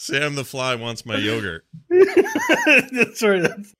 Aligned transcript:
Sam 0.00 0.36
the 0.36 0.44
Fly 0.44 0.76
wants 0.76 1.04
my 1.04 1.16
yogurt. 1.16 1.64
Sorry, 3.16 3.40
that's 3.40 3.74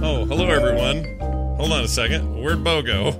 Oh, 0.00 0.24
hello 0.24 0.48
everyone. 0.48 1.04
Hold 1.58 1.72
on 1.72 1.84
a 1.84 1.88
second. 1.88 2.40
Where'd 2.40 2.64
Bo 2.64 2.80
go? 2.80 3.10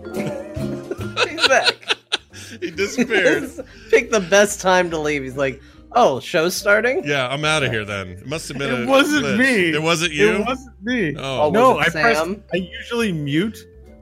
He's 1.29 1.47
back. 1.49 1.75
he 2.61 2.71
disappeared. 2.71 3.51
Pick 3.91 4.11
the 4.11 4.21
best 4.21 4.61
time 4.61 4.89
to 4.91 4.99
leave. 4.99 5.23
He's 5.25 5.37
like, 5.37 5.61
"Oh, 5.93 6.21
show's 6.21 6.55
starting." 6.57 7.03
Yeah, 7.05 7.29
I'm 7.29 7.45
out 7.45 7.63
of 7.63 7.71
here 7.73 7.85
then. 7.85 8.09
It 8.11 8.27
must 8.27 8.49
have 8.49 8.57
been. 8.59 8.73
It 8.73 8.85
a 8.85 8.87
wasn't 8.87 9.27
glitch. 9.27 9.39
me. 9.39 9.71
It 9.75 9.83
wasn't 9.83 10.13
you. 10.13 10.35
It 10.37 10.47
wasn't 10.47 10.83
me. 10.83 11.15
Oh, 11.19 11.43
Oh, 11.47 11.51
no, 11.51 11.75
was 11.75 11.87
I 11.95 11.99
it 11.99 12.03
press. 12.03 12.19
Sam? 12.19 12.43
I 12.55 12.57
usually 12.57 13.13
mute. 13.13 13.59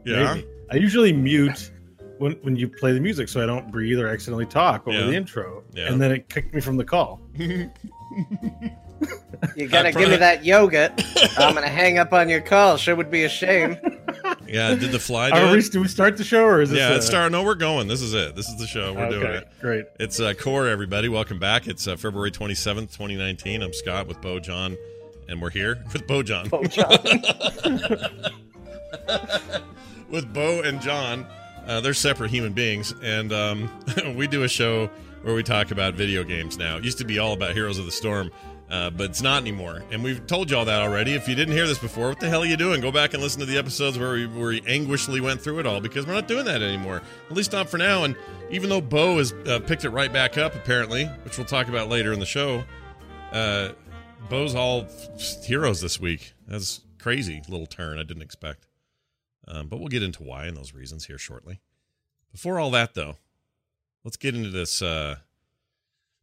Yeah. 0.07 0.35
Maybe. 0.35 0.47
I 0.73 0.77
usually 0.77 1.13
mute 1.13 1.71
when 2.19 2.33
when 2.43 2.57
you 2.57 2.69
play 2.69 2.93
the 2.93 3.01
music, 3.01 3.29
so 3.29 3.43
I 3.43 3.47
don't 3.47 3.71
breathe 3.71 3.99
or 3.99 4.09
accidentally 4.09 4.47
talk 4.47 4.87
over 4.89 4.99
Yeah. 4.99 5.07
the 5.07 5.15
intro. 5.15 5.63
Yeah. 5.75 5.93
And 5.93 6.01
then 6.01 6.13
it 6.13 6.29
kicked 6.29 6.55
me 6.55 6.61
from 6.61 6.77
the 6.77 6.85
call. 6.85 7.21
You 9.55 9.69
gotta 9.69 9.89
I 9.89 9.93
give 9.93 10.09
me 10.09 10.17
that 10.17 10.43
yogurt. 10.43 10.93
I'm 11.37 11.53
gonna 11.55 11.69
hang 11.69 11.99
up 11.99 12.15
on 12.15 12.31
your 12.31 12.41
call. 12.41 12.79
Sure 12.79 12.97
would 12.97 13.11
be 13.11 13.25
a 13.25 13.29
shame. 13.29 13.77
Yeah. 14.49 14.75
Did 14.77 14.93
the 14.93 14.99
fly 15.01 15.31
do 15.31 15.37
Are 15.37 15.53
we, 15.53 15.61
do 15.61 15.81
we 15.81 15.89
start 15.89 16.17
the 16.17 16.23
show 16.25 16.45
or 16.45 16.63
is 16.63 16.71
this? 16.71 16.79
Yeah, 16.79 16.91
uh, 16.93 16.97
it's 16.97 17.07
starting. 17.07 17.33
No, 17.33 17.43
we're 17.43 17.57
going. 17.57 17.89
This 17.89 18.01
is 18.01 18.15
it. 18.15 18.37
This 18.37 18.49
is 18.49 18.57
the 18.59 18.67
show. 18.67 18.93
We're 18.95 19.11
doing 19.11 19.27
it. 19.27 19.49
Great. 19.61 19.87
It's 19.99 20.21
uh, 20.21 20.35
Core, 20.35 20.69
everybody. 20.69 21.09
Welcome 21.09 21.41
back. 21.41 21.67
It's 21.67 21.87
uh, 21.89 21.97
February 21.97 22.31
27th, 22.31 22.93
2019. 22.93 23.61
I'm 23.63 23.73
Scott 23.73 24.07
with 24.07 24.21
Bo 24.21 24.39
John, 24.39 24.77
and 25.29 25.43
we're 25.43 25.51
here 25.51 25.83
with 25.93 26.07
Bo 26.07 26.23
John. 26.23 26.49
Oh, 26.53 26.63
John. 26.65 26.97
with 30.11 30.33
Bo 30.33 30.63
and 30.63 30.81
John. 30.81 31.27
Uh, 31.67 31.81
they're 31.81 31.95
separate 31.95 32.31
human 32.31 32.53
beings, 32.53 32.95
and 33.03 33.33
um, 33.33 33.71
we 34.17 34.27
do 34.27 34.45
a 34.45 34.49
show 34.49 34.89
where 35.23 35.35
we 35.35 35.43
talk 35.43 35.73
about 35.73 35.95
video 35.95 36.23
games 36.23 36.57
now. 36.57 36.77
It 36.77 36.85
used 36.85 36.99
to 36.99 37.05
be 37.05 37.19
all 37.19 37.33
about 37.33 37.53
Heroes 37.53 37.79
of 37.79 37.87
the 37.87 37.91
Storm, 37.91 38.31
uh, 38.71 38.91
but 38.91 39.11
it's 39.11 39.23
not 39.23 39.43
anymore. 39.43 39.83
And 39.91 40.05
we've 40.05 40.25
told 40.27 40.51
you 40.51 40.57
all 40.57 40.65
that 40.65 40.81
already. 40.81 41.15
If 41.15 41.29
you 41.29 41.35
didn't 41.35 41.55
hear 41.55 41.67
this 41.67 41.79
before, 41.79 42.09
what 42.09 42.21
the 42.21 42.29
hell 42.29 42.43
are 42.43 42.47
you 42.47 42.57
doing? 42.57 42.81
Go 42.81 42.93
back 42.93 43.15
and 43.15 43.23
listen 43.23 43.41
to 43.41 43.47
the 43.47 43.59
episodes 43.59 43.99
where 43.99 44.13
we, 44.13 44.27
where 44.27 44.49
we 44.49 44.63
anguishly 44.67 45.21
went 45.21 45.41
through 45.41 45.59
it 45.59 45.67
all 45.67 45.81
because 45.81 46.07
we're 46.07 46.15
not 46.15 46.29
doing 46.29 46.45
that 46.45 46.63
anymore. 46.63 47.03
At 47.29 47.37
least 47.37 47.53
not 47.53 47.69
for 47.69 47.79
now. 47.79 48.05
And 48.05 48.17
even 48.51 48.71
though 48.71 48.81
Bo 48.81 49.19
has 49.19 49.33
uh, 49.33 49.59
picked 49.67 49.85
it 49.85 49.91
right 49.91 50.13
back 50.13 50.39
up, 50.39 50.55
apparently, 50.55 51.07
which 51.25 51.39
we'll 51.39 51.47
talk 51.47 51.69
about 51.69 51.89
later 51.89 52.13
in 52.13 52.21
the 52.21 52.27
show, 52.27 52.63
uh, 53.33 53.71
Bo's 54.29 54.55
all 54.55 54.87
heroes 55.45 55.81
this 55.81 56.01
week. 56.01 56.35
That's 56.47 56.81
crazy 56.99 57.43
little 57.49 57.67
turn 57.67 57.99
I 57.99 58.03
didn't 58.03 58.23
expect. 58.23 58.67
Um, 59.49 59.69
but 59.69 59.79
we'll 59.79 59.89
get 59.89 60.03
into 60.03 60.23
why 60.23 60.47
and 60.47 60.57
those 60.57 60.75
reasons 60.75 61.07
here 61.07 61.19
shortly. 61.19 61.61
Before 62.33 62.59
all 62.59 62.71
that, 62.73 62.95
though, 62.95 63.17
let's 64.05 64.17
get 64.17 64.35
into 64.35 64.51
this. 64.51 64.83
Uh, 64.83 65.17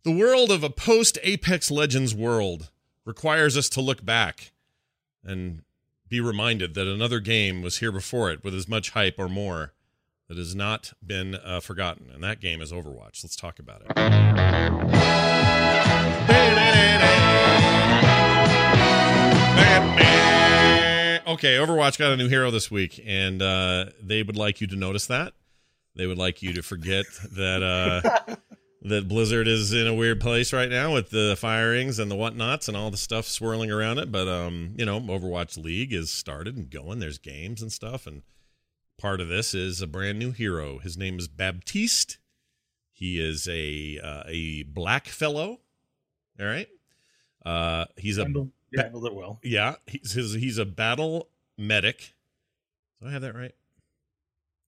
the 0.04 0.12
world 0.12 0.52
of 0.52 0.64
a 0.64 0.70
post 0.70 1.18
Apex 1.24 1.72
Legends 1.72 2.14
world 2.14 2.70
requires 3.06 3.58
us 3.58 3.70
to 3.70 3.82
look 3.82 4.06
back 4.06 4.52
and 5.24 5.64
be 6.10 6.20
reminded 6.20 6.74
that 6.76 6.88
another 6.88 7.20
game 7.20 7.62
was 7.62 7.78
here 7.78 7.92
before 7.92 8.30
it 8.32 8.44
with 8.44 8.54
as 8.54 8.68
much 8.68 8.92
hype 8.92 9.16
or 9.18 9.30
more 9.30 9.74
that 10.28 10.38
has 10.38 10.54
not 10.54 10.94
been 11.06 11.36
uh, 11.36 11.60
forgotten. 11.60 12.10
And 12.14 12.24
that 12.24 12.40
game 12.40 12.62
is 12.62 12.72
Overwatch. 12.72 13.24
Let's 13.24 13.36
talk 13.36 13.60
about 13.60 13.82
it. 13.82 13.94
Okay, 21.26 21.56
Overwatch 21.56 21.98
got 21.98 22.12
a 22.12 22.18
new 22.18 22.28
hero 22.28 22.52
this 22.52 22.70
week, 22.70 23.02
and 23.06 23.42
uh, 23.42 23.86
they 24.02 24.24
would 24.24 24.36
like 24.36 24.60
you 24.60 24.68
to 24.68 24.76
notice 24.76 25.06
that. 25.08 25.34
They 25.96 26.06
would 26.06 26.18
like 26.18 26.42
you 26.42 26.52
to 26.54 26.62
forget 26.62 27.06
that 27.32 27.64
uh, 27.64 28.36
that 28.82 29.08
Blizzard 29.08 29.48
is 29.48 29.72
in 29.72 29.88
a 29.88 29.94
weird 29.94 30.20
place 30.20 30.52
right 30.52 30.70
now 30.70 30.94
with 30.94 31.12
the 31.12 31.38
firings 31.40 31.98
and 31.98 32.12
the 32.12 32.16
whatnots 32.16 32.68
and 32.68 32.76
all 32.76 32.92
the 32.92 32.98
stuff 32.98 33.26
swirling 33.26 33.72
around 33.72 34.00
it. 34.00 34.12
But 34.12 34.28
um, 34.28 34.74
you 34.78 34.86
know, 34.86 35.00
Overwatch 35.00 35.58
League 35.58 35.94
is 35.94 36.12
started 36.12 36.58
and 36.58 36.70
going. 36.70 37.00
There's 37.00 37.20
games 37.20 37.62
and 37.62 37.72
stuff, 37.72 38.06
and 38.06 38.24
part 39.00 39.22
of 39.22 39.30
this 39.30 39.54
is 39.54 39.82
a 39.82 39.88
brand 39.88 40.20
new 40.20 40.32
hero. 40.32 40.80
His 40.80 40.98
name 40.98 41.20
is 41.20 41.30
Baptiste. 41.30 42.18
He 42.92 43.18
is 43.18 43.48
a 43.50 43.98
uh, 44.04 44.24
a 44.28 44.64
black 44.64 45.08
fellow. 45.08 45.62
All 46.38 46.46
right. 46.48 46.68
Uh, 47.46 47.86
he's 47.98 48.18
a 48.18 48.26
Handled, 48.76 49.06
it 49.06 49.14
well. 49.14 49.40
yeah, 49.44 49.76
he's 49.88 50.14
his, 50.14 50.34
he's 50.34 50.58
a 50.58 50.66
battle 50.66 51.30
medic. 51.58 52.14
Do 53.02 53.08
I 53.08 53.12
have 53.12 53.22
that 53.22 53.36
right? 53.36 53.54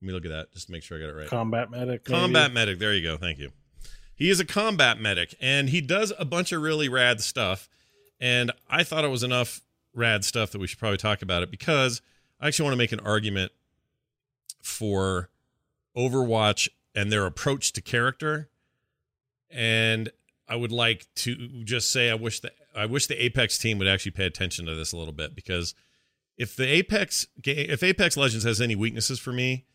Let 0.02 0.08
me 0.08 0.14
look 0.14 0.26
at 0.26 0.32
that 0.32 0.54
just 0.54 0.68
to 0.68 0.72
make 0.72 0.84
sure 0.84 0.98
I 0.98 1.02
got 1.02 1.10
it 1.10 1.16
right. 1.16 1.28
Combat 1.28 1.72
medic. 1.72 2.08
maybe? 2.08 2.20
Combat 2.20 2.54
medic. 2.54 2.80
There 2.80 2.94
you 2.94 3.02
go. 3.02 3.18
Thank 3.18 3.40
you. 3.40 3.52
He 4.14 4.30
is 4.30 4.40
a 4.40 4.46
combat 4.46 5.00
medic, 5.00 5.36
and 5.42 5.70
he 5.70 5.82
does 5.82 6.14
a 6.18 6.26
bunch 6.26 6.52
of 6.52 6.62
really 6.62 6.88
rad 6.88 7.22
stuff. 7.22 7.68
And 8.20 8.52
I 8.70 8.84
thought 8.84 9.04
it 9.04 9.10
was 9.10 9.24
enough 9.24 9.62
rad 9.94 10.24
stuff 10.24 10.52
that 10.52 10.60
we 10.60 10.68
should 10.68 10.80
probably 10.80 10.98
talk 10.98 11.22
about 11.22 11.44
it 11.44 11.52
because 11.52 12.02
I 12.40 12.48
actually 12.48 12.64
want 12.64 12.74
to 12.74 12.78
make 12.78 12.92
an 12.92 13.00
argument 13.02 13.52
for 14.62 15.30
Overwatch 15.98 16.70
and 16.94 17.12
their 17.12 17.26
approach 17.26 17.74
to 17.74 17.82
character. 17.82 18.50
And 19.50 20.12
I 20.48 20.56
would 20.56 20.72
like 20.72 21.08
to 21.16 21.36
just 21.64 21.92
say 21.92 22.10
I 22.10 22.16
wish 22.16 22.42
that 22.42 22.54
I 22.76 22.86
wish 22.86 23.08
the 23.08 23.22
Apex 23.24 23.58
team 23.58 23.78
would 23.80 23.88
actually 23.88 24.12
pay 24.12 24.26
attention 24.26 24.66
to 24.66 24.76
this 24.76 24.92
a 24.92 24.98
little 24.98 25.14
bit 25.14 25.36
because 25.36 25.74
if 26.38 26.56
the 26.56 26.68
Apex 26.68 27.28
ga- 27.42 27.68
if 27.70 27.82
Apex 27.84 28.18
Legends 28.18 28.44
has 28.46 28.60
any 28.60 28.76
weaknesses 28.76 29.20
for 29.20 29.32
me, 29.32 29.66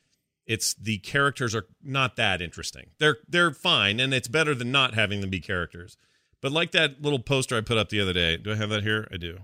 it's 0.46 0.74
the 0.74 0.98
characters 0.98 1.54
are 1.54 1.66
not 1.82 2.16
that 2.16 2.42
interesting. 2.42 2.90
They're 2.98 3.18
they're 3.28 3.52
fine, 3.52 4.00
and 4.00 4.12
it's 4.12 4.28
better 4.28 4.54
than 4.54 4.70
not 4.72 4.94
having 4.94 5.20
them 5.20 5.30
be 5.30 5.40
characters. 5.40 5.96
But 6.42 6.52
like 6.52 6.72
that 6.72 7.00
little 7.02 7.18
poster 7.18 7.56
I 7.56 7.60
put 7.60 7.76
up 7.78 7.88
the 7.90 8.00
other 8.00 8.12
day. 8.12 8.36
Do 8.36 8.52
I 8.52 8.56
have 8.56 8.70
that 8.70 8.82
here? 8.82 9.06
I 9.12 9.16
do. 9.16 9.38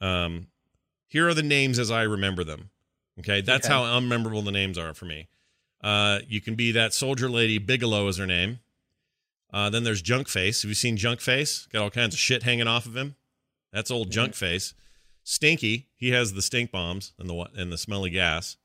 Um, 0.00 0.48
here 1.08 1.28
are 1.28 1.34
the 1.34 1.42
names 1.42 1.78
as 1.78 1.90
I 1.90 2.02
remember 2.02 2.44
them. 2.44 2.70
Okay, 3.20 3.40
that's 3.40 3.66
Okay. 3.66 3.74
how 3.74 3.82
unmemorable 3.84 4.44
the 4.44 4.50
names 4.52 4.76
are 4.76 4.92
for 4.94 5.04
me. 5.06 5.28
Uh, 5.82 6.20
you 6.26 6.40
can 6.40 6.54
be 6.56 6.72
that 6.72 6.92
soldier 6.94 7.28
lady. 7.28 7.58
Bigelow 7.58 8.08
is 8.08 8.16
her 8.16 8.26
name. 8.26 8.58
Uh, 9.54 9.70
then 9.70 9.84
there's 9.84 10.02
Junk 10.02 10.28
Face. 10.28 10.62
Have 10.62 10.68
you 10.68 10.74
seen 10.74 10.96
Junk 10.96 11.20
Face? 11.20 11.68
Got 11.72 11.82
all 11.82 11.90
kinds 11.90 12.12
of 12.12 12.18
shit 12.18 12.42
hanging 12.42 12.66
off 12.66 12.86
of 12.86 12.96
him. 12.96 13.14
That's 13.72 13.88
old 13.88 14.10
Junk 14.10 14.34
Face. 14.34 14.74
Stinky, 15.22 15.86
he 15.94 16.10
has 16.10 16.32
the 16.32 16.42
stink 16.42 16.72
bombs 16.72 17.12
and 17.20 17.30
the 17.30 17.46
and 17.56 17.72
the 17.72 17.78
smelly 17.78 18.10
gas. 18.10 18.56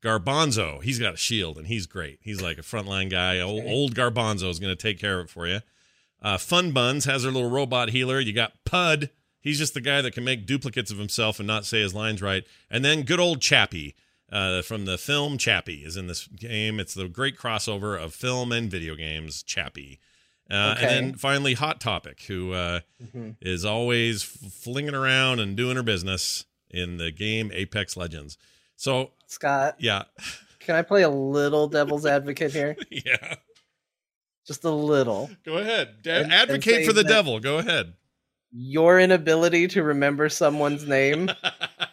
Garbanzo, 0.00 0.80
he's 0.80 1.00
got 1.00 1.14
a 1.14 1.16
shield 1.16 1.58
and 1.58 1.66
he's 1.66 1.86
great. 1.86 2.20
He's 2.22 2.40
like 2.40 2.56
a 2.56 2.62
frontline 2.62 3.10
guy. 3.10 3.40
Old, 3.40 3.64
old 3.66 3.94
Garbanzo 3.96 4.48
is 4.48 4.60
going 4.60 4.74
to 4.74 4.80
take 4.80 5.00
care 5.00 5.18
of 5.18 5.26
it 5.26 5.30
for 5.30 5.48
you. 5.48 5.58
Uh, 6.22 6.38
Fun 6.38 6.70
Buns 6.70 7.04
has 7.06 7.24
her 7.24 7.32
little 7.32 7.50
robot 7.50 7.90
healer. 7.90 8.20
You 8.20 8.32
got 8.32 8.64
Pud. 8.64 9.10
He's 9.40 9.58
just 9.58 9.74
the 9.74 9.80
guy 9.80 10.02
that 10.02 10.14
can 10.14 10.22
make 10.22 10.46
duplicates 10.46 10.92
of 10.92 10.98
himself 10.98 11.40
and 11.40 11.48
not 11.48 11.64
say 11.64 11.80
his 11.80 11.94
lines 11.94 12.22
right. 12.22 12.44
And 12.70 12.84
then 12.84 13.02
good 13.02 13.18
old 13.18 13.40
Chappie 13.40 13.96
uh, 14.30 14.62
from 14.62 14.84
the 14.84 14.98
film 14.98 15.36
Chappie 15.36 15.82
is 15.84 15.96
in 15.96 16.06
this 16.06 16.28
game. 16.28 16.78
It's 16.78 16.94
the 16.94 17.08
great 17.08 17.36
crossover 17.36 18.00
of 18.00 18.14
film 18.14 18.52
and 18.52 18.70
video 18.70 18.94
games. 18.94 19.42
Chappie. 19.42 19.98
Uh, 20.50 20.74
Okay. 20.76 20.86
And 20.98 21.06
then 21.08 21.14
finally, 21.18 21.54
Hot 21.54 21.80
Topic, 21.80 22.22
who 22.22 22.52
uh, 22.52 22.80
Mhm. 23.14 23.36
is 23.40 23.64
always 23.64 24.22
flinging 24.22 24.94
around 24.94 25.40
and 25.40 25.56
doing 25.56 25.76
her 25.76 25.82
business 25.82 26.44
in 26.70 26.96
the 26.96 27.10
game 27.10 27.50
Apex 27.54 27.96
Legends. 27.96 28.38
So, 28.76 29.12
Scott, 29.26 29.76
yeah, 29.78 30.04
can 30.60 30.74
I 30.76 30.82
play 30.82 31.02
a 31.02 31.08
little 31.10 31.66
devil's 31.68 32.06
advocate 32.06 32.52
here? 32.52 32.76
yeah. 32.90 33.34
Just 34.46 34.64
a 34.64 34.70
little. 34.70 35.28
Go 35.44 35.58
ahead. 35.58 36.02
Da- 36.02 36.12
And- 36.14 36.24
and 36.24 36.32
advocate 36.32 36.62
say 36.76 36.86
for 36.86 36.92
the 36.94 37.04
devil. 37.04 37.38
Go 37.40 37.58
ahead. 37.58 37.94
Your 38.50 38.98
inability 38.98 39.68
to 39.68 39.82
remember 39.82 40.30
someone's 40.30 40.86
name 40.86 41.30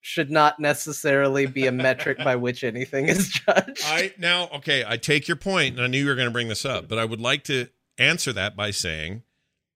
should 0.00 0.30
not 0.30 0.60
necessarily 0.60 1.46
be 1.46 1.66
a 1.66 1.72
metric 1.72 2.18
by 2.18 2.36
which 2.36 2.64
anything 2.64 3.08
is 3.08 3.28
judged. 3.28 3.82
I 3.84 4.14
now 4.18 4.48
okay. 4.56 4.84
I 4.86 4.96
take 4.96 5.28
your 5.28 5.36
point, 5.36 5.76
and 5.76 5.84
I 5.84 5.88
knew 5.88 5.98
you 5.98 6.06
were 6.06 6.14
going 6.14 6.28
to 6.28 6.32
bring 6.32 6.48
this 6.48 6.64
up, 6.64 6.88
but 6.88 6.98
I 6.98 7.04
would 7.04 7.20
like 7.20 7.44
to 7.44 7.68
answer 7.98 8.32
that 8.32 8.56
by 8.56 8.70
saying 8.70 9.22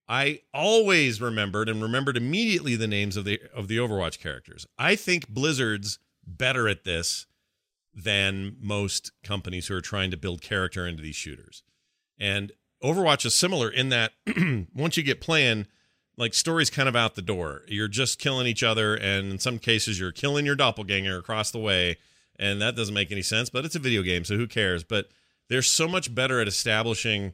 I 0.08 0.40
always 0.52 1.20
remembered 1.20 1.68
and 1.68 1.82
remembered 1.82 2.16
immediately 2.16 2.76
the 2.76 2.86
names 2.86 3.16
of 3.16 3.24
the 3.24 3.40
of 3.54 3.68
the 3.68 3.78
Overwatch 3.78 4.18
characters. 4.18 4.66
I 4.78 4.96
think 4.96 5.28
Blizzard's 5.28 5.98
better 6.26 6.68
at 6.68 6.84
this 6.84 7.26
than 7.94 8.56
most 8.60 9.12
companies 9.22 9.66
who 9.66 9.74
are 9.74 9.80
trying 9.82 10.10
to 10.10 10.16
build 10.16 10.40
character 10.40 10.86
into 10.86 11.02
these 11.02 11.16
shooters. 11.16 11.62
And 12.18 12.52
Overwatch 12.82 13.24
is 13.26 13.34
similar 13.34 13.68
in 13.70 13.90
that 13.90 14.12
once 14.74 14.96
you 14.96 15.02
get 15.02 15.20
playing, 15.20 15.66
like 16.16 16.34
story's 16.34 16.70
kind 16.70 16.88
of 16.88 16.96
out 16.96 17.14
the 17.14 17.22
door. 17.22 17.62
You're 17.68 17.88
just 17.88 18.18
killing 18.18 18.46
each 18.46 18.62
other, 18.62 18.94
and 18.94 19.30
in 19.30 19.38
some 19.38 19.58
cases, 19.58 19.98
you're 19.98 20.12
killing 20.12 20.46
your 20.46 20.56
doppelganger 20.56 21.18
across 21.18 21.50
the 21.50 21.58
way, 21.58 21.96
and 22.36 22.60
that 22.60 22.76
doesn't 22.76 22.94
make 22.94 23.12
any 23.12 23.22
sense. 23.22 23.50
But 23.50 23.64
it's 23.64 23.74
a 23.74 23.80
video 23.80 24.02
game, 24.02 24.24
so 24.24 24.36
who 24.36 24.46
cares? 24.46 24.84
But 24.84 25.08
they're 25.48 25.62
so 25.62 25.88
much 25.88 26.14
better 26.14 26.40
at 26.40 26.48
establishing 26.48 27.32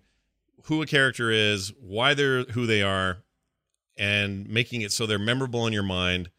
who 0.64 0.82
a 0.82 0.86
character 0.86 1.30
is, 1.30 1.72
why 1.80 2.14
they're 2.14 2.44
who 2.44 2.66
they 2.66 2.82
are, 2.82 3.18
and 3.96 4.48
making 4.48 4.82
it 4.82 4.92
so 4.92 5.06
they're 5.06 5.18
memorable 5.18 5.66
in 5.66 5.72
your 5.72 5.82
mind 5.82 6.30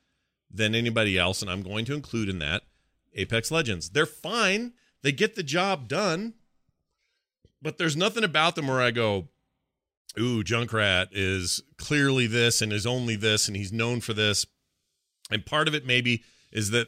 than 0.52 0.76
anybody 0.76 1.18
else. 1.18 1.42
And 1.42 1.52
I'm 1.52 1.62
going 1.62 1.86
to 1.86 1.94
include 1.94 2.30
in 2.30 2.40
that 2.40 2.64
Apex 3.16 3.52
Legends. 3.52 3.90
They're 3.90 4.06
fine. 4.06 4.74
They 5.02 5.12
get 5.12 5.36
the 5.36 5.44
job 5.44 5.88
done, 5.88 6.34
but 7.62 7.78
there's 7.78 7.98
nothing 7.98 8.24
about 8.24 8.56
them 8.56 8.68
where 8.68 8.82
I 8.82 8.92
go, 8.92 9.30
ooh, 10.18 10.44
Junkrat 10.44 11.10
is 11.12 11.62
clearly 11.78 12.28
this 12.28 12.62
and 12.62 12.72
is 12.72 12.86
only 12.86 13.16
this, 13.16 13.48
and 13.48 13.56
he's 13.56 13.72
known 13.72 14.02
for 14.02 14.14
this. 14.14 14.46
And 15.30 15.46
part 15.46 15.68
of 15.68 15.76
it 15.76 15.86
maybe 15.86 16.24
is 16.52 16.72
that 16.72 16.88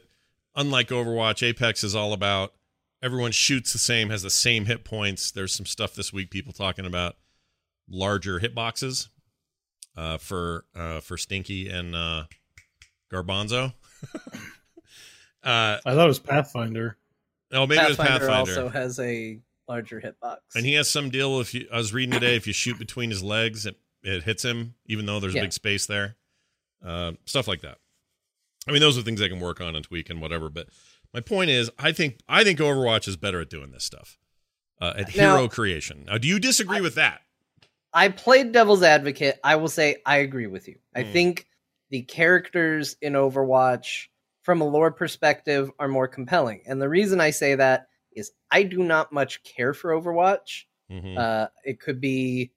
unlike 0.56 0.90
Overwatch, 0.90 1.46
Apex 1.46 1.84
is 1.84 1.96
all 1.96 2.14
about 2.14 2.54
everyone 3.02 3.32
shoots 3.32 3.74
the 3.74 3.80
same, 3.80 4.10
has 4.10 4.24
the 4.24 4.30
same 4.30 4.66
hit 4.66 4.84
points. 4.84 5.32
There's 5.32 5.54
some 5.54 5.66
stuff 5.66 5.96
this 5.96 6.12
week 6.12 6.30
people 6.32 6.54
talking 6.54 6.86
about 6.86 7.16
larger 7.90 8.40
hitboxes 8.40 9.10
uh, 9.96 10.18
for 10.18 10.66
uh, 10.76 11.02
for 11.02 11.18
Stinky 11.18 11.70
and 11.70 11.96
uh, 11.96 12.24
Garbanzo. 13.12 13.74
uh, 14.16 14.42
I 15.44 15.80
thought 15.84 16.06
it 16.06 16.08
was 16.08 16.20
Pathfinder. 16.20 16.98
oh, 17.52 17.68
maybe 17.68 17.82
it 17.82 17.88
was 17.88 17.98
Pathfinder, 17.98 18.28
Pathfinder. 18.28 18.52
also 18.62 18.70
has 18.70 19.00
a 19.00 19.40
larger 19.68 20.02
hitbox. 20.02 20.38
And 20.56 20.66
he 20.66 20.74
has 20.74 20.90
some 20.90 21.10
deal 21.10 21.40
if 21.40 21.54
you 21.54 21.68
I 21.72 21.78
was 21.78 21.94
reading 21.94 22.12
today, 22.14 22.36
if 22.36 22.48
you 22.48 22.54
shoot 22.54 22.78
between 22.80 23.10
his 23.10 23.24
legs, 23.24 23.66
it, 23.66 23.78
it 24.04 24.24
hits 24.24 24.44
him, 24.44 24.76
even 24.86 25.06
though 25.06 25.20
there's 25.20 25.34
Yeah. 25.34 25.42
a 25.42 25.44
big 25.46 25.54
space 25.54 25.86
there. 25.86 26.16
Uh, 26.86 27.14
stuff 27.26 27.48
like 27.48 27.62
that. 27.62 27.78
I 28.68 28.72
mean, 28.72 28.82
those 28.82 28.98
are 28.98 29.02
things 29.02 29.20
they 29.20 29.30
can 29.30 29.40
work 29.40 29.62
on 29.62 29.76
and 29.76 29.84
tweak 29.86 30.10
and 30.10 30.22
whatever. 30.22 30.50
But 30.50 30.68
my 31.14 31.20
point 31.22 31.50
is, 31.50 31.70
I 31.80 31.92
think 31.92 32.20
I 32.28 32.44
think 32.44 32.60
Overwatch 32.60 33.08
is 33.08 33.18
better 33.18 33.40
at 33.42 33.50
doing 33.50 33.72
this 33.72 33.84
stuff. 33.84 34.18
Uh, 34.80 34.94
at 34.98 35.16
Now- 35.16 35.38
hero 35.38 35.48
creation. 35.48 36.06
Now, 36.08 36.18
do 36.18 36.28
you 36.28 36.40
disagree 36.40 36.82
with 36.82 36.96
that? 36.96 37.22
I 37.94 38.10
played 38.10 38.52
devil's 38.52 38.82
advocate. 38.84 39.40
I 39.44 39.58
will 39.58 39.68
say 39.68 39.98
I 40.06 40.18
agree 40.18 40.48
with 40.48 40.68
you. 40.68 40.80
I 40.96 41.04
Hmm. 41.04 41.12
think 41.12 41.48
the 41.92 42.02
characters 42.04 42.96
in 43.02 43.14
Overwatch, 43.14 44.08
from 44.44 44.62
a 44.62 44.68
lore 44.68 44.92
perspective, 44.92 45.70
are 45.78 45.88
more 45.90 46.08
compelling. 46.08 46.62
And 46.66 46.82
the 46.82 46.90
reason 46.90 47.20
I 47.20 47.30
say 47.32 47.54
that 47.56 47.90
is 48.16 48.32
I 48.52 48.64
do 48.64 48.80
not 48.84 49.12
much 49.12 49.44
care 49.44 49.74
for 49.74 49.92
Overwatch. 49.92 50.66
Mhm. 50.92 51.18
Uh, 51.18 51.48
it 51.66 51.80
could 51.80 52.00
be 52.02 52.52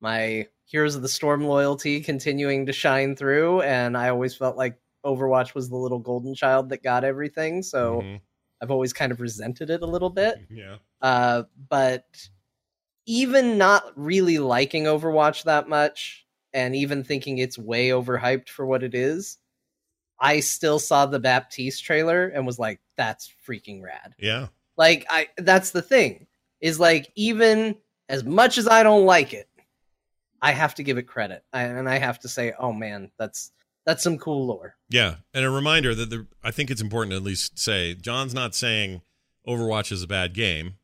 my 0.00 0.46
Heroes 0.64 0.94
of 0.94 1.02
the 1.02 1.08
Storm 1.08 1.44
loyalty 1.44 2.00
continuing 2.00 2.66
to 2.66 2.72
shine 2.72 3.16
through, 3.16 3.62
and 3.62 3.96
I 3.96 4.10
always 4.10 4.36
felt 4.36 4.56
like 4.56 4.78
Overwatch 5.04 5.54
was 5.54 5.70
the 5.70 5.76
little 5.76 5.98
golden 5.98 6.34
child 6.34 6.68
that 6.68 6.82
got 6.82 7.04
everything. 7.04 7.62
So 7.62 8.02
Mhm. 8.02 8.20
I've 8.60 8.70
always 8.70 8.92
kind 8.92 9.10
of 9.12 9.20
resented 9.20 9.70
it 9.70 9.82
a 9.82 9.86
little 9.86 10.10
bit. 10.10 10.38
yeah. 10.50 10.76
Uh, 11.00 11.44
but 11.70 12.28
even 13.06 13.56
not 13.56 13.96
really 13.96 14.38
liking 14.38 14.84
Overwatch 14.84 15.44
that 15.44 15.68
much, 15.68 16.26
and 16.52 16.74
even 16.76 17.02
thinking 17.04 17.38
it's 17.38 17.56
way 17.58 17.88
overhyped 17.88 18.48
for 18.48 18.66
what 18.66 18.82
it 18.82 18.94
is, 18.94 19.38
I 20.18 20.40
still 20.40 20.78
saw 20.78 21.06
the 21.06 21.20
Baptiste 21.20 21.82
trailer 21.84 22.26
and 22.28 22.44
was 22.46 22.58
like, 22.58 22.80
"That's 22.96 23.32
freaking 23.46 23.82
rad!" 23.82 24.14
Yeah. 24.18 24.48
Like, 24.78 25.04
I 25.10 25.28
that's 25.36 25.72
the 25.72 25.82
thing 25.82 26.26
is 26.62 26.80
like 26.80 27.12
even 27.16 27.76
as 28.08 28.24
much 28.24 28.56
as 28.56 28.66
I 28.66 28.82
don't 28.82 29.04
like 29.04 29.34
it, 29.34 29.48
I 30.40 30.52
have 30.52 30.74
to 30.76 30.82
give 30.82 30.96
it 30.98 31.02
credit, 31.02 31.42
I, 31.52 31.64
and 31.64 31.88
I 31.88 31.98
have 31.98 32.20
to 32.20 32.28
say, 32.28 32.52
"Oh 32.58 32.72
man, 32.72 33.10
that's 33.18 33.52
that's 33.84 34.02
some 34.02 34.18
cool 34.18 34.46
lore." 34.46 34.76
Yeah. 34.88 35.16
And 35.34 35.44
a 35.44 35.50
reminder 35.50 35.94
that 35.94 36.10
the, 36.10 36.26
I 36.42 36.50
think 36.52 36.70
it's 36.70 36.80
important 36.80 37.10
to 37.12 37.16
at 37.16 37.22
least 37.22 37.58
say 37.58 37.94
John's 37.94 38.34
not 38.34 38.54
saying 38.54 39.02
Overwatch 39.46 39.90
is 39.92 40.02
a 40.02 40.06
bad 40.06 40.32
game. 40.32 40.74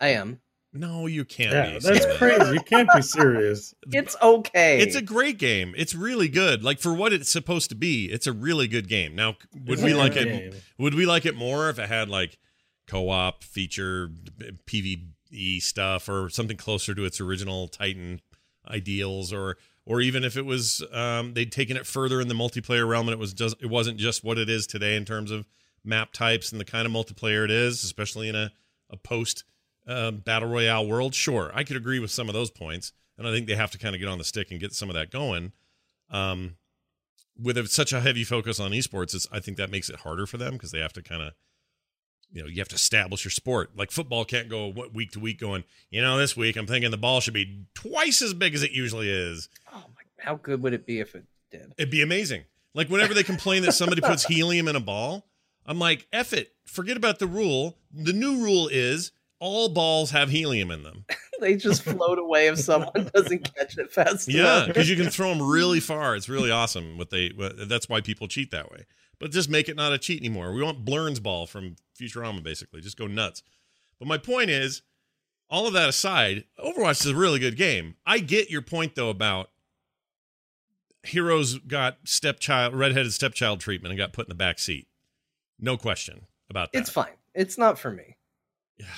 I 0.00 0.08
am. 0.08 0.40
No, 0.72 1.06
you 1.06 1.24
can't 1.24 1.52
Yeah, 1.52 1.66
be. 1.74 1.78
that's 1.78 2.04
saying 2.04 2.18
crazy. 2.18 2.52
You 2.52 2.60
can't 2.60 2.88
be 2.94 3.02
serious. 3.02 3.74
It's 3.92 4.16
okay. 4.22 4.80
It's 4.80 4.96
a 4.96 5.02
great 5.02 5.38
game. 5.38 5.74
It's 5.78 5.94
really 5.94 6.28
good. 6.28 6.62
Like 6.62 6.78
for 6.78 6.92
what 6.92 7.12
it's 7.12 7.30
supposed 7.30 7.70
to 7.70 7.74
be, 7.74 8.06
it's 8.06 8.26
a 8.26 8.32
really 8.32 8.68
good 8.68 8.86
game. 8.88 9.14
Now, 9.14 9.36
would 9.66 9.78
It's 9.78 9.82
we 9.82 9.94
like 9.94 10.12
good 10.14 10.26
it? 10.26 10.62
Would 10.78 10.94
we 10.94 11.06
like 11.06 11.24
it 11.24 11.34
more 11.36 11.70
if 11.70 11.78
it 11.78 11.88
had 11.88 12.08
like 12.10 12.38
co-op 12.88 13.44
feature, 13.44 14.10
PVE 14.66 15.62
stuff, 15.62 16.08
or 16.08 16.28
something 16.28 16.56
closer 16.56 16.94
to 16.94 17.04
its 17.04 17.20
original 17.20 17.68
Titan 17.68 18.20
ideals, 18.68 19.32
or 19.32 19.56
or 19.86 20.00
even 20.00 20.24
if 20.24 20.36
it 20.36 20.44
was 20.44 20.82
um, 20.92 21.34
they'd 21.34 21.52
taken 21.52 21.76
it 21.76 21.86
further 21.86 22.20
in 22.20 22.28
the 22.28 22.34
multiplayer 22.34 22.88
realm 22.88 23.08
and 23.08 23.14
it 23.14 23.18
was 23.18 23.32
just 23.32 23.56
it 23.60 23.70
wasn't 23.70 23.98
just 23.98 24.24
what 24.24 24.38
it 24.38 24.48
is 24.48 24.66
today 24.66 24.96
in 24.96 25.04
terms 25.04 25.30
of 25.30 25.46
map 25.84 26.12
types 26.12 26.50
and 26.50 26.60
the 26.60 26.64
kind 26.64 26.86
of 26.86 26.92
multiplayer 26.92 27.44
it 27.44 27.50
is, 27.50 27.84
especially 27.84 28.28
in 28.28 28.34
a 28.34 28.50
a 28.90 28.96
post 28.96 29.44
uh, 29.86 30.10
battle 30.10 30.48
royale 30.48 30.86
world. 30.86 31.14
Sure, 31.14 31.50
I 31.54 31.64
could 31.64 31.76
agree 31.76 31.98
with 31.98 32.10
some 32.10 32.28
of 32.28 32.34
those 32.34 32.50
points, 32.50 32.92
and 33.16 33.26
I 33.26 33.32
think 33.32 33.46
they 33.46 33.54
have 33.54 33.70
to 33.72 33.78
kind 33.78 33.94
of 33.94 34.00
get 34.00 34.08
on 34.08 34.18
the 34.18 34.24
stick 34.24 34.50
and 34.50 34.60
get 34.60 34.72
some 34.72 34.88
of 34.88 34.94
that 34.94 35.10
going. 35.10 35.52
Um, 36.10 36.56
with 37.40 37.56
a, 37.56 37.66
such 37.66 37.92
a 37.92 38.00
heavy 38.00 38.24
focus 38.24 38.58
on 38.58 38.72
esports, 38.72 39.26
I 39.30 39.40
think 39.40 39.56
that 39.56 39.70
makes 39.70 39.88
it 39.88 40.00
harder 40.00 40.26
for 40.26 40.38
them 40.38 40.54
because 40.54 40.72
they 40.72 40.80
have 40.80 40.92
to 40.94 41.02
kind 41.02 41.22
of, 41.22 41.34
you 42.32 42.42
know, 42.42 42.48
you 42.48 42.58
have 42.58 42.68
to 42.68 42.74
establish 42.74 43.24
your 43.24 43.30
sport. 43.30 43.70
Like 43.76 43.90
football 43.90 44.24
can't 44.24 44.48
go 44.48 44.66
what 44.66 44.94
week 44.94 45.12
to 45.12 45.20
week 45.20 45.38
going. 45.40 45.64
You 45.90 46.02
know, 46.02 46.18
this 46.18 46.36
week 46.36 46.56
I'm 46.56 46.66
thinking 46.66 46.90
the 46.90 46.96
ball 46.96 47.20
should 47.20 47.34
be 47.34 47.64
twice 47.74 48.22
as 48.22 48.34
big 48.34 48.54
as 48.54 48.62
it 48.62 48.72
usually 48.72 49.10
is. 49.10 49.48
oh 49.72 49.84
my, 49.94 50.02
how 50.18 50.36
good 50.36 50.62
would 50.62 50.74
it 50.74 50.86
be 50.86 51.00
if 51.00 51.14
it 51.14 51.24
did? 51.50 51.72
It'd 51.78 51.90
be 51.90 52.02
amazing. 52.02 52.44
Like 52.74 52.88
whenever 52.88 53.14
they 53.14 53.22
complain 53.22 53.62
that 53.62 53.72
somebody 53.72 54.00
puts 54.00 54.24
helium 54.24 54.68
in 54.68 54.76
a 54.76 54.80
ball, 54.80 55.26
I'm 55.66 55.78
like, 55.78 56.06
F 56.12 56.32
it. 56.32 56.52
Forget 56.64 56.96
about 56.96 57.18
the 57.18 57.26
rule. 57.26 57.76
The 57.92 58.12
new 58.12 58.42
rule 58.42 58.68
is 58.68 59.12
all 59.40 59.68
balls 59.68 60.10
have 60.10 60.30
helium 60.30 60.70
in 60.70 60.82
them. 60.82 61.04
they 61.40 61.56
just 61.56 61.82
float 61.82 62.18
away 62.18 62.48
if 62.48 62.58
someone 62.58 63.10
doesn't 63.14 63.54
catch 63.54 63.78
it 63.78 63.92
fast 63.92 64.28
enough. 64.28 64.62
Yeah, 64.62 64.66
because 64.66 64.90
you 64.90 64.96
can 64.96 65.10
throw 65.10 65.30
them 65.30 65.42
really 65.42 65.80
far. 65.80 66.16
It's 66.16 66.28
really 66.28 66.50
awesome. 66.50 66.98
What 66.98 67.10
they 67.10 67.30
what, 67.34 67.68
that's 67.68 67.88
why 67.88 68.00
people 68.00 68.28
cheat 68.28 68.50
that 68.50 68.70
way. 68.70 68.86
but 69.18 69.30
just 69.30 69.48
make 69.48 69.68
it 69.68 69.76
not 69.76 69.92
a 69.92 69.98
cheat 69.98 70.20
anymore. 70.20 70.52
We 70.52 70.62
want 70.62 70.84
Blernsball 70.84 71.48
from 71.48 71.76
Futurama, 71.98 72.42
basically. 72.42 72.80
Just 72.80 72.96
go 72.98 73.06
nuts. 73.06 73.42
But 73.98 74.08
my 74.08 74.18
point 74.18 74.50
is, 74.50 74.82
all 75.50 75.66
of 75.66 75.72
that 75.72 75.88
aside, 75.88 76.44
Overwatch 76.58 77.00
is 77.00 77.06
a 77.06 77.14
really 77.16 77.38
good 77.38 77.56
game. 77.56 77.96
I 78.06 78.18
get 78.18 78.50
your 78.50 78.62
point 78.62 78.94
though 78.94 79.10
about 79.10 79.50
Heroes 81.04 81.58
got 81.58 81.98
stepchild, 82.04 82.74
redheaded 82.74 83.12
stepchild 83.12 83.60
treatment 83.60 83.92
and 83.92 83.98
got 83.98 84.12
put 84.12 84.26
in 84.26 84.28
the 84.28 84.34
back 84.34 84.58
seat. 84.58 84.88
No 85.58 85.76
question 85.76 86.26
about 86.50 86.72
that. 86.72 86.80
It's 86.80 86.90
fine. 86.90 87.12
It's 87.34 87.56
not 87.56 87.78
for 87.78 87.90
me. 87.90 88.16
Yeah. 88.78 88.86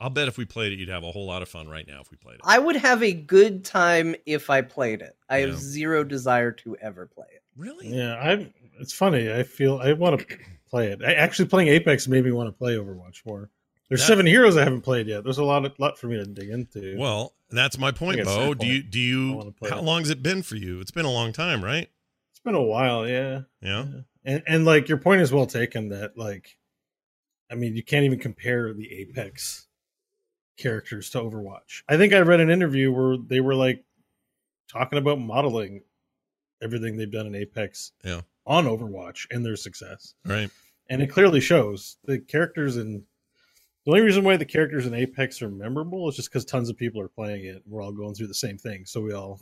I'll 0.00 0.10
bet 0.10 0.26
if 0.28 0.36
we 0.36 0.44
played 0.44 0.72
it, 0.72 0.78
you'd 0.78 0.88
have 0.88 1.04
a 1.04 1.10
whole 1.12 1.24
lot 1.24 1.40
of 1.40 1.48
fun 1.48 1.68
right 1.68 1.86
now 1.86 2.00
if 2.00 2.10
we 2.10 2.16
played 2.16 2.34
it. 2.34 2.40
I 2.44 2.58
would 2.58 2.76
have 2.76 3.02
a 3.02 3.12
good 3.12 3.64
time 3.64 4.16
if 4.26 4.50
I 4.50 4.60
played 4.60 5.00
it. 5.00 5.16
I 5.30 5.38
Yeah. 5.38 5.46
have 5.46 5.56
zero 5.58 6.02
desire 6.04 6.50
to 6.52 6.76
ever 6.78 7.06
play 7.06 7.28
it. 7.32 7.42
Really? 7.56 7.88
Yeah, 7.96 8.16
I'm. 8.16 8.52
It's 8.80 8.92
funny. 8.92 9.32
I 9.32 9.44
feel 9.44 9.78
I 9.78 9.92
want 9.92 10.20
to 10.20 10.36
play 10.74 10.88
it. 10.88 11.00
I, 11.04 11.12
actually, 11.14 11.46
playing 11.48 11.68
Apex 11.68 12.08
made 12.08 12.24
me 12.24 12.32
want 12.32 12.48
to 12.48 12.52
play 12.52 12.74
Overwatch 12.74 13.24
more. 13.24 13.48
There's 13.88 14.00
That- 14.00 14.06
seven 14.08 14.26
heroes 14.26 14.56
I 14.56 14.64
haven't 14.64 14.80
played 14.80 15.06
yet. 15.06 15.22
There's 15.22 15.38
a 15.38 15.44
lot, 15.44 15.78
lot 15.78 15.98
for 15.98 16.08
me 16.08 16.16
to 16.16 16.24
dig 16.24 16.48
into. 16.48 16.96
Well, 16.98 17.34
that's 17.50 17.78
my 17.78 17.92
point, 17.92 18.18
I 18.20 18.24
think 18.24 18.28
it's 18.28 18.36
Bo. 18.36 18.48
that 18.54 18.58
Do 18.60 18.66
you 18.66 18.82
do 18.82 18.98
you 18.98 19.54
how 19.70 19.78
it. 19.78 19.84
long 19.84 20.00
has 20.00 20.10
it 20.10 20.22
been 20.22 20.42
for 20.42 20.56
you? 20.56 20.80
It's 20.80 20.90
been 20.90 21.04
a 21.04 21.10
long 21.12 21.32
time, 21.32 21.62
right? 21.62 21.88
it's 22.32 22.40
been 22.40 22.54
a 22.56 22.62
while. 22.62 23.08
Yeah, 23.08 23.42
Yeah. 23.62 23.86
and 24.24 24.42
and 24.48 24.64
like 24.64 24.88
your 24.88 24.98
point 24.98 25.20
is 25.20 25.32
well 25.32 25.46
taken. 25.46 25.90
That 25.90 26.18
like, 26.18 26.56
I 27.50 27.54
mean, 27.54 27.76
you 27.76 27.84
can't 27.84 28.04
even 28.04 28.18
compare 28.18 28.72
the 28.74 28.90
Apex 29.00 29.66
characters 30.58 31.10
to 31.10 31.18
Overwatch. 31.18 31.82
I 31.88 31.96
think 31.96 32.12
I 32.12 32.20
read 32.20 32.40
an 32.40 32.50
interview 32.50 32.90
where 32.92 33.16
they 33.16 33.40
were 33.40 33.54
like 33.54 33.84
talking 34.68 34.98
about 34.98 35.20
modeling 35.20 35.82
everything 36.62 36.96
they've 36.96 37.10
done 37.10 37.26
in 37.26 37.34
Apex 37.34 37.92
Yeah. 38.04 38.22
on 38.46 38.64
Overwatch 38.66 39.26
and 39.30 39.44
their 39.44 39.56
success. 39.56 40.14
Right. 40.24 40.50
And 40.90 41.02
it 41.02 41.08
clearly 41.08 41.40
shows 41.40 41.96
the 42.04 42.18
characters 42.18 42.76
in 42.76 43.04
the 43.84 43.90
only 43.90 44.02
reason 44.02 44.24
why 44.24 44.36
the 44.36 44.44
characters 44.44 44.86
in 44.86 44.94
apex 44.94 45.42
are 45.42 45.50
memorable 45.50 46.08
is 46.08 46.16
just 46.16 46.30
because 46.30 46.44
tons 46.44 46.68
of 46.70 46.76
people 46.76 47.00
are 47.00 47.08
playing 47.08 47.44
it 47.46 47.62
we're 47.66 47.82
all 47.82 47.92
going 47.92 48.14
through 48.14 48.26
the 48.26 48.34
same 48.34 48.56
thing 48.58 48.84
so 48.86 49.00
we 49.00 49.12
all 49.12 49.40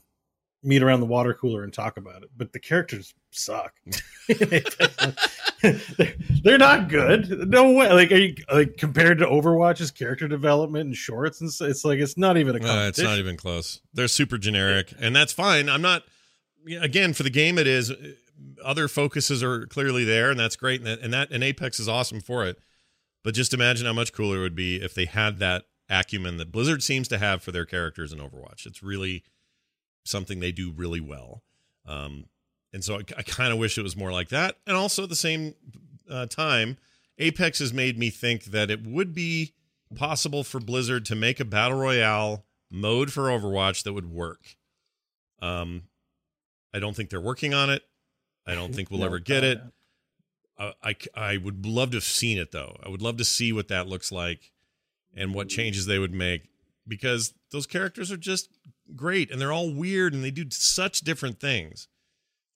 meet 0.65 0.83
around 0.83 1.01
the 1.01 1.07
water 1.07 1.35
cooler 1.35 1.65
and 1.65 1.73
talk 1.73 1.97
about 1.97 2.23
it 2.23 2.31
but 2.37 2.53
the 2.53 2.59
characters 2.61 3.15
suck 3.33 3.73
they're, 5.63 6.15
they're 6.45 6.59
not 6.59 6.89
good 6.89 7.49
no 7.49 7.73
way 7.73 7.93
like 7.93 8.11
are 8.13 8.17
you 8.17 8.35
like 8.53 8.77
compared 8.77 9.19
to 9.19 9.27
overwatch's 9.27 9.91
character 9.91 10.27
development 10.29 10.87
and 10.87 10.97
shorts 10.97 11.41
and 11.41 11.49
s- 11.49 11.61
it's 11.61 11.85
like 11.85 11.99
it's 11.99 12.17
not 12.17 12.37
even 12.37 12.57
a 12.63 12.69
Uh, 12.69 12.89
it's 12.89 13.01
not 13.01 13.19
even 13.19 13.37
close. 13.37 13.81
They're 13.95 14.09
super 14.09 14.39
generic, 14.39 14.93
and 15.01 15.15
that's 15.15 15.33
fine. 15.33 15.69
I'm 15.69 15.83
not. 15.83 16.03
Again, 16.81 17.13
for 17.13 17.23
the 17.25 17.31
game, 17.31 17.59
it 17.59 17.67
is. 17.67 17.91
Other 18.65 18.89
focuses 18.89 19.43
are 19.43 19.67
clearly 19.67 20.05
there, 20.05 20.31
and 20.31 20.39
that's 20.39 20.57
great. 20.57 20.81
And 20.81 20.87
that, 20.87 21.01
and 21.01 21.13
that 21.13 21.31
and 21.31 21.45
Apex 21.45 21.79
is 21.79 21.89
awesome 21.89 22.21
for 22.21 22.45
it. 22.45 22.59
But 23.25 23.35
just 23.35 23.55
imagine 23.55 23.87
how 23.87 23.93
much 23.93 24.13
cooler 24.13 24.39
it 24.39 24.43
would 24.43 24.57
be 24.57 24.77
if 24.77 24.95
they 24.95 25.05
had 25.05 25.39
that 25.39 25.65
acumen 25.89 26.39
that 26.39 26.51
Blizzard 26.51 26.83
seems 26.83 27.07
to 27.09 27.19
have 27.19 27.43
for 27.43 27.53
their 27.53 27.67
characters 27.67 28.13
in 28.13 28.19
Overwatch. 28.19 28.67
It's 28.67 28.83
really 28.83 29.23
something 30.05 30.41
they 30.41 30.53
do 30.53 30.73
really 30.73 31.01
well. 31.01 31.43
Um, 31.87 32.27
and 32.73 32.83
so 32.83 32.97
I, 32.97 33.01
I 33.19 33.23
kind 33.23 33.53
of 33.53 33.59
wish 33.59 33.79
it 33.79 33.83
was 33.83 33.97
more 33.97 34.13
like 34.13 34.31
that. 34.31 34.57
And 34.67 34.77
also 34.77 35.05
at 35.05 35.09
the 35.09 35.17
same 35.17 35.55
uh, 36.11 36.27
time, 36.27 36.79
Apex 37.19 37.59
has 37.59 37.73
made 37.73 37.99
me 37.99 38.11
think 38.11 38.45
that 38.47 38.71
it 38.71 38.85
would 38.85 39.15
be 39.15 39.53
possible 39.95 40.43
for 40.43 40.59
Blizzard 40.59 41.05
to 41.07 41.15
make 41.15 41.39
a 41.39 41.45
battle 41.45 41.79
royale 41.79 42.45
mode 42.71 43.13
for 43.13 43.25
Overwatch 43.25 43.83
that 43.85 43.93
would 43.93 44.11
work. 44.11 44.57
Um, 45.41 45.83
I 46.73 46.79
don't 46.79 46.97
think 46.97 47.11
they're 47.11 47.21
working 47.21 47.53
on 47.53 47.69
it. 47.71 47.83
I 48.47 48.55
don't 48.55 48.75
think 48.75 48.91
we'll 48.91 49.01
No, 49.01 49.07
ever 49.07 49.19
get 49.19 49.45
it. 49.45 49.61
Uh, 50.59 50.73
I 50.83 50.97
I 51.15 51.37
would 51.39 51.65
love 51.67 51.91
to 51.91 51.97
have 51.97 52.05
seen 52.05 52.39
it 52.39 52.53
though. 52.53 52.77
I 52.85 52.89
would 52.89 53.03
love 53.03 53.17
to 53.19 53.25
see 53.25 53.53
what 53.53 53.69
that 53.69 53.89
looks 53.89 54.13
like 54.13 54.53
and 55.15 55.35
what 55.35 55.49
changes 55.49 55.87
they 55.87 55.99
would 55.99 56.13
make 56.15 56.49
because 56.87 57.35
those 57.51 57.67
characters 57.67 58.11
are 58.13 58.17
just 58.17 58.49
great 58.95 59.31
and 59.31 59.41
they're 59.41 59.53
all 59.53 59.73
weird 59.73 60.15
and 60.15 60.23
they 60.23 60.31
do 60.31 60.45
such 60.51 61.01
different 61.01 61.41
things. 61.41 61.89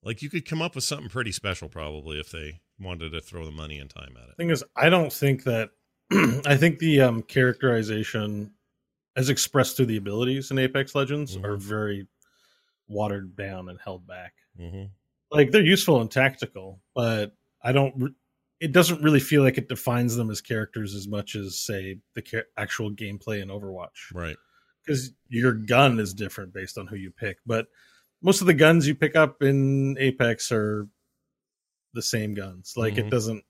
Like 0.03 0.21
you 0.21 0.29
could 0.29 0.45
come 0.45 0.61
up 0.61 0.75
with 0.75 0.83
something 0.83 1.09
pretty 1.09 1.31
special 1.31 1.69
probably 1.69 2.19
if 2.19 2.31
they 2.31 2.61
wanted 2.79 3.11
to 3.11 3.19
throw 3.21 3.43
the 3.45 3.51
money 3.51 3.79
and 3.79 3.89
time 3.89 4.15
at 4.21 4.29
it. 4.29 4.37
thing 4.37 4.51
is 4.51 4.63
i 4.75 4.87
don't 4.87 5.11
think 5.11 5.43
that 5.45 5.71
i 6.45 6.55
think 6.55 6.77
the 6.77 7.01
um 7.01 7.23
characterization 7.23 8.51
as 9.15 9.29
expressed 9.29 9.75
through 9.75 9.87
the 9.87 9.97
abilities 9.97 10.51
in 10.51 10.59
apex 10.59 10.93
legends 10.93 11.35
Mhm. 11.35 11.43
are 11.43 11.57
very 11.57 12.07
watered 12.87 13.35
down 13.35 13.67
and 13.69 13.79
held 13.83 14.05
back 14.05 14.33
hmm 14.55 14.83
like 15.31 15.51
they're 15.51 15.63
useful 15.63 15.99
and 16.01 16.09
tactical 16.11 16.79
but 16.95 17.33
i 17.63 17.71
don't 17.71 18.13
it 18.59 18.71
doesn't 18.71 19.03
really 19.03 19.19
feel 19.19 19.43
like 19.43 19.57
it 19.57 19.69
defines 19.69 20.15
them 20.15 20.29
as 20.31 20.41
characters 20.41 20.95
as 20.95 21.07
much 21.07 21.35
as 21.35 21.59
say 21.59 21.97
the 22.15 22.21
ca- 22.21 22.43
actual 22.57 22.89
gameplay 22.91 23.41
in 23.41 23.49
overwatch 23.49 24.13
Right. 24.13 24.37
because 24.85 25.11
your 25.29 25.53
gun 25.53 25.99
is 25.99 26.13
different 26.13 26.53
based 26.53 26.77
on 26.77 26.87
who 26.87 26.95
you 26.95 27.11
pick 27.11 27.37
but 27.45 27.67
most 28.21 28.41
of 28.41 28.47
the 28.47 28.53
guns 28.53 28.87
you 28.87 28.95
pick 28.95 29.15
up 29.15 29.41
in 29.43 29.95
apex 29.99 30.51
are 30.51 30.87
the 31.93 32.01
same 32.01 32.33
guns 32.33 32.73
like 32.77 32.95
Mhm. 32.95 32.99
it 32.99 33.09
doesn't 33.09 33.43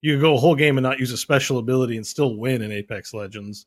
you 0.00 0.20
go 0.20 0.34
a 0.34 0.38
whole 0.38 0.54
game 0.54 0.78
and 0.78 0.82
not 0.84 1.00
use 1.00 1.10
a 1.10 1.16
special 1.16 1.58
ability 1.58 1.96
and 1.96 2.06
still 2.06 2.36
win 2.36 2.62
in 2.62 2.70
apex 2.72 3.12
legends 3.12 3.66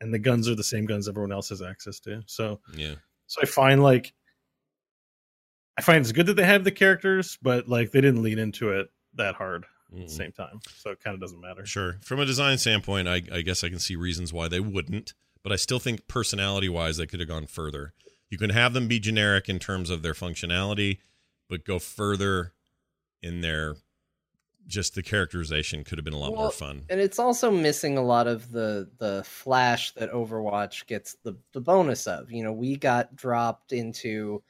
and 0.00 0.14
the 0.14 0.18
guns 0.18 0.48
are 0.48 0.54
the 0.54 0.64
same 0.64 0.86
guns 0.86 1.08
everyone 1.08 1.32
else 1.32 1.50
has 1.50 1.60
access 1.62 2.00
to 2.00 2.22
so 2.26 2.60
Yeah. 2.74 2.94
so 3.26 3.40
i 3.42 3.44
find 3.46 3.82
like 3.82 4.12
i 5.80 5.82
find 5.92 6.00
it's 6.02 6.12
good 6.12 6.26
that 6.26 6.34
they 6.34 6.44
have 6.44 6.64
the 6.64 6.70
characters 6.70 7.38
but 7.42 7.68
like 7.68 7.90
they 7.90 8.00
didn't 8.00 8.22
lean 8.22 8.38
into 8.38 8.70
it 8.70 8.88
that 9.14 9.34
hard 9.34 9.64
at 9.64 9.96
the 9.96 10.04
mm-hmm. 10.04 10.08
same 10.08 10.32
time 10.32 10.60
so 10.76 10.90
it 10.90 11.00
kind 11.02 11.14
of 11.14 11.20
doesn't 11.20 11.40
matter 11.40 11.66
Sure. 11.66 11.98
From 12.02 12.20
a 12.20 12.26
design 12.26 12.58
standpoint, 12.58 13.08
I, 13.08 13.22
I 13.32 13.42
guess 13.42 13.62
I 13.62 13.68
can 13.68 13.78
see 13.78 13.96
reasons 13.96 14.32
why 14.32 14.48
they 14.48 14.60
wouldn't, 14.60 15.14
but 15.42 15.52
I 15.52 15.56
still 15.56 15.78
think 15.78 16.08
personality 16.08 16.68
wise, 16.68 16.96
they 16.96 17.06
could 17.06 17.20
have 17.20 17.28
gone 17.28 17.46
further. 17.46 17.92
You 18.28 18.38
can 18.38 18.50
have 18.50 18.72
them 18.72 18.88
be 18.88 18.98
generic 18.98 19.48
in 19.48 19.58
terms 19.58 19.90
of 19.90 20.02
their 20.02 20.14
functionality, 20.14 20.98
but 21.48 21.64
go 21.64 21.78
further 21.78 22.52
in 23.22 23.40
their 23.40 23.76
just 24.66 24.94
the 24.94 25.02
characterization 25.02 25.82
could 25.82 25.98
have 25.98 26.04
been 26.04 26.14
a 26.14 26.18
lot 26.18 26.34
more 26.34 26.52
fun. 26.52 26.82
And 26.88 27.00
it's 27.00 27.18
also 27.18 27.50
missing 27.50 27.98
a 27.98 28.02
lot 28.02 28.28
of 28.28 28.52
the 28.52 28.88
the 28.98 29.22
flash 29.24 29.92
that 29.92 30.12
Overwatch 30.12 30.86
gets 30.86 31.16
the 31.24 31.36
the 31.52 31.60
bonus 31.60 32.06
of. 32.06 32.30
You 32.30 32.44
know, 32.44 32.52
we 32.52 32.76
got 32.76 33.16
dropped 33.16 33.72
into, 33.72 34.42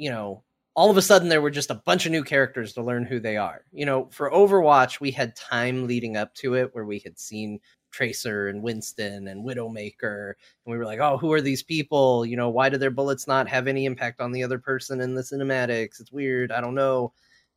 you 0.00 0.10
know, 0.10 0.42
all 0.74 0.90
of 0.90 0.96
a 0.96 1.02
sudden 1.02 1.28
there 1.28 1.42
were 1.42 1.50
just 1.50 1.70
a 1.70 1.82
bunch 1.84 2.06
of 2.06 2.12
new 2.12 2.24
characters 2.24 2.72
to 2.72 2.82
learn 2.82 3.04
who 3.04 3.20
they 3.20 3.36
are. 3.36 3.64
You 3.72 3.84
know, 3.84 4.08
for 4.10 4.30
Overwatch, 4.30 5.00
we 5.00 5.10
had 5.10 5.36
time 5.36 5.86
leading 5.86 6.16
up 6.16 6.34
to 6.36 6.54
it 6.54 6.74
where 6.74 6.86
we 6.86 7.00
had 7.00 7.18
seen 7.18 7.60
Tracer 7.90 8.48
and 8.48 8.62
Winston 8.62 9.28
and 9.28 9.44
Widowmaker, 9.44 10.34
and 10.64 10.72
we 10.72 10.78
were 10.78 10.86
like, 10.86 11.00
oh, 11.00 11.18
who 11.18 11.32
are 11.32 11.40
these 11.40 11.62
people? 11.62 12.24
You 12.24 12.36
know, 12.36 12.48
why 12.48 12.68
do 12.68 12.78
their 12.78 12.90
bullets 12.90 13.26
not 13.26 13.48
have 13.48 13.66
any 13.66 13.84
impact 13.84 14.20
on 14.20 14.32
the 14.32 14.44
other 14.44 14.58
person 14.58 15.00
in 15.00 15.14
the 15.14 15.22
cinematics? 15.22 16.00
It's 16.00 16.12
weird. 16.12 16.52
I 16.52 16.60
don't 16.60 16.74
know 16.74 17.12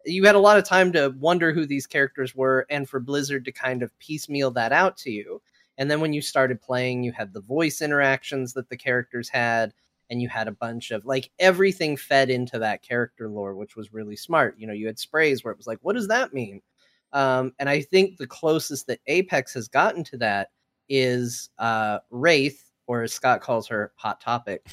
you 0.05 0.25
had 0.25 0.35
a 0.35 0.39
lot 0.39 0.57
of 0.57 0.63
time 0.65 0.91
to 0.93 1.15
wonder 1.19 1.53
who 1.53 1.65
these 1.65 1.87
characters 1.87 2.35
were 2.35 2.65
and 2.69 2.89
for 2.89 2.99
Blizzard 2.99 3.45
to 3.45 3.51
kind 3.51 3.81
of 3.81 3.97
piecemeal 3.99 4.51
that 4.51 4.73
out 4.73 4.97
to 4.97 5.11
you. 5.11 5.41
And 5.77 5.89
then 5.89 6.01
when 6.01 6.13
you 6.13 6.21
started 6.21 6.61
playing, 6.61 7.03
you 7.03 7.11
had 7.11 7.33
the 7.33 7.41
voice 7.41 7.81
interactions 7.81 8.53
that 8.53 8.69
the 8.69 8.77
characters 8.77 9.29
had, 9.29 9.73
and 10.09 10.21
you 10.21 10.29
had 10.29 10.47
a 10.47 10.51
bunch 10.51 10.91
of 10.91 11.05
like 11.05 11.29
everything 11.39 11.97
fed 11.97 12.29
into 12.29 12.59
that 12.59 12.81
character 12.81 13.29
lore, 13.29 13.55
which 13.55 13.75
was 13.75 13.93
really 13.93 14.15
smart. 14.15 14.55
You 14.57 14.67
know, 14.67 14.73
you 14.73 14.87
had 14.87 14.99
sprays 14.99 15.43
where 15.43 15.51
it 15.51 15.57
was 15.57 15.67
like, 15.67 15.79
what 15.81 15.93
does 15.95 16.07
that 16.09 16.33
mean? 16.33 16.61
Um, 17.13 17.53
and 17.59 17.69
I 17.69 17.81
think 17.81 18.17
the 18.17 18.27
closest 18.27 18.87
that 18.87 18.99
Apex 19.07 19.53
has 19.53 19.67
gotten 19.67 20.03
to 20.05 20.17
that 20.17 20.49
is 20.89 21.49
uh, 21.59 21.99
Wraith, 22.09 22.63
or 22.87 23.03
as 23.03 23.13
Scott 23.13 23.41
calls 23.41 23.67
her, 23.67 23.91
Hot 23.95 24.19
Topic. 24.19 24.65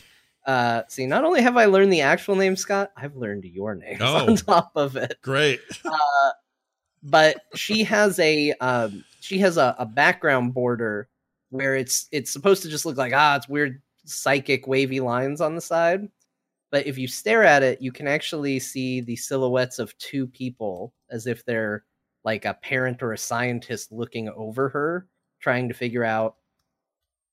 Uh, 0.46 0.82
see, 0.88 1.06
not 1.06 1.24
only 1.24 1.42
have 1.42 1.56
I 1.58 1.66
learned 1.66 1.92
the 1.92 2.00
actual 2.00 2.34
name, 2.34 2.56
Scott, 2.56 2.90
I've 2.96 3.14
learned 3.14 3.44
your 3.44 3.74
name 3.74 3.98
Oh. 4.00 4.26
on 4.28 4.36
top 4.36 4.72
of 4.74 4.96
it 4.96 5.18
Great. 5.22 5.60
uh, 5.84 6.30
but 7.02 7.36
she 7.54 7.84
has 7.84 8.18
a 8.18 8.52
um, 8.54 9.04
she 9.20 9.38
has 9.38 9.56
a, 9.58 9.74
a 9.78 9.86
background 9.86 10.54
border 10.54 11.08
where 11.50 11.76
it's 11.76 12.08
it's 12.10 12.30
supposed 12.30 12.62
to 12.62 12.68
just 12.68 12.86
look 12.86 12.96
like 12.96 13.12
ah 13.14 13.36
it's 13.36 13.48
weird 13.48 13.82
psychic 14.10 14.66
wavy 14.66 15.00
lines 15.00 15.40
on 15.40 15.54
the 15.54 15.60
side 15.60 16.08
but 16.70 16.86
if 16.86 16.98
you 16.98 17.08
stare 17.08 17.44
at 17.44 17.62
it 17.62 17.80
you 17.80 17.92
can 17.92 18.06
actually 18.06 18.58
see 18.58 19.00
the 19.00 19.16
silhouettes 19.16 19.78
of 19.78 19.96
two 19.98 20.26
people 20.26 20.92
as 21.10 21.26
if 21.26 21.44
they're 21.44 21.84
like 22.24 22.44
a 22.44 22.54
parent 22.54 23.02
or 23.02 23.12
a 23.12 23.18
scientist 23.18 23.92
looking 23.92 24.28
over 24.30 24.68
her 24.68 25.06
trying 25.40 25.68
to 25.68 25.74
figure 25.74 26.04
out 26.04 26.36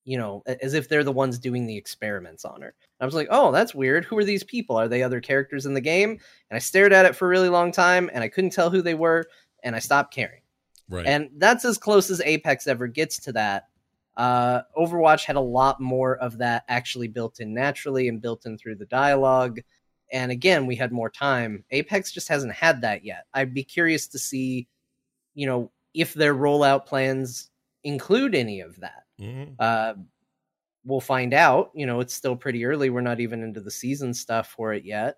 you 0.06 0.18
know 0.18 0.42
as 0.62 0.74
if 0.74 0.88
they're 0.88 1.04
the 1.04 1.12
ones 1.12 1.38
doing 1.38 1.68
the 1.68 1.76
experiments 1.76 2.46
on 2.46 2.62
her. 2.62 2.74
I 3.00 3.06
was 3.06 3.14
like 3.14 3.28
oh 3.30 3.52
that's 3.52 3.76
weird. 3.76 4.06
Who 4.06 4.18
are 4.18 4.24
these 4.24 4.44
people? 4.44 4.78
Are 4.78 4.88
they 4.88 5.04
other 5.04 5.22
characters 5.22 5.66
in 5.66 5.74
the 5.74 5.82
game? 5.82 6.12
And 6.12 6.56
i 6.56 6.60
stared 6.60 6.94
at 6.94 7.06
it 7.06 7.16
for 7.16 7.26
a 7.26 7.30
really 7.30 7.50
long 7.50 7.72
time 7.72 8.10
and 8.14 8.24
i 8.24 8.30
couldn't 8.30 8.52
tell 8.52 8.70
who 8.70 8.82
they 8.82 8.96
were 8.96 9.26
and 9.64 9.76
i 9.76 9.80
stopped 9.80 10.14
caring. 10.14 10.42
Right. 10.90 11.06
and 11.06 11.30
that's 11.36 11.66
as 11.66 11.78
close 11.78 12.10
as 12.10 12.22
apex 12.22 12.66
ever 12.66 12.88
gets 12.88 13.20
to 13.20 13.34
that 13.34 13.68
uh, 14.18 14.64
overwatch 14.78 15.24
had 15.24 15.38
a 15.38 15.42
lot 15.42 15.80
more 15.80 16.18
of 16.18 16.38
that 16.40 16.66
actually 16.68 17.08
built 17.08 17.40
in 17.40 17.54
naturally 17.54 18.10
and 18.10 18.22
built 18.22 18.46
in 18.46 18.58
through 18.58 18.76
the 18.76 18.86
dialogue 18.88 19.60
and 20.12 20.32
again, 20.32 20.66
we 20.66 20.76
had 20.76 20.92
more 20.92 21.10
time. 21.10 21.64
Apex 21.72 22.12
just 22.12 22.30
hasn't 22.30 22.54
had 22.54 22.82
that 22.82 23.04
yet. 23.04 23.26
I'd 23.34 23.54
be 23.54 23.64
curious 23.64 24.08
to 24.08 24.20
see, 24.20 24.68
you 25.34 25.46
know, 25.46 25.72
if 25.94 26.14
their 26.14 26.34
rollout 26.36 26.86
plans 26.86 27.50
include 27.84 28.36
any 28.36 28.62
of 28.62 28.80
that. 28.80 29.04
Mhm. 29.20 29.56
Uh, 29.60 29.96
we'll 30.86 31.02
find 31.02 31.34
out. 31.34 31.72
You 31.74 31.86
know, 31.86 32.00
it's 32.00 32.14
still 32.14 32.36
pretty 32.36 32.64
early. 32.66 32.90
We're 32.90 33.02
not 33.02 33.20
even 33.20 33.44
into 33.44 33.60
the 33.60 33.72
season 33.72 34.14
stuff 34.14 34.48
for 34.50 34.74
it 34.74 34.86
yet. 34.86 35.18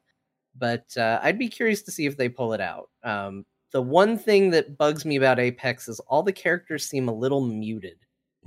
But 0.56 0.96
uh, 0.98 1.20
I'd 1.22 1.38
be 1.40 1.48
curious 1.50 1.84
to 1.84 1.92
see 1.92 2.06
if 2.06 2.18
they 2.18 2.28
pull 2.30 2.54
it 2.54 2.62
out. 2.62 2.90
Um, 3.04 3.46
the 3.72 3.82
one 3.82 4.18
thing 4.18 4.50
that 4.52 4.78
bugs 4.78 5.06
me 5.06 5.16
about 5.16 5.40
Apex 5.40 5.88
is 5.88 6.00
all 6.02 6.24
the 6.24 6.34
characters 6.34 6.88
seem 6.88 7.08
a 7.08 7.14
little 7.14 7.42
muted. 7.42 8.00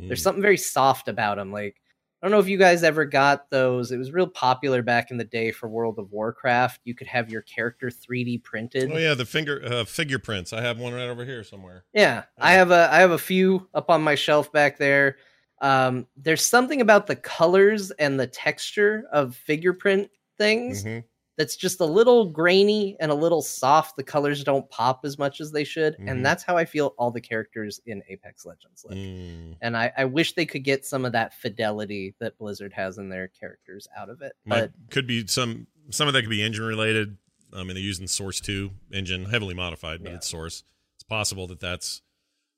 There's 0.09 0.23
something 0.23 0.43
very 0.43 0.57
soft 0.57 1.09
about 1.09 1.37
them. 1.37 1.53
Like, 1.53 1.77
I 2.23 2.27
don't 2.27 2.33
know 2.33 2.39
if 2.39 2.49
you 2.49 2.59
guys 2.59 2.85
ever 2.85 3.05
got 3.05 3.51
those. 3.51 3.91
It 3.91 3.99
was 3.99 4.13
real 4.13 4.29
popular 4.29 4.83
back 4.83 5.11
in 5.11 5.17
the 5.17 5.25
day 5.25 5.51
for 5.51 5.69
World 5.69 5.99
of 5.99 6.13
Warcraft. 6.13 6.81
You 6.85 6.95
could 6.95 7.09
have 7.09 7.31
your 7.31 7.43
character 7.43 7.91
3D 7.91 8.39
printed. 8.45 8.91
Oh 8.93 8.97
yeah, 8.97 9.15
the 9.15 9.25
finger 9.25 9.61
uh, 9.65 9.85
figure 9.85 10.21
prints. 10.21 10.53
I 10.53 10.61
have 10.61 10.79
one 10.79 10.93
right 10.95 11.09
over 11.09 11.25
here 11.25 11.43
somewhere. 11.43 11.85
Yeah, 11.93 12.25
I 12.39 12.53
have 12.53 12.71
a 12.71 12.89
I 12.93 13.01
have 13.01 13.11
a 13.11 13.19
few 13.19 13.69
up 13.75 13.91
on 13.91 14.03
my 14.03 14.15
shelf 14.15 14.53
back 14.53 14.79
there. 14.79 15.17
Um, 15.61 16.07
there's 16.17 16.45
something 16.45 16.81
about 16.81 17.07
the 17.07 17.17
colors 17.17 17.91
and 17.93 18.19
the 18.19 18.27
texture 18.27 19.05
of 19.13 19.35
figure 19.37 19.73
print 19.73 20.09
things 20.39 20.85
Mhm. 20.85 21.05
That's 21.43 21.57
just 21.57 21.81
a 21.81 21.85
little 21.85 22.31
grainy 22.31 22.97
and 23.01 23.11
a 23.11 23.15
little 23.15 23.43
soft. 23.43 23.97
The 23.97 24.05
colors 24.05 24.45
don't 24.45 24.69
pop 24.71 25.01
as 25.05 25.19
much 25.19 25.41
as 25.41 25.51
they 25.51 25.65
should, 25.65 25.97
Mhm. 25.99 26.09
and 26.11 26.25
that's 26.25 26.45
how 26.45 26.57
I 26.57 26.65
feel 26.65 26.95
all 26.99 27.11
the 27.11 27.21
characters 27.21 27.81
in 27.85 28.01
Apex 28.09 28.47
Legends 28.47 28.85
look. 28.85 28.97
Mm. 28.97 29.57
And 29.61 29.77
I, 29.77 29.93
I 29.97 30.05
wish 30.05 30.35
they 30.35 30.47
could 30.47 30.63
get 30.63 30.85
some 30.87 31.05
of 31.05 31.11
that 31.13 31.35
fidelity 31.35 32.15
that 32.21 32.39
Blizzard 32.39 32.73
has 32.75 32.99
in 32.99 33.09
their 33.09 33.27
characters 33.27 33.89
out 33.97 34.09
of 34.09 34.23
it. 34.23 34.35
But 34.47 34.71
could 34.91 35.09
be 35.09 35.27
some 35.27 35.67
some 35.91 36.07
of 36.07 36.15
that 36.15 36.21
could 36.23 36.31
be 36.31 36.43
engine 36.43 36.65
related. 36.65 37.17
I 37.53 37.65
mean, 37.65 37.75
they're 37.75 37.79
using 37.79 38.07
Source 38.07 38.41
Two 38.41 38.71
engine, 38.93 39.25
heavily 39.25 39.55
modified, 39.55 40.01
but 40.05 40.11
Yeah. 40.11 40.17
it's 40.19 40.29
Source. 40.29 40.63
It's 40.95 41.03
possible 41.03 41.49
that 41.49 41.59
that's 41.59 42.03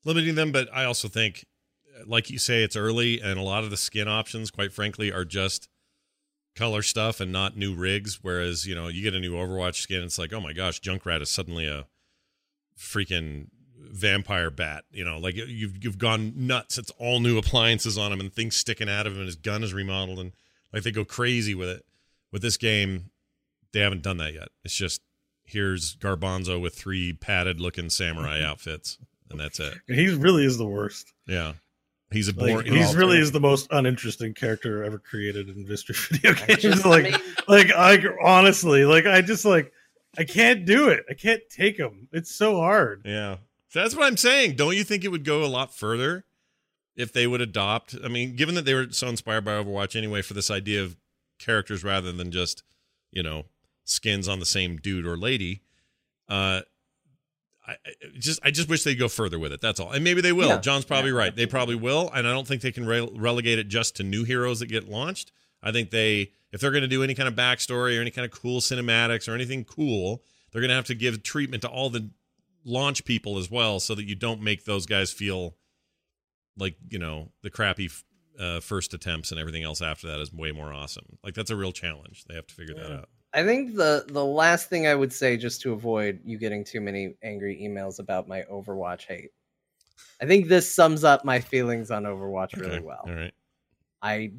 limiting 0.04 0.34
them. 0.34 0.52
But 0.52 0.68
I 0.74 0.84
also 0.84 1.08
think, 1.08 1.46
like 2.04 2.28
you 2.28 2.38
say, 2.38 2.62
it's 2.62 2.76
early, 2.76 3.18
and 3.20 3.38
a 3.38 3.42
lot 3.42 3.64
of 3.64 3.70
the 3.70 3.78
skin 3.78 4.08
options, 4.08 4.50
quite 4.50 4.72
frankly, 4.74 5.10
are 5.10 5.24
just 5.24 5.68
color 6.54 6.82
stuff 6.82 7.20
and 7.20 7.32
not 7.32 7.56
new 7.56 7.74
rigs. 7.74 8.20
Whereas 8.22 8.66
you 8.66 8.74
know, 8.74 8.88
you 8.88 9.02
get 9.02 9.14
a 9.14 9.20
new 9.20 9.34
Overwatch 9.34 9.76
skin, 9.76 10.02
it's 10.02 10.18
like, 10.18 10.32
oh 10.32 10.40
my 10.40 10.52
gosh, 10.52 10.80
Junkrat 10.80 11.22
is 11.22 11.30
suddenly 11.30 11.66
a 11.66 11.86
freaking 12.78 13.48
vampire 13.78 14.50
bat. 14.50 14.84
You 14.90 15.04
know, 15.04 15.18
like 15.18 15.36
you've 15.36 15.82
you've 15.82 15.98
gone 15.98 16.32
nuts. 16.36 16.78
It's 16.78 16.90
all 16.98 17.20
new 17.20 17.38
appliances 17.38 17.98
on 17.98 18.12
him 18.12 18.20
and 18.20 18.32
things 18.32 18.56
sticking 18.56 18.88
out 18.88 19.06
of 19.06 19.14
him, 19.14 19.20
and 19.20 19.26
his 19.26 19.36
gun 19.36 19.62
is 19.62 19.74
remodeled, 19.74 20.18
and 20.18 20.32
like 20.72 20.82
they 20.82 20.90
go 20.90 21.04
crazy 21.04 21.54
with 21.54 21.68
it. 21.68 21.84
With 22.32 22.42
this 22.42 22.56
game, 22.56 23.10
they 23.72 23.80
haven't 23.80 24.02
done 24.02 24.16
that 24.16 24.34
yet. 24.34 24.48
It's 24.64 24.74
just 24.74 25.02
here's 25.44 25.96
Garbanzo 25.96 26.60
with 26.60 26.74
three 26.74 27.12
padded 27.12 27.60
looking 27.60 27.90
samurai 27.90 28.42
outfits, 28.44 28.98
and 29.30 29.38
that's 29.38 29.60
it. 29.60 29.74
He 29.86 30.08
really 30.08 30.44
is 30.44 30.58
the 30.58 30.66
worst. 30.66 31.12
Yeah, 31.26 31.54
he's 32.14 32.28
a 32.28 32.32
Like, 32.32 32.52
boring. 32.52 32.72
he's 32.72 32.94
really 32.96 33.18
is 33.18 33.32
the 33.32 33.40
most 33.40 33.66
uninteresting 33.70 34.32
character 34.34 34.82
ever 34.84 34.98
created 34.98 35.48
in 35.50 35.66
history 35.66 35.94
video 36.10 36.32
games. 36.34 36.62
just- 36.62 36.86
I 36.86 36.88
like, 36.88 37.04
mean- 37.04 37.20
like 37.48 37.70
I 37.72 37.98
honestly, 38.22 38.84
like 38.86 39.06
I 39.06 39.20
just 39.20 39.44
like 39.44 39.72
I 40.16 40.24
can't 40.24 40.64
do 40.64 40.88
it. 40.88 41.04
I 41.10 41.14
can't 41.14 41.42
take 41.50 41.76
him. 41.76 42.08
It's 42.12 42.30
so 42.34 42.56
hard. 42.56 43.02
Yeah. 43.04 43.36
So 43.68 43.82
that's 43.82 43.96
what 43.96 44.06
I'm 44.06 44.16
saying. 44.16 44.54
Don't 44.56 44.76
you 44.76 44.84
think 44.84 45.04
it 45.04 45.08
would 45.08 45.24
go 45.24 45.42
a 45.44 45.46
lot 45.50 45.74
further 45.74 46.24
if 46.96 47.12
they 47.12 47.26
would 47.26 47.40
adopt? 47.40 47.96
I 48.04 48.08
mean, 48.08 48.36
given 48.36 48.54
that 48.54 48.64
they 48.64 48.74
were 48.74 48.86
so 48.92 49.08
inspired 49.08 49.44
by 49.44 49.52
Overwatch 49.52 49.96
anyway 49.96 50.22
for 50.22 50.32
this 50.34 50.50
idea 50.50 50.82
of 50.84 50.96
characters 51.40 51.82
rather 51.82 52.12
than 52.12 52.30
just, 52.30 52.62
you 53.10 53.22
know, 53.24 53.46
skins 53.84 54.28
on 54.28 54.38
the 54.38 54.46
same 54.46 54.76
dude 54.76 55.04
or 55.06 55.16
lady, 55.16 55.62
uh 56.28 56.60
I 57.66 57.76
just 58.18 58.40
I 58.42 58.50
just 58.50 58.68
wish 58.68 58.84
they'd 58.84 58.94
go 58.94 59.08
further 59.08 59.38
with 59.38 59.52
it. 59.52 59.60
That's 59.60 59.80
all. 59.80 59.90
And 59.90 60.04
maybe 60.04 60.20
they 60.20 60.32
will. 60.32 60.48
Yeah. 60.48 60.58
John's 60.58 60.84
probably 60.84 61.10
Yeah, 61.10 61.16
right. 61.16 61.34
They 61.34 61.46
probably 61.46 61.76
will, 61.76 62.10
and 62.14 62.28
I 62.28 62.32
don't 62.32 62.46
think 62.46 62.60
they 62.60 62.72
can 62.72 62.86
re- 62.86 63.08
relegate 63.14 63.58
it 63.58 63.68
just 63.68 63.96
to 63.96 64.02
new 64.02 64.24
heroes 64.24 64.60
that 64.60 64.66
get 64.66 64.88
launched. 64.88 65.32
I 65.62 65.72
think 65.72 65.90
they 65.90 66.32
if 66.52 66.60
they're 66.60 66.70
going 66.70 66.82
to 66.82 66.88
do 66.88 67.02
any 67.02 67.14
kind 67.14 67.26
of 67.28 67.34
backstory 67.34 67.98
or 67.98 68.00
any 68.00 68.10
kind 68.10 68.24
of 68.24 68.30
cool 68.30 68.60
cinematics 68.60 69.28
or 69.28 69.34
anything 69.34 69.64
cool, 69.64 70.22
they're 70.52 70.60
going 70.60 70.68
to 70.68 70.74
have 70.74 70.86
to 70.86 70.94
give 70.94 71.22
treatment 71.22 71.62
to 71.62 71.68
all 71.68 71.90
the 71.90 72.10
launch 72.64 73.04
people 73.04 73.38
as 73.38 73.50
well 73.50 73.80
so 73.80 73.94
that 73.94 74.04
you 74.04 74.14
don't 74.14 74.40
make 74.40 74.64
those 74.64 74.86
guys 74.86 75.10
feel 75.12 75.56
like 76.56 76.76
you 76.88 76.98
know 76.98 77.30
the 77.42 77.50
crappy 77.50 77.90
uh, 78.38 78.60
first 78.60 78.94
attempts 78.94 79.30
and 79.30 79.40
everything 79.40 79.62
else 79.62 79.82
after 79.82 80.06
that 80.06 80.20
is 80.20 80.32
way 80.32 80.52
more 80.52 80.72
awesome 80.72 81.18
like 81.22 81.34
that's 81.34 81.50
a 81.50 81.56
real 81.56 81.72
challenge 81.72 82.24
they 82.28 82.34
have 82.34 82.46
to 82.46 82.54
figure 82.54 82.74
that 82.74 82.92
out 82.92 83.08
I 83.34 83.44
think 83.44 83.74
the 83.76 84.04
the 84.08 84.24
last 84.24 84.68
thing 84.68 84.86
I 84.86 84.94
would 84.94 85.12
say, 85.12 85.36
just 85.36 85.60
to 85.62 85.72
avoid 85.72 86.20
you 86.24 86.38
getting 86.38 86.64
too 86.64 86.80
many 86.80 87.16
angry 87.22 87.60
emails 87.62 87.98
about 87.98 88.28
my 88.28 88.42
Overwatch 88.42 89.06
hate, 89.06 89.32
I 90.20 90.26
think 90.26 90.48
this 90.48 90.72
sums 90.72 91.04
up 91.04 91.24
my 91.24 91.40
feelings 91.40 91.90
on 91.90 92.04
Overwatch 92.04 92.58
really 92.58 92.78
Okay. 92.78 92.86
well. 92.86 93.04
all 93.06 93.14
right 93.14 93.34
I 94.02 94.34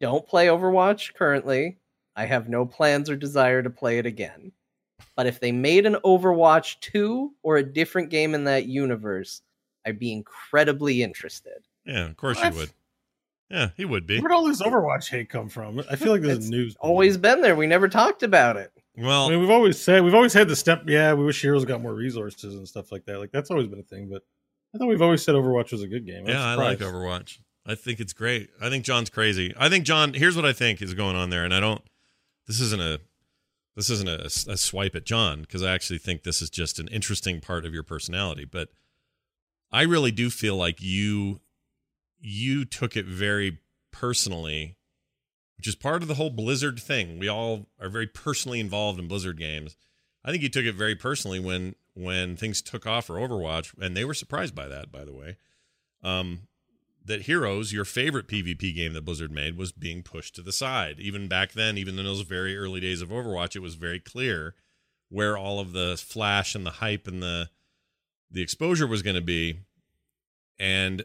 don't 0.00 0.26
play 0.26 0.48
Overwatch 0.48 1.14
currently. 1.14 1.78
I 2.16 2.26
have 2.26 2.48
no 2.48 2.66
plans 2.66 3.10
or 3.10 3.16
desire 3.16 3.62
to 3.62 3.70
play 3.70 3.98
it 3.98 4.06
again. 4.06 4.52
But 5.16 5.26
if 5.26 5.40
they 5.40 5.52
made 5.52 5.86
an 5.86 5.96
Overwatch 6.04 6.80
2 6.80 7.34
or 7.42 7.58
a 7.58 7.62
different 7.64 8.10
game 8.10 8.34
in 8.34 8.44
that 8.44 8.66
universe, 8.66 9.42
I'd 9.86 9.98
be 10.00 10.12
incredibly 10.12 11.02
interested. 11.02 11.66
yeah 11.84 12.06
of 12.06 12.16
course 12.16 12.38
What? 12.38 12.52
you 12.52 12.58
would 12.58 12.70
yeah 13.50 13.70
he 13.76 13.84
would 13.84 14.06
be 14.06 14.20
Where'd 14.20 14.32
all 14.32 14.44
this 14.46 14.62
Overwatch 14.62 15.10
hate 15.10 15.28
come 15.28 15.48
from? 15.48 15.82
I 15.90 15.96
feel 15.96 16.12
like 16.12 16.22
this 16.22 16.48
news. 16.48 16.76
Always 16.80 17.16
been 17.16 17.40
there. 17.40 17.56
We 17.56 17.66
never 17.66 17.88
talked 17.88 18.22
about 18.22 18.56
it. 18.56 18.72
well 18.96 19.26
I 19.26 19.30
mean, 19.30 19.40
we've 19.40 19.50
always 19.50 19.80
said 19.80 20.02
we've 20.04 20.14
always 20.14 20.32
had 20.32 20.48
the 20.48 20.56
step. 20.56 20.84
Yeah, 20.86 21.14
we 21.14 21.24
wish 21.24 21.40
heroes 21.40 21.64
got 21.64 21.82
more 21.82 21.94
resources 21.94 22.54
and 22.54 22.66
stuff 22.68 22.92
like 22.92 23.04
that. 23.06 23.18
Like 23.18 23.32
that's 23.32 23.50
always 23.50 23.66
been 23.66 23.80
a 23.80 23.84
thing. 23.84 24.08
But 24.10 24.22
I 24.74 24.78
thought 24.78 24.88
we've 24.88 25.02
always 25.02 25.22
said 25.22 25.34
Overwatch 25.34 25.72
was 25.72 25.82
a 25.82 25.88
good 25.88 26.06
game. 26.06 26.24
I'm 26.24 26.28
yeah 26.28 26.46
i 26.46 26.54
like 26.54 26.78
overwatch 26.78 27.38
i 27.66 27.74
think 27.74 28.00
it's 28.00 28.12
great 28.12 28.50
i 28.60 28.70
think 28.70 28.84
john's 28.84 29.10
crazy 29.10 29.52
i 29.58 29.68
think 29.68 29.84
john 29.84 30.14
here's 30.14 30.34
what 30.36 30.44
i 30.46 30.52
think 30.52 30.80
is 30.80 30.94
going 30.94 31.14
on 31.16 31.30
there 31.30 31.44
and 31.44 31.52
i 31.52 31.60
don't 31.60 31.82
this 32.46 32.60
isn't 32.60 32.80
a 32.80 33.00
this 33.76 33.90
isn't 33.90 34.08
a, 34.08 34.24
a 34.50 34.56
swipe 34.56 34.94
at 34.94 35.04
john 35.04 35.42
because 35.42 35.62
i 35.62 35.72
actually 35.72 35.98
think 35.98 36.22
this 36.22 36.40
is 36.40 36.48
just 36.48 36.78
an 36.78 36.88
interesting 36.88 37.40
part 37.40 37.64
of 37.66 37.74
your 37.74 37.82
personality 37.82 38.44
but 38.44 38.68
i 39.70 39.82
really 39.82 40.10
do 40.10 40.30
feel 40.30 40.56
like 40.56 40.80
you 40.80 41.40
you 42.20 42.64
took 42.64 42.96
it 42.96 43.06
very 43.06 43.58
personally 43.92 44.76
which 45.60 45.68
is 45.68 45.74
part 45.74 46.00
of 46.00 46.08
the 46.08 46.14
whole 46.14 46.30
blizzard 46.30 46.80
thing. 46.80 47.18
We 47.18 47.28
all 47.28 47.66
are 47.78 47.90
very 47.90 48.06
personally 48.06 48.60
involved 48.60 48.98
in 48.98 49.08
blizzard 49.08 49.36
games. 49.36 49.76
I 50.24 50.30
think 50.30 50.42
you 50.42 50.48
took 50.48 50.64
it 50.64 50.74
very 50.74 50.94
personally 50.94 51.38
when 51.38 51.74
when 51.92 52.34
things 52.34 52.62
took 52.62 52.86
off 52.86 53.04
for 53.04 53.16
overwatch 53.16 53.74
and 53.78 53.94
they 53.94 54.06
were 54.06 54.14
surprised 54.14 54.54
by 54.54 54.68
that 54.68 54.90
by 54.90 55.04
the 55.04 55.12
way 55.12 55.36
um 56.02 56.46
that 57.04 57.22
heroes 57.22 57.74
your 57.74 57.84
favorite 57.84 58.26
pvp 58.26 58.74
game 58.74 58.94
that 58.94 59.04
blizzard 59.04 59.30
made 59.30 59.58
was 59.58 59.70
being 59.70 60.02
pushed 60.02 60.34
to 60.36 60.40
the 60.40 60.50
side. 60.50 60.98
Even 60.98 61.28
back 61.28 61.52
then 61.52 61.76
even 61.76 61.98
in 61.98 62.06
those 62.06 62.22
very 62.22 62.56
early 62.56 62.80
days 62.80 63.02
of 63.02 63.10
overwatch 63.10 63.54
it 63.54 63.60
was 63.60 63.74
very 63.74 64.00
clear 64.00 64.54
where 65.10 65.36
all 65.36 65.60
of 65.60 65.72
the 65.72 66.02
flash 66.02 66.54
and 66.54 66.64
the 66.64 66.70
hype 66.70 67.06
and 67.06 67.22
the 67.22 67.50
the 68.30 68.40
exposure 68.40 68.86
was 68.86 69.02
going 69.02 69.16
to 69.16 69.20
be. 69.20 69.58
And 70.58 71.04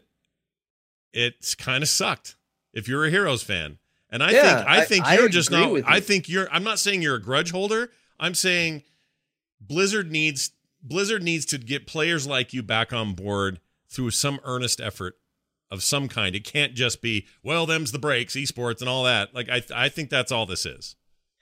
it's 1.16 1.54
kind 1.54 1.82
of 1.82 1.88
sucked 1.88 2.36
if 2.72 2.86
you're 2.88 3.04
a 3.06 3.10
heroes 3.10 3.42
fan. 3.42 3.78
And 4.10 4.22
i 4.22 4.30
Yeah, 4.30 4.56
think 4.58 4.68
i 4.68 4.76
I- 4.80 4.84
think 4.84 5.04
I 5.06 5.14
you're 5.16 5.28
just 5.28 5.50
not 5.50 5.72
with 5.72 5.84
i 5.86 5.98
think 6.00 6.28
you're 6.28 6.48
i'm 6.52 6.62
not 6.62 6.78
saying 6.78 7.02
you're 7.02 7.16
a 7.16 7.22
grudge 7.22 7.50
holder. 7.50 7.90
I'm 8.20 8.34
saying 8.34 8.82
blizzard 9.60 10.10
needs 10.12 10.50
blizzard 10.82 11.22
needs 11.22 11.44
to 11.46 11.58
get 11.58 11.86
players 11.86 12.26
like 12.26 12.52
you 12.54 12.62
back 12.62 12.92
on 12.92 13.14
board 13.14 13.60
through 13.88 14.10
some 14.10 14.40
earnest 14.44 14.80
effort 14.80 15.14
of 15.70 15.82
some 15.82 16.06
kind. 16.06 16.36
It 16.36 16.44
can't 16.44 16.74
just 16.74 17.02
be 17.02 17.26
well 17.42 17.66
them's 17.66 17.90
the 17.92 17.98
breaks 17.98 18.34
esports 18.34 18.80
and 18.80 18.88
all 18.88 19.04
that. 19.04 19.34
Like 19.34 19.48
i 19.48 19.62
i 19.74 19.88
think 19.88 20.10
that's 20.10 20.30
all 20.30 20.46
this 20.46 20.64
is 20.66 20.94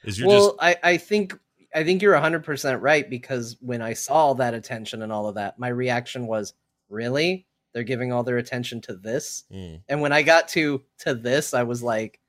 is 0.04 0.18
you're 0.18 0.28
well, 0.28 0.50
just 0.50 0.62
I, 0.62 0.92
I 0.92 0.96
think 0.96 1.38
I 1.74 1.82
think 1.82 2.02
you're 2.02 2.14
100% 2.14 2.80
right 2.80 3.08
because 3.10 3.56
when 3.60 3.82
I 3.82 3.94
saw 3.94 4.32
that 4.34 4.54
attention 4.54 5.02
and 5.02 5.10
all 5.10 5.26
of 5.28 5.34
that, 5.34 5.58
my 5.58 5.66
reaction 5.68 6.28
was, 6.28 6.54
"Really? 6.88 7.46
They're 7.74 7.82
giving 7.82 8.10
all 8.12 8.22
their 8.22 8.38
attention 8.38 8.80
to 8.82 8.94
this?" 8.94 9.44
Mm. 9.52 9.82
And 9.88 10.00
when 10.00 10.12
I 10.12 10.22
got 10.22 10.48
to 10.50 10.82
to 11.00 11.14
this, 11.14 11.52
I 11.52 11.64
was 11.64 11.82
like, 11.82 12.20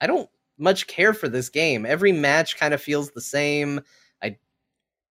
I 0.00 0.06
don't 0.06 0.30
much 0.58 0.86
care 0.86 1.14
for 1.14 1.28
this 1.28 1.48
game. 1.48 1.84
Every 1.86 2.12
match 2.12 2.56
kind 2.56 2.74
of 2.74 2.82
feels 2.82 3.10
the 3.10 3.20
same. 3.20 3.80
I 4.22 4.36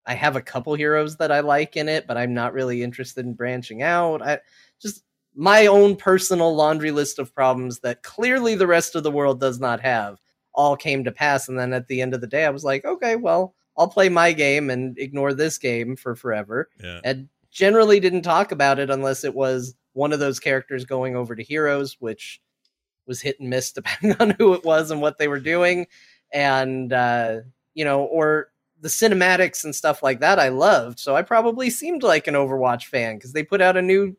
I 0.05 0.13
have 0.13 0.35
a 0.35 0.41
couple 0.41 0.75
heroes 0.75 1.17
that 1.17 1.31
I 1.31 1.41
like 1.41 1.75
in 1.75 1.89
it, 1.89 2.07
but 2.07 2.17
I'm 2.17 2.33
not 2.33 2.53
really 2.53 2.83
interested 2.83 3.25
in 3.25 3.33
branching 3.33 3.81
out. 3.81 4.21
I 4.21 4.39
just 4.79 5.03
my 5.35 5.67
own 5.67 5.95
personal 5.95 6.55
laundry 6.55 6.91
list 6.91 7.19
of 7.19 7.33
problems 7.33 7.79
that 7.79 8.03
clearly 8.03 8.55
the 8.55 8.67
rest 8.67 8.95
of 8.95 9.03
the 9.03 9.11
world 9.11 9.39
does 9.39 9.59
not 9.59 9.79
have 9.81 10.19
all 10.53 10.75
came 10.75 11.03
to 11.03 11.11
pass 11.11 11.47
and 11.47 11.57
then 11.57 11.71
at 11.73 11.87
the 11.87 12.01
end 12.01 12.13
of 12.13 12.21
the 12.21 12.27
day 12.27 12.45
I 12.45 12.49
was 12.49 12.63
like, 12.63 12.83
okay, 12.83 13.15
well, 13.15 13.55
I'll 13.77 13.87
play 13.87 14.09
my 14.09 14.33
game 14.33 14.69
and 14.69 14.97
ignore 14.97 15.33
this 15.33 15.57
game 15.57 15.95
for 15.95 16.15
forever 16.15 16.69
yeah 16.83 16.99
and 17.03 17.29
generally 17.51 17.99
didn't 17.99 18.21
talk 18.21 18.51
about 18.51 18.79
it 18.79 18.89
unless 18.89 19.23
it 19.23 19.33
was 19.33 19.75
one 19.93 20.13
of 20.13 20.19
those 20.19 20.39
characters 20.39 20.85
going 20.85 21.15
over 21.15 21.35
to 21.35 21.43
heroes 21.43 21.97
which 21.99 22.41
was 23.05 23.21
hit 23.21 23.39
and 23.39 23.49
miss 23.49 23.71
depending 23.73 24.15
on 24.19 24.31
who 24.31 24.53
it 24.53 24.63
was 24.63 24.91
and 24.91 25.01
what 25.01 25.17
they 25.17 25.27
were 25.27 25.39
doing 25.39 25.87
and 26.31 26.93
uh 26.93 27.37
you 27.73 27.83
know 27.83 28.03
or 28.03 28.49
the 28.81 28.87
cinematics 28.87 29.63
and 29.63 29.75
stuff 29.75 30.01
like 30.01 30.19
that 30.19 30.39
I 30.39 30.49
loved. 30.49 30.99
So 30.99 31.15
I 31.15 31.21
probably 31.21 31.69
seemed 31.69 32.03
like 32.03 32.27
an 32.27 32.33
Overwatch 32.35 32.85
fan 32.85 33.15
because 33.15 33.33
they 33.33 33.43
put 33.43 33.61
out 33.61 33.77
a 33.77 33.81
new 33.81 34.15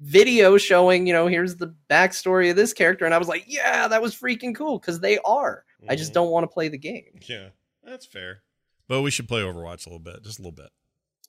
video 0.00 0.56
showing, 0.58 1.06
you 1.06 1.12
know, 1.12 1.26
here's 1.26 1.56
the 1.56 1.74
backstory 1.90 2.50
of 2.50 2.56
this 2.56 2.72
character. 2.72 3.04
And 3.04 3.14
I 3.14 3.18
was 3.18 3.28
like, 3.28 3.44
yeah, 3.46 3.88
that 3.88 4.02
was 4.02 4.14
freaking 4.14 4.54
cool 4.54 4.78
because 4.78 5.00
they 5.00 5.18
are. 5.24 5.64
Mm-hmm. 5.80 5.90
I 5.90 5.96
just 5.96 6.12
don't 6.12 6.30
want 6.30 6.44
to 6.44 6.48
play 6.48 6.68
the 6.68 6.78
game. 6.78 7.18
Yeah, 7.22 7.48
that's 7.82 8.06
fair. 8.06 8.42
But 8.88 9.02
we 9.02 9.10
should 9.10 9.28
play 9.28 9.40
Overwatch 9.40 9.86
a 9.86 9.90
little 9.90 9.98
bit, 9.98 10.22
just 10.22 10.38
a 10.38 10.42
little 10.42 10.52
bit. 10.52 10.70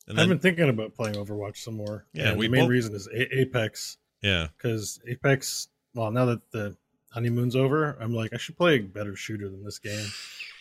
And 0.07 0.19
I've 0.19 0.29
been 0.29 0.39
thinking 0.39 0.69
about 0.69 0.95
playing 0.95 1.15
Overwatch 1.15 1.57
some 1.57 1.75
more. 1.75 2.05
Yeah, 2.13 2.33
we 2.35 2.47
the 2.47 2.51
main 2.51 2.61
both, 2.63 2.69
reason 2.69 2.95
is 2.95 3.07
a- 3.07 3.39
Apex. 3.39 3.97
Yeah, 4.21 4.47
because 4.57 4.99
Apex. 5.07 5.67
Well, 5.93 6.11
now 6.11 6.25
that 6.25 6.51
the 6.51 6.77
honeymoon's 7.11 7.55
over, 7.55 7.97
I'm 7.99 8.13
like, 8.13 8.33
I 8.33 8.37
should 8.37 8.57
play 8.57 8.77
a 8.77 8.79
better 8.79 9.15
shooter 9.15 9.49
than 9.49 9.63
this 9.63 9.79
game. 9.79 10.07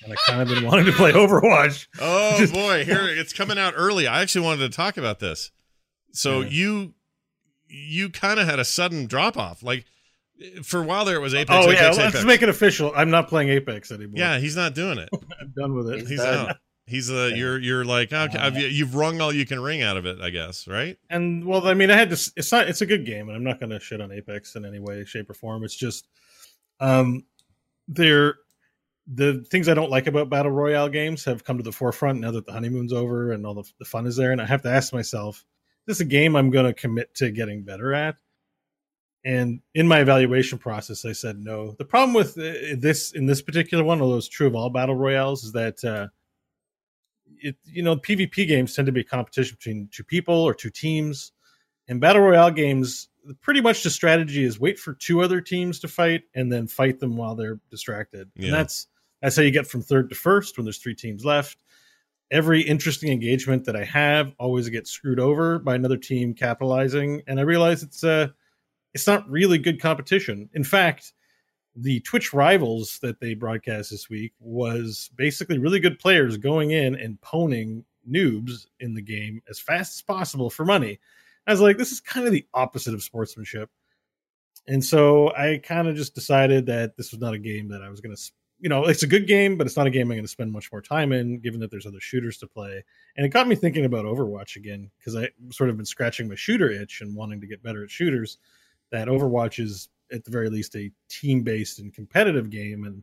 And 0.04 0.12
I 0.12 0.16
kind 0.26 0.42
of 0.42 0.48
been 0.48 0.64
wanting 0.64 0.86
to 0.86 0.92
play 0.92 1.12
Overwatch. 1.12 1.86
Oh 2.00 2.36
Just, 2.38 2.52
boy, 2.54 2.84
here 2.84 2.98
it's 3.08 3.32
coming 3.32 3.58
out 3.58 3.74
early. 3.76 4.06
I 4.06 4.22
actually 4.22 4.44
wanted 4.44 4.70
to 4.70 4.76
talk 4.76 4.96
about 4.96 5.20
this. 5.20 5.50
So 6.12 6.40
yeah. 6.40 6.48
you 6.48 6.94
you 7.68 8.10
kind 8.10 8.40
of 8.40 8.46
had 8.46 8.58
a 8.58 8.64
sudden 8.64 9.06
drop 9.06 9.36
off. 9.36 9.62
Like 9.62 9.84
for 10.62 10.80
a 10.82 10.84
while 10.84 11.04
there, 11.04 11.16
it 11.16 11.20
was 11.20 11.34
Apex. 11.34 11.66
Oh 11.66 11.70
Apex, 11.70 11.80
yeah, 11.80 12.02
Apex. 12.02 12.14
let's 12.14 12.26
make 12.26 12.42
it 12.42 12.48
official. 12.48 12.92
I'm 12.94 13.10
not 13.10 13.28
playing 13.28 13.48
Apex 13.50 13.90
anymore. 13.90 14.14
Yeah, 14.16 14.38
he's 14.38 14.56
not 14.56 14.74
doing 14.74 14.98
it. 14.98 15.08
I'm 15.40 15.52
done 15.56 15.74
with 15.74 15.90
it. 15.90 16.00
He's, 16.00 16.10
he's 16.10 16.20
out. 16.20 16.56
He's 16.88 17.10
uh, 17.10 17.30
yeah. 17.30 17.36
you're 17.36 17.58
you're 17.58 17.84
like 17.84 18.12
okay, 18.12 18.38
uh, 18.38 18.50
you've 18.50 18.94
wrung 18.94 19.20
all 19.20 19.32
you 19.32 19.44
can 19.44 19.60
wring 19.60 19.82
out 19.82 19.96
of 19.96 20.06
it, 20.06 20.20
I 20.20 20.30
guess, 20.30 20.68
right? 20.68 20.96
And 21.10 21.44
well, 21.44 21.66
I 21.66 21.74
mean, 21.74 21.90
I 21.90 21.96
had 21.96 22.10
to. 22.10 22.32
It's 22.36 22.52
not. 22.52 22.68
It's 22.68 22.80
a 22.80 22.86
good 22.86 23.04
game, 23.04 23.28
and 23.28 23.36
I'm 23.36 23.42
not 23.42 23.58
going 23.58 23.70
to 23.70 23.80
shit 23.80 24.00
on 24.00 24.12
Apex 24.12 24.54
in 24.54 24.64
any 24.64 24.78
way, 24.78 25.04
shape, 25.04 25.28
or 25.28 25.34
form. 25.34 25.64
It's 25.64 25.74
just, 25.74 26.06
um, 26.78 27.24
they're 27.88 28.36
the 29.06 29.44
things 29.50 29.68
I 29.68 29.74
don't 29.74 29.90
like 29.90 30.06
about 30.06 30.30
battle 30.30 30.52
royale 30.52 30.88
games 30.88 31.24
have 31.24 31.44
come 31.44 31.58
to 31.58 31.62
the 31.62 31.72
forefront 31.72 32.20
now 32.20 32.30
that 32.32 32.46
the 32.46 32.52
honeymoon's 32.52 32.92
over 32.92 33.32
and 33.32 33.46
all 33.46 33.54
the, 33.54 33.64
the 33.78 33.84
fun 33.84 34.06
is 34.06 34.16
there, 34.16 34.30
and 34.32 34.40
I 34.40 34.46
have 34.46 34.62
to 34.62 34.70
ask 34.70 34.92
myself, 34.92 35.44
is 35.86 35.98
this 35.98 36.00
a 36.00 36.04
game 36.04 36.36
I'm 36.36 36.50
going 36.50 36.66
to 36.66 36.74
commit 36.74 37.14
to 37.16 37.30
getting 37.30 37.62
better 37.62 37.94
at? 37.94 38.16
And 39.24 39.60
in 39.74 39.88
my 39.88 40.00
evaluation 40.00 40.58
process, 40.58 41.04
I 41.04 41.12
said 41.12 41.38
no. 41.40 41.72
The 41.72 41.84
problem 41.84 42.14
with 42.14 42.38
uh, 42.38 42.76
this 42.78 43.10
in 43.10 43.26
this 43.26 43.42
particular 43.42 43.82
one, 43.82 44.00
although 44.00 44.18
it's 44.18 44.28
true 44.28 44.46
of 44.46 44.54
all 44.54 44.70
battle 44.70 44.94
royales, 44.94 45.42
is 45.42 45.52
that 45.52 45.84
uh, 45.84 46.08
it 47.48 47.56
you 47.64 47.82
know 47.82 47.96
PvP 47.96 48.46
games 48.46 48.74
tend 48.74 48.86
to 48.86 48.92
be 48.92 49.00
a 49.00 49.04
competition 49.04 49.56
between 49.58 49.88
two 49.92 50.04
people 50.04 50.34
or 50.34 50.54
two 50.54 50.70
teams, 50.70 51.32
and 51.88 52.00
battle 52.00 52.22
royale 52.22 52.50
games 52.50 53.08
pretty 53.40 53.60
much 53.60 53.82
the 53.82 53.90
strategy 53.90 54.44
is 54.44 54.60
wait 54.60 54.78
for 54.78 54.94
two 54.94 55.20
other 55.20 55.40
teams 55.40 55.80
to 55.80 55.88
fight 55.88 56.22
and 56.34 56.52
then 56.52 56.66
fight 56.66 57.00
them 57.00 57.16
while 57.16 57.34
they're 57.34 57.60
distracted. 57.70 58.30
Yeah. 58.36 58.46
And 58.46 58.54
that's 58.54 58.86
that's 59.22 59.36
how 59.36 59.42
you 59.42 59.50
get 59.50 59.66
from 59.66 59.82
third 59.82 60.08
to 60.10 60.14
first 60.14 60.56
when 60.56 60.64
there's 60.64 60.78
three 60.78 60.94
teams 60.94 61.24
left. 61.24 61.58
Every 62.30 62.60
interesting 62.60 63.12
engagement 63.12 63.64
that 63.66 63.76
I 63.76 63.84
have 63.84 64.32
always 64.38 64.68
gets 64.68 64.90
screwed 64.90 65.20
over 65.20 65.58
by 65.58 65.76
another 65.76 65.96
team 65.96 66.34
capitalizing, 66.34 67.22
and 67.26 67.38
I 67.38 67.42
realize 67.42 67.82
it's 67.82 68.02
uh 68.04 68.28
it's 68.94 69.06
not 69.06 69.28
really 69.28 69.58
good 69.58 69.80
competition. 69.80 70.48
In 70.54 70.64
fact, 70.64 71.12
the 71.76 72.00
Twitch 72.00 72.32
rivals 72.32 72.98
that 73.02 73.20
they 73.20 73.34
broadcast 73.34 73.90
this 73.90 74.08
week 74.08 74.32
was 74.40 75.10
basically 75.14 75.58
really 75.58 75.78
good 75.78 75.98
players 75.98 76.38
going 76.38 76.70
in 76.70 76.94
and 76.94 77.20
poning 77.20 77.84
noobs 78.10 78.66
in 78.80 78.94
the 78.94 79.02
game 79.02 79.42
as 79.50 79.58
fast 79.58 79.98
as 79.98 80.02
possible 80.02 80.48
for 80.48 80.64
money. 80.64 80.98
I 81.46 81.52
was 81.52 81.60
like, 81.60 81.76
this 81.76 81.92
is 81.92 82.00
kind 82.00 82.26
of 82.26 82.32
the 82.32 82.46
opposite 82.54 82.94
of 82.94 83.02
sportsmanship. 83.02 83.70
And 84.66 84.84
so 84.84 85.32
I 85.34 85.60
kind 85.62 85.86
of 85.86 85.94
just 85.96 86.14
decided 86.14 86.66
that 86.66 86.96
this 86.96 87.12
was 87.12 87.20
not 87.20 87.34
a 87.34 87.38
game 87.38 87.68
that 87.68 87.82
I 87.82 87.88
was 87.88 88.00
going 88.00 88.16
to, 88.16 88.22
you 88.58 88.68
know, 88.68 88.86
it's 88.86 89.02
a 89.02 89.06
good 89.06 89.26
game, 89.26 89.56
but 89.56 89.66
it's 89.66 89.76
not 89.76 89.86
a 89.86 89.90
game 89.90 90.10
I'm 90.10 90.16
going 90.16 90.24
to 90.24 90.28
spend 90.28 90.50
much 90.50 90.72
more 90.72 90.82
time 90.82 91.12
in, 91.12 91.38
given 91.38 91.60
that 91.60 91.70
there's 91.70 91.86
other 91.86 92.00
shooters 92.00 92.38
to 92.38 92.46
play. 92.46 92.82
And 93.16 93.24
it 93.24 93.28
got 93.28 93.46
me 93.46 93.54
thinking 93.54 93.84
about 93.84 94.06
Overwatch 94.06 94.56
again, 94.56 94.90
because 94.98 95.14
I 95.14 95.28
sort 95.52 95.70
of 95.70 95.76
been 95.76 95.86
scratching 95.86 96.28
my 96.28 96.34
shooter 96.34 96.70
itch 96.70 97.00
and 97.00 97.14
wanting 97.14 97.40
to 97.42 97.46
get 97.46 97.62
better 97.62 97.84
at 97.84 97.90
shooters. 97.90 98.38
That 98.90 99.08
Overwatch 99.08 99.62
is 99.62 99.88
at 100.12 100.24
the 100.24 100.30
very 100.30 100.50
least 100.50 100.74
a 100.76 100.90
team 101.08 101.42
based 101.42 101.78
and 101.78 101.92
competitive 101.92 102.50
game. 102.50 102.84
And 102.84 103.02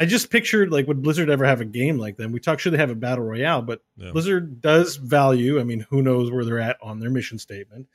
I 0.00 0.04
just 0.04 0.30
pictured 0.30 0.70
like 0.72 0.86
would 0.86 1.02
Blizzard 1.02 1.30
ever 1.30 1.44
have 1.44 1.60
a 1.60 1.66
game 1.66 1.98
like 1.98 2.16
that? 2.16 2.30
We 2.30 2.40
talk 2.40 2.58
should 2.58 2.72
they 2.72 2.78
have 2.78 2.90
a 2.90 2.94
battle 2.94 3.24
royale, 3.24 3.62
but 3.62 3.82
yeah. 3.96 4.12
Blizzard 4.12 4.60
does 4.60 4.96
value. 4.96 5.60
I 5.60 5.64
mean, 5.64 5.86
who 5.90 6.02
knows 6.02 6.30
where 6.30 6.44
they're 6.44 6.60
at 6.60 6.78
on 6.82 7.00
their 7.00 7.10
mission 7.10 7.38
statement, 7.38 7.86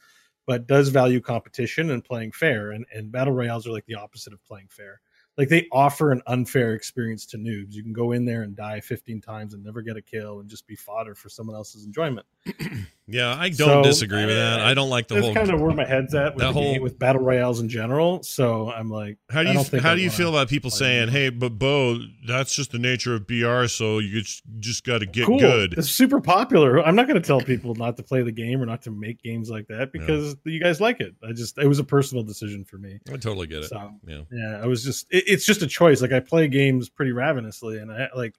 but 0.45 0.67
does 0.67 0.89
value 0.89 1.21
competition 1.21 1.91
and 1.91 2.03
playing 2.03 2.31
fair. 2.31 2.71
And 2.71 2.85
and 2.93 3.11
battle 3.11 3.33
royales 3.33 3.67
are 3.67 3.71
like 3.71 3.85
the 3.85 3.95
opposite 3.95 4.33
of 4.33 4.43
playing 4.45 4.67
fair 4.69 5.01
like 5.37 5.49
they 5.49 5.67
offer 5.71 6.11
an 6.11 6.21
unfair 6.27 6.73
experience 6.73 7.25
to 7.27 7.37
noobs. 7.37 7.73
You 7.73 7.83
can 7.83 7.93
go 7.93 8.11
in 8.11 8.25
there 8.25 8.41
and 8.41 8.55
die 8.55 8.81
15 8.81 9.21
times 9.21 9.53
and 9.53 9.63
never 9.63 9.81
get 9.81 9.97
a 9.97 10.01
kill 10.01 10.39
and 10.39 10.49
just 10.49 10.67
be 10.67 10.75
fodder 10.75 11.13
for 11.15 11.29
someone 11.29 11.55
else's 11.55 11.85
enjoyment. 11.85 12.25
yeah, 13.09 13.35
I 13.39 13.49
don't 13.49 13.83
so, 13.83 13.83
disagree 13.83 14.25
with 14.25 14.35
that. 14.35 14.59
I 14.59 14.73
don't 14.73 14.89
like 14.89 15.07
the 15.07 15.21
whole 15.21 15.33
kind 15.33 15.49
of 15.49 15.61
where 15.61 15.73
my 15.73 15.85
head's 15.85 16.13
at 16.13 16.35
with, 16.35 16.43
whole, 16.43 16.73
game, 16.73 16.81
with 16.81 16.99
battle 16.99 17.21
royales 17.21 17.61
in 17.61 17.69
general. 17.69 18.21
So 18.23 18.69
I'm 18.69 18.89
like, 18.89 19.17
how 19.29 19.43
do 19.43 19.53
you 19.53 19.79
how 19.79 19.95
do 19.95 20.01
you 20.01 20.09
feel 20.09 20.27
about 20.29 20.49
people 20.49 20.69
saying, 20.69 21.07
"Hey, 21.07 21.29
but 21.29 21.57
Bo, 21.57 21.99
that's 22.27 22.53
just 22.53 22.71
the 22.71 22.79
nature 22.79 23.15
of 23.15 23.25
BR, 23.25 23.67
so 23.67 23.99
you 23.99 24.21
just, 24.21 24.43
just 24.59 24.83
got 24.83 24.99
to 24.99 25.05
get 25.05 25.25
cool. 25.25 25.39
good." 25.39 25.75
It's 25.77 25.89
super 25.89 26.19
popular. 26.19 26.85
I'm 26.85 26.95
not 26.95 27.07
going 27.07 27.21
to 27.21 27.25
tell 27.25 27.39
people 27.39 27.75
not 27.75 27.95
to 27.95 28.03
play 28.03 28.23
the 28.23 28.31
game 28.31 28.61
or 28.61 28.65
not 28.65 28.81
to 28.81 28.91
make 28.91 29.23
games 29.23 29.49
like 29.49 29.67
that 29.67 29.93
because 29.93 30.35
yeah. 30.45 30.51
you 30.51 30.59
guys 30.59 30.81
like 30.81 30.99
it. 30.99 31.15
I 31.23 31.31
just 31.31 31.57
it 31.57 31.67
was 31.67 31.79
a 31.79 31.85
personal 31.85 32.25
decision 32.25 32.65
for 32.65 32.77
me. 32.77 32.99
I 33.07 33.13
totally 33.13 33.47
get 33.47 33.63
it. 33.63 33.69
So, 33.69 33.89
yeah, 34.05 34.21
yeah, 34.31 34.59
I 34.61 34.67
was 34.67 34.83
just. 34.83 35.07
It, 35.11 35.23
it's 35.27 35.45
just 35.45 35.61
a 35.61 35.67
choice. 35.67 36.01
Like 36.01 36.11
I 36.11 36.19
play 36.19 36.49
games 36.49 36.89
pretty 36.89 37.13
ravenously, 37.13 37.77
and 37.77 37.89
I 37.89 38.09
like 38.13 38.35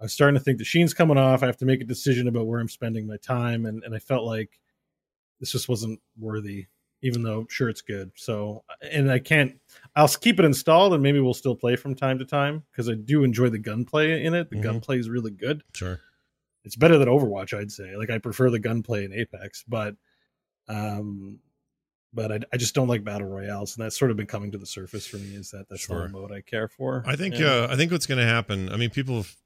I 0.00 0.04
was 0.04 0.12
starting 0.12 0.38
to 0.38 0.44
think 0.44 0.58
the 0.58 0.64
sheen's 0.64 0.94
coming 0.94 1.18
off. 1.18 1.42
I 1.42 1.46
have 1.46 1.56
to 1.58 1.64
make 1.64 1.80
a 1.80 1.84
decision 1.84 2.28
about 2.28 2.46
where 2.46 2.60
I'm 2.60 2.68
spending 2.68 3.06
my 3.06 3.16
time, 3.16 3.64
and 3.66 3.82
and 3.82 3.94
I 3.94 3.98
felt 3.98 4.24
like 4.24 4.60
this 5.40 5.52
just 5.52 5.68
wasn't 5.68 6.00
worthy, 6.18 6.66
even 7.02 7.22
though 7.22 7.40
I'm 7.40 7.48
sure 7.48 7.68
it's 7.68 7.82
good. 7.82 8.10
So 8.14 8.64
and 8.82 9.10
I 9.10 9.18
can't. 9.18 9.54
I'll 9.94 10.08
keep 10.08 10.38
it 10.38 10.44
installed, 10.44 10.92
and 10.92 11.02
maybe 11.02 11.20
we'll 11.20 11.34
still 11.34 11.56
play 11.56 11.76
from 11.76 11.94
time 11.94 12.18
to 12.18 12.24
time 12.24 12.64
because 12.70 12.88
I 12.88 12.94
do 12.94 13.24
enjoy 13.24 13.48
the 13.48 13.58
gunplay 13.58 14.24
in 14.24 14.34
it. 14.34 14.50
The 14.50 14.56
mm-hmm. 14.56 14.64
gunplay 14.64 14.98
is 14.98 15.08
really 15.08 15.30
good. 15.30 15.62
Sure, 15.72 16.00
it's 16.64 16.76
better 16.76 16.98
than 16.98 17.08
Overwatch, 17.08 17.58
I'd 17.58 17.72
say. 17.72 17.96
Like 17.96 18.10
I 18.10 18.18
prefer 18.18 18.50
the 18.50 18.58
gunplay 18.58 19.04
in 19.04 19.12
Apex, 19.12 19.64
but 19.66 19.96
um 20.68 21.40
but 22.12 22.32
I, 22.32 22.40
I, 22.52 22.56
just 22.56 22.74
don't 22.74 22.88
like 22.88 23.04
battle 23.04 23.28
royales, 23.28 23.76
and 23.76 23.84
that's 23.84 23.96
sort 23.96 24.10
of 24.10 24.16
been 24.16 24.26
coming 24.26 24.50
to 24.52 24.58
the 24.58 24.66
surface 24.66 25.06
for 25.06 25.18
me. 25.18 25.34
Is 25.34 25.50
that 25.50 25.68
that's 25.68 25.82
sure. 25.82 26.04
the 26.04 26.08
mode 26.08 26.32
I 26.32 26.40
care 26.40 26.66
for? 26.66 27.04
I 27.06 27.14
think 27.14 27.40
uh, 27.40 27.68
I 27.70 27.76
think 27.76 27.92
what's 27.92 28.06
going 28.06 28.18
to 28.18 28.24
happen. 28.24 28.72
I 28.72 28.76
mean, 28.76 28.88
people, 28.88 29.16
have, 29.16 29.36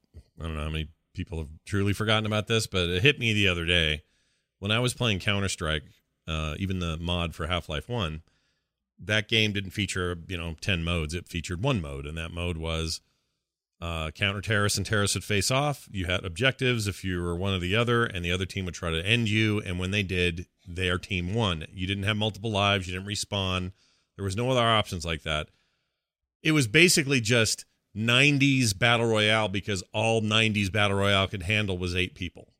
I 0.40 0.44
don't 0.44 0.56
know 0.56 0.64
how 0.64 0.70
many 0.70 0.88
people 1.14 1.38
have 1.38 1.48
truly 1.66 1.92
forgotten 1.92 2.26
about 2.26 2.46
this, 2.46 2.66
but 2.66 2.88
it 2.88 3.02
hit 3.02 3.18
me 3.18 3.32
the 3.32 3.48
other 3.48 3.66
day 3.66 4.02
when 4.58 4.70
I 4.70 4.78
was 4.78 4.94
playing 4.94 5.20
Counter 5.20 5.48
Strike. 5.48 5.82
Uh, 6.28 6.54
even 6.58 6.78
the 6.78 6.96
mod 6.96 7.34
for 7.34 7.46
Half 7.46 7.68
Life 7.68 7.88
One, 7.88 8.22
that 8.98 9.26
game 9.26 9.52
didn't 9.52 9.72
feature 9.72 10.18
you 10.28 10.36
know 10.36 10.54
ten 10.60 10.84
modes. 10.84 11.14
It 11.14 11.28
featured 11.28 11.62
one 11.62 11.80
mode, 11.80 12.06
and 12.06 12.16
that 12.16 12.30
mode 12.30 12.56
was 12.56 13.00
uh, 13.80 14.10
counter 14.10 14.40
terrorists 14.40 14.76
and 14.76 14.86
terrorists 14.86 15.16
would 15.16 15.24
face 15.24 15.50
off. 15.50 15.88
You 15.90 16.06
had 16.06 16.24
objectives 16.24 16.86
if 16.86 17.02
you 17.02 17.20
were 17.20 17.34
one 17.34 17.54
or 17.54 17.58
the 17.58 17.74
other, 17.74 18.04
and 18.04 18.24
the 18.24 18.32
other 18.32 18.44
team 18.44 18.64
would 18.66 18.74
try 18.74 18.90
to 18.90 19.04
end 19.04 19.28
you. 19.28 19.60
And 19.60 19.78
when 19.78 19.90
they 19.90 20.02
did, 20.02 20.46
their 20.66 20.98
team 20.98 21.34
won. 21.34 21.66
You 21.72 21.86
didn't 21.86 22.04
have 22.04 22.16
multiple 22.16 22.50
lives, 22.50 22.86
you 22.86 22.94
didn't 22.94 23.08
respawn. 23.08 23.72
There 24.16 24.24
was 24.24 24.36
no 24.36 24.50
other 24.50 24.60
options 24.60 25.04
like 25.04 25.22
that. 25.22 25.48
It 26.42 26.52
was 26.52 26.66
basically 26.66 27.20
just 27.20 27.64
90s 27.96 28.78
battle 28.78 29.06
royale 29.06 29.48
because 29.48 29.82
all 29.92 30.22
90s 30.22 30.70
battle 30.70 30.96
royale 30.96 31.26
could 31.26 31.42
handle 31.42 31.76
was 31.76 31.96
eight 31.96 32.14
people. 32.14 32.52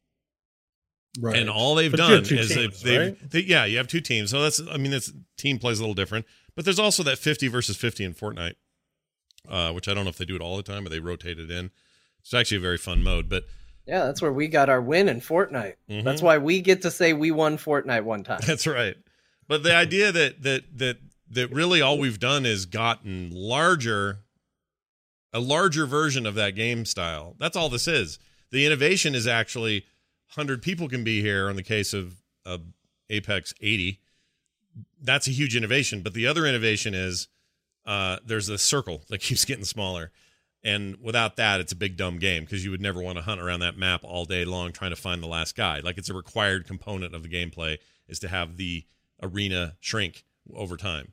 Right. 1.19 1.37
And 1.37 1.51
all 1.51 1.75
they've 1.75 1.91
but 1.91 1.97
done 1.99 2.13
is 2.23 2.29
teams, 2.29 2.83
they've, 2.83 3.01
right? 3.01 3.31
they, 3.31 3.41
yeah, 3.41 3.65
you 3.65 3.77
have 3.79 3.89
two 3.89 4.01
teams. 4.01 4.31
So 4.31 4.43
that's 4.43 4.61
I 4.71 4.77
mean, 4.77 4.91
this 4.93 5.13
team 5.37 5.59
plays 5.59 5.79
a 5.79 5.83
little 5.83 5.95
different, 5.95 6.27
but 6.55 6.65
there's 6.65 6.79
also 6.79 7.03
that 7.03 7.19
50 7.19 7.49
versus 7.49 7.77
50 7.77 8.05
in 8.05 8.15
Fortnite 8.15 8.55
uh, 9.49 9.73
which 9.73 9.89
I 9.89 9.95
don't 9.95 10.05
know 10.05 10.11
if 10.11 10.19
they 10.19 10.25
do 10.25 10.37
it 10.37 10.43
all 10.43 10.57
the 10.57 10.63
time 10.63 10.87
or 10.87 10.89
they 10.89 11.01
rotate 11.01 11.39
it 11.39 11.51
in. 11.51 11.71
It's 12.21 12.35
actually 12.35 12.59
a 12.59 12.61
very 12.61 12.77
fun 12.77 13.03
mode, 13.03 13.29
but 13.29 13.45
yeah, 13.87 14.05
that's 14.05 14.21
where 14.21 14.33
we 14.33 14.49
got 14.49 14.69
our 14.69 14.81
win 14.81 15.09
in 15.09 15.21
Fortnite. 15.21 15.75
Mm-hmm. 15.89 16.05
That's 16.05 16.23
why 16.23 16.39
we 16.39 16.61
get 16.61 16.83
to 16.83 16.91
say 16.91 17.13
we 17.13 17.31
won 17.31 17.57
Fortnite 17.57 18.05
one 18.05 18.23
time. 18.25 18.41
That's 18.47 18.67
right. 18.67 18.97
But 19.49 19.63
the 19.63 19.75
idea 19.75 20.13
that 20.13 20.43
that 20.43 20.79
that 20.79 20.99
that 21.31 21.53
really 21.53 21.81
all 21.81 21.99
we've 21.99 22.21
done 22.21 22.45
is 22.45 22.67
gotten 22.67 23.31
larger, 23.33 24.21
a 25.33 25.41
larger 25.41 25.87
version 25.87 26.27
of 26.27 26.35
that 26.35 26.55
game 26.55 26.85
style. 26.85 27.37
That's 27.39 27.57
all 27.57 27.69
this 27.69 27.87
is. 27.87 28.19
The 28.51 28.67
innovation 28.67 29.15
is 29.15 29.27
actually 29.27 29.85
hundred 30.29 30.63
people 30.63 30.89
can 30.89 31.05
be 31.05 31.21
here. 31.21 31.49
In 31.49 31.57
the 31.57 31.63
case 31.63 31.93
of, 31.93 32.17
of 32.45 32.63
Apex 33.09 33.55
80, 33.61 34.01
that's 35.03 35.27
a 35.27 35.33
huge 35.33 35.57
innovation. 35.57 36.03
But 36.03 36.15
the 36.15 36.27
other 36.27 36.47
innovation 36.47 36.95
is 36.95 37.29
uh, 37.87 38.19
there's 38.25 38.49
a 38.49 38.59
circle 38.59 39.03
that 39.09 39.19
keeps 39.19 39.45
getting 39.45 39.65
smaller. 39.65 40.11
And 40.63 40.99
without 41.01 41.37
that, 41.37 41.61
it's 41.61 41.73
a 41.73 41.77
big 41.77 41.97
dumb 41.97 42.19
game 42.19 42.45
because 42.45 42.65
you 42.65 42.71
would 42.71 42.83
never 42.83 43.01
want 43.03 43.17
to 43.17 43.25
hunt 43.25 43.41
around 43.41 43.61
that 43.61 43.79
map 43.79 44.03
all 44.05 44.27
day 44.27 44.45
long 44.45 44.73
trying 44.73 44.91
to 44.91 44.97
find 44.97 45.23
the 45.23 45.27
last 45.27 45.57
guy. 45.57 45.81
Like 45.81 45.97
it's 45.97 46.11
a 46.11 46.15
required 46.15 46.67
component 46.67 47.15
of 47.15 47.23
the 47.23 47.31
gameplay 47.31 47.79
is 48.09 48.19
to 48.19 48.29
have 48.29 48.59
the 48.59 48.85
arena 49.23 49.77
shrink 49.81 50.25
over 50.55 50.77
time. 50.77 51.13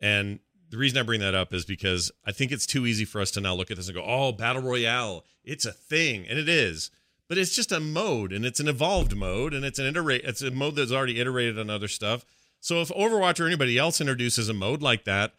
And 0.00 0.38
the 0.70 0.76
reason 0.78 0.98
I 0.98 1.02
bring 1.02 1.20
that 1.20 1.34
up 1.34 1.52
is 1.54 1.64
because 1.64 2.10
I 2.24 2.32
think 2.32 2.50
it's 2.52 2.66
too 2.66 2.86
easy 2.86 3.04
for 3.04 3.20
us 3.20 3.30
to 3.32 3.40
now 3.40 3.54
look 3.54 3.70
at 3.70 3.76
this 3.76 3.88
and 3.88 3.94
go, 3.96 4.04
"Oh, 4.04 4.32
battle 4.32 4.62
royale, 4.62 5.24
it's 5.44 5.64
a 5.64 5.72
thing," 5.72 6.26
and 6.28 6.38
it 6.38 6.48
is. 6.48 6.90
but 7.26 7.38
it's 7.38 7.54
just 7.56 7.72
a 7.72 7.80
mode 7.80 8.32
and 8.32 8.44
it's 8.44 8.60
an 8.60 8.68
evolved 8.68 9.16
mode 9.16 9.54
and 9.54 9.64
it's 9.64 9.78
an 9.78 9.86
iterate 9.86 10.20
it's 10.24 10.42
a 10.42 10.50
mode 10.50 10.76
that's 10.76 10.92
already 10.92 11.18
iterated 11.18 11.58
on 11.58 11.70
other 11.70 11.88
stuff. 11.88 12.24
So 12.60 12.80
if 12.82 12.88
Overwatch 12.90 13.40
or 13.40 13.46
anybody 13.46 13.78
else 13.78 14.00
introduces 14.00 14.48
a 14.50 14.54
mode 14.54 14.82
like 14.82 15.04
that, 15.04 15.32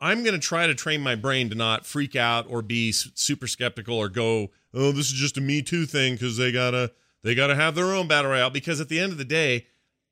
I'm 0.00 0.24
going 0.24 0.34
to 0.38 0.46
try 0.46 0.66
to 0.66 0.74
train 0.74 1.00
my 1.00 1.14
brain 1.14 1.48
to 1.50 1.54
not 1.54 1.86
freak 1.86 2.16
out 2.16 2.46
or 2.48 2.60
be 2.60 2.90
super 2.92 3.46
skeptical 3.46 3.96
or 3.96 4.08
go, 4.08 4.50
"Oh, 4.74 4.90
this 4.92 5.06
is 5.06 5.12
just 5.12 5.38
a 5.38 5.40
me 5.40 5.62
too 5.62 5.86
thing 5.86 6.18
cuz 6.18 6.36
they 6.36 6.50
got 6.52 6.72
to 6.72 6.90
they 7.22 7.34
got 7.36 7.46
to 7.48 7.54
have 7.54 7.74
their 7.76 7.92
own 7.94 8.08
battle 8.08 8.32
royale" 8.32 8.50
because 8.50 8.80
at 8.80 8.88
the 8.88 8.98
end 8.98 9.12
of 9.12 9.18
the 9.18 9.24
day, 9.24 9.66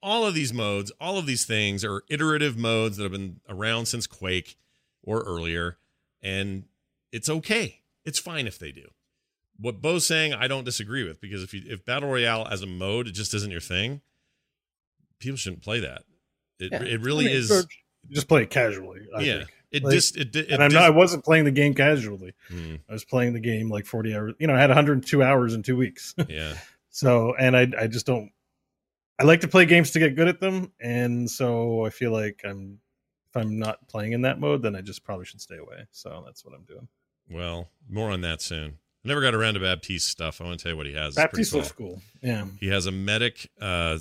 all 0.05 0.27
of 0.27 0.35
these 0.35 0.53
modes, 0.53 0.93
all 1.01 1.17
of 1.17 1.25
these 1.25 1.47
things 1.47 1.83
are 1.85 2.03
iterative 2.11 2.59
modes 2.59 2.99
that 2.99 3.05
have 3.05 3.13
been 3.13 3.41
around 3.49 3.87
since 3.87 4.07
Quake 4.07 4.57
or 5.03 5.23
earlier 5.23 5.79
and 6.23 6.65
it's 7.11 7.29
okay. 7.31 7.81
It's 8.05 8.19
fine 8.19 8.47
if 8.47 8.59
they 8.59 8.71
do. 8.71 8.89
What 9.59 9.81
Bo's 9.81 10.05
saying, 10.05 10.35
I 10.35 10.47
don't 10.47 10.65
disagree 10.65 11.05
with 11.09 11.21
because 11.21 11.43
if 11.43 11.55
you 11.55 11.63
if 11.67 11.85
battle 11.87 12.11
royale 12.11 12.47
as 12.51 12.61
a 12.63 12.67
mode 12.67 13.07
it 13.09 13.13
just 13.13 13.33
isn't 13.35 13.51
your 13.51 13.61
thing, 13.61 14.03
people 15.19 15.37
shouldn't 15.37 15.63
play 15.63 15.81
that. 15.81 16.03
It 16.59 16.73
Yeah. 16.73 16.83
it 16.83 17.01
really 17.01 17.25
I 17.27 17.29
mean, 17.29 17.37
is. 17.39 17.67
just 18.11 18.29
play 18.29 18.43
it 18.43 18.51
casually. 18.51 19.07
I 19.17 19.21
yeah, 19.23 19.37
think. 19.39 19.51
it 19.71 19.85
Like, 19.85 19.95
just 19.95 20.17
it, 20.17 20.37
it, 20.37 20.51
and 20.51 20.63
I'm 20.63 20.69
dis- 20.71 20.75
not. 20.75 20.85
I 20.85 20.91
wasn't 20.91 21.25
playing 21.25 21.45
the 21.45 21.51
game 21.51 21.75
casually. 21.75 22.35
Hmm, 22.49 22.75
I 22.89 22.93
was 22.93 23.05
playing 23.05 23.33
the 23.33 23.41
game 23.41 23.71
like 23.71 23.87
40 23.87 24.15
hours. 24.15 24.35
You 24.39 24.47
know, 24.49 24.55
I 24.55 24.61
had 24.61 24.71
102 24.71 25.23
hours 25.23 25.55
in 25.55 25.63
two 25.63 25.77
weeks. 25.77 26.15
yeah, 26.29 26.55
so, 26.91 27.35
and 27.39 27.57
I, 27.57 27.67
I 27.79 27.87
just 27.87 28.07
don't. 28.07 28.31
I 29.19 29.25
like 29.25 29.41
to 29.43 29.49
play 29.49 29.65
games 29.67 29.93
to 29.93 29.99
get 29.99 30.17
good 30.17 30.29
at 30.29 30.41
them, 30.41 30.73
and 30.81 31.31
so 31.31 31.85
I 31.85 31.91
feel 31.91 32.13
like 32.13 32.41
I'm. 32.45 32.81
If 33.31 33.41
I'm 33.43 33.59
not 33.59 33.89
playing 33.89 34.13
in 34.13 34.23
that 34.23 34.39
mode, 34.39 34.63
then 34.63 34.77
I 34.77 34.81
just 34.81 35.03
probably 35.03 35.25
should 35.25 35.41
stay 35.41 35.57
away. 35.57 35.89
So 35.91 36.23
that's 36.25 36.45
what 36.45 36.55
I'm 36.55 36.63
doing. 36.65 36.87
well, 37.29 37.69
more 37.89 38.11
on 38.11 38.21
that 38.21 38.41
soon. 38.41 38.79
I 39.05 39.09
never 39.09 39.21
got 39.21 39.35
around 39.35 39.55
to 39.55 39.61
Baptiste 39.61 40.09
stuff. 40.09 40.41
I 40.41 40.45
want 40.45 40.61
to 40.61 40.63
tell 40.63 40.73
you 40.73 40.77
what 40.77 40.87
he 40.87 40.95
has. 40.95 41.17
Baptiste 41.17 41.51
cool. 41.51 41.61
looks 41.61 41.73
cool. 41.73 42.03
Yeah. 42.23 42.47
He 42.61 42.69
has 42.69 42.87
a 42.87 42.93
medic, 42.93 43.51
uh, 43.61 43.99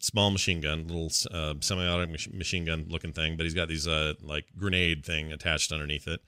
small 0.00 0.30
machine 0.30 0.60
gun, 0.60 0.86
little 0.86 1.10
uh, 1.32 1.54
semi-automatic 1.60 2.34
machine 2.34 2.66
gun 2.66 2.84
looking 2.88 3.12
thing, 3.12 3.38
but 3.38 3.44
he's 3.44 3.54
got 3.54 3.68
these 3.68 3.88
uh, 3.88 4.14
like 4.20 4.44
grenade 4.56 5.04
thing 5.04 5.32
attached 5.32 5.72
underneath 5.72 6.06
it. 6.06 6.20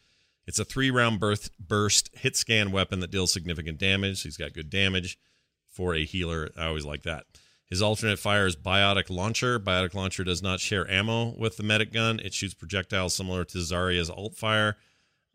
It's 0.47 0.59
a 0.59 0.65
three-round 0.65 1.21
burst 1.21 1.51
burst 1.59 2.09
hit 2.15 2.37
scan 2.37 2.73
weapon 2.73 3.01
that 3.01 3.11
deals 3.11 3.33
significant 3.33 3.79
damage. 3.79 4.23
He's 4.23 4.37
got 4.39 4.55
good 4.55 4.71
damage 4.71 5.19
for 5.69 5.95
a 5.95 6.05
healer. 6.05 6.51
I 6.57 6.67
always 6.67 6.87
like 6.87 7.03
that. 7.03 7.25
His 7.69 7.83
alternate 7.83 8.19
fire 8.19 8.47
is 8.47 8.55
Biotic 8.55 9.11
Launcher. 9.11 9.59
Biotic 9.59 9.95
Launcher 9.95 10.23
does 10.23 10.43
not 10.43 10.61
share 10.61 10.89
ammo 10.91 11.35
with 11.37 11.57
the 11.57 11.65
medic 11.65 11.93
gun. 11.93 12.21
It 12.21 12.33
shoots 12.33 12.55
projectiles 12.55 13.15
similar 13.15 13.45
to 13.45 13.59
Zarya's 13.59 14.09
alt 14.09 14.37
fire 14.37 14.77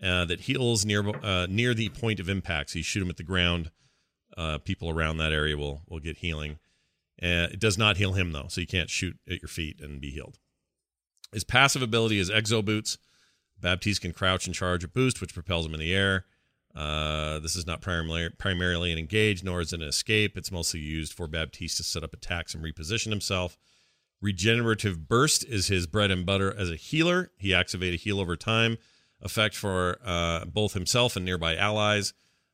uh, 0.01 0.25
that 0.25 0.41
heals 0.41 0.85
near 0.85 1.07
uh, 1.23 1.47
near 1.49 1.73
the 1.73 1.89
point 1.89 2.19
of 2.19 2.29
impact. 2.29 2.71
So 2.71 2.79
you 2.79 2.83
shoot 2.83 3.01
them 3.01 3.09
at 3.09 3.17
the 3.17 3.23
ground. 3.23 3.71
Uh, 4.37 4.59
people 4.59 4.89
around 4.89 5.17
that 5.17 5.33
area 5.33 5.57
will 5.57 5.81
will 5.89 5.99
get 5.99 6.17
healing. 6.17 6.59
Uh, 7.21 7.51
it 7.51 7.59
does 7.59 7.77
not 7.77 7.97
heal 7.97 8.13
him 8.13 8.31
though, 8.31 8.47
so 8.47 8.61
you 8.61 8.67
can't 8.67 8.89
shoot 8.89 9.17
at 9.29 9.41
your 9.41 9.49
feet 9.49 9.81
and 9.81 9.99
be 9.99 10.09
healed. 10.09 10.39
His 11.33 11.43
passive 11.43 11.81
ability 11.81 12.17
is 12.17 12.29
Exo 12.31 12.63
Boots. 12.63 12.97
Baptiste 13.59 14.01
can 14.01 14.13
crouch 14.13 14.47
and 14.47 14.55
charge 14.55 14.83
a 14.83 14.87
boost, 14.87 15.21
which 15.21 15.33
propels 15.33 15.65
him 15.65 15.73
in 15.73 15.79
the 15.79 15.93
air. 15.93 16.25
Uh, 16.75 17.39
this 17.39 17.55
is 17.55 17.67
not 17.67 17.81
primarily 17.81 18.29
primarily 18.37 18.91
an 18.91 18.97
engage, 18.97 19.43
nor 19.43 19.61
is 19.61 19.73
it 19.73 19.81
an 19.81 19.87
escape. 19.87 20.37
It's 20.37 20.51
mostly 20.51 20.79
used 20.79 21.13
for 21.13 21.27
Baptiste 21.27 21.77
to 21.77 21.83
set 21.83 22.03
up 22.03 22.13
attacks 22.13 22.53
and 22.53 22.63
reposition 22.63 23.09
himself. 23.09 23.57
Regenerative 24.21 25.07
Burst 25.07 25.43
is 25.45 25.67
his 25.67 25.87
bread 25.87 26.11
and 26.11 26.25
butter 26.25 26.53
as 26.55 26.69
a 26.69 26.75
healer. 26.75 27.31
He 27.37 27.49
activates 27.49 27.93
a 27.95 27.97
heal 27.97 28.19
over 28.19 28.35
time 28.35 28.77
effect 29.21 29.55
for 29.55 29.97
uh, 30.05 30.45
both 30.45 30.73
himself 30.73 31.15
and 31.15 31.25
nearby 31.25 31.55
allies. 31.55 32.13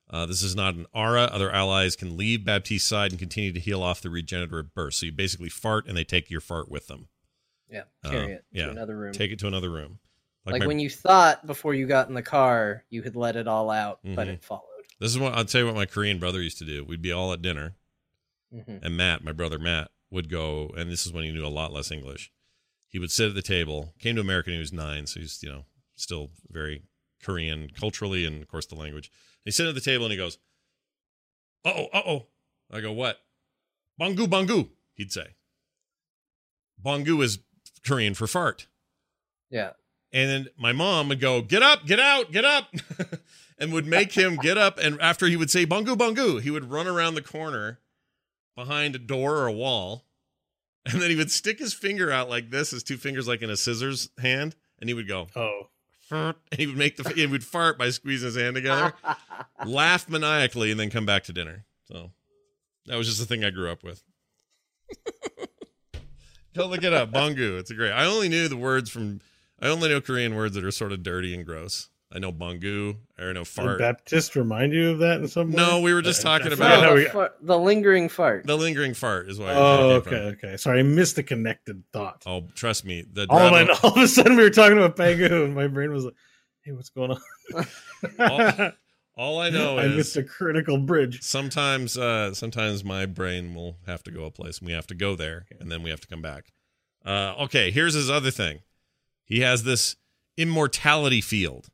Uh, 0.09 0.25
this 0.25 0.41
is 0.41 0.55
not 0.55 0.75
an 0.75 0.85
aura. 0.93 1.23
Other 1.23 1.51
allies 1.51 1.95
can 1.97 2.15
leave 2.15 2.45
Baptiste's 2.45 2.87
side 2.87 3.11
and 3.11 3.19
continue 3.19 3.51
to 3.51 3.59
heal 3.59 3.83
off 3.83 4.01
the 4.01 4.09
regenerative 4.09 4.73
burst. 4.73 4.99
So 4.99 5.05
you 5.07 5.11
basically 5.11 5.49
fart 5.49 5.85
and 5.87 5.97
they 5.97 6.05
take 6.05 6.29
your 6.29 6.39
fart 6.41 6.69
with 6.71 6.87
them. 6.87 7.09
Yeah, 7.69 7.83
Uh, 8.05 8.09
carry 8.09 8.31
it 8.33 8.45
yeah. 8.51 8.65
to 8.67 8.71
another 8.71 8.97
room. 8.97 9.11
Take 9.11 9.31
it 9.31 9.39
to 9.39 9.47
another 9.47 9.69
room. 9.69 9.99
Like 10.53 10.61
my- 10.61 10.67
when 10.67 10.79
you 10.79 10.89
thought 10.89 11.45
before 11.45 11.73
you 11.73 11.85
got 11.87 12.07
in 12.09 12.13
the 12.13 12.21
car 12.21 12.83
you 12.89 13.03
had 13.03 13.15
let 13.15 13.35
it 13.35 13.47
all 13.47 13.69
out, 13.69 13.99
but 14.03 14.27
Mhm. 14.27 14.33
it 14.35 14.43
followed. 14.43 14.63
This 14.99 15.11
is 15.11 15.19
what 15.19 15.33
I'll 15.33 15.45
tell 15.45 15.61
you 15.61 15.67
what 15.67 15.75
my 15.75 15.85
Korean 15.85 16.19
brother 16.19 16.41
used 16.41 16.57
to 16.59 16.65
do. 16.65 16.83
We'd 16.83 17.01
be 17.01 17.11
all 17.11 17.31
at 17.33 17.41
dinner, 17.41 17.75
Mhm. 18.53 18.79
and 18.83 18.97
Matt, 18.97 19.23
my 19.23 19.31
brother 19.31 19.59
Matt, 19.59 19.91
would 20.09 20.29
go, 20.29 20.69
and 20.69 20.89
this 20.91 21.05
is 21.05 21.11
when 21.13 21.23
he 21.23 21.31
knew 21.31 21.45
a 21.45 21.49
lot 21.49 21.71
less 21.73 21.91
English. 21.91 22.31
He 22.87 22.97
would 22.99 23.11
sit 23.11 23.29
at 23.29 23.35
the 23.35 23.41
table. 23.41 23.93
Came 23.99 24.15
to 24.15 24.21
America 24.21 24.49
when 24.49 24.55
he 24.55 24.59
was 24.59 24.71
nine, 24.73 25.05
so 25.07 25.19
he's 25.19 25.41
you 25.43 25.49
know 25.49 25.65
still 25.95 26.31
very 26.49 26.83
Korean 27.21 27.69
culturally 27.71 28.23
and 28.25 28.41
of 28.41 28.47
course 28.47 28.65
the 28.65 28.75
language. 28.75 29.11
He 29.43 29.51
sit 29.51 29.67
at 29.67 29.75
the 29.75 29.81
table 29.81 30.05
and 30.05 30.11
he 30.11 30.17
goes, 30.17 30.37
"Uh 31.65 31.73
oh, 31.75 31.85
uh 31.93 32.01
oh." 32.05 32.27
I 32.71 32.79
go, 32.81 32.91
"What?" 32.91 33.21
"Bangu, 33.99 34.27
bangu." 34.27 34.69
He'd 34.93 35.11
say. 35.11 35.35
Bangu 36.83 37.21
is 37.23 37.39
Korean 37.85 38.13
for 38.13 38.27
fart. 38.27 38.67
Yeah. 39.49 39.73
And 40.11 40.29
then 40.29 40.47
my 40.57 40.71
mom 40.71 41.09
would 41.09 41.19
go, 41.19 41.41
"Get 41.41 41.61
up, 41.61 41.85
get 41.85 41.99
out, 41.99 42.31
get 42.31 42.45
up," 42.45 42.73
and 43.57 43.73
would 43.73 43.85
make 43.85 44.13
him 44.13 44.37
get 44.37 44.57
up. 44.57 44.77
And 44.77 44.99
after 45.01 45.27
he 45.27 45.35
would 45.35 45.51
say 45.51 45.65
"bungu 45.65 45.95
bungu," 45.97 46.41
he 46.41 46.49
would 46.49 46.71
run 46.71 46.87
around 46.87 47.15
the 47.15 47.21
corner 47.21 47.79
behind 48.55 48.95
a 48.95 48.99
door 48.99 49.35
or 49.35 49.47
a 49.47 49.51
wall, 49.51 50.05
and 50.85 51.01
then 51.01 51.09
he 51.09 51.15
would 51.15 51.31
stick 51.31 51.59
his 51.59 51.73
finger 51.73 52.11
out 52.11 52.29
like 52.29 52.49
this, 52.49 52.71
his 52.71 52.83
two 52.83 52.97
fingers 52.97 53.27
like 53.27 53.41
in 53.41 53.49
a 53.49 53.57
scissors 53.57 54.09
hand, 54.19 54.55
and 54.79 54.89
he 54.89 54.93
would 54.93 55.07
go, 55.07 55.27
"Oh," 55.35 55.69
and 56.09 56.59
he 56.59 56.67
would 56.67 56.77
make 56.77 56.95
the 56.95 57.09
he 57.09 57.27
would 57.27 57.43
fart 57.43 57.77
by 57.77 57.89
squeezing 57.89 58.27
his 58.27 58.37
hand 58.37 58.55
together, 58.55 58.93
laugh 59.65 60.07
maniacally, 60.09 60.71
and 60.71 60.79
then 60.79 60.89
come 60.89 61.05
back 61.05 61.25
to 61.25 61.33
dinner. 61.33 61.65
So 61.85 62.11
that 62.85 62.97
was 62.97 63.07
just 63.07 63.19
the 63.19 63.25
thing 63.25 63.43
I 63.43 63.49
grew 63.49 63.69
up 63.69 63.83
with. 63.83 64.03
Go 66.55 66.65
look 66.65 66.83
it 66.83 66.93
up, 66.93 67.11
bungu. 67.11 67.59
It's 67.59 67.69
a 67.69 67.75
great. 67.75 67.91
I 67.91 68.05
only 68.05 68.29
knew 68.29 68.47
the 68.47 68.57
words 68.57 68.89
from. 68.89 69.21
I 69.61 69.67
only 69.67 69.89
know 69.89 70.01
Korean 70.01 70.35
words 70.35 70.55
that 70.55 70.63
are 70.63 70.71
sort 70.71 70.91
of 70.91 71.03
dirty 71.03 71.33
and 71.33 71.45
gross. 71.45 71.89
I 72.09 72.19
know 72.19 72.31
bungu. 72.31 72.95
I 73.19 73.23
know 73.23 73.33
Did 73.33 73.47
fart. 73.47 73.79
Baptiste 73.79 74.35
remind 74.37 74.71
you 74.71 74.91
of 74.91 74.99
that 74.99 75.19
in 75.19 75.27
some 75.27 75.49
way? 75.51 75.55
No, 75.57 75.81
we 75.81 75.93
were 75.93 76.01
just 76.01 76.25
I- 76.25 76.35
I 76.35 76.37
talking 76.39 76.53
about- 76.53 76.81
how 76.83 76.89
the, 76.95 76.95
we- 76.95 77.45
the 77.47 77.57
lingering 77.59 78.07
fart. 78.07 78.45
The 78.47 78.55
lingering 78.57 78.93
fart 78.93 79.27
is 79.29 79.39
why. 79.39 79.53
Oh, 79.53 79.89
okay, 79.97 80.09
from. 80.09 80.17
okay. 80.49 80.57
Sorry, 80.57 80.79
I 80.79 80.83
missed 80.83 81.17
the 81.17 81.23
connected 81.23 81.83
thought. 81.91 82.23
Oh, 82.25 82.47
trust 82.55 82.85
me. 82.85 83.03
The 83.11 83.27
all, 83.29 83.53
of 83.53 83.65
Bravo- 83.67 83.79
all 83.83 83.91
of 83.97 84.03
a 84.03 84.07
sudden, 84.07 84.37
we 84.37 84.43
were 84.43 84.49
talking 84.49 84.77
about 84.77 84.95
Pangu, 84.95 85.43
and 85.43 85.53
my 85.53 85.67
brain 85.67 85.91
was 85.91 86.05
like, 86.05 86.13
"Hey, 86.61 86.71
what's 86.71 86.89
going 86.89 87.11
on?" 87.11 87.65
all, 88.19 88.71
all 89.17 89.39
I 89.39 89.49
know 89.49 89.77
is 89.79 89.91
I 89.91 89.95
missed 89.95 90.15
a 90.17 90.23
critical 90.23 90.77
bridge. 90.77 91.21
sometimes 91.23 91.97
uh 91.97 92.33
sometimes 92.33 92.83
my 92.85 93.05
brain 93.05 93.53
will 93.53 93.77
have 93.85 94.03
to 94.03 94.11
go 94.11 94.23
a 94.25 94.31
place 94.31 94.59
and 94.59 94.67
we 94.67 94.73
have 94.73 94.87
to 94.87 94.95
go 94.95 95.15
there 95.15 95.45
and 95.59 95.69
then 95.71 95.83
we 95.83 95.89
have 95.89 95.99
to 96.01 96.07
come 96.07 96.21
back 96.21 96.53
uh 97.05 97.33
okay 97.39 97.71
here's 97.71 97.95
his 97.95 98.09
other 98.09 98.31
thing 98.31 98.59
he 99.27 99.41
has 99.41 99.63
this 99.63 99.95
immortality 100.37 101.21
field 101.21 101.67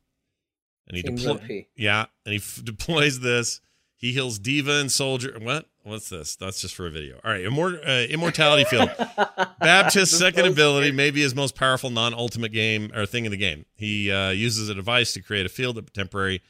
and 0.86 0.96
he 0.96 1.02
deploys. 1.02 1.64
yeah 1.76 2.06
and 2.26 2.32
he 2.32 2.36
f- 2.38 2.60
deploys 2.64 3.20
this 3.20 3.60
he 3.96 4.12
heals 4.12 4.38
D.Va 4.38 4.80
and 4.80 4.90
soldier 4.92 5.36
what 5.40 5.66
what's 5.82 6.08
this 6.08 6.36
that's 6.36 6.60
just 6.60 6.74
for 6.74 6.86
a 6.86 6.90
video 6.90 7.20
all 7.24 7.30
right 7.30 7.44
immor- 7.44 7.80
uh, 7.86 8.06
immortality 8.10 8.64
field 8.64 8.90
Baptiste's 9.60 10.18
second 10.18 10.46
ability 10.46 10.92
may 10.92 11.10
be 11.10 11.20
his 11.22 11.34
most 11.34 11.54
powerful 11.54 11.90
non-ultimate 11.90 12.52
game 12.52 12.90
or 12.94 13.06
thing 13.06 13.24
in 13.24 13.30
the 13.30 13.36
game. 13.38 13.64
He 13.74 14.10
uh, 14.12 14.30
uses 14.30 14.68
a 14.68 14.74
device 14.74 15.12
to 15.14 15.22
create 15.22 15.46
a 15.46 15.48
field 15.48 15.76
that 15.76 15.92
temporary 15.94 16.42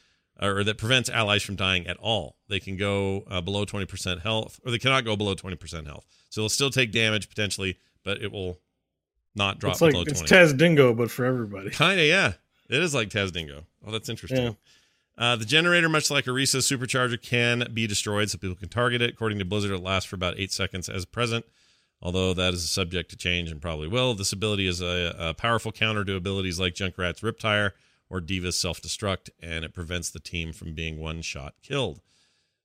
or 0.42 0.64
that 0.64 0.78
prevents 0.78 1.08
allies 1.08 1.44
from 1.44 1.54
dying 1.54 1.86
at 1.86 1.96
all. 1.98 2.36
They 2.48 2.58
can 2.58 2.76
go 2.76 3.22
uh, 3.30 3.40
below 3.40 3.64
20% 3.64 4.22
health, 4.22 4.58
or 4.64 4.72
they 4.72 4.78
cannot 4.78 5.04
go 5.04 5.14
below 5.16 5.36
20% 5.36 5.86
health. 5.86 6.06
So 6.28 6.40
they'll 6.40 6.48
still 6.48 6.70
take 6.70 6.90
damage 6.90 7.28
potentially, 7.28 7.78
but 8.04 8.20
it 8.20 8.32
will 8.32 8.58
not 9.35 9.59
drop 9.59 9.73
It's 9.73 9.81
like 9.81 9.92
below 9.92 10.05
it's 10.07 10.20
20. 10.20 10.35
Taz 10.35 10.57
Dingo, 10.57 10.94
but 10.94 11.11
for 11.11 11.25
everybody. 11.25 11.70
Kind 11.73 12.01
of, 12.01 12.07
yeah. 12.07 12.35
It 12.68 12.83
is 12.83 12.94
like 12.94 13.11
Taz'dingo. 13.11 13.64
Oh, 13.87 13.90
that's 13.90 14.09
interesting. 14.09 14.57
Uh, 15.16 15.37
the 15.37 15.44
generator, 15.44 15.88
much 15.88 16.11
like 16.11 16.25
Orisa 16.25 16.59
supercharger, 16.59 17.20
can 17.20 17.68
be 17.73 17.87
destroyed, 17.87 18.31
so 18.31 18.38
people 18.38 18.57
can 18.57 18.68
target 18.68 19.01
it. 19.01 19.11
According 19.11 19.38
to 19.38 19.44
Blizzard, 19.44 19.70
it 19.70 19.79
lasts 19.79 20.09
for 20.09 20.16
about 20.16 20.35
eight 20.38 20.51
seconds 20.51 20.88
as 20.88 21.05
present, 21.05 21.44
although 22.03 22.35
that 22.35 22.55
is 22.55 22.68
subject 22.68 23.11
to 23.11 23.16
change 23.16 23.51
and 23.51 23.61
probably 23.62 23.87
will. 23.87 24.14
This 24.14 24.33
ability 24.33 24.66
is 24.66 24.81
a, 24.81 25.14
a 25.18 25.35
powerful 25.35 25.73
counter 25.73 26.05
to 26.05 26.16
abilities 26.16 26.59
like 26.59 26.75
Junkrat's 26.75 27.20
Riptire 27.20 27.73
or 28.11 28.20
D.Va's 28.20 28.59
Self 28.59 28.81
Destruct, 28.81 29.31
and 29.40 29.64
it 29.64 29.73
prevents 29.73 30.11
the 30.11 30.20
team 30.20 30.53
from 30.53 30.75
being 30.75 30.99
one 30.99 31.23
shot 31.23 31.55
killed. 31.62 32.01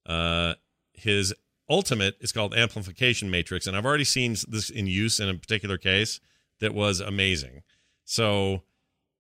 Uh, 0.06 0.56
his 0.94 1.34
ultimate 1.70 2.18
is 2.20 2.32
called 2.32 2.56
Amplification 2.56 3.30
Matrix, 3.30 3.68
and 3.68 3.78
I've 3.78 3.86
already 3.86 4.04
seen 4.06 4.36
this 4.48 4.72
in 4.72 4.88
use 4.88 5.20
in 5.20 5.30
a 5.30 5.36
particular 5.36 5.78
case 5.78 6.20
that 6.60 6.74
was 6.74 7.00
amazing. 7.00 7.64
So 8.06 8.64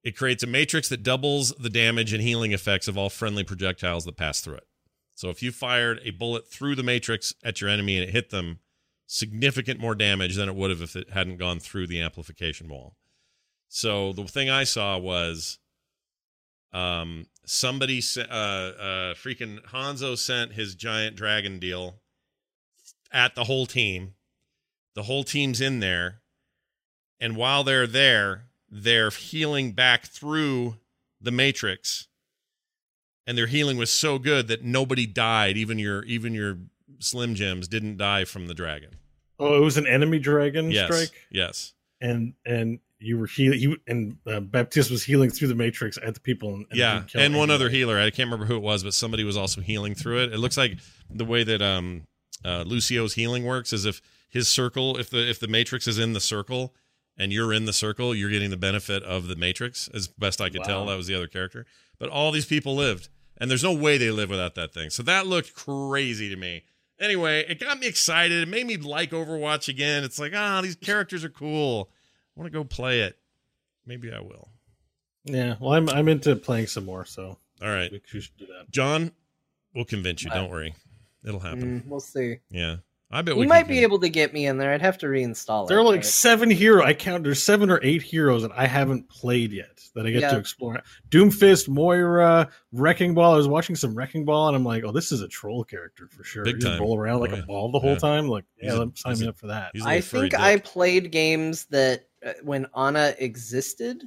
it 0.04 0.16
creates 0.18 0.44
a 0.44 0.48
matrix 0.48 0.90
that 0.90 1.04
doubles 1.04 1.54
the 1.60 1.70
damage 1.70 2.14
and 2.14 2.24
healing 2.24 2.52
effects 2.52 2.88
of 2.88 2.98
all 2.98 3.10
friendly 3.10 3.44
projectiles 3.44 4.06
that 4.06 4.18
pass 4.18 4.40
through 4.40 4.56
it. 4.56 4.68
So 5.16 5.30
if 5.30 5.44
you 5.44 5.52
fired 5.52 6.00
a 6.04 6.12
bullet 6.12 6.50
through 6.50 6.76
the 6.76 6.84
matrix 6.84 7.34
at 7.44 7.60
your 7.60 7.70
enemy 7.70 7.98
and 7.98 8.08
it 8.08 8.14
hit 8.14 8.30
them, 8.30 8.60
significant 9.06 9.80
more 9.80 9.96
damage 9.96 10.36
than 10.36 10.48
it 10.48 10.56
would 10.56 10.70
have 10.70 10.82
if 10.82 10.96
it 10.96 11.10
hadn't 11.10 11.38
gone 11.38 11.60
through 11.60 11.88
the 11.88 12.00
amplification 12.00 12.70
wall. 12.70 12.96
So 13.68 14.14
the 14.14 14.24
thing 14.26 14.50
I 14.50 14.64
saw 14.64 14.98
was 14.98 15.58
um 16.72 17.26
somebody 17.46 18.00
uh 18.18 18.22
uh 18.22 19.14
freaking 19.16 19.60
Hanzo 19.66 20.16
sent 20.16 20.54
his 20.54 20.76
giant 20.76 21.16
dragon 21.16 21.58
deal 21.58 21.96
at 23.12 23.34
the 23.34 23.46
whole 23.46 23.66
team. 23.66 24.14
The 24.94 25.04
whole 25.04 25.24
team's 25.24 25.60
in 25.60 25.80
there. 25.80 26.22
And 27.20 27.36
while 27.36 27.64
they're 27.64 27.88
there, 27.88 28.44
they're 28.70 29.10
healing 29.10 29.72
back 29.74 30.06
through 30.06 30.76
the 31.20 31.32
matrix. 31.32 32.08
And 33.28 33.38
their 33.38 33.48
healing 33.48 33.78
was 33.78 33.92
so 33.92 34.18
good 34.18 34.48
that 34.48 34.64
nobody 34.64 35.06
died, 35.06 35.58
even 35.58 35.78
your 35.78 36.04
even 36.06 36.34
your 36.34 36.58
Slim 37.00 37.36
Jims 37.36 37.68
didn't 37.68 37.98
die 37.98 38.26
from 38.26 38.48
the 38.48 38.54
dragon. 38.54 38.96
Oh, 39.38 39.56
it 39.56 39.60
was 39.62 39.78
an 39.78 39.86
enemy 39.88 40.20
dragon 40.20 40.72
Yes. 40.72 40.86
strike, 40.86 41.28
Yes. 41.30 41.74
and 42.02 42.34
and 42.46 42.80
you 43.00 43.18
were 43.18 43.28
healing. 43.28 43.60
You 43.60 43.78
and 43.88 44.18
uh, 44.26 44.40
Baptiste 44.40 44.90
was 44.92 45.04
healing 45.04 45.30
through 45.30 45.48
the 45.50 45.56
matrix 45.56 45.98
at 46.04 46.16
the 46.16 46.20
people. 46.20 46.56
And, 46.56 46.66
and 46.72 46.78
yeah, 46.80 47.04
and 47.16 47.36
one 47.38 47.50
other 47.52 47.70
healer. 47.70 47.98
I 48.00 48.10
can't 48.10 48.28
remember 48.28 48.46
who 48.46 48.56
it 48.56 48.64
was, 48.64 48.84
but 48.84 48.94
somebody 48.94 49.24
was 49.24 49.38
also 49.38 49.62
healing 49.62 49.94
through 49.96 50.24
it. 50.24 50.34
It 50.34 50.40
looks 50.40 50.58
like 50.58 50.78
the 51.10 51.26
way 51.26 51.44
that 51.44 51.62
um 51.62 52.04
uh, 52.44 52.64
Lucio's 52.64 53.14
healing 53.14 53.46
works 53.46 53.74
is 53.74 53.86
if 53.86 54.02
his 54.30 54.48
circle, 54.48 54.98
if 54.98 55.10
the 55.10 55.30
if 55.30 55.40
the 55.40 55.48
matrix 55.48 55.88
is 55.88 56.00
in 56.00 56.14
the 56.14 56.20
circle 56.20 56.74
and 57.20 57.34
you're 57.34 57.54
in 57.54 57.66
the 57.66 57.74
circle, 57.74 58.16
you're 58.16 58.30
getting 58.30 58.50
the 58.50 58.58
benefit 58.58 59.04
of 59.04 59.28
the 59.28 59.36
matrix. 59.36 59.90
As 59.94 60.08
best 60.08 60.40
I 60.40 60.50
could 60.50 60.64
tell, 60.64 60.86
that 60.86 60.96
was 60.96 61.06
the 61.08 61.16
other 61.16 61.28
character. 61.28 61.66
But 62.00 62.10
all 62.10 62.32
these 62.32 62.46
people 62.46 62.76
lived, 62.76 63.10
and 63.38 63.52
there's 63.52 63.64
no 63.64 63.74
way 63.74 63.98
they 63.98 64.10
live 64.10 64.30
without 64.30 64.56
that 64.56 64.74
thing. 64.74 64.90
So 64.90 65.04
that 65.04 65.28
looked 65.28 65.54
crazy 65.54 66.30
to 66.30 66.38
me. 66.38 66.64
Anyway, 67.00 67.46
it 67.48 67.60
got 67.60 67.80
me 67.80 67.88
excited. 67.88 68.42
It 68.42 68.50
made 68.50 68.66
me 68.66 68.78
like 68.78 69.12
Overwatch 69.12 69.68
again. 69.68 70.04
It's 70.04 70.18
like 70.18 70.32
ah, 70.34 70.62
these 70.62 70.76
characters 70.76 71.24
are 71.24 71.30
cool. 71.30 71.90
I 72.36 72.40
want 72.40 72.52
to 72.52 72.58
go 72.58 72.64
play 72.64 73.02
it. 73.02 73.18
Maybe 73.86 74.12
I 74.12 74.20
will. 74.20 74.50
Yeah, 75.26 75.56
well, 75.60 75.74
I'm 75.74 75.90
I'm 75.90 76.08
into 76.08 76.36
playing 76.38 76.68
some 76.68 76.86
more, 76.86 77.06
so 77.06 77.38
All 77.62 77.70
right. 77.70 77.92
we 77.92 78.02
we 78.14 78.22
should 78.22 78.38
do 78.38 78.46
that. 78.48 78.72
John, 78.72 79.12
we'll 79.76 79.86
convince 79.86 80.24
you. 80.24 80.30
Don't 80.30 80.50
worry, 80.50 80.74
it'll 81.26 81.40
happen. 81.40 81.82
Mm, 81.82 81.88
we'll 81.88 82.00
see. 82.00 82.40
Yeah, 82.50 82.78
I 83.12 83.24
bet 83.24 83.34
You 83.34 83.40
we 83.40 83.48
might 83.48 83.68
be 83.68 83.80
able 83.80 83.98
to 84.02 84.10
get 84.10 84.34
me 84.34 84.46
in 84.46 84.60
there. 84.60 84.72
I'd 84.72 84.84
have 84.84 85.00
to 85.00 85.08
reinstall 85.08 85.66
it. 85.66 85.70
There 85.70 85.80
are 85.80 85.84
like 85.84 86.02
but- 86.02 86.06
seven 86.06 86.52
hero. 86.52 86.84
I 86.84 86.94
count. 86.94 87.24
There's 87.24 87.42
seven 87.42 87.72
or 87.72 87.80
eight 87.82 88.04
heroes 88.04 88.44
that 88.44 88.52
I 88.56 88.68
haven't 88.68 89.10
played 89.10 89.52
yet 89.52 89.82
that 89.96 90.06
I 90.06 90.12
get 90.12 90.22
Yeah. 90.22 90.32
to 90.34 90.38
explore. 90.38 90.80
Doomfist, 91.10 91.68
Moira, 91.68 92.50
Wrecking 92.72 93.16
Ball. 93.16 93.34
I 93.34 93.38
was 93.38 93.48
watching 93.48 93.76
some 93.76 93.96
Wrecking 93.96 94.26
Ball, 94.26 94.50
and 94.50 94.56
I'm 94.56 94.64
like, 94.64 94.84
oh, 94.84 94.92
this 94.92 95.12
is 95.12 95.22
a 95.22 95.28
troll 95.28 95.64
character 95.64 96.08
for 96.08 96.24
sure. 96.24 96.44
Big 96.46 96.62
time. 96.62 96.80
roll 96.80 96.96
around 97.00 97.22
like 97.22 97.32
Oh, 97.34 97.40
a 97.40 97.42
ball 97.48 97.72
the 97.72 97.80
whole 97.80 97.94
Yeah. 97.94 97.98
time. 97.98 98.28
Like, 98.28 98.46
He's 98.60 98.72
yeah, 98.74 98.84
a- 98.84 98.98
sign 98.98 99.12
he's 99.14 99.22
me 99.22 99.26
a- 99.26 99.30
up 99.30 99.38
for 99.40 99.48
that. 99.48 99.72
he's 99.74 99.84
a 99.84 99.88
I 99.88 99.96
little 99.96 100.08
furry 100.08 100.30
think 100.30 100.40
I 100.42 100.58
played 100.58 101.12
games 101.12 101.66
that 101.72 102.06
uh, 102.24 102.34
when 102.44 102.68
Ana 102.76 103.16
existed, 103.18 104.04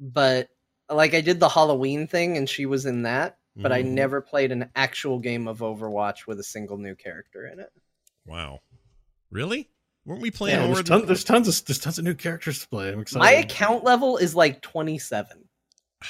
but 0.00 0.48
like 0.88 1.14
I 1.14 1.20
did 1.20 1.38
the 1.38 1.48
Halloween 1.48 2.08
thing 2.08 2.36
and 2.36 2.48
she 2.48 2.66
was 2.66 2.86
in 2.86 3.02
that, 3.02 3.38
but 3.54 3.70
I 3.70 3.82
Mhm. 3.84 3.90
never 3.90 4.20
played 4.20 4.50
an 4.50 4.68
actual 4.74 5.18
game 5.20 5.46
of 5.46 5.58
Overwatch 5.58 6.26
with 6.26 6.40
a 6.40 6.44
single 6.44 6.76
new 6.78 6.96
character 6.96 7.46
in 7.46 7.60
it. 7.60 7.70
Wow, 8.26 8.60
really? 9.30 9.68
Weren't 10.04 10.22
we 10.22 10.30
playing 10.30 10.58
Yeah, 10.58 10.66
there's, 10.66 10.82
ton, 10.82 11.06
there's 11.06 11.24
tons 11.24 11.46
of 11.48 11.64
there's 11.66 11.78
tons 11.78 11.98
of 11.98 12.04
new 12.04 12.14
characters 12.14 12.60
to 12.60 12.68
play. 12.68 12.92
I'm 12.92 13.00
excited. 13.00 13.20
My 13.20 13.32
account 13.32 13.84
level 13.84 14.16
is 14.16 14.34
like 14.34 14.60
27. 14.62 15.44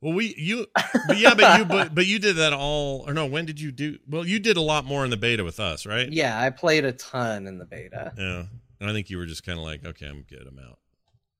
Well, 0.00 0.12
we 0.12 0.32
you, 0.38 0.64
but 1.08 1.18
yeah, 1.18 1.34
but 1.34 1.58
you 1.58 1.64
but 1.64 1.92
but 1.92 2.06
you 2.06 2.20
did 2.20 2.36
that 2.36 2.52
all 2.52 3.04
or 3.08 3.12
no? 3.12 3.26
When 3.26 3.46
did 3.46 3.60
you 3.60 3.72
do? 3.72 3.98
Well, 4.08 4.24
you 4.24 4.38
did 4.38 4.56
a 4.56 4.60
lot 4.60 4.84
more 4.84 5.02
in 5.02 5.10
the 5.10 5.16
beta 5.16 5.42
with 5.42 5.58
us, 5.58 5.86
right? 5.86 6.08
Yeah, 6.08 6.40
I 6.40 6.50
played 6.50 6.84
a 6.84 6.92
ton 6.92 7.48
in 7.48 7.58
the 7.58 7.64
beta. 7.64 8.12
Yeah, 8.16 8.44
and 8.80 8.88
I 8.88 8.92
think 8.92 9.10
you 9.10 9.18
were 9.18 9.26
just 9.26 9.44
kind 9.44 9.58
of 9.58 9.64
like, 9.64 9.84
okay, 9.84 10.06
I'm 10.06 10.22
good, 10.22 10.46
I'm 10.46 10.60
out. 10.60 10.78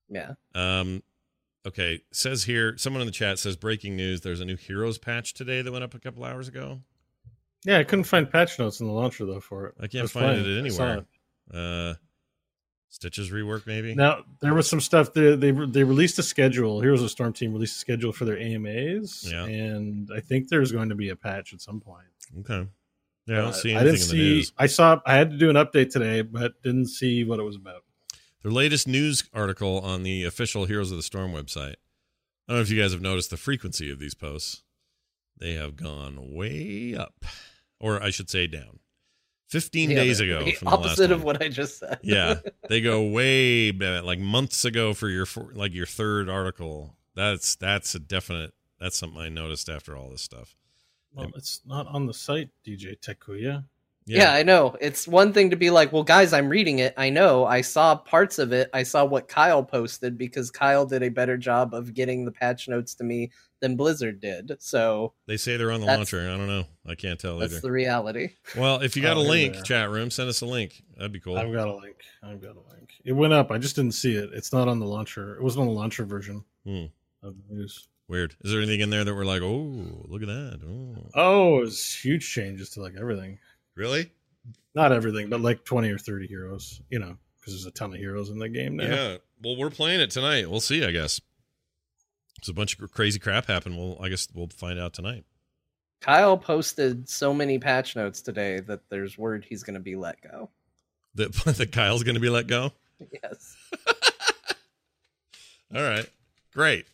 Yeah. 0.08 0.32
Um, 0.56 1.04
okay, 1.66 2.00
says 2.10 2.44
here, 2.44 2.76
someone 2.76 3.00
in 3.00 3.06
the 3.06 3.12
chat 3.12 3.38
says 3.38 3.56
breaking 3.56 3.94
news. 3.94 4.22
There's 4.22 4.40
a 4.40 4.44
new 4.44 4.56
Heroes 4.56 4.98
patch 4.98 5.34
today 5.34 5.62
that 5.62 5.70
went 5.70 5.84
up 5.84 5.94
a 5.94 6.00
couple 6.00 6.24
hours 6.24 6.48
ago. 6.48 6.80
Yeah, 7.64 7.78
I 7.78 7.84
couldn't 7.84 8.04
find 8.04 8.30
patch 8.30 8.58
notes 8.58 8.80
in 8.80 8.86
the 8.86 8.92
launcher 8.92 9.24
though 9.26 9.40
for 9.40 9.66
it. 9.66 9.74
I 9.80 9.86
can't 9.86 10.10
find 10.10 10.38
it 10.46 10.58
anywhere. 10.58 11.04
Uh, 11.52 11.94
Stitches 12.90 13.30
rework 13.30 13.66
maybe. 13.66 13.94
Now 13.94 14.24
there 14.40 14.54
was 14.54 14.66
some 14.68 14.80
stuff 14.80 15.12
they 15.12 15.36
they 15.36 15.50
they 15.50 15.84
released 15.84 16.18
a 16.18 16.22
schedule. 16.22 16.80
Heroes 16.80 17.02
of 17.02 17.10
Storm 17.10 17.34
Team 17.34 17.52
released 17.52 17.76
a 17.76 17.78
schedule 17.80 18.12
for 18.12 18.24
their 18.24 18.38
AMAs, 18.38 19.30
Yeah. 19.30 19.44
and 19.44 20.10
I 20.14 20.20
think 20.20 20.48
there's 20.48 20.72
going 20.72 20.88
to 20.88 20.94
be 20.94 21.10
a 21.10 21.16
patch 21.16 21.52
at 21.52 21.60
some 21.60 21.80
point. 21.80 22.06
Okay. 22.40 22.66
Yeah, 23.26 23.34
I 23.34 23.40
don't 23.42 23.48
Uh, 23.48 23.52
see 23.52 23.74
I 23.74 23.80
didn't 23.80 23.94
in 23.96 24.00
the 24.00 24.06
see. 24.06 24.16
news. 24.16 24.52
I 24.56 24.66
saw. 24.68 25.00
I 25.04 25.16
had 25.16 25.30
to 25.32 25.36
do 25.36 25.50
an 25.50 25.56
update 25.56 25.90
today, 25.90 26.22
but 26.22 26.62
didn't 26.62 26.86
see 26.86 27.24
what 27.24 27.38
it 27.38 27.42
was 27.42 27.56
about. 27.56 27.84
Their 28.42 28.52
latest 28.52 28.88
news 28.88 29.28
article 29.34 29.80
on 29.80 30.02
the 30.02 30.24
official 30.24 30.64
Heroes 30.64 30.90
of 30.90 30.96
the 30.96 31.02
Storm 31.02 31.32
website. 31.32 31.74
I 32.48 32.52
don't 32.52 32.56
know 32.56 32.60
if 32.62 32.70
you 32.70 32.80
guys 32.80 32.92
have 32.92 33.02
noticed 33.02 33.28
the 33.28 33.36
frequency 33.36 33.90
of 33.90 33.98
these 33.98 34.14
posts. 34.14 34.62
They 35.36 35.52
have 35.54 35.76
gone 35.76 36.32
way 36.34 36.94
up, 36.94 37.26
or 37.80 38.02
I 38.02 38.10
should 38.10 38.30
say 38.30 38.46
down. 38.46 38.78
15 39.48 39.90
Yeah, 39.90 39.96
days 39.96 40.20
ago. 40.20 40.44
the 40.44 40.52
from 40.52 40.66
the 40.66 40.76
last 40.76 40.86
opposite 40.90 41.10
of 41.10 41.24
what 41.24 41.42
I 41.42 41.48
just 41.48 41.78
said. 41.78 41.98
yeah, 42.02 42.34
they 42.68 42.80
go 42.82 43.02
way 43.02 43.70
back, 43.70 44.04
like 44.04 44.18
months 44.18 44.64
ago 44.64 44.92
for 44.92 45.08
your 45.08 45.24
for, 45.24 45.50
like 45.54 45.72
your 45.74 45.86
third 45.86 46.28
article. 46.28 46.96
That's 47.14 47.56
that's 47.56 47.94
a 47.94 47.98
definite. 47.98 48.52
That's 48.78 48.96
something 48.96 49.20
I 49.20 49.28
noticed 49.30 49.68
after 49.68 49.96
all 49.96 50.10
this 50.10 50.20
stuff. 50.22 50.54
Well, 51.14 51.30
it's 51.34 51.62
not 51.66 51.86
on 51.86 52.06
the 52.06 52.12
site, 52.14 52.50
DJ 52.64 52.98
Tekuya. 53.00 53.64
Yeah. 54.16 54.32
I 54.32 54.42
know. 54.42 54.76
It's 54.80 55.06
one 55.06 55.32
thing 55.32 55.50
to 55.50 55.56
be 55.56 55.70
like, 55.70 55.92
well, 55.92 56.02
guys, 56.02 56.32
I'm 56.32 56.48
reading 56.48 56.78
it. 56.78 56.94
I 56.96 57.10
know. 57.10 57.44
I 57.44 57.60
saw 57.60 57.94
parts 57.96 58.38
of 58.38 58.52
it. 58.52 58.70
I 58.72 58.82
saw 58.82 59.04
what 59.04 59.28
Kyle 59.28 59.62
posted 59.62 60.16
because 60.16 60.50
Kyle 60.50 60.86
did 60.86 61.02
a 61.02 61.08
better 61.10 61.36
job 61.36 61.74
of 61.74 61.94
getting 61.94 62.24
the 62.24 62.32
patch 62.32 62.68
notes 62.68 62.94
to 62.96 63.04
me 63.04 63.30
than 63.60 63.76
Blizzard 63.76 64.20
did. 64.20 64.52
So 64.60 65.12
they 65.26 65.36
say 65.36 65.56
they're 65.56 65.72
on 65.72 65.80
the 65.80 65.86
launcher. 65.86 66.20
I 66.20 66.36
don't 66.36 66.46
know. 66.46 66.64
I 66.86 66.94
can't 66.94 67.18
tell 67.18 67.32
either. 67.36 67.40
that's 67.40 67.52
either. 67.54 67.60
the 67.62 67.72
reality. 67.72 68.30
well, 68.56 68.80
if 68.80 68.96
you 68.96 69.02
got 69.02 69.16
Oh, 69.16 69.20
a 69.20 69.22
link, 69.22 69.54
they 69.56 69.62
chat 69.62 69.90
room, 69.90 70.10
send 70.10 70.28
us 70.28 70.40
a 70.42 70.46
link. 70.46 70.82
That'd 70.96 71.12
be 71.12 71.20
cool. 71.20 71.36
I've 71.36 71.52
got 71.52 71.68
a 71.68 71.74
link. 71.76 71.96
I've 72.22 72.40
got 72.40 72.52
a 72.56 72.62
link. 72.72 72.92
It 73.04 73.12
went 73.12 73.32
up. 73.32 73.50
I 73.50 73.58
just 73.58 73.76
didn't 73.76 73.92
see 73.94 74.14
it. 74.14 74.30
It's 74.32 74.52
not 74.52 74.68
on 74.68 74.78
the 74.78 74.86
launcher. 74.86 75.36
It 75.36 75.42
wasn't 75.42 75.62
on 75.62 75.66
the 75.68 75.72
launcher 75.74 76.04
version 76.04 76.44
Hmm. 76.64 76.84
of 77.22 77.34
the 77.48 77.54
news. 77.54 77.88
Weird. 78.08 78.34
Is 78.42 78.50
there 78.52 78.60
anything 78.62 78.80
in 78.80 78.88
there 78.90 79.04
that 79.04 79.14
we're 79.14 79.24
like, 79.26 79.42
oh, 79.42 80.04
look 80.08 80.22
at 80.22 80.28
that? 80.28 80.60
Oh, 80.66 81.10
Oh, 81.14 81.62
it's 81.62 81.94
huge 81.94 82.26
changes 82.32 82.70
to 82.70 82.80
like 82.80 82.94
everything. 82.98 83.38
Really? 83.78 84.10
Not 84.74 84.92
everything, 84.92 85.30
but 85.30 85.40
like 85.40 85.64
twenty 85.64 85.90
or 85.90 85.98
thirty 85.98 86.26
heroes. 86.26 86.82
You 86.90 86.98
know, 86.98 87.16
because 87.40 87.54
there's 87.54 87.66
a 87.66 87.70
ton 87.70 87.92
of 87.92 87.98
heroes 87.98 88.28
in 88.28 88.38
the 88.38 88.48
game 88.48 88.76
now. 88.76 88.84
Yeah. 88.84 89.16
Well, 89.42 89.56
we're 89.56 89.70
playing 89.70 90.00
it 90.00 90.10
tonight. 90.10 90.50
We'll 90.50 90.60
see. 90.60 90.84
I 90.84 90.90
guess. 90.90 91.20
There's 92.40 92.50
a 92.50 92.54
bunch 92.54 92.78
of 92.78 92.92
crazy 92.92 93.18
crap 93.18 93.46
happened. 93.46 93.76
Well, 93.76 93.98
I 94.00 94.08
guess 94.08 94.28
we'll 94.32 94.48
find 94.48 94.78
out 94.78 94.92
tonight. 94.92 95.24
Kyle 96.00 96.38
posted 96.38 97.08
so 97.08 97.34
many 97.34 97.58
patch 97.58 97.96
notes 97.96 98.22
today 98.22 98.60
that 98.60 98.88
there's 98.90 99.18
word 99.18 99.44
he's 99.48 99.64
going 99.64 99.74
to 99.74 99.80
be 99.80 99.96
let 99.96 100.20
go. 100.20 100.50
That 101.14 101.32
that 101.56 101.72
Kyle's 101.72 102.04
going 102.04 102.14
to 102.14 102.20
be 102.20 102.28
let 102.28 102.46
go. 102.46 102.72
Yes. 103.22 103.56
All 105.74 105.82
right. 105.82 106.08
Great. 106.52 106.86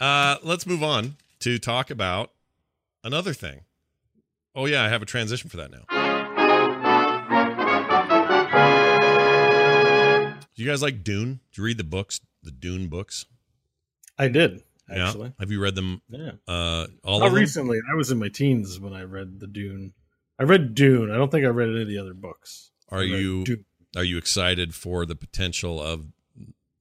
Uh, 0.00 0.36
let's 0.42 0.66
move 0.66 0.82
on 0.82 1.16
to 1.40 1.58
talk 1.58 1.90
about 1.90 2.32
another 3.04 3.32
thing. 3.32 3.60
Oh 4.54 4.64
yeah, 4.64 4.82
I 4.84 4.88
have 4.88 5.02
a 5.02 5.06
transition 5.06 5.50
for 5.50 5.58
that 5.58 5.70
now. 5.70 5.95
Do 10.56 10.62
you 10.62 10.68
guys 10.70 10.82
like 10.82 11.04
Dune? 11.04 11.40
Did 11.50 11.58
you 11.58 11.64
read 11.64 11.78
the 11.78 11.84
books, 11.84 12.20
the 12.42 12.50
Dune 12.50 12.88
books? 12.88 13.26
I 14.18 14.28
did 14.28 14.62
actually. 14.90 15.28
Yeah. 15.28 15.32
Have 15.40 15.50
you 15.50 15.60
read 15.60 15.74
them? 15.74 16.00
Yeah. 16.08 16.32
Uh, 16.48 16.86
all 17.04 17.20
Not 17.20 17.26
of 17.26 17.32
them? 17.32 17.40
recently. 17.40 17.78
I 17.90 17.94
was 17.94 18.10
in 18.10 18.18
my 18.18 18.28
teens 18.28 18.78
when 18.80 18.92
I 18.94 19.02
read 19.02 19.40
the 19.40 19.46
Dune. 19.46 19.92
I 20.38 20.44
read 20.44 20.74
Dune. 20.74 21.10
I 21.10 21.16
don't 21.16 21.30
think 21.30 21.44
I 21.44 21.48
read 21.48 21.68
any 21.70 21.82
of 21.82 21.88
the 21.88 21.98
other 21.98 22.14
books. 22.14 22.70
Are 22.88 23.02
you 23.02 23.44
Dune. 23.44 23.64
are 23.96 24.04
you 24.04 24.16
excited 24.16 24.74
for 24.74 25.04
the 25.04 25.16
potential 25.16 25.82
of 25.82 26.06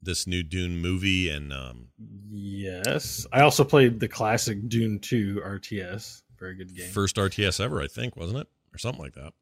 this 0.01 0.27
new 0.27 0.43
Dune 0.43 0.77
movie? 0.79 1.29
And 1.29 1.51
um, 1.51 1.87
Yes. 2.31 3.25
I 3.33 3.41
also 3.41 3.63
played 3.63 3.99
the 3.99 4.07
classic 4.07 4.69
Dune 4.69 4.99
2 4.99 5.41
RTS. 5.43 6.21
Very 6.39 6.55
good 6.55 6.75
game. 6.75 6.89
first 6.89 7.15
RTS 7.15 7.59
ever, 7.63 7.81
I 7.81 7.87
think, 7.87 8.15
wasn't 8.15 8.39
it, 8.39 8.47
or 8.73 8.77
something 8.77 9.01
like 9.01 9.15
that? 9.15 9.33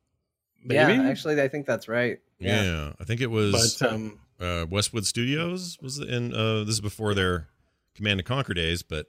Yeah, 0.65 0.87
actually, 1.09 1.41
I 1.41 1.47
think 1.49 1.65
that's 1.65 1.87
right. 1.89 2.19
Yeah, 2.39 2.63
Yeah. 2.63 2.93
I 2.99 3.03
think 3.03 3.19
it 3.19 3.27
was. 3.29 3.77
But 3.79 3.91
um, 3.91 4.19
uh, 4.43 4.65
Westwood 4.69 5.05
Studios 5.05 5.77
was 5.81 5.99
in. 5.99 6.33
Uh, 6.33 6.59
this 6.63 6.75
is 6.75 6.81
before 6.81 7.13
their 7.13 7.47
Command 7.95 8.19
and 8.19 8.27
Conquer 8.27 8.53
days, 8.53 8.83
but 8.83 9.07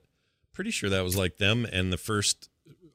pretty 0.53 0.71
sure 0.71 0.89
that 0.89 1.03
was 1.03 1.15
like 1.17 1.37
them 1.37 1.65
and 1.71 1.91
the 1.91 1.97
first 1.97 2.49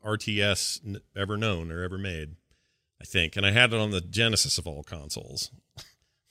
RTS 0.05 0.81
n- 0.87 1.01
ever 1.17 1.37
known 1.37 1.71
or 1.71 1.83
ever 1.83 1.99
made. 1.99 2.37
I 3.01 3.05
think, 3.05 3.37
and 3.37 3.47
I 3.47 3.51
had 3.51 3.73
it 3.73 3.79
on 3.81 3.91
the 3.91 4.01
Genesis 4.03 4.59
of 4.59 4.67
all 4.67 4.83
consoles. 4.83 5.51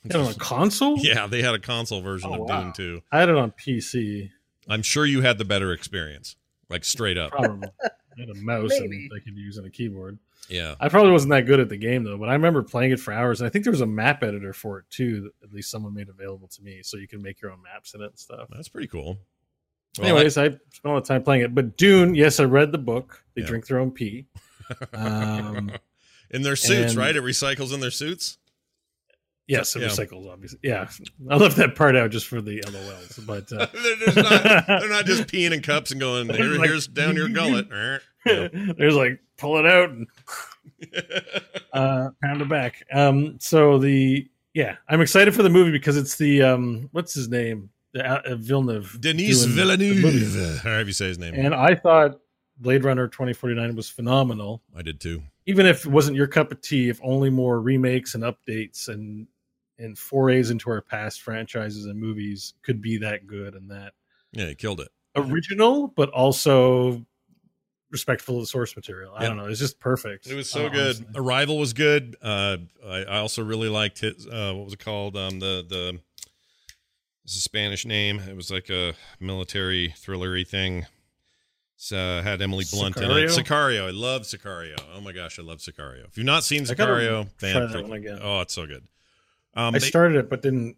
you 0.04 0.10
had 0.12 0.20
it 0.20 0.26
on 0.26 0.30
a 0.32 0.34
console? 0.34 0.96
Yeah, 1.02 1.26
they 1.26 1.42
had 1.42 1.54
a 1.54 1.58
console 1.58 2.00
version 2.00 2.30
Oh, 2.30 2.34
of 2.34 2.40
wow. 2.48 2.62
Dune 2.62 2.72
too. 2.72 3.02
I 3.10 3.18
had 3.20 3.28
it 3.28 3.36
on 3.36 3.50
PC. 3.52 4.30
I'm 4.68 4.82
sure 4.82 5.04
you 5.04 5.20
had 5.22 5.38
the 5.38 5.44
better 5.44 5.72
experience, 5.72 6.36
like 6.68 6.84
straight 6.84 7.18
up. 7.18 7.32
Probably. 7.32 7.68
I 7.82 8.20
had 8.20 8.28
a 8.30 8.34
mouse 8.34 8.70
Maybe. 8.70 9.08
and 9.10 9.10
I 9.16 9.18
could 9.24 9.36
use 9.36 9.56
and 9.56 9.66
a 9.66 9.70
keyboard. 9.70 10.18
Yeah, 10.48 10.74
I 10.80 10.88
probably 10.88 11.12
wasn't 11.12 11.30
that 11.30 11.46
good 11.46 11.60
at 11.60 11.68
the 11.68 11.76
game 11.76 12.02
though, 12.02 12.18
but 12.18 12.28
I 12.28 12.32
remember 12.32 12.62
playing 12.62 12.90
it 12.92 12.98
for 13.00 13.12
hours. 13.12 13.40
And 13.40 13.46
I 13.46 13.50
think 13.50 13.64
there 13.64 13.70
was 13.70 13.82
a 13.82 13.86
map 13.86 14.22
editor 14.24 14.52
for 14.52 14.78
it 14.80 14.84
too. 14.90 15.20
That 15.22 15.48
at 15.48 15.52
least 15.52 15.70
someone 15.70 15.94
made 15.94 16.08
available 16.08 16.48
to 16.48 16.62
me, 16.62 16.80
so 16.82 16.96
you 16.96 17.06
can 17.06 17.22
make 17.22 17.40
your 17.40 17.52
own 17.52 17.62
maps 17.62 17.94
in 17.94 18.00
it 18.00 18.06
and 18.06 18.18
stuff. 18.18 18.48
that's 18.50 18.68
pretty 18.68 18.88
cool. 18.88 19.18
Well, 19.98 20.08
Anyways, 20.08 20.38
I, 20.38 20.46
spent 20.48 20.60
a 20.84 20.88
lot 20.88 20.96
of 20.98 21.04
time 21.04 21.22
playing 21.22 21.42
it. 21.42 21.54
But 21.54 21.76
Dune, 21.76 22.14
yes, 22.14 22.38
I 22.40 22.44
read 22.44 22.70
the 22.72 22.78
book. 22.78 23.24
They 23.34 23.42
Yeah. 23.42 23.48
drink 23.48 23.66
their 23.66 23.78
own 23.80 23.90
pee. 23.90 24.26
Um, 24.92 25.72
in 26.30 26.42
their 26.42 26.56
suits, 26.56 26.92
And- 26.92 26.98
right? 26.98 27.14
It 27.14 27.22
recycles 27.24 27.72
in 27.74 27.80
their 27.80 27.90
suits. 27.90 28.38
Yes, 29.48 29.74
it 29.74 29.82
Yeah. 29.82 29.88
recycles, 29.88 30.30
obviously. 30.30 30.60
Yeah, 30.62 30.88
I 31.28 31.36
left 31.36 31.56
that 31.56 31.74
part 31.74 31.96
out 31.96 32.10
just 32.12 32.28
for 32.28 32.40
the 32.40 32.60
LOLs, 32.68 33.26
but 33.26 33.52
uh, 33.52 33.66
they're, 34.14 34.22
not, 34.22 34.66
they're 34.68 34.88
not 34.88 35.06
just 35.06 35.26
peeing 35.26 35.50
in 35.52 35.60
cups 35.60 35.90
and 35.90 35.98
going, 36.00 36.28
Here, 36.28 36.44
Like- 36.56 36.68
here's 36.68 36.86
down 36.86 37.16
your 37.16 37.28
gullet. 37.28 37.66
There's 38.78 38.94
like 38.94 39.20
pull 39.36 39.58
it 39.58 39.66
out 39.66 39.90
and 39.90 40.06
uh, 41.72 42.10
pound 42.22 42.42
it 42.42 42.48
back. 42.48 42.82
Um, 42.92 43.38
so 43.40 43.78
the 43.78 44.28
yeah, 44.54 44.76
I'm 44.88 45.00
excited 45.00 45.34
for 45.34 45.42
the 45.42 45.50
movie 45.50 45.70
because 45.70 45.96
it's 45.96 46.16
the 46.16 46.42
um, 46.42 46.88
what's 46.92 47.14
his 47.14 47.28
name, 47.28 47.70
the, 47.92 48.04
uh, 48.04 48.36
Villeneuve, 48.36 49.00
Denis 49.00 49.44
doing 49.44 49.56
the 49.56 49.76
movie. 49.76 50.00
Villeneuve. 50.24 50.58
However 50.62 50.86
you 50.88 50.92
say 50.92 51.08
his 51.08 51.18
name. 51.18 51.34
and 51.34 51.54
I 51.54 51.74
thought 51.74 52.20
Blade 52.58 52.84
Runner 52.84 53.08
2049 53.08 53.74
was 53.76 53.88
phenomenal. 53.88 54.62
I 54.76 54.82
did 54.82 55.00
too. 55.00 55.22
Even 55.46 55.66
if 55.66 55.86
it 55.86 55.90
wasn't 55.90 56.16
your 56.16 56.26
cup 56.26 56.52
of 56.52 56.60
tea, 56.60 56.88
if 56.88 57.00
only 57.02 57.30
more 57.30 57.60
remakes 57.60 58.14
and 58.14 58.24
updates 58.24 58.88
and 58.88 59.26
and 59.78 59.96
forays 59.98 60.50
into 60.50 60.68
our 60.70 60.82
past 60.82 61.22
franchises 61.22 61.86
and 61.86 61.98
movies 61.98 62.52
could 62.62 62.82
be 62.82 62.98
that 62.98 63.26
good 63.26 63.54
and 63.54 63.70
that 63.70 63.94
Yeah, 64.32 64.46
he 64.48 64.54
killed 64.54 64.80
it. 64.80 64.88
original, 65.16 65.88
but 65.88 66.10
also 66.10 67.04
respectful 67.90 68.36
of 68.36 68.42
the 68.42 68.46
source 68.46 68.76
material. 68.76 69.12
I 69.14 69.22
Yeah. 69.22 69.28
don't 69.28 69.36
know. 69.38 69.46
It's 69.46 69.58
just 69.58 69.80
perfect. 69.80 70.26
It 70.26 70.34
was 70.34 70.48
so 70.48 70.66
uh, 70.66 70.68
good. 70.68 70.96
honestly. 70.96 71.06
Arrival 71.16 71.58
was 71.58 71.72
good. 71.72 72.16
Uh, 72.22 72.58
I, 72.86 72.98
I 73.04 73.18
also 73.18 73.42
really 73.42 73.68
liked 73.68 74.00
his. 74.00 74.26
Uh, 74.26 74.52
what 74.54 74.64
was 74.64 74.74
it 74.74 74.78
called? 74.84 75.16
Um, 75.16 75.40
the 75.40 75.64
the. 75.68 76.00
It's 77.24 77.36
a 77.36 77.40
Spanish 77.40 77.84
name. 77.86 78.18
It 78.20 78.34
was 78.34 78.50
like 78.50 78.70
a 78.70 78.94
military 79.20 79.94
thrillery 79.96 80.46
thing. 80.46 80.86
It's, 81.76 81.92
uh, 81.92 82.22
had 82.24 82.42
Emily 82.42 82.64
Blunt 82.70 82.96
in 82.96 83.04
it. 83.04 83.08
Sicario? 83.08 83.38
Sicario. 83.38 83.86
I 83.86 83.90
love 83.90 84.22
Sicario. 84.22 84.76
Oh 84.94 85.00
my 85.00 85.12
gosh, 85.12 85.38
I 85.38 85.42
love 85.42 85.58
Sicario. 85.58 86.06
If 86.08 86.16
you've 86.18 86.26
not 86.26 86.42
seen 86.44 86.64
Sicario, 86.64 87.28
try 87.38 87.52
that 87.52 87.82
one 87.84 87.92
again. 87.92 88.18
oh, 88.22 88.40
it's 88.40 88.52
so 88.54 88.66
good. 88.66 88.82
Um, 89.54 89.74
I 89.74 89.78
they- 89.78 89.86
started 89.86 90.18
it, 90.18 90.28
but 90.28 90.42
didn't 90.42 90.76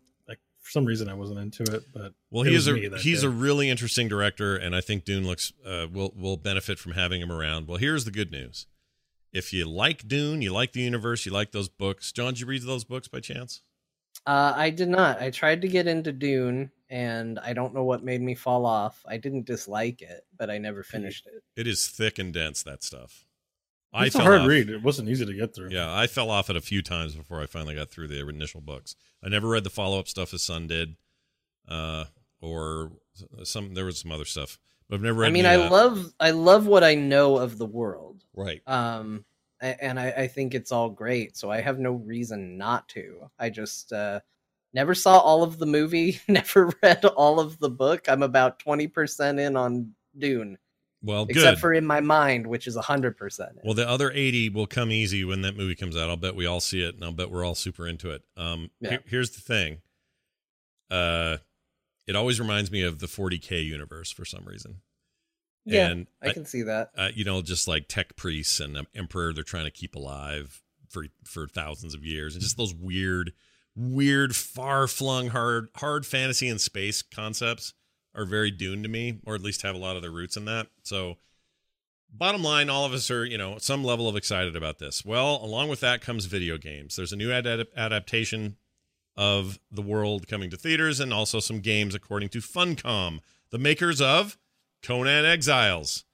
some 0.73 0.85
reason 0.85 1.09
I 1.09 1.15
wasn't 1.15 1.39
into 1.41 1.63
it. 1.75 1.85
But 1.93 2.15
Well, 2.31 2.43
it 2.45 2.49
he 2.49 2.55
was 2.55 2.67
is 2.67 2.75
me 2.75 2.87
a 2.87 2.99
he's 2.99 3.21
day. 3.23 3.27
a 3.27 3.31
really 3.31 3.69
interesting 3.71 4.09
director, 4.09 4.57
and 4.57 4.75
I 4.75 4.81
think 4.81 5.05
Dune 5.05 5.27
looks 5.27 5.53
uh, 5.67 5.87
will 5.93 6.13
will 6.17 6.37
benefit 6.37 6.79
from 6.79 6.93
having 6.93 7.21
him 7.21 7.31
around. 7.31 7.69
Well, 7.69 7.79
here's 7.79 8.05
the 8.05 8.11
good 8.11 8.31
news: 8.33 8.67
if 9.33 9.53
you 9.53 9.67
like 9.69 10.09
Dune, 10.09 10.43
you 10.43 10.53
like 10.53 10.73
the 10.73 10.81
universe, 10.81 11.27
you 11.27 11.33
like 11.33 11.53
those 11.53 11.69
books. 11.69 12.11
John, 12.13 12.33
did 12.35 12.41
you 12.41 12.47
read 12.47 12.63
those 12.63 12.85
books 12.85 13.09
by 13.09 13.21
chance? 13.21 13.63
Uh, 14.27 14.53
I 14.55 14.71
did 14.71 14.89
not. 14.89 15.21
I 15.21 15.31
tried 15.31 15.63
to 15.63 15.69
get 15.69 15.87
into 15.89 16.13
Dune, 16.13 16.71
and 16.91 17.39
I 17.41 17.53
don't 17.55 17.75
know 17.75 17.83
what 17.85 18.05
made 18.05 18.21
me 18.23 18.35
fall 18.35 18.67
off. 18.67 19.03
I 19.09 19.17
didn't 19.17 19.47
dislike 19.47 20.01
it, 20.03 20.25
but 20.37 20.49
I 20.51 20.59
never 20.59 20.83
finished 20.83 21.27
it. 21.27 21.43
It 21.61 21.67
is 21.67 21.89
thick 21.89 22.19
and 22.19 22.33
dense. 22.33 22.63
That 22.63 22.83
stuff. 22.83 23.27
It's 23.95 24.15
a 24.15 24.19
fell 24.19 24.27
hard 24.27 24.41
off- 24.43 24.49
read. 24.49 24.71
It 24.71 24.83
wasn't 24.83 25.09
easy 25.09 25.27
to 25.27 25.35
get 25.35 25.55
through. 25.55 25.71
Yeah, 25.71 25.95
I 25.95 26.07
fell 26.07 26.31
off 26.31 26.49
it 26.51 26.57
a 26.57 26.61
few 26.61 26.83
times 26.83 27.15
before 27.15 27.41
I 27.43 27.47
finally 27.47 27.75
got 27.75 27.91
through 27.91 28.09
the 28.09 28.27
initial 28.29 28.61
books. 28.61 28.97
I 29.23 29.29
never 29.29 29.49
read 29.49 29.65
the 29.65 29.71
follow 29.71 29.99
up 29.99 30.09
stuff 30.09 30.31
his 30.31 30.43
son 30.43 30.67
did, 30.67 30.97
uh, 31.69 32.05
or 32.41 32.93
some. 33.45 33.75
There 33.75 33.85
was 33.85 33.99
some 33.99 34.13
other 34.13 34.25
stuff, 34.25 34.59
but 34.89 34.97
I've 34.97 35.03
never 35.03 35.21
read. 35.21 35.29
I 35.29 35.31
mean, 35.33 35.47
I 35.47 35.57
that. 35.59 35.71
love 35.73 36.13
I 36.19 36.31
love 36.31 36.67
what 36.67 36.83
I 36.85 36.95
know 36.95 37.37
of 37.39 37.59
the 37.59 37.67
world. 37.67 38.25
right. 38.35 38.63
Um, 38.67 39.25
and 39.61 40.01
I, 40.01 40.11
I 40.11 40.27
think 40.27 40.55
it's 40.55 40.73
all 40.73 40.91
great, 40.91 41.37
so 41.37 41.49
I 41.51 41.61
have 41.61 41.79
no 41.79 41.93
reason 41.93 42.59
not 42.59 42.89
to. 42.89 43.31
I 43.39 43.49
just 43.49 43.93
uh, 43.93 44.19
never 44.75 44.93
saw 44.93 45.19
all 45.19 45.45
of 45.45 45.59
the 45.59 45.67
movie, 45.67 46.21
never 46.29 46.73
read 46.83 47.05
all 47.05 47.39
of 47.39 47.59
the 47.61 47.71
book. 47.71 48.07
I'm 48.09 48.25
about 48.25 48.59
twenty 48.59 48.89
percent 48.89 49.39
in 49.39 49.55
on 49.57 49.93
Dune, 50.19 50.59
Well, 51.03 51.25
good. 51.27 51.37
except 51.37 51.61
for 51.61 51.73
in 51.75 51.85
my 51.87 52.01
mind, 52.01 52.47
which 52.47 52.67
is 52.67 52.77
hundred 52.77 53.17
percent. 53.17 53.59
Well, 53.65 53.75
the 53.75 53.89
other 53.89 54.11
80 54.13 54.51
will 54.51 54.67
come 54.69 54.91
easy 54.93 55.25
when 55.25 55.43
that 55.43 55.57
movie 55.57 55.75
comes 55.75 55.97
out. 55.97 56.09
I'll 56.09 56.17
bet 56.17 56.37
we 56.37 56.47
all 56.47 56.61
see 56.61 56.83
it 56.83 56.95
and 56.95 57.03
I'll 57.05 57.13
bet 57.13 57.31
we're 57.31 57.45
all 57.45 57.55
super 57.57 57.87
into 57.89 58.11
it. 58.11 58.23
Um, 58.37 58.71
Yeah. 58.81 58.91
here- 58.91 59.03
here's 59.07 59.31
the 59.31 59.41
thing. 59.41 59.79
Uh, 60.91 61.39
it 62.07 62.17
always 62.17 62.39
reminds 62.41 62.71
me 62.71 62.83
of 62.83 62.99
the 62.99 63.07
40K 63.07 63.65
universe 63.65 64.11
for 64.11 64.25
some 64.25 64.45
reason. 64.45 64.81
Yeah, 65.65 65.89
and 65.91 66.07
I 66.21 66.33
can 66.33 66.45
see 66.45 66.63
that. 66.63 66.91
uh, 66.97 67.11
you 67.15 67.25
know, 67.25 67.41
just 67.41 67.69
like 67.69 67.87
tech 67.89 68.17
priests 68.17 68.59
and 68.59 68.77
um, 68.77 68.87
emperor 68.97 69.33
they're 69.33 69.45
trying 69.45 69.65
to 69.67 69.71
keep 69.71 69.95
alive 69.95 70.61
for 70.89 71.07
for 71.25 71.47
thousands 71.47 71.95
of 71.95 72.05
years, 72.05 72.35
and 72.35 72.43
just 72.43 72.57
those 72.57 72.75
weird, 72.75 73.33
weird, 73.77 74.35
far 74.35 74.89
flung, 74.89 75.29
hard 75.29 75.69
hard 75.77 76.05
fantasy 76.05 76.49
and 76.49 76.61
space 76.61 77.01
concepts 77.01 77.75
are 78.15 78.25
very 78.25 78.51
Dune 78.51 78.83
to 78.83 78.89
me, 78.89 79.19
or 79.25 79.35
at 79.35 79.43
least 79.43 79.63
have 79.63 79.75
a 79.75 79.79
lot 79.79 79.97
of 79.97 80.03
their 80.03 80.11
roots 80.11 80.37
in 80.37 80.45
that. 80.47 80.69
So, 80.83 81.17
bottom 82.13 82.43
line, 82.43 82.69
all 82.69 82.85
of 82.85 82.93
us 82.93 83.11
are 83.11 83.25
you 83.25 83.39
know 83.39 83.59
some 83.59 83.85
level 83.85 84.09
of 84.09 84.17
excited 84.17 84.57
about 84.57 84.79
this. 84.79 85.05
Well, 85.05 85.41
along 85.43 85.69
with 85.69 85.81
that 85.81 86.01
comes 86.01 86.27
video 86.27 86.59
games. 86.59 86.97
There's 86.97 87.13
a 87.13 87.17
new 87.17 87.33
ad- 87.33 87.67
adaptation 87.77 88.57
of 89.17 89.59
the 89.71 89.83
world 89.83 90.27
coming 90.29 90.51
to 90.51 90.57
theaters, 90.57 91.01
and 91.01 91.13
also 91.13 91.41
some 91.41 91.61
games 91.61 91.95
according 91.95 92.31
to 92.31 92.39
Funcom, 92.39 93.21
the 93.51 93.59
makers 93.59 94.01
of 94.01 94.39
Conan 94.83 95.25
Exiles 95.25 96.05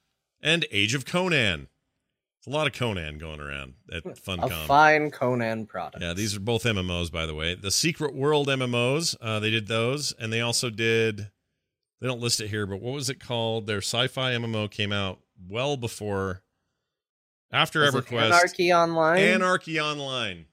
and 0.41 0.65
Age 0.71 0.93
of 0.93 1.05
Conan. 1.05 1.67
It's 2.37 2.47
a 2.47 2.51
lot 2.51 2.67
of 2.67 2.73
Conan 2.73 3.17
going 3.17 3.41
around 3.41 3.73
at 3.91 4.03
Funcom. 4.03 4.63
A 4.63 4.65
fine 4.65 5.11
Conan 5.11 5.65
product. 5.65 6.01
Yeah, 6.01 6.13
these 6.13 6.35
are 6.35 6.39
both 6.39 6.63
MMOs, 6.63 7.11
by 7.11 7.25
the 7.25 7.35
way. 7.35 7.53
The 7.53 7.71
Secret 7.71 8.15
World 8.15 8.47
MMOs, 8.47 9.17
uh, 9.19 9.39
they 9.39 9.49
did 9.49 9.67
those, 9.67 10.13
and 10.13 10.31
they 10.31 10.39
also 10.39 10.69
did. 10.69 11.31
They 11.99 12.07
don't 12.07 12.21
list 12.21 12.39
it 12.39 12.47
here, 12.47 12.65
but 12.65 12.81
what 12.81 12.93
was 12.93 13.09
it 13.09 13.19
called? 13.19 13.67
Their 13.67 13.79
sci-fi 13.79 14.31
MMO 14.33 14.69
came 14.71 14.91
out 14.91 15.19
well 15.49 15.75
before, 15.75 16.41
after 17.51 17.81
Was 17.81 17.93
EverQuest. 17.93 18.21
Anarchy 18.21 18.73
Online. 18.73 19.19
Anarchy 19.19 19.79
Online. 19.79 20.45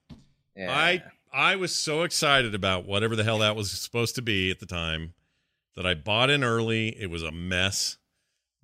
Yeah. 0.55 0.71
I 0.71 1.03
I 1.31 1.55
was 1.55 1.73
so 1.73 2.03
excited 2.03 2.55
about 2.55 2.85
whatever 2.85 3.15
the 3.15 3.23
hell 3.23 3.39
that 3.39 3.55
was 3.55 3.71
supposed 3.71 4.15
to 4.15 4.21
be 4.21 4.49
at 4.49 4.59
the 4.59 4.65
time 4.65 5.13
that 5.75 5.85
I 5.85 5.93
bought 5.93 6.29
in 6.29 6.43
early. 6.43 6.89
It 6.99 7.09
was 7.09 7.21
a 7.23 7.31
mess. 7.31 7.97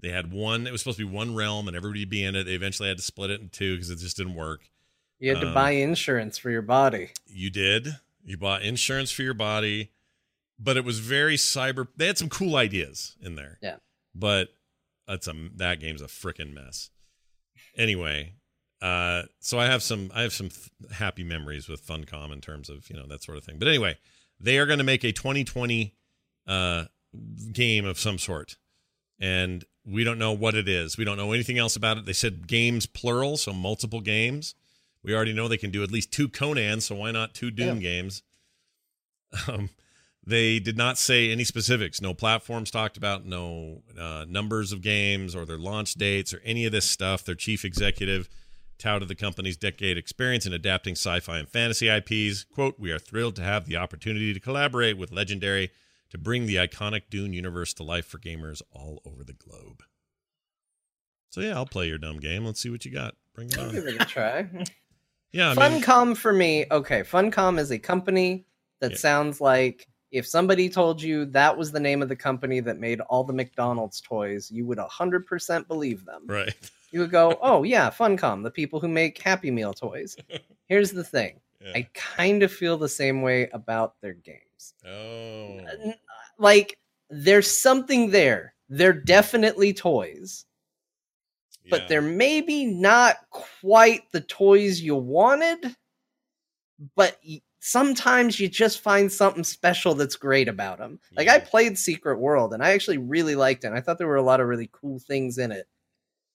They 0.02 0.10
had 0.10 0.34
one. 0.34 0.68
It 0.68 0.72
was 0.72 0.82
supposed 0.82 0.98
to 0.98 1.06
be 1.06 1.14
one 1.14 1.36
realm, 1.36 1.68
and 1.68 1.78
everybody 1.78 2.04
be 2.04 2.24
in 2.26 2.36
it. 2.36 2.44
They 2.46 2.56
eventually 2.56 2.90
had 2.90 2.98
to 2.98 3.04
split 3.04 3.30
it 3.30 3.40
in 3.40 3.50
two 3.50 3.76
because 3.76 3.90
it 3.90 4.00
just 4.00 4.18
didn't 4.18 4.36
work. 4.36 4.70
you 5.20 5.30
had 5.30 5.40
to 5.42 5.48
um, 5.48 5.54
buy 5.54 5.72
insurance 5.72 6.38
for 6.38 6.50
your 6.50 6.62
body. 6.62 7.12
You 7.28 7.50
did. 7.50 8.00
You 8.26 8.38
bought 8.38 8.64
insurance 8.64 9.12
for 9.12 9.22
your 9.22 9.34
body, 9.34 9.92
but 10.64 10.78
it 10.78 10.86
was 10.86 11.00
very 11.00 11.36
cyber. 11.36 11.88
They 11.98 12.08
had 12.08 12.18
some 12.18 12.30
cool 12.30 12.56
ideas 12.56 13.16
in 13.22 13.36
there. 13.36 13.58
Yeah. 13.62 13.78
But 14.16 14.50
that's 15.08 15.28
a 15.28 15.34
that 15.56 15.80
game's 15.80 16.02
a 16.02 16.06
freaking 16.06 16.54
mess. 16.54 16.90
Anyway, 17.76 18.36
uh, 18.82 19.24
so 19.40 19.60
I 19.60 19.66
have 19.66 19.84
some 19.84 20.12
I 20.14 20.22
have 20.22 20.34
some 20.34 20.50
th- 20.50 20.70
happy 20.92 21.24
memories 21.24 21.68
with 21.68 21.86
Funcom 21.86 22.32
in 22.32 22.42
terms 22.42 22.70
of 22.70 22.90
you 22.90 22.96
know 22.96 23.08
that 23.08 23.24
sort 23.24 23.38
of 23.38 23.44
thing. 23.44 23.58
But 23.60 23.68
anyway, 23.68 23.98
they 24.40 24.58
are 24.58 24.66
going 24.66 24.80
to 24.80 24.84
make 24.84 25.04
a 25.04 25.12
2020 25.12 25.94
uh, 26.48 26.86
game 27.52 27.86
of 27.86 28.00
some 28.00 28.18
sort, 28.18 28.58
and 29.20 29.66
we 29.86 30.04
don't 30.04 30.20
know 30.20 30.32
what 30.32 30.56
it 30.56 30.70
is. 30.70 30.98
We 30.98 31.04
don't 31.04 31.18
know 31.18 31.34
anything 31.34 31.58
else 31.58 31.76
about 31.76 31.98
it. 31.98 32.06
They 32.06 32.14
said 32.14 32.48
games 32.48 32.86
plural, 32.86 33.38
so 33.38 33.52
multiple 33.52 34.02
games. 34.02 34.56
We 35.04 35.14
already 35.14 35.34
know 35.34 35.50
they 35.50 35.58
can 35.58 35.72
do 35.72 35.84
at 35.84 35.92
least 35.92 36.14
two 36.14 36.30
Conan, 36.30 36.80
so 36.80 36.96
why 36.96 37.12
not 37.12 37.34
two 37.34 37.52
Dune 37.52 37.80
games? 37.80 38.24
Um, 39.48 39.72
they 40.26 40.60
did 40.60 40.78
not 40.78 40.98
say 40.98 41.32
any 41.32 41.44
specifics. 41.44 42.02
No 42.02 42.14
platforms 42.14 42.72
talked 42.72 42.98
about, 42.98 43.26
no 43.26 43.82
uh, 44.00 44.26
numbers 44.28 44.72
of 44.72 44.82
games 44.82 45.36
or 45.36 45.46
their 45.46 45.58
launch 45.58 45.96
dates 45.96 46.34
or 46.34 46.42
any 46.46 46.66
of 46.66 46.72
this 46.72 46.90
stuff. 46.90 47.24
Their 47.26 47.36
chief 47.36 47.66
executive 47.66 48.30
touted 48.78 49.08
the 49.08 49.16
company's 49.16 49.58
decade 49.58 49.98
experience 49.98 50.46
in 50.46 50.54
adapting 50.54 50.94
sci-fi 50.94 51.38
and 51.38 51.48
fantasy 51.50 51.90
IPs. 51.90 52.44
"Quote: 52.46 52.80
We 52.80 52.92
are 52.92 53.00
thrilled 53.00 53.36
to 53.38 53.44
have 53.44 53.66
the 53.66 53.78
opportunity 53.78 54.34
to 54.34 54.40
collaborate 54.40 54.98
with 54.98 55.12
Legendary 55.12 55.72
to 56.10 56.18
bring 56.18 56.46
the 56.46 56.56
iconic 56.56 57.04
Dune 57.10 57.34
universe 57.34 57.74
to 57.76 57.84
life 57.84 58.06
for 58.06 58.18
gamers 58.18 58.62
all 58.72 59.02
over 59.06 59.24
the 59.24 59.34
globe." 59.34 59.84
So 61.30 61.42
yeah, 61.42 61.56
I'll 61.56 61.66
play 61.66 61.88
your 61.88 61.98
dumb 61.98 62.20
game. 62.20 62.46
Let's 62.46 62.62
see 62.62 62.70
what 62.70 62.86
you 62.86 62.92
got. 62.92 63.16
Bring 63.34 63.50
it 63.50 63.58
I'll 63.58 63.68
on. 63.68 63.72
give 63.74 63.86
it 63.88 64.02
a 64.02 64.06
try. 64.06 64.48
Yeah, 65.36 65.50
I 65.58 65.70
mean, 65.70 65.82
Funcom 65.82 66.16
for 66.16 66.32
me, 66.32 66.66
okay. 66.70 67.02
Funcom 67.02 67.58
is 67.58 67.72
a 67.72 67.80
company 67.80 68.46
that 68.82 68.92
Yeah. 68.92 68.98
sounds 68.98 69.42
like 69.42 69.88
if 70.14 70.26
somebody 70.28 70.70
told 70.70 71.02
you 71.02 71.26
that 71.26 71.58
was 71.58 71.72
the 71.72 71.80
name 71.80 72.02
of 72.02 72.08
the 72.08 72.16
company 72.16 72.60
that 72.62 72.80
made 72.80 73.02
all 73.02 73.24
the 73.24 73.34
McDonald's 73.34 74.00
toys, 74.00 74.50
you 74.52 74.66
would 74.66 74.78
100% 74.78 75.68
believe 75.68 76.06
them. 76.06 76.22
right. 76.28 76.54
You 76.92 77.00
would 77.00 77.12
go, 77.12 77.38
oh, 77.42 77.64
yeah, 77.64 77.90
Funcom, 77.90 78.44
the 78.44 78.52
people 78.52 78.80
who 78.80 78.88
make 78.88 79.20
Happy 79.22 79.50
Meal 79.52 79.74
toys. 79.74 80.16
Here's 80.68 80.92
the 80.92 81.04
thing 81.04 81.40
Yeah. 81.60 81.72
I 81.76 81.88
kind 81.96 82.44
of 82.44 82.52
feel 82.54 82.78
the 82.78 82.88
same 82.88 83.22
way 83.24 83.50
about 83.54 84.00
their 84.02 84.14
games. 84.14 84.76
Oh. 84.88 85.60
Like, 86.38 86.78
there's 87.10 87.50
something 87.50 88.12
there. 88.12 88.54
They're 88.70 88.94
definitely 88.94 89.74
toys, 89.74 90.46
but 91.72 91.82
Yeah. 91.82 91.88
they're 91.88 92.02
maybe 92.02 92.66
not 92.66 93.18
quite 93.32 94.04
the 94.12 94.22
toys 94.22 94.80
you 94.80 94.96
wanted. 94.96 95.76
But 96.96 97.18
y- 97.28 97.42
sometimes 97.66 98.42
you 98.42 98.50
just 98.50 98.82
find 98.82 99.10
something 99.10 99.46
special 99.46 99.96
that's 99.96 100.18
great 100.18 100.50
about 100.50 100.80
them. 100.80 101.00
Like, 101.16 101.30
I 101.30 101.40
played 101.40 101.78
Secret 101.78 102.20
World 102.20 102.54
and 102.54 102.62
I 102.62 102.72
actually 102.72 102.98
really 102.98 103.36
liked 103.36 103.64
it. 103.64 103.68
and 103.68 103.78
I 103.78 103.80
thought 103.80 103.98
there 103.98 104.08
were 104.08 104.18
a 104.18 104.22
lot 104.22 104.42
of 104.42 104.48
really 104.48 104.70
cool 104.74 105.00
things 105.00 105.38
in 105.38 105.50
it. 105.54 105.66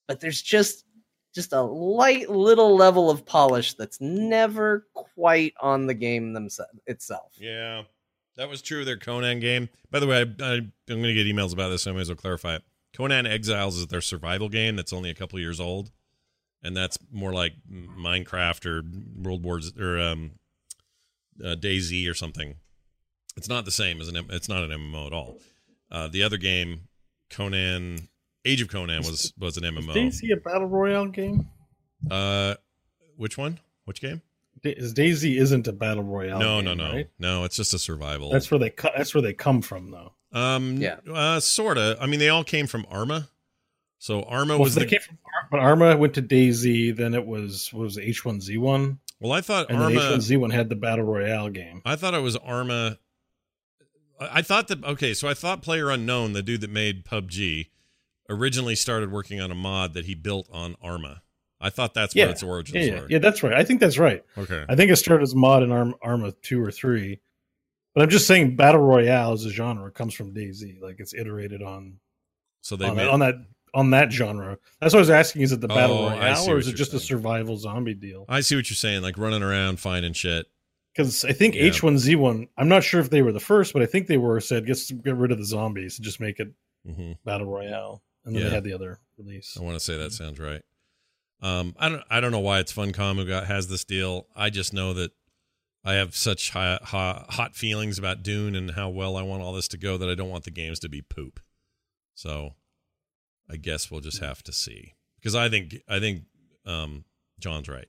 But 0.07 0.19
there's 0.19 0.41
just 0.41 0.85
just 1.35 1.53
a 1.53 1.61
light 1.61 2.31
little 2.31 2.75
level 2.75 3.11
of 3.11 3.23
polish 3.23 3.75
that's 3.75 4.01
never 4.01 4.87
quite 4.95 5.53
on 5.61 5.85
the 5.85 5.93
game 5.93 6.33
themselves 6.33 6.79
itself. 6.87 7.31
Yeah, 7.37 7.83
that 8.35 8.49
was 8.49 8.63
true 8.63 8.79
of 8.79 8.87
their 8.87 8.97
Conan 8.97 9.39
game. 9.39 9.69
By 9.91 9.99
the 9.99 10.07
way, 10.07 10.17
I, 10.17 10.21
I, 10.21 10.53
I'm 10.55 10.71
going 10.87 11.03
to 11.03 11.13
get 11.13 11.27
emails 11.27 11.53
about 11.53 11.69
this, 11.69 11.83
so 11.83 11.91
I 11.91 11.93
may 11.93 12.01
as 12.01 12.09
well 12.09 12.15
clarify 12.15 12.55
it. 12.55 12.63
Conan 12.95 13.27
Exiles 13.27 13.77
is 13.77 13.85
their 13.85 14.01
survival 14.01 14.49
game 14.49 14.75
that's 14.75 14.91
only 14.91 15.11
a 15.11 15.15
couple 15.15 15.39
years 15.39 15.59
old, 15.59 15.91
and 16.63 16.75
that's 16.75 16.97
more 17.11 17.31
like 17.31 17.53
Minecraft 17.71 18.65
or 18.65 18.83
World 19.15 19.43
Wars 19.43 19.71
or 19.79 19.99
um, 19.99 20.31
uh, 21.43 21.55
DayZ 21.55 22.09
or 22.09 22.13
something. 22.13 22.55
It's 23.37 23.49
not 23.49 23.65
the 23.65 23.71
same 23.71 24.01
as 24.01 24.07
an. 24.07 24.17
It's 24.29 24.49
not 24.49 24.63
an 24.63 24.69
MMO 24.71 25.07
at 25.07 25.13
all. 25.13 25.39
Uh, 25.91 26.07
the 26.07 26.23
other 26.23 26.37
game, 26.37 26.87
Conan 27.29 28.09
Age 28.45 28.61
of 28.61 28.67
Conan, 28.69 28.99
was 29.03 29.33
was 29.39 29.57
an 29.57 29.63
MMO. 29.63 29.95
Is 30.07 30.21
DayZ 30.21 30.33
a 30.33 30.37
battle 30.37 30.67
royale 30.67 31.07
game? 31.07 31.47
Uh, 32.09 32.55
which 33.17 33.37
one? 33.37 33.59
Which 33.85 34.01
game? 34.01 34.21
Is 34.63 34.93
DayZ 34.93 35.37
isn't 35.39 35.67
a 35.67 35.71
battle 35.73 36.03
royale? 36.03 36.39
No, 36.39 36.57
game, 36.57 36.65
no, 36.65 36.73
no, 36.73 36.93
right? 36.93 37.09
no. 37.17 37.43
It's 37.45 37.55
just 37.55 37.73
a 37.73 37.79
survival. 37.79 38.29
That's 38.31 38.51
where 38.51 38.59
they 38.59 38.69
co- 38.71 38.91
that's 38.95 39.13
where 39.13 39.21
they 39.21 39.33
come 39.33 39.61
from, 39.61 39.91
though. 39.91 40.11
Um, 40.33 40.77
Yeah. 40.77 40.97
uh, 41.11 41.39
sorta. 41.39 41.97
I 42.01 42.05
mean, 42.07 42.19
they 42.19 42.29
all 42.29 42.43
came 42.43 42.67
from 42.67 42.85
Arma. 42.89 43.29
So 43.99 44.23
Arma 44.23 44.53
Well, 44.53 44.63
was 44.65 44.75
they 44.75 44.81
the. 44.83 44.87
came 44.89 44.99
from 45.01 45.17
Ar- 45.25 45.47
but 45.51 45.59
Arma 45.61 45.97
went 45.97 46.13
to 46.15 46.21
DayZ, 46.21 46.95
then 46.97 47.13
it 47.13 47.25
was 47.25 47.71
what 47.73 47.83
was 47.83 47.97
H1Z1, 47.97 48.97
well, 49.19 49.31
I 49.31 49.41
thought 49.41 49.69
and 49.69 49.77
Arma. 49.81 49.99
H1Z1 49.99 50.51
had 50.51 50.69
the 50.69 50.75
battle 50.75 51.05
royale 51.05 51.49
game. 51.49 51.81
I 51.85 51.95
thought 51.95 52.13
it 52.13 52.21
was 52.21 52.35
Arma. 52.37 52.97
I 54.19 54.41
thought 54.41 54.67
that 54.67 54.83
okay, 54.83 55.13
so 55.13 55.27
I 55.27 55.33
thought 55.33 55.61
Player 55.61 55.89
Unknown, 55.89 56.33
the 56.33 56.41
dude 56.43 56.61
that 56.61 56.69
made 56.69 57.05
PUBG, 57.05 57.67
originally 58.29 58.75
started 58.75 59.11
working 59.11 59.39
on 59.39 59.49
a 59.51 59.55
mod 59.55 59.93
that 59.93 60.05
he 60.05 60.13
built 60.15 60.47
on 60.51 60.75
Arma. 60.81 61.21
I 61.61 61.69
thought 61.69 61.93
that's 61.93 62.15
Yeah. 62.15 62.25
what 62.25 62.31
its 62.31 62.43
origins 62.43 62.85
Yeah, 62.85 62.93
yeah, 62.93 63.01
were. 63.01 63.07
yeah, 63.09 63.19
that's 63.19 63.43
right. 63.43 63.53
I 63.53 63.63
think 63.63 63.79
that's 63.79 63.97
right. 63.97 64.23
Okay. 64.37 64.65
I 64.67 64.75
think 64.75 64.91
it 64.91 64.95
started 64.97 65.23
as 65.23 65.33
a 65.33 65.37
mod 65.37 65.63
in 65.63 65.71
Arm, 65.71 65.95
Arma 66.01 66.33
two 66.41 66.61
or 66.61 66.71
three, 66.71 67.19
but 67.93 68.01
I'm 68.03 68.09
just 68.09 68.27
saying 68.27 68.55
battle 68.55 68.81
royale 68.81 69.33
as 69.33 69.45
a 69.45 69.49
genre 69.49 69.89
comes 69.91 70.13
from 70.13 70.33
DayZ. 70.33 70.81
Like 70.81 70.97
it's 70.99 71.13
iterated 71.13 71.61
on 71.61 71.99
So 72.61 72.75
they 72.75 72.87
on, 72.87 72.95
made 72.97 73.03
that, 73.05 73.11
on 73.11 73.19
that 73.21 73.35
on 73.73 73.91
that 73.91 74.11
genre. 74.11 74.57
That's 74.81 74.93
what 74.93 74.99
I 74.99 75.01
was 75.01 75.09
asking: 75.09 75.41
is 75.43 75.51
it 75.51 75.61
the 75.61 75.67
battle 75.67 75.97
Oh, 75.97 76.09
royale 76.09 76.49
or 76.49 76.57
is 76.59 76.67
it 76.67 76.75
just 76.75 76.93
a 76.93 76.99
survival 76.99 77.57
zombie 77.57 77.93
deal? 77.93 78.25
I 78.29 78.41
see 78.41 78.55
what 78.55 78.69
you're 78.69 78.75
saying, 78.75 79.01
like 79.01 79.17
running 79.17 79.43
around 79.43 79.79
finding 79.79 80.13
shit. 80.13 80.47
Because 80.95 81.23
I 81.23 81.33
think 81.33 81.55
Yeah. 81.55 81.69
H1Z1. 81.69 82.47
I'm 82.57 82.67
not 82.67 82.83
sure 82.83 82.99
if 82.99 83.09
they 83.09 83.21
were 83.21 83.31
the 83.31 83.39
first, 83.39 83.73
but 83.73 83.81
I 83.81 83.85
think 83.85 84.07
they 84.07 84.17
were 84.17 84.39
said 84.41 84.65
get 84.65 84.77
get 85.03 85.15
rid 85.15 85.31
of 85.31 85.37
the 85.37 85.45
zombies 85.45 85.97
and 85.97 86.03
just 86.05 86.19
make 86.19 86.39
it 86.39 86.49
hmm 86.85 87.11
battle 87.25 87.47
royale, 87.47 88.01
and 88.25 88.35
then 88.35 88.41
Yeah. 88.43 88.49
they 88.49 88.55
had 88.55 88.63
the 88.63 88.73
other 88.73 88.99
release. 89.17 89.55
I 89.59 89.63
want 89.63 89.75
to 89.75 89.79
say 89.79 89.97
that 89.97 90.11
sounds 90.11 90.39
right. 90.39 90.61
Um, 91.41 91.73
I 91.79 91.89
don't. 91.89 92.03
I 92.09 92.19
don't 92.19 92.31
know 92.31 92.39
why 92.39 92.59
it's 92.59 92.73
Funcom 92.73 93.15
who 93.15 93.25
got 93.25 93.45
has 93.47 93.67
this 93.69 93.85
deal. 93.85 94.27
I 94.35 94.49
just 94.49 94.73
know 94.73 94.93
that 94.93 95.11
I 95.85 95.93
have 95.93 96.13
such 96.15 96.49
high, 96.49 96.77
hot, 96.83 97.27
hot 97.31 97.55
feelings 97.55 97.97
about 97.97 98.21
Dune 98.21 98.53
and 98.55 98.71
how 98.71 98.89
well 98.89 99.15
I 99.15 99.21
want 99.21 99.41
all 99.41 99.53
this 99.53 99.69
to 99.69 99.77
go 99.77 99.97
that 99.97 100.09
I 100.09 100.15
don't 100.15 100.27
want 100.29 100.43
the 100.43 100.51
games 100.51 100.79
to 100.79 100.89
be 100.89 101.01
poop. 101.01 101.39
So, 102.13 102.55
I 103.49 103.55
guess 103.57 103.89
we'll 103.89 104.01
just 104.01 104.19
have 104.19 104.43
to 104.43 104.53
see 104.53 104.93
because 105.19 105.35
I 105.35 105.49
think 105.49 105.81
I 105.87 105.99
think 105.99 106.23
um, 106.65 107.05
John's 107.39 107.67
right. 107.69 107.87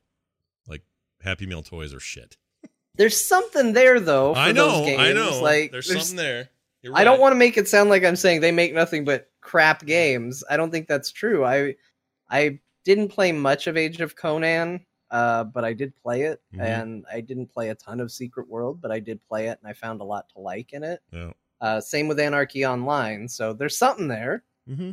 Like 0.66 0.82
Happy 1.22 1.46
Meal 1.46 1.62
toys 1.62 1.92
are 1.94 2.00
shit. 2.00 2.36
There's 2.96 3.22
something 3.22 3.72
there 3.72 4.00
though. 4.00 4.34
For 4.34 4.40
I 4.40 4.52
know. 4.52 4.68
those 4.78 4.86
games. 4.86 5.00
I 5.00 5.12
know. 5.12 5.40
Like 5.42 5.72
there's, 5.72 5.90
something 5.90 6.16
there. 6.16 6.48
You're 6.82 6.96
I 6.96 7.04
don't 7.04 7.20
want 7.20 7.32
to 7.32 7.36
make 7.36 7.56
it 7.56 7.68
sound 7.68 7.90
like 7.90 8.04
I'm 8.04 8.16
saying 8.16 8.40
they 8.40 8.52
make 8.52 8.72
nothing 8.74 9.04
but 9.04 9.30
crap 9.42 9.84
games. 9.84 10.42
I 10.50 10.56
don't 10.56 10.70
think 10.70 10.88
that's 10.88 11.12
true. 11.12 11.44
I 11.44 11.76
I 12.30 12.60
didn't 12.84 13.08
play 13.08 13.32
much 13.32 13.66
of 13.66 13.76
Age 13.76 14.00
of 14.00 14.16
Conan, 14.16 14.84
uh, 15.10 15.44
but 15.44 15.64
I 15.64 15.74
did 15.74 15.94
play 15.96 16.22
it, 16.22 16.40
Mhm. 16.54 16.60
and 16.62 17.04
I 17.12 17.20
didn't 17.20 17.48
play 17.48 17.68
a 17.68 17.74
ton 17.74 18.00
of 18.00 18.10
Secret 18.10 18.48
World, 18.48 18.80
but 18.80 18.90
I 18.90 18.98
did 19.00 19.22
play 19.28 19.48
it, 19.48 19.58
and 19.62 19.68
I 19.70 19.74
found 19.74 20.00
a 20.00 20.04
lot 20.04 20.28
to 20.30 20.40
like 20.40 20.72
in 20.72 20.82
it. 20.82 21.00
Yeah. 21.12 21.32
Uh, 21.60 21.80
same 21.80 22.08
with 22.08 22.18
Anarchy 22.18 22.64
Online, 22.64 23.28
so 23.28 23.52
there's 23.52 23.76
something 23.76 24.08
there. 24.08 24.44
hmm 24.66 24.92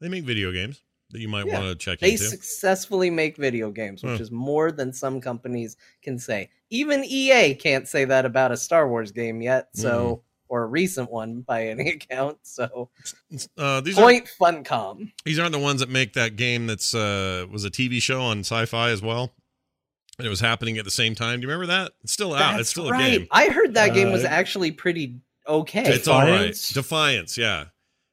They 0.00 0.08
make 0.08 0.24
video 0.24 0.52
games 0.52 0.82
that 1.10 1.20
you 1.20 1.28
might 1.28 1.46
Yeah. 1.46 1.60
want 1.60 1.66
to 1.66 1.74
check 1.84 2.00
They 2.00 2.12
into. 2.12 2.24
They 2.24 2.28
successfully 2.30 3.10
make 3.10 3.36
video 3.36 3.70
games, 3.70 4.02
which 4.02 4.16
Huh. 4.18 4.22
is 4.22 4.30
more 4.30 4.72
than 4.72 4.92
some 4.92 5.20
companies 5.20 5.76
can 6.02 6.18
say. 6.18 6.50
Even 6.70 7.04
EA 7.04 7.54
can't 7.54 7.86
say 7.86 8.04
that 8.06 8.24
about 8.24 8.50
a 8.52 8.56
Star 8.56 8.88
Wars 8.88 9.12
game 9.12 9.40
yet, 9.40 9.68
so 9.74 9.88
Mm-hmm. 10.16 10.20
or 10.48 10.62
a 10.64 10.66
recent 10.66 11.10
one 11.10 11.42
by 11.42 11.68
any 11.68 11.88
account. 11.96 12.38
So 12.42 12.90
uh, 13.56 13.80
these 13.80 13.96
are 13.98 14.02
point 14.02 14.28
Funcom. 14.40 15.12
These 15.24 15.38
aren't 15.38 15.52
the 15.52 15.58
ones 15.58 15.80
that 15.80 15.88
make 15.88 16.14
that 16.14 16.36
game 16.36 16.66
that's 16.66 16.94
uh 16.94 17.46
was 17.50 17.64
a 17.64 17.70
TV 17.70 18.00
show 18.02 18.20
on 18.22 18.40
sci-fi 18.40 18.90
as 18.90 19.00
well. 19.02 19.32
And 20.18 20.26
it 20.26 20.30
was 20.30 20.40
happening 20.40 20.78
at 20.78 20.84
the 20.84 20.92
same 20.92 21.14
time. 21.16 21.40
Do 21.40 21.46
you 21.46 21.48
remember 21.52 21.66
that? 21.72 21.92
It's 22.04 22.12
still 22.12 22.34
out. 22.34 22.60
it's 22.60 22.70
still 22.70 22.88
right. 22.90 23.14
a 23.14 23.18
game. 23.18 23.28
I 23.32 23.48
heard 23.48 23.74
that 23.74 23.94
game 23.94 24.12
was 24.12 24.24
Uh, 24.24 24.28
actually 24.28 24.70
pretty 24.70 25.16
okay. 25.46 25.82
It's 25.92 26.06
all 26.08 26.20
right. 26.20 26.30
Defiance? 26.54 26.68
Defiance, 26.70 27.38
yeah. 27.38 27.64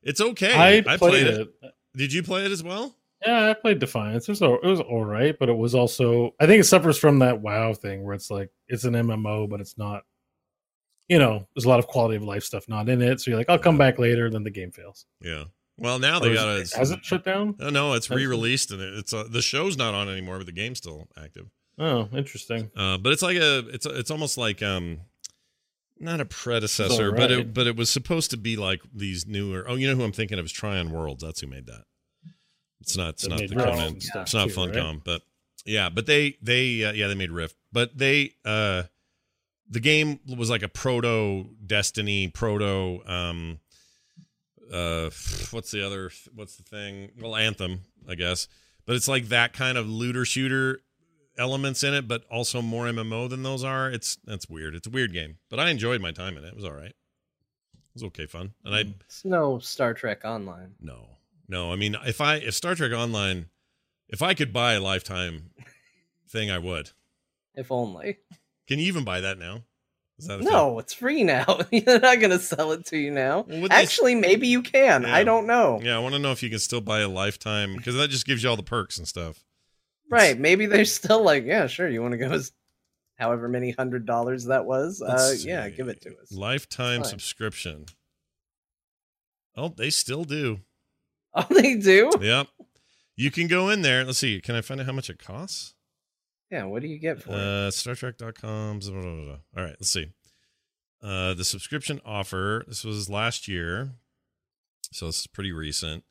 It's 0.04 0.22
okay. 0.22 0.82
I 0.88 0.97
played, 0.97 1.28
it. 1.28 1.49
Did 1.95 2.14
you 2.14 2.24
play 2.24 2.45
it 2.45 2.52
as 2.52 2.64
well? 2.64 2.95
Yeah, 3.26 3.49
I 3.49 3.54
played 3.54 3.80
Defiance. 3.80 4.28
It 4.28 4.32
was 4.32 4.41
al- 4.41 4.60
it 4.64 4.68
was 4.68 4.80
all 4.80 5.06
right, 5.06 5.38
but 5.38 5.47
it 5.47 5.58
was 5.58 5.76
also 5.76 6.34
I 6.39 6.47
think 6.47 6.62
it 6.62 6.66
suffers 6.66 6.97
from 6.97 7.20
that 7.20 7.41
WoW 7.41 7.74
thing 7.74 8.04
where 8.04 8.16
it's 8.16 8.32
like 8.32 8.49
it's 8.68 8.84
an 8.84 8.93
MMO, 8.93 9.47
but 9.49 9.62
it's 9.62 9.78
not. 9.78 10.04
You 11.08 11.20
know, 11.20 11.45
there's 11.54 11.66
a 11.66 11.70
lot 11.70 11.80
of 11.80 11.88
quality 11.88 12.16
of 12.16 12.24
life 12.24 12.43
stuff 12.43 12.70
not 12.70 12.88
in 12.88 13.02
it, 13.02 13.20
so 13.20 13.32
you're 13.32 13.38
like, 13.38 13.49
I'll 13.49 13.60
come 13.60 13.78
back 13.78 13.99
later, 13.99 14.30
then 14.30 14.43
the 14.43 14.49
game 14.49 14.72
fails. 14.72 15.06
Yeah. 15.20 15.43
Well, 15.78 15.99
now 15.99 16.20
they 16.20 16.34
got 16.34 16.58
it. 16.60 16.72
has 16.74 16.91
it 16.91 17.04
shut 17.04 17.26
down? 17.26 17.56
Oh, 17.60 17.70
no, 17.70 17.93
it's 17.93 18.10
re-released 18.10 18.72
and 18.72 18.82
it's 18.82 19.12
uh, 19.14 19.26
the 19.30 19.41
show's 19.41 19.78
not 19.78 19.93
on 19.93 20.10
anymore, 20.10 20.38
but 20.38 20.45
the 20.45 20.52
game's 20.52 20.78
still 20.78 21.08
active. 21.22 21.47
Oh, 21.80 22.08
interesting. 22.14 22.70
Uh, 22.76 22.97
but 22.97 23.12
it's 23.12 23.24
like 23.24 23.38
a 23.38 23.60
it's 23.70 23.86
it's 23.86 24.12
almost 24.12 24.38
like 24.38 24.62
um 24.62 25.02
not 26.02 26.20
a 26.20 26.26
predecessor, 26.26 27.10
It's 27.10 27.18
but 27.18 27.32
it 27.32 27.54
but 27.54 27.68
it 27.68 27.76
was 27.76 27.89
supposed 27.89 28.32
to 28.32 28.38
be 28.38 28.56
like 28.56 28.82
these 28.93 29.26
newer. 29.28 29.66
Oh, 29.68 29.76
you 29.76 29.88
know 29.88 29.95
who 29.95 30.04
I'm 30.04 30.12
thinking 30.12 30.39
of 30.39 30.45
is 30.45 30.52
Trion 30.52 30.89
Worlds. 30.89 31.24
That's 31.24 31.41
who 31.41 31.47
made 31.47 31.68
that. 31.68 31.84
It's 32.82 32.97
not. 32.97 33.10
It's 33.10 33.24
That 33.24 33.30
not 33.30 33.39
the 33.49 33.56
Rift 33.56 33.68
Conan. 33.70 33.95
It's 33.97 34.34
not 34.34 34.49
too, 34.49 34.56
right? 34.62 35.02
But 35.04 35.22
yeah, 35.66 35.89
but 35.89 36.06
they 36.08 36.38
they 36.41 36.84
uh, 36.84 36.91
yeah 36.93 37.08
they 37.08 37.16
made 37.16 37.32
Rift, 37.32 37.56
but 37.72 37.97
they 37.97 38.34
uh 38.43 38.84
the 39.70 39.80
game 39.80 40.20
was 40.28 40.49
like 40.49 40.64
a 40.64 40.68
proto 40.68 41.45
Destiny, 41.66 42.28
proto 42.28 43.02
um 43.06 43.60
uh 44.72 45.10
what's 45.52 45.72
the 45.72 45.86
other 45.86 46.12
what's 46.34 46.56
the 46.58 46.64
thing? 46.64 47.12
Well, 47.22 47.36
Anthem, 47.36 47.82
I 48.10 48.16
guess. 48.16 48.47
But 48.86 48.95
it's 48.95 49.08
like 49.08 49.28
that 49.28 49.54
kind 49.54 49.78
of 49.78 49.88
looter 49.88 50.26
shooter 50.26 50.80
elements 51.38 51.84
in 51.84 51.93
it, 51.93 52.07
but 52.07 52.23
also 52.29 52.61
more 52.61 52.86
MMO 52.86 53.29
than 53.29 53.43
those 53.43 53.63
are. 53.63 53.89
It's 53.89 54.17
that's 54.25 54.49
weird. 54.49 54.75
It's 54.75 54.88
a 54.88 54.91
weird 54.91 55.13
game, 55.13 55.38
but 55.49 55.59
I 55.59 55.69
enjoyed 55.69 56.01
my 56.01 56.11
time 56.11 56.38
in 56.38 56.43
it. 56.43 56.47
It 56.49 56.55
was 56.55 56.65
all 56.65 56.73
right. 56.73 56.93
It 56.93 57.93
was 57.95 58.03
okay 58.05 58.25
fun, 58.25 58.53
and 58.63 58.73
I 58.75 58.79
It's 59.05 59.25
no 59.25 59.59
Star 59.59 59.93
Trek 59.93 60.21
Online. 60.23 60.75
no, 60.82 61.07
no. 61.47 61.71
I 61.71 61.75
mean, 61.75 61.95
if 62.05 62.21
I 62.21 62.36
if 62.36 62.53
Star 62.53 62.75
Trek 62.75 62.91
Online, 62.93 63.47
if 64.09 64.21
I 64.21 64.34
could 64.34 64.53
buy 64.53 64.73
a 64.73 64.79
lifetime 64.82 65.51
thing, 66.29 66.49
I 66.49 66.57
would. 66.57 66.91
If 67.55 67.71
only. 67.71 68.17
Can 68.67 68.79
you 68.79 68.86
even 68.86 69.03
buy 69.03 69.19
that 69.21 69.38
now? 69.38 69.63
Is 70.17 70.27
that 70.27 70.39
a 70.39 70.43
No, 70.43 70.79
it's 70.79 70.93
free 70.93 71.23
now. 71.23 71.43
They're 71.71 71.99
not 71.99 72.19
going 72.19 72.29
to 72.29 72.39
sell 72.39 72.71
it 72.71 72.86
to 72.88 72.97
you 72.97 73.11
now. 73.11 73.41
Well, 73.47 73.61
would 73.61 73.71
they- 73.71 73.75
Actually, 73.75 74.15
maybe 74.15 74.47
you 74.47 74.61
can. 74.61 75.01
Yeah. 75.01 75.13
I 75.13 75.23
don't 75.25 75.47
know. 75.47 75.82
Yeah, 75.84 75.95
I 75.95 75.99
want 75.99 76.13
to 76.13 76.19
know 76.19 76.32
if 76.32 76.41
you 76.43 76.49
can 76.49 76.59
still 76.59 76.79
buy 76.79 76.99
a 76.99 77.09
lifetime 77.09 77.75
because 77.75 77.95
that 77.95 78.09
just 78.09 78.25
gives 78.25 78.43
you 78.43 78.49
all 78.49 78.55
the 78.55 78.63
perks 78.63 78.97
and 78.97 79.05
stuff. 79.07 79.43
Right. 80.12 80.38
Maybe 80.47 80.68
they're 80.68 80.86
still 80.86 81.24
like, 81.24 81.45
yeah, 81.45 81.66
sure. 81.68 81.89
You 81.89 82.01
want 82.01 82.12
to 82.12 82.18
go 82.18 82.30
as 82.32 82.51
however 83.18 83.47
many 83.49 83.72
hundred 83.72 84.05
dollars 84.05 84.45
that 84.45 84.66
was? 84.66 85.01
Uh, 85.01 85.34
yeah, 85.39 85.70
give 85.70 85.88
it 85.88 86.01
to 86.01 86.09
us. 86.20 86.32
Lifetime 86.32 87.03
subscription. 87.03 87.86
Oh, 89.55 89.70
they 89.70 89.89
still 89.89 90.24
do. 90.24 90.59
Oh, 91.34 91.45
they 91.49 91.76
do? 91.76 92.12
Yep. 92.20 92.47
You 93.16 93.32
can 93.32 93.47
go 93.47 93.70
in 93.70 93.84
there. 93.84 94.03
Let's 94.03 94.18
see. 94.18 94.41
Can 94.41 94.53
I 94.53 94.59
find 94.59 94.82
out 94.82 94.86
how 94.86 94.91
much 94.91 95.09
it 95.09 95.18
costs? 95.18 95.76
Yeah, 96.51 96.66
what 96.66 96.82
do 96.82 96.89
you 96.89 96.99
get 96.99 97.24
for 97.24 97.30
it? 97.32 97.36
Uh, 97.36 97.70
StarTrek.com. 97.72 98.80
blah, 98.80 98.91
blah, 98.91 99.01
blah, 99.01 99.24
blah. 99.24 99.38
All 99.55 99.64
right, 99.64 99.76
let's 99.80 99.89
see. 99.89 100.07
Uh, 101.01 101.34
the 101.34 101.45
subscription 101.45 102.01
offer. 102.05 102.66
This 102.68 102.84
was 102.84 103.09
last 103.09 103.47
year, 103.47 103.91
so 104.91 105.05
this 105.05 105.22
is 105.22 105.28
pretty 105.28 105.53
recent. 105.53 106.03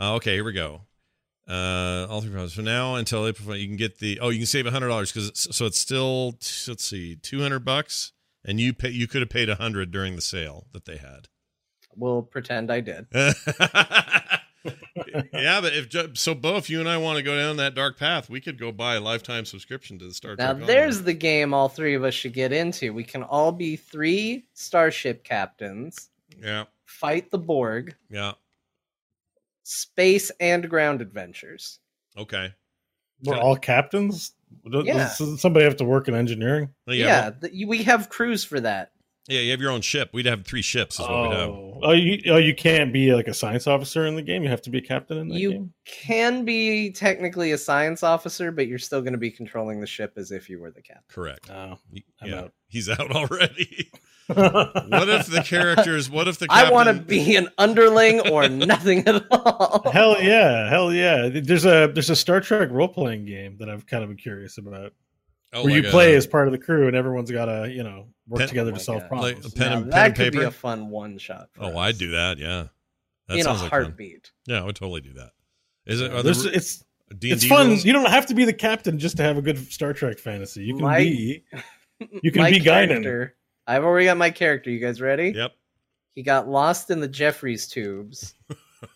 Uh, 0.00 0.14
okay, 0.14 0.36
here 0.36 0.44
we 0.44 0.54
go. 0.54 0.80
Uh, 1.48 2.06
all 2.10 2.20
three 2.20 2.30
products. 2.30 2.54
So 2.54 2.62
now 2.62 2.96
until 2.96 3.26
April, 3.26 3.56
you 3.56 3.66
can 3.66 3.76
get 3.76 3.98
the. 3.98 4.20
Oh, 4.20 4.28
you 4.28 4.38
can 4.38 4.46
save 4.46 4.66
a 4.66 4.70
hundred 4.70 4.88
dollars 4.88 5.10
because 5.10 5.32
so 5.34 5.66
it's 5.66 5.80
still 5.80 6.36
let's 6.66 6.84
see, 6.84 7.16
two 7.16 7.40
hundred 7.40 7.64
bucks, 7.64 8.12
and 8.44 8.60
you 8.60 8.74
pay. 8.74 8.90
You 8.90 9.06
could 9.06 9.22
have 9.22 9.30
paid 9.30 9.48
a 9.48 9.54
hundred 9.54 9.90
during 9.90 10.14
the 10.14 10.20
sale 10.20 10.66
that 10.72 10.84
they 10.84 10.98
had. 10.98 11.28
We'll 11.96 12.22
pretend 12.22 12.70
I 12.70 12.80
did. 12.80 13.06
yeah, 15.32 15.60
but 15.60 15.72
if 15.74 16.18
so, 16.18 16.34
Bo, 16.34 16.56
if 16.56 16.68
you 16.68 16.80
and 16.80 16.88
I 16.88 16.96
want 16.96 17.16
to 17.16 17.22
go 17.22 17.36
down 17.36 17.56
that 17.58 17.74
dark 17.74 17.98
path, 17.98 18.28
we 18.28 18.40
could 18.40 18.58
go 18.58 18.72
buy 18.72 18.96
a 18.96 19.00
lifetime 19.00 19.44
subscription 19.44 19.98
to 19.98 20.06
the 20.06 20.14
Star 20.14 20.36
Trek. 20.36 20.58
Now, 20.58 20.66
there's 20.66 20.96
Online. 20.96 21.04
the 21.06 21.14
game 21.14 21.54
all 21.54 21.68
three 21.68 21.94
of 21.94 22.04
us 22.04 22.14
should 22.14 22.32
get 22.32 22.52
into. 22.52 22.92
We 22.92 23.04
can 23.04 23.22
all 23.22 23.52
be 23.52 23.76
three 23.76 24.44
starship 24.54 25.24
captains, 25.24 26.10
yeah, 26.42 26.64
fight 26.84 27.30
the 27.30 27.38
Borg, 27.38 27.94
yeah. 28.10 28.32
Space 29.68 30.30
and 30.40 30.68
ground 30.70 31.00
adventures. 31.02 31.78
Okay. 32.16 32.52
We're 33.24 33.36
all 33.36 33.56
captains. 33.56 34.32
Does- 34.70 34.86
Yeah. 34.86 35.12
does 35.18 35.40
somebody 35.40 35.64
have 35.64 35.76
to 35.76 35.84
work 35.84 36.08
in 36.08 36.14
engineering? 36.14 36.70
Yeah, 36.86 36.94
yeah, 36.94 37.20
well, 37.22 37.36
th- 37.42 37.52
you- 37.52 37.68
we 37.68 37.82
have 37.82 38.08
crews 38.08 38.44
for 38.44 38.60
that. 38.60 38.92
yeah, 39.28 39.40
you 39.40 39.50
have 39.50 39.60
your 39.60 39.70
own 39.72 39.82
ship. 39.82 40.08
We'd 40.14 40.24
have 40.24 40.46
three 40.46 40.62
ships. 40.62 40.94
Is 40.98 41.00
what 41.06 41.22
we'd 41.28 41.36
have. 41.36 41.48
Oh, 41.50 41.80
oh, 41.82 41.92
you, 41.92 42.22
oh, 42.32 42.38
you 42.38 42.54
can't 42.54 42.92
be 42.94 43.12
like 43.12 43.28
a 43.28 43.34
science 43.34 43.66
officer 43.66 44.06
in 44.06 44.14
the 44.16 44.22
game. 44.22 44.42
You 44.42 44.48
have 44.48 44.62
to 44.62 44.70
be 44.70 44.78
a 44.78 44.82
captain 44.82 45.18
in 45.18 45.28
the 45.28 45.34
You 45.34 45.50
game. 45.50 45.62
You 45.62 45.70
can 45.84 46.44
be 46.46 46.90
technically 46.92 47.52
a 47.52 47.58
science 47.58 48.02
officer, 48.02 48.50
but 48.52 48.68
you're 48.68 48.78
still 48.78 49.02
going 49.02 49.12
to 49.12 49.18
be 49.18 49.30
controlling 49.30 49.80
the 49.80 49.86
ship 49.86 50.14
as 50.16 50.30
if 50.30 50.48
you 50.48 50.60
were 50.60 50.70
the 50.70 50.80
captain. 50.80 51.04
Correct. 51.08 51.50
Oh, 51.50 51.76
Y- 51.92 52.04
I'm 52.22 52.30
yeah, 52.30 52.40
out. 52.40 52.52
he's 52.68 52.88
out 52.88 53.10
already. 53.14 53.90
What 54.34 55.08
if 55.08 55.26
the 55.26 55.42
characters? 55.44 56.10
What 56.10 56.28
if 56.28 56.38
the 56.38 56.46
I 56.50 56.70
want 56.70 56.88
to 56.88 56.94
be 56.94 57.36
an 57.36 57.48
underling 57.58 58.20
or 58.30 58.48
nothing 58.48 59.06
at 59.08 59.24
all. 59.30 59.90
hell 59.90 60.22
yeah, 60.22 60.68
hell 60.68 60.92
yeah! 60.92 61.28
There's 61.28 61.64
a 61.64 61.90
there's 61.92 62.10
a 62.10 62.16
Star 62.16 62.40
Trek 62.40 62.68
role 62.70 62.88
playing 62.88 63.24
game 63.26 63.56
that 63.58 63.68
I've 63.70 63.86
kind 63.86 64.02
of 64.02 64.10
been 64.10 64.18
curious 64.18 64.58
about, 64.58 64.92
oh, 65.54 65.64
where 65.64 65.72
you 65.74 65.82
like 65.82 65.90
play 65.90 66.14
a- 66.14 66.16
as 66.18 66.26
part 66.26 66.46
of 66.46 66.52
the 66.52 66.58
crew 66.58 66.88
and 66.88 66.96
everyone's 66.96 67.30
got 67.30 67.46
to 67.46 67.72
you 67.72 67.82
know 67.82 68.08
work 68.26 68.40
Pen- 68.40 68.48
together 68.48 68.70
Oh 68.72 68.74
to 68.74 68.80
solve 68.80 69.00
God. 69.00 69.08
problems. 69.08 69.44
Like 69.44 69.52
a 69.52 69.56
pen 69.56 69.70
Now, 69.70 69.76
and- 69.76 69.82
pen 69.84 69.90
that 69.90 70.06
and 70.06 70.16
could 70.16 70.32
be 70.32 70.42
a 70.42 70.50
fun 70.50 70.90
one 70.90 71.16
shot. 71.18 71.48
Oh, 71.58 71.68
us. 71.70 71.76
I'd 71.76 71.98
do 71.98 72.10
that. 72.10 72.38
Yeah, 72.38 72.66
that 73.28 73.34
in 73.34 73.40
a 73.40 73.42
sounds 73.44 73.62
like 73.62 73.70
fun. 73.70 73.82
heartbeat. 73.84 74.30
Yeah, 74.46 74.60
I 74.60 74.64
would 74.64 74.76
totally 74.76 75.00
do 75.00 75.14
that. 75.14 75.30
Is 75.86 76.00
it? 76.02 76.12
Are 76.12 76.22
there 76.22 76.34
it's 76.52 76.84
D&D 77.18 77.30
it's 77.32 77.46
fun. 77.46 77.68
rules? 77.68 77.84
You 77.86 77.94
don't 77.94 78.10
have 78.10 78.26
to 78.26 78.34
be 78.34 78.44
the 78.44 78.52
captain 78.52 78.98
just 78.98 79.16
to 79.16 79.22
have 79.22 79.38
a 79.38 79.42
good 79.42 79.72
Star 79.72 79.94
Trek 79.94 80.18
fantasy. 80.18 80.64
You 80.64 80.74
can 80.74 80.82
My- 80.84 80.98
be 80.98 81.44
you 82.22 82.30
can 82.30 82.42
My 82.42 82.50
be 82.50 82.60
Guinan. 82.60 83.30
Character- 83.68 83.80
I've 83.82 83.84
already 83.84 84.06
got 84.06 84.16
my 84.16 84.30
character. 84.30 84.70
You 84.70 84.78
guys 84.80 85.00
ready? 85.00 85.30
Yep. 85.34 85.52
He 86.14 86.22
got 86.22 86.48
lost 86.48 86.90
in 86.90 87.00
the 87.00 87.08
Jefferies 87.08 87.68
tubes, 87.68 88.34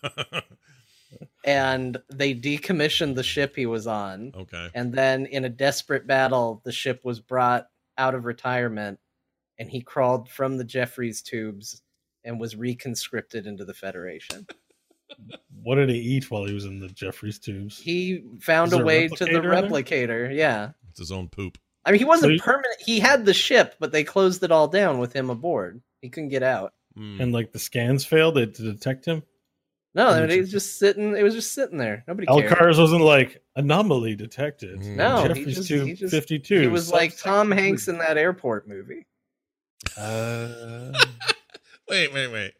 and 1.45 1.97
they 2.09 2.33
decommissioned 2.35 3.15
the 3.15 3.23
ship 3.23 3.55
he 3.55 3.65
was 3.65 3.87
on. 3.87 4.31
okay. 4.35 4.69
And 4.73 4.93
then, 4.93 5.25
in 5.27 5.45
a 5.45 5.49
desperate 5.49 6.07
battle, 6.07 6.61
the 6.65 6.71
ship 6.71 7.01
was 7.03 7.19
brought 7.19 7.67
out 7.97 8.15
of 8.15 8.25
retirement, 8.25 8.99
and 9.59 9.69
he 9.69 9.81
crawled 9.81 10.29
from 10.29 10.57
the 10.57 10.63
Jefferies 10.63 11.21
tubes 11.21 11.81
and 12.25 12.39
was 12.39 12.55
reconscripted 12.55 13.45
into 13.45 13.65
the 13.65 13.73
Federation. 13.73 14.45
What 15.61 15.75
did 15.75 15.89
he 15.89 15.97
eat 15.99 16.31
while 16.31 16.43
he 16.45 16.53
was 16.55 16.65
in 16.65 16.79
the 16.79 16.87
Jefferies 16.89 17.37
tubes? 17.37 17.79
He 17.79 18.23
found 18.41 18.69
Is 18.69 18.73
a 18.73 18.75
there 18.77 18.83
a 18.83 18.87
way 18.87 19.07
to 19.09 19.25
the 19.25 19.31
replicator 19.31 19.35
in 19.35 19.43
there? 19.43 19.61
replicator. 20.27 20.35
Yeah. 20.35 20.71
It's 20.89 20.97
his 20.99 21.11
own 21.11 21.29
poop. 21.29 21.59
I 21.85 21.91
mean, 21.91 21.99
he 21.99 22.05
wasn't 22.05 22.29
So 22.29 22.33
he- 22.33 22.39
permanent. 22.39 22.75
He 22.85 22.99
had 22.99 23.25
the 23.25 23.33
ship, 23.33 23.75
but 23.79 23.91
they 23.91 24.03
closed 24.03 24.43
it 24.43 24.51
all 24.51 24.67
down 24.67 24.99
with 24.99 25.13
him 25.13 25.29
aboard. 25.29 25.81
He 26.01 26.09
couldn't 26.09 26.29
get 26.29 26.43
out. 26.43 26.73
Mm. 26.97 27.19
and 27.21 27.33
like 27.33 27.51
the 27.51 27.57
scans 27.57 28.05
failed 28.05 28.35
to 28.35 28.45
detect 28.45 29.03
him. 29.05 29.23
No, 29.95 30.13
Hmm. 30.13 30.29
it 30.29 30.39
was 30.39 30.51
just 30.51 30.77
sitting. 30.77 31.17
It 31.17 31.23
was 31.23 31.33
just 31.33 31.51
sitting 31.53 31.79
there. 31.79 32.03
Nobody 32.07 32.27
cared. 32.27 32.51
LCARS 32.51 32.77
wasn't 32.79 33.01
like 33.01 33.41
anomaly 33.55 34.15
detected. 34.15 34.79
Mm. 34.81 34.95
No, 34.97 35.21
he 35.23 35.27
Jefferies 35.45 35.67
he 35.67 35.93
just- 35.95 36.13
52. 36.13 36.61
He 36.61 36.67
was 36.67 36.91
like 36.91 37.17
Tom 37.17 37.49
Hanks 37.49 37.87
in 37.87 37.97
that 37.97 38.17
airport 38.19 38.67
movie. 38.67 39.07
Uh, 39.97 40.91
Wait, 41.89 42.13
wait, 42.13 42.27
wait. 42.27 42.53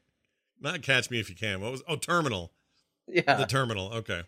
Not 0.59 0.81
catch 0.81 1.09
me 1.09 1.19
if 1.19 1.29
you 1.29 1.35
can. 1.35 1.61
What 1.61 1.71
was? 1.71 1.83
Oh, 1.87 1.95
terminal. 1.95 2.51
Yeah. 3.07 3.35
The 3.35 3.45
terminal. 3.45 3.91
Okay. 3.93 4.21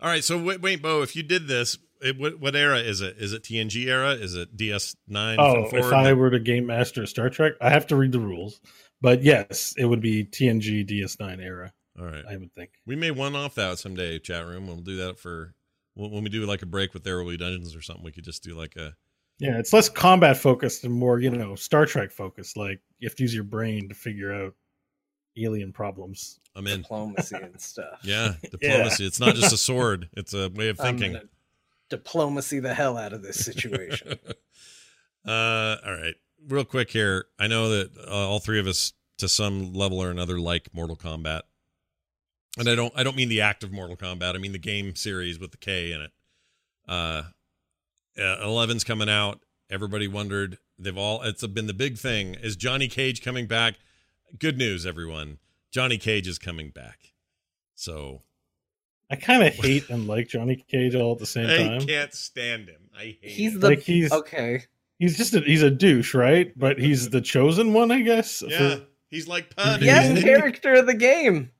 All 0.00 0.08
right. 0.08 0.22
So 0.24 0.40
wait, 0.42 0.60
wait, 0.60 0.82
Bo. 0.82 1.02
If 1.02 1.14
you 1.16 1.22
did 1.22 1.46
this, 1.48 1.78
it, 2.02 2.18
what, 2.18 2.40
what 2.40 2.56
era 2.56 2.78
is 2.78 3.00
it? 3.00 3.16
Is 3.18 3.32
it 3.32 3.42
TNG 3.42 3.86
era? 3.86 4.12
Is 4.12 4.34
it 4.34 4.56
DS 4.56 4.96
nine? 5.06 5.38
oh, 5.38 5.68
if 5.72 5.92
I 5.92 6.12
were 6.12 6.30
to 6.30 6.38
game 6.38 6.66
master 6.66 7.06
Star 7.06 7.30
Trek, 7.30 7.54
I 7.60 7.70
have 7.70 7.86
to 7.88 7.96
read 7.96 8.12
the 8.12 8.20
rules. 8.20 8.60
But 9.00 9.22
yes, 9.22 9.74
it 9.76 9.84
would 9.84 10.00
be 10.00 10.24
TNG 10.24 10.88
DS9 10.88 11.42
era. 11.42 11.72
All 11.98 12.06
right. 12.06 12.24
I 12.28 12.36
would 12.36 12.54
think. 12.54 12.70
We 12.86 12.96
may 12.96 13.10
one 13.10 13.34
off 13.34 13.56
that 13.56 13.78
someday, 13.78 14.18
chat 14.20 14.46
room. 14.46 14.66
We'll 14.66 14.76
do 14.76 14.96
that 14.98 15.18
for 15.18 15.54
when 15.94 16.10
when 16.10 16.22
we 16.22 16.30
do 16.30 16.46
like 16.46 16.62
a 16.62 16.66
break 16.66 16.94
with 16.94 17.02
There 17.04 17.18
Will 17.18 17.30
Be 17.30 17.36
Dungeons 17.36 17.74
or 17.74 17.82
something. 17.82 18.04
We 18.04 18.12
could 18.12 18.24
just 18.24 18.42
do 18.42 18.54
like 18.54 18.76
a 18.76 18.94
Yeah, 19.38 19.58
it's 19.58 19.72
less 19.72 19.88
combat 19.88 20.36
focused 20.36 20.84
and 20.84 20.94
more, 20.94 21.18
you 21.18 21.30
know, 21.30 21.56
Star 21.56 21.84
Trek 21.84 22.12
focused. 22.12 22.56
Like 22.56 22.80
you 23.00 23.08
have 23.08 23.16
to 23.16 23.24
use 23.24 23.34
your 23.34 23.44
brain 23.44 23.88
to 23.88 23.94
figure 23.94 24.32
out 24.32 24.54
alien 25.36 25.72
problems. 25.72 26.38
I'm 26.54 26.66
in. 26.66 26.82
Diplomacy 26.82 27.36
and 27.36 27.60
stuff. 27.60 28.00
Yeah, 28.04 28.34
diplomacy. 28.50 29.06
It's 29.06 29.20
not 29.20 29.34
just 29.34 29.52
a 29.52 29.58
sword; 29.58 30.08
it's 30.12 30.32
a 30.32 30.48
way 30.50 30.68
of 30.68 30.80
I'm 30.80 30.98
thinking. 30.98 31.20
Diplomacy 31.92 32.58
the 32.58 32.72
hell 32.72 32.96
out 32.96 33.12
of 33.12 33.22
this 33.22 33.44
situation. 33.44 34.18
uh, 35.26 35.76
all 35.84 35.92
right, 35.92 36.14
real 36.48 36.64
quick 36.64 36.90
here. 36.90 37.26
I 37.38 37.46
know 37.46 37.68
that 37.68 37.90
uh, 38.08 38.10
all 38.10 38.40
three 38.40 38.58
of 38.58 38.66
us, 38.66 38.94
to 39.18 39.28
some 39.28 39.74
level 39.74 40.02
or 40.02 40.10
another, 40.10 40.40
like 40.40 40.70
Mortal 40.72 40.96
Kombat, 40.96 41.42
and 42.58 42.68
I 42.68 42.74
don't. 42.74 42.92
I 42.96 43.02
don't 43.02 43.14
mean 43.14 43.28
the 43.28 43.42
act 43.42 43.62
of 43.62 43.70
Mortal 43.70 43.96
Kombat. 43.96 44.34
I 44.34 44.38
mean 44.38 44.52
the 44.52 44.58
game 44.58 44.96
series 44.96 45.38
with 45.38 45.50
the 45.50 45.58
K 45.58 45.92
in 45.92 46.00
it. 46.00 46.10
Uh, 46.88 47.22
uh, 48.18 48.46
11's 48.46 48.84
coming 48.84 49.08
out. 49.08 49.40
Everybody 49.70 50.08
wondered. 50.08 50.58
They've 50.78 50.96
all. 50.96 51.22
It's 51.22 51.46
been 51.46 51.66
the 51.66 51.74
big 51.74 51.98
thing. 51.98 52.34
Is 52.42 52.56
Johnny 52.56 52.88
Cage 52.88 53.22
coming 53.22 53.46
back? 53.46 53.74
Good 54.38 54.56
news, 54.56 54.86
everyone. 54.86 55.38
Johnny 55.70 55.98
Cage 55.98 56.26
is 56.26 56.38
coming 56.38 56.70
back. 56.70 57.12
So 57.74 58.22
I 59.12 59.16
kind 59.16 59.42
of 59.44 59.54
hate 59.54 59.88
and 59.90 60.08
like 60.08 60.28
Johnny 60.28 60.56
Cage 60.68 60.94
all 60.96 61.12
at 61.12 61.18
the 61.18 61.26
same 61.26 61.46
I 61.48 61.56
time. 61.58 61.82
I 61.82 61.84
can't 61.84 62.14
stand 62.14 62.68
him. 62.68 62.80
I 62.96 63.16
hate 63.20 63.30
He's 63.30 63.54
him. 63.54 63.60
the 63.60 63.68
Like, 63.68 63.80
he's- 63.82 64.10
okay. 64.10 64.64
He's 64.98 65.16
just 65.16 65.34
a, 65.34 65.40
he's 65.40 65.62
a 65.62 65.70
douche, 65.70 66.14
right? 66.14 66.56
But 66.56 66.78
he's 66.78 67.10
the 67.10 67.20
chosen 67.20 67.72
one, 67.72 67.90
I 67.90 68.02
guess. 68.02 68.42
Yeah, 68.46 68.76
for- 68.76 68.82
he's 69.10 69.26
like 69.28 69.54
Pud. 69.56 69.82
Yes, 69.82 70.22
character 70.22 70.74
of 70.74 70.86
the 70.86 70.94
game. 70.94 71.50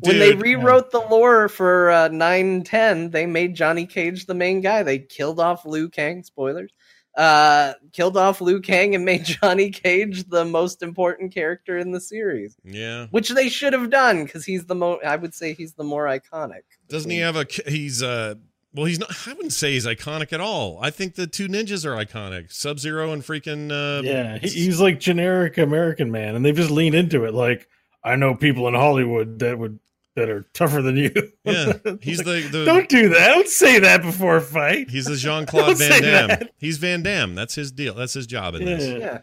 when 0.00 0.18
they 0.18 0.32
Dude, 0.32 0.40
rewrote 0.42 0.90
the 0.90 1.00
lore 1.00 1.48
for 1.50 1.90
uh, 1.90 2.08
9 2.08 2.62
10, 2.64 3.10
they 3.10 3.26
made 3.26 3.54
Johnny 3.54 3.84
Cage 3.86 4.24
the 4.26 4.34
main 4.34 4.60
guy. 4.62 4.82
They 4.82 4.98
killed 4.98 5.38
off 5.40 5.64
Liu 5.66 5.88
Kang, 5.90 6.22
spoilers. 6.22 6.70
Uh, 7.16 7.72
killed 7.92 8.16
off 8.18 8.42
Liu 8.42 8.60
Kang 8.60 8.94
and 8.94 9.04
made 9.04 9.24
Johnny 9.24 9.70
Cage 9.70 10.28
the 10.28 10.44
most 10.44 10.82
important 10.82 11.32
character 11.32 11.78
in 11.78 11.92
the 11.92 12.00
series, 12.00 12.56
yeah. 12.62 13.06
which 13.10 13.30
they 13.30 13.48
should 13.48 13.72
have 13.72 13.88
done 13.88 14.24
because 14.24 14.44
he's 14.44 14.66
the 14.66 14.74
mo. 14.74 14.98
I 15.04 15.16
would 15.16 15.34
say 15.34 15.54
he's 15.54 15.72
the 15.72 15.84
more 15.84 16.04
iconic. 16.04 16.62
Doesn't 16.88 17.10
he 17.10 17.18
have 17.18 17.36
a? 17.36 17.46
He's 17.66 18.02
uh. 18.02 18.34
Well, 18.74 18.84
he's 18.84 18.98
not. 18.98 19.10
I 19.26 19.32
wouldn't 19.32 19.54
say 19.54 19.72
he's 19.72 19.86
iconic 19.86 20.34
at 20.34 20.42
all. 20.42 20.78
I 20.82 20.90
think 20.90 21.14
the 21.14 21.26
two 21.26 21.48
ninjas 21.48 21.86
are 21.86 21.96
iconic. 21.96 22.52
Sub 22.52 22.78
Zero 22.78 23.12
and 23.12 23.22
freaking. 23.22 23.70
Uh, 23.72 24.02
yeah, 24.02 24.36
he's 24.36 24.78
like 24.78 25.00
generic 25.00 25.56
American 25.56 26.10
man, 26.10 26.36
and 26.36 26.44
they've 26.44 26.54
just 26.54 26.70
leaned 26.70 26.94
into 26.94 27.24
it. 27.24 27.32
Like 27.32 27.66
I 28.04 28.16
know 28.16 28.34
people 28.34 28.68
in 28.68 28.74
Hollywood 28.74 29.38
that 29.38 29.58
would 29.58 29.80
that 30.16 30.28
are 30.28 30.42
tougher 30.52 30.82
than 30.82 30.96
you. 30.96 31.10
Yeah, 31.44 31.74
he's 32.00 32.18
the, 32.18 32.48
the 32.50 32.64
Don't 32.64 32.88
do 32.88 33.08
that. 33.10 33.28
Don't 33.28 33.46
say 33.48 33.78
that 33.78 34.02
before 34.02 34.38
a 34.38 34.40
fight. 34.40 34.90
He's 34.90 35.04
the 35.04 35.14
Jean 35.16 35.46
Claude 35.46 35.78
Van 35.78 36.02
Damme. 36.02 36.28
that. 36.28 36.50
He's 36.58 36.78
Van 36.78 37.02
Damme. 37.04 37.36
That's 37.36 37.54
his 37.54 37.70
deal. 37.70 37.94
That's 37.94 38.14
his 38.14 38.26
job 38.26 38.56
in 38.56 38.64
this. 38.64 38.84
Yeah. 38.84 38.96
Yeah, 38.98 39.18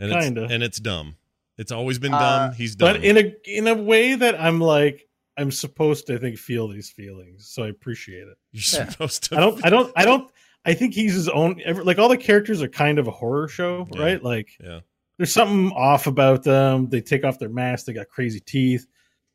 And 0.00 0.12
it's 0.12 0.24
Kinda. 0.26 0.48
and 0.50 0.62
it's 0.64 0.80
dumb. 0.80 1.14
It's 1.56 1.70
always 1.70 1.98
been 2.00 2.12
Uh, 2.14 2.18
dumb. 2.48 2.54
He's 2.56 2.74
dumb. 2.74 2.94
But 2.94 3.04
in 3.04 3.16
a 3.16 3.34
in 3.44 3.66
a 3.68 3.74
way 3.74 4.16
that 4.16 4.40
I'm 4.40 4.60
like 4.60 5.06
I'm 5.36 5.52
supposed 5.52 6.08
to 6.08 6.14
I 6.14 6.18
think 6.18 6.36
feel 6.36 6.66
these 6.66 6.90
feelings, 6.90 7.46
so 7.48 7.62
I 7.62 7.68
appreciate 7.68 8.26
it. 8.26 8.36
You're 8.50 8.62
Yeah. 8.84 8.88
supposed 8.90 9.22
to. 9.30 9.36
I 9.36 9.40
don't 9.40 9.66
I 9.66 9.70
don't 9.70 9.92
I 9.96 10.04
don't 10.04 10.30
I 10.64 10.74
think 10.74 10.94
he's 10.94 11.14
his 11.14 11.28
own 11.28 11.60
every, 11.64 11.84
like 11.84 11.98
all 12.00 12.08
the 12.08 12.16
characters 12.16 12.60
are 12.62 12.68
kind 12.68 12.98
of 12.98 13.06
a 13.06 13.12
horror 13.12 13.46
show, 13.46 13.86
Yeah. 13.92 14.02
right? 14.02 14.22
Like 14.22 14.50
Yeah. 14.60 14.80
there's 15.16 15.32
something 15.32 15.70
off 15.76 16.08
about 16.08 16.42
them. 16.42 16.88
They 16.88 17.00
take 17.00 17.22
off 17.24 17.38
their 17.38 17.48
mask, 17.48 17.86
they 17.86 17.92
got 17.92 18.08
crazy 18.08 18.40
teeth. 18.40 18.86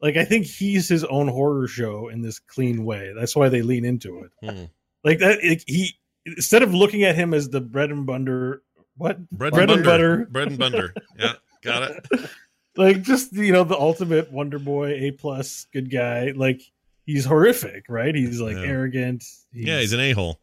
Like 0.03 0.17
I 0.17 0.25
think 0.25 0.45
he's 0.45 0.87
his 0.87 1.03
own 1.05 1.27
horror 1.29 1.67
show 1.67 2.09
in 2.09 2.21
this 2.21 2.37
clean 2.37 2.83
way. 2.85 3.13
That's 3.17 3.35
why 3.35 3.49
they 3.49 3.61
lean 3.63 3.85
into 3.85 4.19
it. 4.25 4.31
Hmm. 4.47 4.63
Like 5.03 5.17
that 5.19 5.39
it, 5.41 5.63
he 5.65 5.95
instead 6.25 6.61
of 6.61 6.73
looking 6.75 7.03
at 7.03 7.15
him 7.15 7.33
as 7.33 7.49
the 7.49 7.61
bread 7.61 7.89
and 7.89 8.05
butter 8.05 8.61
what 8.97 9.27
Bread, 9.31 9.53
Bread 9.53 9.69
and 9.69 9.79
and 9.79 9.83
butter. 9.85 10.17
butter. 10.17 10.29
Bread 10.29 10.47
and 10.49 10.57
butter. 10.59 10.93
Yeah, 11.17 11.33
got 11.63 11.89
it. 11.89 12.29
like 12.77 13.01
just 13.01 13.33
you 13.33 13.51
know 13.53 13.63
the 13.63 13.77
ultimate 13.79 14.31
Wonder 14.31 14.59
Boy 14.59 14.89
A 15.07 15.11
plus 15.11 15.67
good 15.73 15.89
guy. 15.89 16.33
Like 16.35 16.61
he's 17.05 17.23
horrific, 17.25 17.85
right? 17.89 18.13
He's 18.13 18.41
like 18.41 18.57
Yeah. 18.57 18.63
arrogant. 18.63 19.23
Yeah, 19.53 19.79
he's 19.79 19.93
an 19.93 20.01
a 20.01 20.11
hole. 20.11 20.39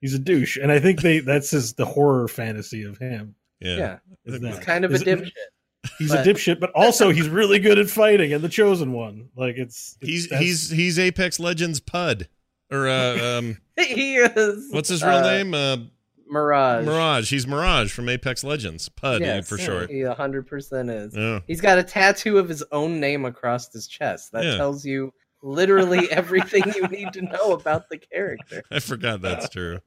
he's 0.00 0.14
a 0.14 0.18
douche, 0.18 0.56
and 0.56 0.72
I 0.72 0.80
think 0.80 1.02
they 1.02 1.20
that's 1.20 1.50
his 1.50 1.74
the 1.74 1.84
horror 1.84 2.26
fantasy 2.26 2.84
of 2.84 2.96
him. 2.98 3.34
Yeah. 3.60 3.76
yeah. 3.76 3.98
is 4.24 4.40
He's 4.40 4.58
kind 4.64 4.84
of 4.86 4.92
a 4.92 4.94
Is- 4.94 5.04
dipshit. 5.04 5.32
He's 5.98 6.10
but- 6.10 6.26
a 6.26 6.30
dipshit, 6.30 6.60
but 6.60 6.70
also 6.74 7.10
he's 7.10 7.28
really 7.28 7.58
good 7.58 7.78
at 7.78 7.88
fighting 7.90 8.32
and 8.32 8.42
the 8.42 8.48
chosen 8.48 8.92
one. 8.92 9.28
Like 9.36 9.56
it's, 9.56 9.96
it's 10.00 10.10
He's 10.28 10.38
he's 10.38 10.70
he's 10.70 10.98
Apex 10.98 11.38
Legends 11.40 11.80
Pud. 11.80 12.28
Or 12.70 12.88
uh 12.88 13.38
um 13.38 13.58
he 13.76 14.16
is. 14.16 14.68
what's 14.72 14.88
his 14.88 15.02
real 15.02 15.16
uh, 15.16 15.22
name? 15.22 15.54
Uh 15.54 15.76
Mirage. 16.30 16.84
Mirage. 16.84 17.30
He's 17.30 17.46
Mirage 17.46 17.90
from 17.90 18.08
Apex 18.08 18.44
Legends. 18.44 18.88
Pud 18.90 19.22
Yes, 19.22 19.48
for 19.48 19.56
yeah, 19.58 19.64
sure. 19.64 19.86
He 19.86 19.94
100% 20.00 21.06
is. 21.06 21.16
Yeah. 21.16 21.40
He's 21.46 21.62
got 21.62 21.78
a 21.78 21.82
tattoo 21.82 22.36
of 22.36 22.48
his 22.50 22.62
own 22.70 23.00
name 23.00 23.24
across 23.24 23.72
his 23.72 23.86
chest. 23.86 24.32
That 24.32 24.44
Yeah. 24.44 24.56
tells 24.56 24.84
you 24.84 25.14
literally 25.42 26.06
everything 26.10 26.64
you 26.76 26.86
need 26.88 27.14
to 27.14 27.22
know 27.22 27.52
about 27.52 27.88
the 27.88 27.96
character. 27.96 28.62
I 28.70 28.80
forgot 28.80 29.22
that's 29.22 29.48
true. 29.48 29.80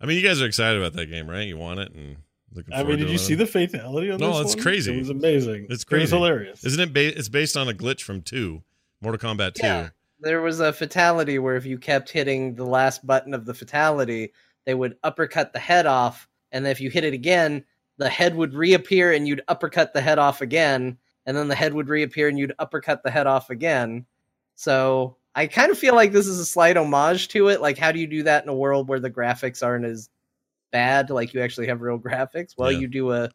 I 0.00 0.06
mean, 0.06 0.16
you 0.16 0.22
guys 0.22 0.40
are 0.40 0.46
excited 0.46 0.80
about 0.80 0.92
that 0.92 1.06
game, 1.06 1.28
right? 1.28 1.48
You 1.48 1.56
want 1.56 1.80
it 1.80 1.92
and 1.92 2.06
looking 2.06 2.16
I 2.56 2.62
forward 2.78 2.88
mean, 2.88 2.98
to 2.98 3.04
did 3.04 3.08
you 3.10 3.14
it. 3.16 3.18
see 3.18 3.34
the 3.34 3.46
fatality 3.46 4.10
on 4.10 4.18
No, 4.18 4.32
this 4.38 4.46
it's 4.52 4.56
one? 4.56 4.62
crazy. 4.64 4.94
It 4.94 4.98
was 4.98 5.10
amazing. 5.10 5.64
It's 5.64 5.64
It 5.64 5.70
was 5.70 5.84
crazy. 5.84 6.16
hilarious. 6.16 6.64
Isn't 6.64 6.80
it? 6.80 6.92
Ba- 6.92 7.16
it's 7.18 7.28
based 7.28 7.56
on 7.56 7.68
a 7.68 7.72
glitch 7.72 8.02
from 8.02 8.22
two, 8.22 8.62
Mortal 9.00 9.30
Kombat 9.34 9.54
Two. 9.54 9.66
Yeah. 9.66 9.88
there 10.20 10.42
was 10.42 10.60
a 10.60 10.72
fatality 10.72 11.38
where 11.38 11.56
if 11.56 11.64
you 11.64 11.78
kept 11.78 12.10
hitting 12.10 12.54
the 12.54 12.64
last 12.66 13.06
button 13.06 13.32
of 13.34 13.46
the 13.46 13.54
fatality, 13.54 14.32
they 14.66 14.74
would 14.74 14.96
uppercut 15.02 15.52
the 15.52 15.58
head 15.58 15.86
off, 15.86 16.28
and 16.52 16.66
if 16.66 16.80
you 16.80 16.90
hit 16.90 17.04
it 17.04 17.14
again, 17.14 17.64
the 17.96 18.08
head 18.08 18.34
would 18.34 18.52
reappear 18.54 19.12
and 19.12 19.26
you'd 19.28 19.42
uppercut 19.48 19.92
the 19.94 20.00
head 20.00 20.18
off 20.18 20.40
again, 20.42 20.98
and 21.26 21.36
then 21.36 21.48
the 21.48 21.54
head 21.54 21.72
would 21.72 21.88
reappear 21.88 22.28
and 22.28 22.38
you'd 22.38 22.52
uppercut 22.58 23.02
the 23.02 23.10
head 23.10 23.26
off 23.26 23.48
again. 23.50 24.04
So 24.56 25.16
I 25.34 25.46
kind 25.46 25.70
of 25.70 25.78
feel 25.78 25.94
like 25.94 26.12
this 26.12 26.26
is 26.26 26.38
a 26.38 26.44
slight 26.46 26.76
homage 26.76 27.28
to 27.28 27.48
it. 27.48 27.60
Like, 27.62 27.78
how 27.78 27.92
do 27.92 27.98
you 27.98 28.06
do 28.06 28.22
that 28.24 28.42
in 28.42 28.48
a 28.50 28.54
world 28.54 28.88
where 28.88 29.00
the 29.00 29.10
graphics 29.10 29.64
aren't 29.64 29.84
as 29.84 30.10
bad? 30.70 31.10
Like, 31.10 31.34
you 31.34 31.40
actually 31.42 31.66
have 31.68 31.80
real 31.80 31.98
graphics. 31.98 32.54
Well, 32.56 32.70
Yeah. 32.72 32.78
you 32.80 32.88
do 32.88 33.12
a 33.12 33.30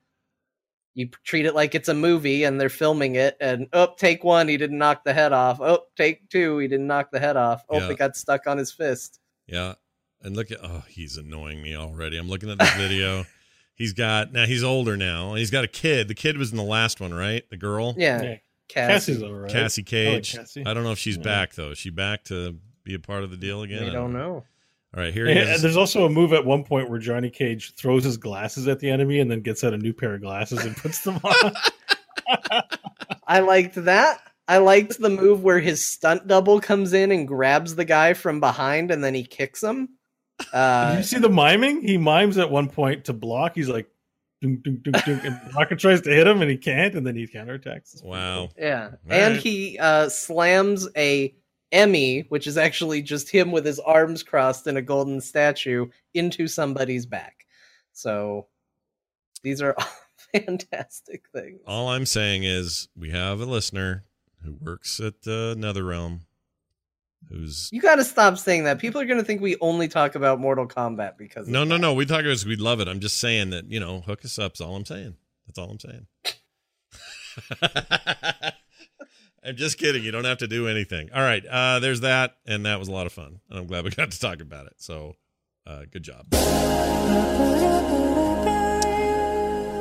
you 0.97 1.09
treat 1.25 1.45
it 1.45 1.53
like 1.53 1.75
it's 1.75 1.89
a 1.89 1.93
movie 1.93 2.45
and 2.45 2.59
they're 2.59 2.69
filming 2.69 3.15
it 3.15 3.35
and 3.41 3.67
oh 3.73 3.93
take 3.97 4.23
one 4.23 4.47
he 4.47 4.55
didn't 4.55 4.77
knock 4.77 5.03
the 5.03 5.13
head 5.13 5.33
off 5.33 5.59
oh 5.59 5.79
take 5.97 6.29
two 6.29 6.57
he 6.59 6.69
didn't 6.69 6.87
knock 6.87 7.11
the 7.11 7.19
head 7.19 7.35
off 7.35 7.65
oh 7.69 7.79
Yeah. 7.79 7.89
it 7.89 7.97
got 7.97 8.15
stuck 8.15 8.47
on 8.47 8.57
his 8.57 8.71
fist 8.71 9.19
Yeah. 9.45 9.73
And 10.21 10.37
look 10.37 10.51
at 10.51 10.59
oh, 10.63 10.83
he's 10.87 11.17
annoying 11.17 11.61
me 11.61 11.75
already. 11.75 12.17
I'm 12.17 12.29
looking 12.29 12.49
at 12.49 12.57
this 12.57 12.73
video. 12.75 13.25
he's 13.75 13.91
got 13.93 14.31
now 14.31 14.45
he's 14.45 14.63
older 14.63 14.95
now. 14.95 15.31
and 15.31 15.37
He's 15.39 15.51
got 15.51 15.65
a 15.65 15.67
kid. 15.67 16.07
The 16.07 16.15
kid 16.15 16.37
was 16.37 16.51
in 16.51 16.57
the 16.57 16.63
last 16.63 16.99
one, 17.01 17.13
right? 17.13 17.43
The 17.49 17.57
girl? 17.57 17.93
yeah, 17.97 18.21
Yeah. 18.21 18.35
Cassie. 18.69 19.11
Cassie's 19.13 19.23
all 19.23 19.33
right. 19.33 19.51
Cassie 19.51 19.81
I 19.81 19.83
like 19.83 19.87
Cage. 19.87 20.35
Cassie. 20.35 20.65
I 20.65 20.73
don't 20.73 20.83
know 20.85 20.93
if 20.93 20.97
she's 20.97 21.17
Yeah. 21.17 21.23
back 21.23 21.55
though. 21.55 21.71
Is 21.71 21.77
she 21.77 21.89
back 21.89 22.23
to 22.25 22.57
be 22.85 22.93
a 22.93 22.99
part 22.99 23.23
of 23.25 23.31
the 23.31 23.37
deal 23.37 23.61
again? 23.63 23.83
we 23.83 23.89
I 23.89 23.93
don't 23.93 24.13
know 24.13 24.45
All 24.95 25.01
right, 25.01 25.13
here 25.13 25.25
he 25.25 25.33
And 25.33 25.49
is. 25.49 25.61
there's 25.61 25.75
also 25.77 26.05
a 26.05 26.09
move 26.09 26.31
at 26.31 26.45
one 26.45 26.63
point 26.63 26.89
where 26.89 26.99
Johnny 26.99 27.29
Cage 27.29 27.73
throws 27.75 28.03
his 28.05 28.15
glasses 28.17 28.67
at 28.69 28.79
the 28.79 28.89
enemy 28.89 29.19
and 29.19 29.29
then 29.29 29.41
gets 29.41 29.63
out 29.63 29.73
a 29.73 29.77
new 29.77 29.91
pair 29.93 30.13
of 30.15 30.21
glasses 30.21 30.63
and 30.63 30.75
puts 30.77 31.01
them 31.01 31.19
on. 31.23 31.53
i 33.27 33.39
liked 33.39 33.75
that 33.75 34.19
i 34.47 34.57
liked 34.57 34.99
the 34.99 35.09
move 35.09 35.43
where 35.43 35.59
his 35.59 35.85
stunt 35.85 36.25
double 36.27 36.59
comes 36.59 36.93
in 36.93 37.11
and 37.11 37.27
grabs 37.27 37.75
the 37.75 37.85
guy 37.85 38.13
from 38.13 38.39
behind 38.39 38.89
and 38.91 39.03
then 39.03 39.13
he 39.13 39.23
kicks 39.23 39.61
him 39.63 39.89
Did 40.39 40.47
uh 40.53 40.95
you 40.97 41.03
see 41.03 41.19
the 41.19 41.29
miming? 41.29 41.81
He 41.81 41.97
mimes 41.97 42.37
at 42.37 42.49
one 42.51 42.67
point 42.67 43.05
to 43.05 43.13
block. 43.13 43.53
He's 43.55 43.69
like, 43.69 43.87
dunk, 44.41 44.63
dunk, 44.63 44.83
dunk, 44.83 45.05
dunk, 45.05 45.23
and 45.23 45.39
Rocket 45.55 45.79
tries 45.79 46.01
to 46.01 46.09
hit 46.09 46.27
him 46.27 46.41
and 46.41 46.51
he 46.51 46.57
can't, 46.57 46.93
and 46.93 47.07
then 47.07 47.15
he 47.15 47.25
counterattacks. 47.25 47.93
It's 47.93 48.03
Wow. 48.03 48.49
yeah 48.57 48.89
All 48.91 48.97
and 49.09 49.35
right. 49.35 49.41
he 49.41 49.77
uh 49.79 50.09
slams 50.09 50.87
a 50.97 51.33
emmy 51.75 52.21
which 52.29 52.47
is 52.47 52.57
actually 52.57 53.01
just 53.01 53.29
him 53.29 53.51
with 53.51 53.65
his 53.65 53.79
arms 53.79 54.23
crossed 54.23 54.65
in 54.67 54.77
a 54.77 54.81
golden 54.81 55.19
statue 55.21 55.85
into 56.13 56.47
somebody's 56.47 57.05
back 57.05 57.45
so 57.93 58.47
these 59.43 59.61
are 59.61 59.75
all 59.77 59.87
fantastic 60.33 61.25
things 61.33 61.59
All 61.67 61.89
I'm 61.89 62.05
saying 62.05 62.43
is 62.43 62.87
we 62.97 63.11
have 63.11 63.39
a 63.41 63.45
listener 63.45 64.03
who 64.43 64.53
works 64.59 64.99
at 64.99 65.13
uh, 65.27 65.55
NetherRealm 65.55 66.21
who's 67.29 67.69
You 67.71 67.81
got 67.81 67.95
to 67.95 68.03
stop 68.03 68.37
saying 68.37 68.65
that. 68.65 68.79
People 68.79 69.01
are 69.01 69.05
going 69.05 69.19
to 69.19 69.23
think 69.25 69.41
we 69.41 69.55
only 69.61 69.87
talk 69.87 70.15
about 70.15 70.39
Mortal 70.39 70.67
Kombat 70.67 71.17
because 71.17 71.47
No, 71.47 71.63
no, 71.63 71.75
that. 71.75 71.81
no. 71.81 71.93
We 71.93 72.05
talk 72.05 72.21
about 72.25 72.45
we 72.45 72.55
love 72.55 72.79
it. 72.81 72.87
I'm 72.87 72.99
just 72.99 73.17
saying 73.19 73.49
that, 73.51 73.71
you 73.71 73.79
know, 73.79 74.01
hook 74.01 74.23
us 74.25 74.37
up 74.39 74.53
is 74.55 74.61
all 74.61 74.75
I'm 74.75 74.85
saying. 74.85 75.15
That's 75.47 75.57
all 75.59 75.69
I'm 75.71 75.79
saying. 75.79 76.07
I'm 79.45 79.55
just 79.55 79.77
kidding. 79.77 80.03
You 80.03 80.11
don't 80.11 80.25
have 80.25 80.39
to 80.39 80.47
do 80.47 80.67
anything. 80.67 81.09
All 81.13 81.21
right. 81.21 81.45
Uh, 81.45 81.79
there's 81.79 82.01
that. 82.01 82.37
And 82.45 82.65
that 82.65 82.79
was 82.79 82.87
a 82.87 82.91
lot 82.91 83.05
of 83.05 83.13
fun. 83.13 83.39
And 83.49 83.59
I'm 83.59 83.67
glad 83.67 83.83
we 83.83 83.91
got 83.91 84.11
to 84.11 84.19
talk 84.19 84.41
about 84.41 84.65
it. 84.65 84.73
So 84.77 85.15
uh, 85.67 85.83
good 85.91 86.03
job. 86.03 86.25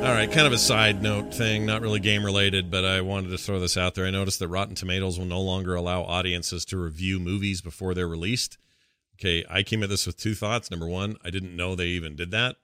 All 0.05 0.11
right, 0.11 0.31
kind 0.31 0.45
of 0.45 0.53
a 0.53 0.59
side 0.59 1.01
note 1.01 1.33
thing, 1.33 1.65
not 1.65 1.81
really 1.81 1.99
game 1.99 2.23
related, 2.23 2.69
but 2.69 2.85
I 2.85 3.01
wanted 3.01 3.29
to 3.29 3.39
throw 3.39 3.59
this 3.59 3.75
out 3.75 3.95
there. 3.95 4.05
I 4.05 4.11
noticed 4.11 4.37
that 4.37 4.49
Rotten 4.49 4.75
Tomatoes 4.75 5.17
will 5.17 5.25
no 5.25 5.41
longer 5.41 5.73
allow 5.73 6.03
audiences 6.03 6.63
to 6.65 6.77
review 6.77 7.19
movies 7.19 7.61
before 7.61 7.95
they're 7.95 8.07
released. 8.07 8.59
Okay, 9.19 9.43
I 9.49 9.63
came 9.63 9.81
at 9.81 9.89
this 9.89 10.05
with 10.05 10.17
two 10.17 10.35
thoughts. 10.35 10.69
Number 10.69 10.87
one, 10.87 11.15
I 11.25 11.31
didn't 11.31 11.55
know 11.55 11.73
they 11.73 11.87
even 11.87 12.15
did 12.15 12.29
that. 12.31 12.57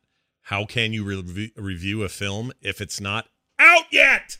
How 0.43 0.65
can 0.65 0.93
you 0.93 1.03
re- 1.03 1.51
review 1.55 2.03
a 2.03 2.09
film 2.09 2.51
if 2.61 2.79
it's 2.79 3.01
not 3.01 3.27
out 3.57 3.85
yet? 3.91 4.37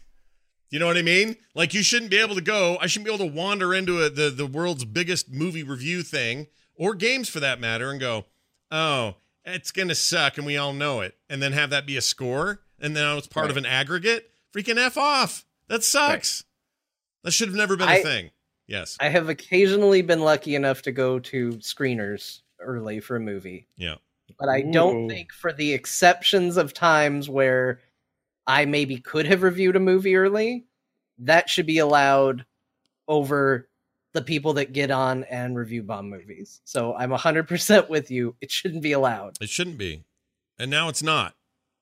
You 0.71 0.79
know 0.79 0.87
what 0.87 0.97
I 0.97 1.01
mean? 1.01 1.35
Like 1.53 1.73
you 1.73 1.83
shouldn't 1.83 2.09
be 2.09 2.17
able 2.17 2.35
to 2.35 2.41
go. 2.41 2.77
I 2.79 2.87
shouldn't 2.87 3.05
be 3.05 3.13
able 3.13 3.27
to 3.27 3.31
wander 3.31 3.73
into 3.73 4.01
a, 4.01 4.09
the 4.09 4.29
the 4.29 4.47
world's 4.47 4.85
biggest 4.85 5.29
movie 5.29 5.63
review 5.63 6.01
thing 6.01 6.47
or 6.75 6.95
games 6.95 7.27
for 7.29 7.41
that 7.41 7.59
matter 7.59 7.91
and 7.91 7.99
go, 7.99 8.25
"Oh, 8.71 9.15
it's 9.43 9.71
gonna 9.71 9.95
suck," 9.95 10.37
and 10.37 10.45
we 10.45 10.55
all 10.55 10.71
know 10.71 11.01
it, 11.01 11.15
and 11.29 11.43
then 11.43 11.51
have 11.51 11.69
that 11.71 11.85
be 11.85 11.97
a 11.97 12.01
score, 12.01 12.61
and 12.79 12.95
then 12.95 13.17
it's 13.17 13.27
part 13.27 13.51
of 13.51 13.57
an 13.57 13.65
aggregate. 13.65 14.31
Freaking 14.55 14.77
f 14.77 14.97
off! 14.97 15.45
That 15.67 15.83
sucks. 15.83 16.45
That 17.23 17.31
should 17.31 17.49
have 17.49 17.57
never 17.57 17.75
been 17.75 17.89
a 17.89 17.93
I- 17.93 18.01
thing. 18.01 18.31
Yes. 18.67 18.95
I 19.01 19.09
have 19.09 19.27
occasionally 19.27 20.01
been 20.01 20.21
lucky 20.21 20.55
enough 20.55 20.81
to 20.83 20.93
go 20.93 21.19
to 21.19 21.51
screeners 21.55 22.39
early 22.61 23.01
for 23.01 23.17
a 23.17 23.19
movie, 23.19 23.67
yeah. 23.75 23.95
but 24.39 24.47
I 24.47 24.61
don't 24.61 25.09
think 25.09 25.33
for 25.33 25.51
the 25.51 25.73
exceptions 25.73 26.55
of 26.55 26.73
times 26.73 27.27
where 27.27 27.81
I 28.47 28.65
maybe 28.65 28.97
could 28.97 29.25
have 29.27 29.43
reviewed 29.43 29.75
a 29.75 29.79
movie 29.79 30.15
early, 30.15 30.65
that 31.19 31.49
should 31.49 31.65
be 31.65 31.77
allowed 31.79 32.45
over 33.07 33.69
the 34.13 34.21
people 34.21 34.53
that 34.53 34.73
get 34.73 34.91
on 34.91 35.23
and 35.25 35.57
review 35.57 35.83
bomb 35.83 36.09
movies. 36.09 36.61
So 36.65 36.95
I'm 36.95 37.11
100% 37.11 37.89
with 37.89 38.11
you. 38.11 38.35
It 38.41 38.51
shouldn't 38.51 38.81
be 38.83 38.91
allowed. 38.91 39.37
It 39.41 39.49
shouldn't 39.49 39.77
be. 39.77 40.03
And 40.59 40.69
now 40.69 40.89
it's 40.89 41.01
not. 41.03 41.35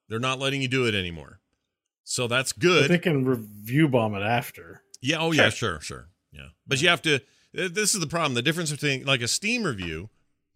They're 0.09 0.19
not 0.19 0.39
letting 0.39 0.61
you 0.61 0.67
do 0.67 0.85
it 0.85 0.93
anymore. 0.95 1.39
So 2.03 2.27
that's 2.27 2.51
good. 2.51 2.89
They 2.89 2.97
can 2.97 3.25
review 3.25 3.87
bomb 3.87 4.15
it 4.15 4.21
after. 4.21 4.81
Yeah. 5.01 5.17
Oh, 5.19 5.31
yeah. 5.31 5.49
Sure. 5.49 5.79
Sure. 5.81 6.09
Yeah. 6.31 6.47
But 6.67 6.81
you 6.81 6.89
have 6.89 7.01
to. 7.03 7.15
uh, 7.15 7.19
This 7.71 7.93
is 7.93 7.99
the 7.99 8.07
problem. 8.07 8.33
The 8.33 8.41
difference 8.41 8.71
between 8.71 9.05
like 9.05 9.21
a 9.21 9.27
Steam 9.27 9.63
review, 9.63 10.09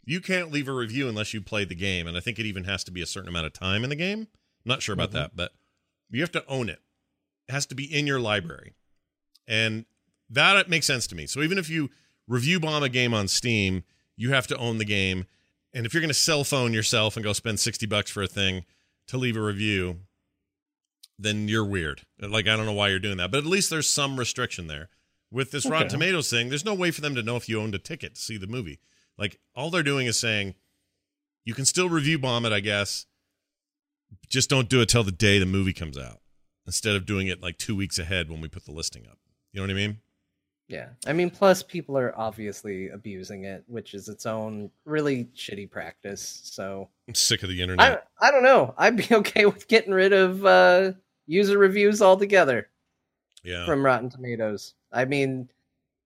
you 0.04 0.20
can't 0.20 0.52
leave 0.52 0.68
a 0.68 0.74
review 0.74 1.08
unless 1.08 1.34
you 1.34 1.42
played 1.42 1.70
the 1.70 1.76
game, 1.76 2.08
and 2.08 2.18
I 2.18 2.20
think 2.20 2.40
it 2.40 2.46
even 2.46 2.64
has 2.66 2.84
to 2.86 2.92
be 2.92 3.02
a 3.02 3.06
certain 3.06 3.30
amount 3.30 3.46
of 3.46 3.54
time 3.54 3.84
in 3.84 3.90
the 3.90 3.96
game. 3.96 4.20
I'm 4.22 4.28
not 4.70 4.82
sure 4.82 4.94
about 4.94 5.10
Mhm. 5.10 5.14
that, 5.14 5.36
but 5.36 5.52
you 6.18 6.24
have 6.24 6.32
to 6.32 6.46
own 6.48 6.70
it. 6.70 6.82
It 7.48 7.52
has 7.52 7.66
to 7.68 7.76
be 7.76 7.84
in 7.84 8.08
your 8.08 8.20
library, 8.20 8.74
and 9.48 9.86
that 10.30 10.70
makes 10.70 10.86
sense 10.86 11.08
to 11.08 11.16
me. 11.16 11.28
So 11.28 11.42
even 11.42 11.58
if 11.58 11.70
you 11.70 11.90
review 12.28 12.60
bomb 12.60 12.84
a 12.84 12.90
game 12.90 13.14
on 13.14 13.28
Steam, 13.28 13.84
you 14.16 14.32
have 14.32 14.48
to 14.48 14.58
own 14.58 14.78
the 14.78 14.86
game. 14.86 15.26
And 15.74 15.86
if 15.86 15.94
you're 15.94 16.02
going 16.02 16.10
to 16.10 16.14
cell 16.14 16.44
phone 16.44 16.74
yourself 16.74 17.16
and 17.16 17.24
go 17.24 17.34
spend 17.34 17.60
60 17.60 17.86
bucks 17.88 18.12
for 18.12 18.22
a 18.24 18.28
thing 18.28 18.64
to 19.08 19.18
leave 19.18 19.36
a 19.36 19.42
review, 19.42 19.98
then 21.18 21.48
you're 21.48 21.66
weird. 21.66 22.02
Like 22.20 22.48
I 22.48 22.56
don't 22.56 22.66
know 22.66 22.74
why 22.74 22.90
you're 22.90 23.00
doing 23.00 23.18
that, 23.18 23.32
but 23.32 23.40
at 23.40 23.46
least 23.46 23.70
there's 23.70 23.90
some 23.90 24.18
restriction 24.18 24.68
there. 24.68 24.90
With 25.32 25.50
this 25.50 25.66
Rotten 25.66 25.90
Tomatoes 25.90 26.30
thing, 26.30 26.50
there's 26.50 26.66
no 26.66 26.76
way 26.76 26.92
for 26.92 27.02
them 27.02 27.16
to 27.16 27.24
know 27.24 27.36
if 27.36 27.50
you 27.50 27.60
owned 27.60 27.74
a 27.74 27.80
ticket 27.80 28.16
to 28.16 28.22
see 28.22 28.38
the 28.38 28.46
movie. 28.46 28.80
Like 29.18 29.40
all 29.56 29.72
they're 29.72 29.82
doing 29.82 30.06
is 30.06 30.20
saying 30.20 30.54
you 31.44 31.56
can 31.56 31.66
still 31.66 31.90
review 31.90 32.20
bomb 32.20 32.46
it, 32.46 32.54
I 32.54 32.60
guess. 32.60 33.08
Just 34.30 34.50
don't 34.50 34.70
do 34.70 34.82
it 34.82 34.90
till 34.90 35.04
the 35.04 35.12
day 35.12 35.40
the 35.40 35.46
movie 35.46 35.74
comes 35.74 35.98
out 35.98 36.20
instead 36.66 36.96
of 36.96 37.06
doing 37.06 37.28
it 37.28 37.42
like 37.42 37.58
2 37.58 37.76
weeks 37.76 38.00
ahead 38.00 38.30
when 38.30 38.42
we 38.42 38.48
put 38.48 38.66
the 38.66 38.72
listing 38.72 39.06
up. 39.10 39.18
You 39.52 39.60
know 39.60 39.64
what 39.64 39.72
I 39.72 39.76
mean? 39.76 39.98
Yeah. 40.68 40.90
I 41.06 41.14
mean, 41.14 41.30
plus 41.30 41.62
people 41.62 41.98
are 41.98 42.18
obviously 42.18 42.90
abusing 42.90 43.44
it, 43.44 43.64
which 43.68 43.94
is 43.94 44.08
its 44.08 44.26
own 44.26 44.72
really 44.86 45.26
shitty 45.36 45.70
practice. 45.70 46.42
So 46.44 46.90
I'm 47.08 47.16
sick 47.16 47.44
of 47.44 47.50
the 47.50 47.62
internet. 47.62 48.08
I, 48.20 48.28
I 48.28 48.32
don't 48.32 48.44
know. 48.44 48.74
I'd 48.78 48.98
be 48.98 49.08
okay 49.12 49.46
with 49.46 49.68
getting 49.68 49.94
rid 49.94 50.14
of 50.14 50.46
uh, 50.46 50.94
user 51.28 51.58
reviews 51.58 52.02
altogether 52.02 52.70
yeah. 53.44 53.66
from 53.66 53.86
Rotten 53.86 54.10
Tomatoes. 54.10 54.74
I 54.92 55.06
mean, 55.06 55.50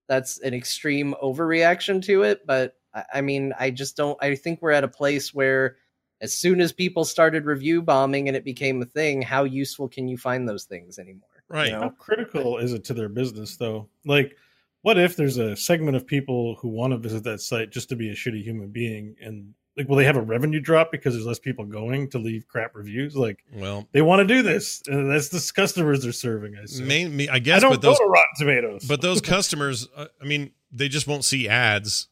that's 0.07 0.39
an 0.39 0.53
extreme 0.53 1.15
overreaction 1.21 2.03
to 2.05 2.23
it, 2.23 2.45
but 2.45 2.75
I, 2.93 3.03
I 3.15 3.21
mean, 3.21 3.53
I 3.57 3.71
just 3.71 3.95
don't. 3.95 4.17
I 4.21 4.35
think 4.35 4.61
we're 4.61 4.71
at 4.71 4.83
a 4.83 4.89
place 4.89 5.33
where 5.33 5.77
as 6.21 6.33
soon 6.33 6.61
as 6.61 6.71
people 6.71 7.05
started 7.05 7.45
review 7.45 7.81
bombing 7.81 8.27
and 8.27 8.35
it 8.35 8.43
became 8.43 8.81
a 8.81 8.85
thing, 8.85 9.21
how 9.21 9.43
useful 9.43 9.87
can 9.87 10.07
you 10.07 10.17
find 10.17 10.47
those 10.47 10.65
things 10.65 10.97
anymore? 10.99 11.29
Right. 11.49 11.69
You 11.69 11.75
How 11.75 11.89
critical 11.89 12.57
is 12.57 12.73
it 12.73 12.83
to 12.85 12.93
their 12.93 13.09
business, 13.09 13.55
though? 13.55 13.87
Like, 14.05 14.35
what 14.81 14.97
if 14.97 15.15
there's 15.15 15.37
a 15.37 15.55
segment 15.55 15.95
of 15.95 16.05
people 16.05 16.55
who 16.55 16.69
want 16.69 16.91
to 16.91 16.97
visit 16.97 17.23
that 17.23 17.41
site 17.41 17.71
just 17.71 17.89
to 17.89 17.95
be 17.95 18.09
a 18.09 18.13
shitty 18.13 18.43
human 18.43 18.69
being, 18.69 19.15
and 19.21 19.53
like, 19.77 19.87
will 19.87 19.95
they 19.95 20.05
have 20.05 20.17
a 20.17 20.21
revenue 20.21 20.59
drop 20.59 20.91
because 20.91 21.13
there's 21.13 21.25
less 21.25 21.39
people 21.39 21.63
going 21.63 22.09
to 22.09 22.17
leave 22.17 22.47
crap 22.47 22.75
reviews? 22.75 23.15
Like, 23.15 23.43
well, 23.53 23.87
they 23.91 24.01
want 24.01 24.27
to 24.27 24.33
do 24.33 24.41
this, 24.41 24.81
and 24.87 25.09
that's 25.09 25.29
the 25.29 25.51
customers 25.55 26.03
they're 26.03 26.11
serving. 26.11 26.55
I 26.57 26.63
assume. 26.63 26.87
main, 26.87 27.15
me, 27.15 27.29
I 27.29 27.35
I 27.35 27.39
guess 27.39 27.61
don't 27.61 27.71
but 27.71 27.81
those 27.81 27.99
go 27.99 28.05
to 28.05 28.09
Rotten 28.09 28.29
Tomatoes, 28.37 28.85
but 28.85 29.01
those 29.01 29.21
customers 29.35 29.87
uh, 29.95 30.07
i 30.21 30.25
mean 30.25 30.51
they 30.71 30.89
just 30.89 31.07
won't 31.07 31.23
see 31.23 31.47
ads 31.47 32.07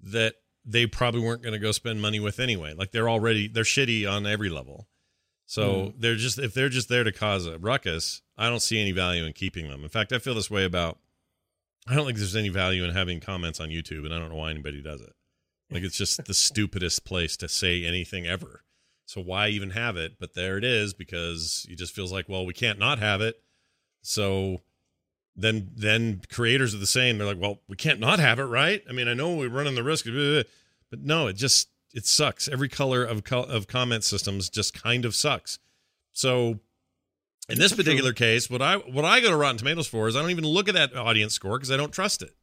that 0.00 0.34
they 0.66 0.86
probably 0.86 1.20
weren't 1.20 1.42
going 1.42 1.52
to 1.52 1.58
go 1.58 1.70
spend 1.70 2.02
money 2.02 2.18
with 2.18 2.40
anyway. 2.40 2.74
Like 2.74 2.90
they're 2.90 3.08
already 3.08 3.46
they're 3.46 3.64
shitty 3.64 4.10
on 4.10 4.26
every 4.26 4.50
level. 4.50 4.88
So 5.46 5.86
hmm. 5.86 6.00
they're 6.00 6.16
just 6.16 6.38
if 6.38 6.52
they're 6.52 6.68
just 6.68 6.88
there 6.88 7.04
to 7.04 7.12
cause 7.12 7.46
a 7.46 7.56
ruckus 7.58 8.20
i 8.36 8.50
don't 8.50 8.60
see 8.60 8.80
any 8.80 8.90
value 8.92 9.24
in 9.24 9.32
keeping 9.32 9.68
them. 9.68 9.84
In 9.84 9.88
fact 9.88 10.12
i 10.12 10.18
feel 10.18 10.34
this 10.34 10.50
way 10.50 10.64
about 10.64 10.98
i 11.86 11.94
don't 11.94 12.04
think 12.04 12.18
there's 12.18 12.36
any 12.36 12.48
value 12.48 12.84
in 12.84 12.92
having 12.92 13.20
comments 13.20 13.60
on 13.60 13.68
youtube 13.68 14.04
and 14.04 14.12
i 14.12 14.18
don't 14.18 14.28
know 14.28 14.36
why 14.36 14.50
anybody 14.50 14.82
does 14.82 15.00
it. 15.00 15.12
Like 15.70 15.84
it's 15.84 15.96
just 15.96 16.24
the 16.24 16.34
stupidest 16.34 17.04
place 17.04 17.36
to 17.38 17.48
say 17.48 17.84
anything 17.84 18.26
ever. 18.26 18.64
So 19.06 19.20
why 19.20 19.48
even 19.48 19.70
have 19.70 19.96
it? 19.96 20.18
But 20.18 20.34
there 20.34 20.58
it 20.58 20.64
is 20.64 20.92
because 20.92 21.64
it 21.70 21.78
just 21.78 21.94
feels 21.94 22.12
like 22.12 22.28
well 22.28 22.44
we 22.44 22.52
can't 22.52 22.80
not 22.80 22.98
have 22.98 23.20
it. 23.20 23.36
So 24.02 24.62
then 25.36 25.70
then 25.76 26.22
creators 26.32 26.74
are 26.74 26.78
the 26.78 26.86
same. 26.86 27.18
They're 27.18 27.26
like, 27.26 27.40
well, 27.40 27.60
we 27.68 27.76
can't 27.76 28.00
not 28.00 28.18
have 28.18 28.38
it, 28.38 28.44
right? 28.44 28.82
I 28.88 28.92
mean, 28.92 29.08
I 29.08 29.14
know 29.14 29.36
we're 29.36 29.48
running 29.48 29.74
the 29.74 29.84
risk, 29.84 30.06
of, 30.06 30.16
eh, 30.16 30.42
but 30.90 31.00
no, 31.00 31.26
it 31.26 31.34
just 31.34 31.68
it 31.92 32.06
sucks. 32.06 32.48
Every 32.48 32.68
color 32.68 33.04
of 33.04 33.24
co- 33.24 33.42
of 33.42 33.66
comment 33.66 34.04
systems 34.04 34.48
just 34.48 34.80
kind 34.80 35.04
of 35.04 35.14
sucks. 35.14 35.58
So 36.12 36.60
in 37.48 37.58
this 37.58 37.74
particular 37.74 38.12
case, 38.12 38.48
what 38.48 38.62
I 38.62 38.76
what 38.76 39.04
I 39.04 39.20
go 39.20 39.30
to 39.30 39.36
Rotten 39.36 39.58
Tomatoes 39.58 39.86
for 39.86 40.08
is 40.08 40.16
I 40.16 40.20
don't 40.20 40.30
even 40.30 40.46
look 40.46 40.68
at 40.68 40.74
that 40.74 40.96
audience 40.96 41.34
score 41.34 41.58
because 41.58 41.70
I 41.70 41.76
don't 41.76 41.92
trust 41.92 42.22
it. 42.22 42.34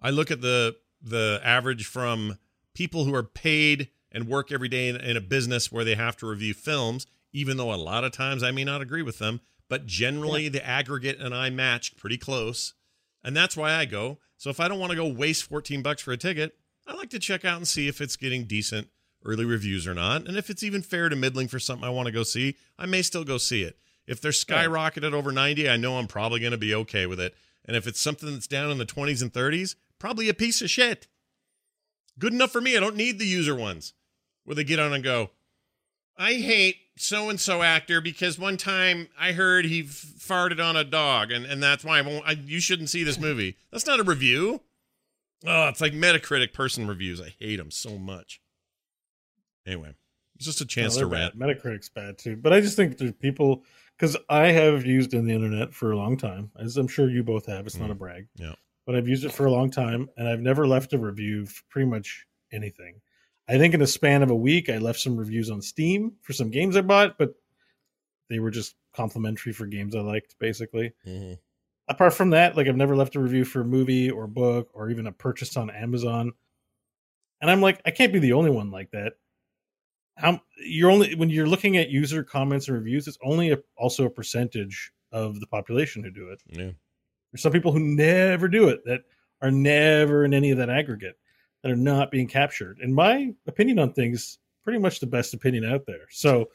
I 0.00 0.10
look 0.10 0.30
at 0.30 0.40
the 0.40 0.76
the 1.02 1.40
average 1.44 1.86
from 1.86 2.38
people 2.74 3.04
who 3.04 3.14
are 3.14 3.22
paid 3.22 3.88
and 4.10 4.28
work 4.28 4.52
every 4.52 4.68
day 4.68 4.88
in, 4.88 4.96
in 4.96 5.16
a 5.16 5.20
business 5.20 5.70
where 5.70 5.84
they 5.84 5.94
have 5.94 6.16
to 6.18 6.26
review 6.26 6.54
films, 6.54 7.06
even 7.32 7.56
though 7.56 7.72
a 7.72 7.76
lot 7.76 8.04
of 8.04 8.12
times 8.12 8.42
I 8.42 8.50
may 8.50 8.64
not 8.64 8.80
agree 8.80 9.02
with 9.02 9.18
them 9.18 9.40
but 9.72 9.86
generally 9.86 10.42
yeah. 10.42 10.50
the 10.50 10.66
aggregate 10.68 11.18
and 11.18 11.34
I 11.34 11.48
matched 11.48 11.96
pretty 11.96 12.18
close. 12.18 12.74
And 13.24 13.34
that's 13.34 13.56
why 13.56 13.72
I 13.72 13.86
go. 13.86 14.18
So 14.36 14.50
if 14.50 14.60
I 14.60 14.68
don't 14.68 14.78
want 14.78 14.90
to 14.90 14.96
go 14.96 15.08
waste 15.08 15.44
14 15.44 15.80
bucks 15.80 16.02
for 16.02 16.12
a 16.12 16.18
ticket, 16.18 16.52
I 16.86 16.92
like 16.92 17.08
to 17.08 17.18
check 17.18 17.42
out 17.42 17.56
and 17.56 17.66
see 17.66 17.88
if 17.88 17.98
it's 18.02 18.16
getting 18.16 18.44
decent 18.44 18.88
early 19.24 19.46
reviews 19.46 19.86
or 19.86 19.94
not. 19.94 20.28
And 20.28 20.36
if 20.36 20.50
it's 20.50 20.62
even 20.62 20.82
fair 20.82 21.08
to 21.08 21.16
middling 21.16 21.48
for 21.48 21.58
something 21.58 21.88
I 21.88 21.90
want 21.90 22.04
to 22.04 22.12
go 22.12 22.22
see, 22.22 22.58
I 22.78 22.84
may 22.84 23.00
still 23.00 23.24
go 23.24 23.38
see 23.38 23.62
it. 23.62 23.78
If 24.06 24.20
they're 24.20 24.30
skyrocketed 24.30 25.14
over 25.14 25.32
90, 25.32 25.70
I 25.70 25.78
know 25.78 25.96
I'm 25.96 26.06
probably 26.06 26.40
going 26.40 26.52
to 26.52 26.58
be 26.58 26.74
okay 26.74 27.06
with 27.06 27.18
it. 27.18 27.34
And 27.64 27.74
if 27.74 27.86
it's 27.86 27.98
something 27.98 28.30
that's 28.30 28.46
down 28.46 28.70
in 28.70 28.76
the 28.76 28.84
20s 28.84 29.22
and 29.22 29.32
30s, 29.32 29.74
probably 29.98 30.28
a 30.28 30.34
piece 30.34 30.60
of 30.60 30.68
shit. 30.68 31.06
Good 32.18 32.34
enough 32.34 32.50
for 32.50 32.60
me. 32.60 32.76
I 32.76 32.80
don't 32.80 32.94
need 32.94 33.18
the 33.18 33.24
user 33.24 33.54
ones 33.54 33.94
where 34.44 34.54
they 34.54 34.64
get 34.64 34.80
on 34.80 34.92
and 34.92 35.02
go, 35.02 35.30
I 36.18 36.34
hate 36.34 36.76
so 36.96 37.30
and 37.30 37.40
so 37.40 37.62
actor 37.62 38.00
because 38.00 38.38
one 38.38 38.56
time 38.56 39.08
I 39.18 39.32
heard 39.32 39.64
he 39.64 39.82
farted 39.82 40.62
on 40.64 40.76
a 40.76 40.84
dog, 40.84 41.30
and, 41.30 41.44
and 41.44 41.62
that's 41.62 41.84
why 41.84 41.98
I 41.98 42.02
won't. 42.02 42.26
I, 42.26 42.32
you 42.32 42.60
shouldn't 42.60 42.90
see 42.90 43.04
this 43.04 43.18
movie. 43.18 43.56
That's 43.70 43.86
not 43.86 44.00
a 44.00 44.04
review. 44.04 44.60
Oh, 45.46 45.68
it's 45.68 45.80
like 45.80 45.92
Metacritic 45.92 46.52
person 46.52 46.86
reviews. 46.86 47.20
I 47.20 47.34
hate 47.38 47.56
them 47.56 47.70
so 47.70 47.98
much. 47.98 48.40
Anyway, 49.66 49.94
it's 50.36 50.44
just 50.44 50.60
a 50.60 50.66
chance 50.66 50.96
no, 50.96 51.02
to 51.02 51.06
rant. 51.06 51.38
Bad. 51.38 51.48
Metacritic's 51.48 51.88
bad 51.88 52.18
too, 52.18 52.36
but 52.36 52.52
I 52.52 52.60
just 52.60 52.76
think 52.76 52.98
there's 52.98 53.12
people 53.12 53.64
because 53.96 54.16
I 54.28 54.48
have 54.48 54.84
used 54.84 55.14
in 55.14 55.26
the 55.26 55.34
internet 55.34 55.72
for 55.72 55.92
a 55.92 55.96
long 55.96 56.16
time, 56.16 56.50
as 56.58 56.76
I'm 56.76 56.88
sure 56.88 57.10
you 57.10 57.22
both 57.22 57.46
have. 57.46 57.66
It's 57.66 57.76
mm. 57.76 57.80
not 57.80 57.90
a 57.90 57.94
brag. 57.94 58.28
Yeah, 58.36 58.54
but 58.86 58.94
I've 58.94 59.08
used 59.08 59.24
it 59.24 59.32
for 59.32 59.46
a 59.46 59.50
long 59.50 59.70
time, 59.70 60.08
and 60.16 60.28
I've 60.28 60.40
never 60.40 60.66
left 60.66 60.92
a 60.92 60.98
review 60.98 61.46
for 61.46 61.62
pretty 61.70 61.88
much 61.88 62.26
anything. 62.52 63.00
I 63.48 63.58
think 63.58 63.74
in 63.74 63.82
a 63.82 63.86
span 63.86 64.22
of 64.22 64.30
a 64.30 64.36
week, 64.36 64.68
I 64.68 64.78
left 64.78 65.00
some 65.00 65.16
reviews 65.16 65.50
on 65.50 65.62
Steam 65.62 66.12
for 66.22 66.32
some 66.32 66.50
games 66.50 66.76
I 66.76 66.82
bought, 66.82 67.18
but 67.18 67.34
they 68.28 68.38
were 68.38 68.50
just 68.50 68.76
complimentary 68.94 69.52
for 69.52 69.66
games 69.66 69.94
I 69.94 70.00
liked, 70.00 70.36
basically. 70.38 70.92
Mm-hmm. 71.06 71.34
Apart 71.88 72.14
from 72.14 72.30
that, 72.30 72.56
like 72.56 72.68
I've 72.68 72.76
never 72.76 72.96
left 72.96 73.16
a 73.16 73.20
review 73.20 73.44
for 73.44 73.62
a 73.62 73.64
movie 73.64 74.10
or 74.10 74.26
book 74.26 74.70
or 74.72 74.90
even 74.90 75.06
a 75.06 75.12
purchase 75.12 75.56
on 75.56 75.70
Amazon. 75.70 76.32
And 77.40 77.50
I'm 77.50 77.60
like, 77.60 77.82
I 77.84 77.90
can't 77.90 78.12
be 78.12 78.20
the 78.20 78.32
only 78.34 78.50
one 78.50 78.70
like 78.70 78.92
that. 78.92 79.14
How 80.16 80.40
you're 80.64 80.90
only 80.90 81.14
when 81.14 81.30
you're 81.30 81.46
looking 81.46 81.76
at 81.76 81.90
user 81.90 82.22
comments 82.22 82.68
and 82.68 82.76
reviews, 82.76 83.08
it's 83.08 83.18
only 83.24 83.50
a, 83.50 83.58
also 83.76 84.04
a 84.04 84.10
percentage 84.10 84.92
of 85.10 85.40
the 85.40 85.46
population 85.46 86.04
who 86.04 86.10
do 86.10 86.28
it. 86.28 86.40
Yeah. 86.46 86.70
There's 87.32 87.42
some 87.42 87.52
people 87.52 87.72
who 87.72 87.80
never 87.80 88.46
do 88.46 88.68
it 88.68 88.84
that 88.84 89.00
are 89.40 89.50
never 89.50 90.24
in 90.24 90.32
any 90.32 90.50
of 90.52 90.58
that 90.58 90.70
aggregate 90.70 91.18
that 91.62 91.70
are 91.70 91.76
not 91.76 92.10
being 92.10 92.26
captured. 92.26 92.78
And 92.82 92.94
my 92.94 93.34
opinion 93.46 93.78
on 93.78 93.92
things, 93.92 94.38
pretty 94.64 94.78
much 94.78 95.00
the 95.00 95.06
best 95.06 95.34
opinion 95.34 95.64
out 95.64 95.86
there. 95.86 96.06
So, 96.10 96.50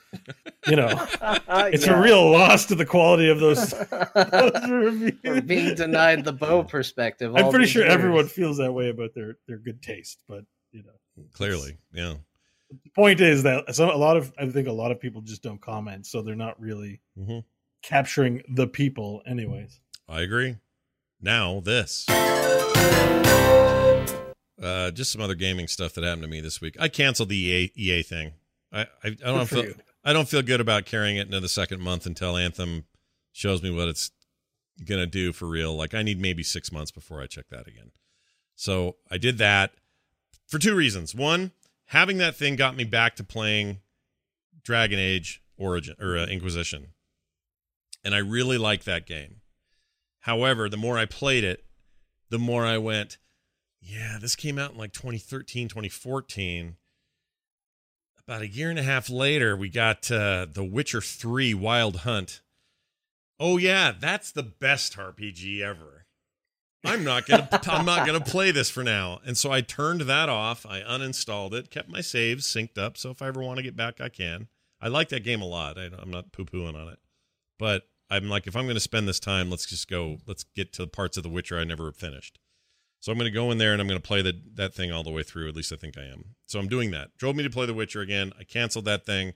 you 0.68 0.76
know, 0.76 0.90
it's 1.50 1.86
yeah. 1.86 1.94
a 1.94 2.02
real 2.02 2.32
loss 2.32 2.66
to 2.68 2.76
the 2.76 2.86
quality 2.86 3.30
of 3.30 3.40
those, 3.40 3.72
those 4.32 4.70
reviews. 4.70 5.42
being 5.42 5.76
denied 5.76 6.24
the 6.24 6.34
bow 6.34 6.64
perspective. 6.64 7.36
I'm 7.36 7.50
pretty 7.50 7.68
sure 7.68 7.84
years. 7.84 7.94
everyone 7.94 8.28
feels 8.28 8.58
that 8.58 8.72
way 8.72 8.90
about 8.90 9.14
their 9.14 9.38
their 9.48 9.58
good 9.58 9.82
taste, 9.82 10.24
but 10.28 10.46
you 10.72 10.84
know, 10.84 11.24
clearly, 11.34 11.78
yeah. 11.94 12.16
The 12.70 12.90
point 12.96 13.22
is 13.22 13.44
that 13.44 13.74
some, 13.74 13.90
a 13.90 13.96
lot 13.96 14.18
of 14.18 14.34
I 14.38 14.48
think 14.50 14.68
a 14.68 14.74
lot 14.74 14.92
of 14.92 15.00
people 15.00 15.22
just 15.22 15.42
don't 15.42 15.62
comment, 15.62 16.06
so 16.06 16.22
they're 16.22 16.36
not 16.36 16.60
really 16.60 17.02
mm-hmm. 17.18 17.40
capturing 17.82 18.44
the 18.50 18.68
people, 18.68 19.22
anyways. 19.26 19.80
I 20.08 20.22
agree. 20.22 20.58
Now 21.22 21.62
this. 21.62 22.06
Uh, 24.62 24.90
just 24.92 25.12
some 25.12 25.22
other 25.22 25.36
gaming 25.36 25.68
stuff 25.68 25.94
that 25.94 26.04
happened 26.04 26.24
to 26.24 26.28
me 26.28 26.42
this 26.42 26.60
week. 26.60 26.76
I 26.80 26.88
canceled 26.88 27.30
the 27.30 27.38
EA, 27.38 27.72
EA 27.76 28.02
thing. 28.04 28.32
I, 28.72 28.82
I, 29.04 29.08
I 29.08 29.14
don't 29.14 29.46
feel 29.48 29.66
you. 29.66 29.76
I 30.04 30.14
don't 30.14 30.28
feel 30.28 30.42
good 30.42 30.62
about 30.62 30.86
carrying 30.86 31.18
it 31.18 31.28
into 31.28 31.40
the 31.40 31.50
second 31.50 31.82
month 31.82 32.06
until 32.06 32.38
Anthem 32.38 32.86
shows 33.34 33.62
me 33.62 33.70
what 33.70 33.88
it's 33.88 34.10
gonna 34.86 35.06
do 35.06 35.34
for 35.34 35.48
real. 35.48 35.76
Like 35.76 35.94
I 35.94 36.02
need 36.02 36.20
maybe 36.20 36.44
six 36.44 36.72
months 36.72 36.92
before 36.92 37.22
I 37.22 37.28
check 37.28 37.50
that 37.50 37.68
again. 37.68 37.92
So 38.56 38.96
I 39.12 39.18
did 39.18 39.38
that 39.38 39.74
for 40.48 40.60
two 40.60 40.76
reasons. 40.76 41.14
One, 41.14 41.52
having 41.88 42.18
that 42.18 42.36
thing 42.36 42.56
got 42.56 42.76
me 42.76 42.84
back 42.84 43.16
to 43.18 43.24
playing 43.24 43.80
Dragon 44.64 44.98
Age 44.98 45.42
Origin 45.58 45.96
or 46.00 46.18
uh, 46.18 46.26
Inquisition, 46.26 46.94
and 48.04 48.16
I 48.16 48.20
really 48.20 48.58
like 48.58 48.86
that 48.86 49.06
game. 49.06 49.42
However, 50.22 50.70
the 50.70 50.78
more 50.78 50.98
I 50.98 51.06
played 51.06 51.44
it, 51.44 51.64
the 52.30 52.40
more 52.40 52.66
I 52.66 52.78
went 52.78 53.18
yeah, 53.82 54.18
this 54.20 54.36
came 54.36 54.58
out 54.58 54.72
in 54.72 54.78
like 54.78 54.94
2013, 54.94 55.68
2014. 55.68 56.76
About 58.28 58.42
a 58.42 58.48
year 58.48 58.70
and 58.70 58.80
a 58.80 58.84
half 58.84 59.10
later, 59.10 59.56
we 59.56 59.70
got 59.70 60.12
uh, 60.12 60.48
The 60.52 60.64
Witcher 60.64 61.02
3 61.02 61.54
Wild 61.54 61.98
Hunt. 61.98 62.42
Oh 63.40 63.58
yeah, 63.58 63.94
that's 63.98 64.32
the 64.32 64.44
best 64.44 64.98
RPG 64.98 65.62
ever. 65.62 66.06
I'm 66.84 67.04
not 67.04 67.26
gonna 67.26 67.48
I'm 67.68 67.86
not 67.86 68.06
gonna 68.06 68.22
play 68.22 68.52
this 68.52 68.70
for 68.70 68.84
now. 68.84 69.20
And 69.26 69.38
so 69.38 69.52
I 69.52 69.62
turned 69.62 70.02
that 70.02 70.30
off. 70.30 70.66
I 70.66 70.82
uninstalled 70.82 71.54
it, 71.54 71.70
kept 71.70 71.90
my 71.90 72.02
saves 72.02 72.46
synced 72.48 72.78
up, 72.78 72.98
so 72.98 73.12
if 73.12 73.22
I 73.22 73.28
ever 73.28 73.42
want 73.42 73.58
to 73.58 73.64
get 73.64 73.76
back, 73.76 74.02
I 74.02 74.10
can. 74.10 74.48
I 74.82 74.90
like 74.90 75.10
that 75.10 75.24
game 75.24 75.42
a 75.42 75.48
lot. 75.48 75.78
I, 75.78 75.86
am 75.86 76.12
not 76.12 76.32
poo 76.32 76.46
pooing 76.46 76.76
on 76.76 76.88
it, 76.90 77.00
but 77.58 77.84
I'm 78.10 78.30
like, 78.30 78.48
if 78.48 78.56
I'm 78.56 78.66
going 78.66 78.76
to 78.76 78.82
spend 78.82 79.08
this 79.08 79.20
time, 79.20 79.50
let's 79.50 79.66
just 79.66 79.90
go. 79.90 80.18
Let's 80.28 80.44
get 80.44 80.72
to 80.74 80.84
the 80.84 80.88
parts 80.88 81.18
of 81.18 81.24
The 81.24 81.30
Witcher 81.30 81.58
I 81.58 81.64
never 81.64 81.92
finished. 81.92 82.40
So 83.00 83.12
I'm 83.12 83.18
going 83.18 83.32
to 83.32 83.36
go 83.36 83.52
in 83.52 83.58
there 83.58 83.74
and 83.74 83.82
I'm 83.82 83.88
going 83.88 84.00
to 84.02 84.08
play 84.08 84.22
the, 84.22 84.40
that 84.56 84.74
thing 84.74 84.92
all 84.92 85.04
the 85.04 85.12
way 85.12 85.24
through. 85.24 85.48
At 85.48 85.56
least 85.56 85.72
I 85.72 85.76
think 85.76 85.98
I 85.98 86.04
am. 86.04 86.36
So 86.46 86.60
I'm 86.60 86.68
doing 86.68 86.92
that. 86.92 87.16
Drove 87.18 87.36
me 87.36 87.44
to 87.44 87.50
play 87.50 87.66
The 87.66 87.74
Witcher 87.74 88.02
again. 88.02 88.34
I 88.40 88.44
canceled 88.44 88.86
that 88.86 89.06
thing. 89.06 89.34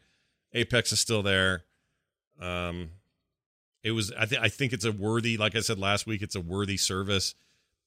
Apex 0.54 0.92
is 0.92 1.00
still 1.00 1.24
there. 1.24 1.64
Um, 2.42 2.92
it 3.84 3.92
was. 3.92 4.12
I 4.18 4.26
think. 4.26 4.42
I 4.42 4.50
think 4.50 4.74
it's 4.74 4.86
a 4.86 4.92
worthy. 4.92 5.38
Like 5.38 5.56
I 5.56 5.62
said 5.62 5.80
last 5.80 6.06
week, 6.06 6.22
it's 6.22 6.36
a 6.36 6.42
worthy 6.42 6.78
service. 6.78 7.36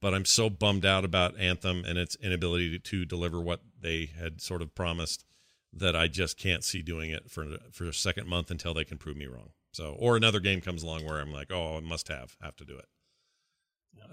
But 0.01 0.13
I'm 0.13 0.25
so 0.25 0.51
bummed 0.51 0.85
out 0.85 1.05
about 1.05 1.39
Anthem 1.39 1.85
and 1.87 1.97
its 1.97 2.17
inability 2.17 2.71
to, 2.71 2.79
to 2.79 3.05
deliver 3.05 3.41
what 3.41 3.61
they 3.81 4.11
had 4.19 4.41
sort 4.41 4.61
of 4.61 4.75
promised 4.75 5.25
that 5.73 5.97
I 5.97 6.09
just 6.09 6.37
can't 6.37 6.63
see 6.65 6.83
doing 6.83 7.11
it 7.11 7.31
for 7.31 7.47
for 7.73 7.85
a 7.85 7.93
second 7.93 8.29
month 8.29 8.51
until 8.51 8.75
they 8.75 8.85
can 8.85 8.99
prove 8.99 9.17
me 9.17 9.27
wrong. 9.27 9.51
So, 9.73 9.97
or 9.99 10.17
another 10.17 10.41
game 10.41 10.61
comes 10.61 10.83
along 10.83 11.05
where 11.05 11.21
I'm 11.21 11.33
like, 11.33 11.51
oh, 11.51 11.77
I 11.77 11.81
must 11.81 12.09
have 12.09 12.37
have 12.43 12.57
to 12.57 12.65
do 12.65 12.79
it. 12.79 12.87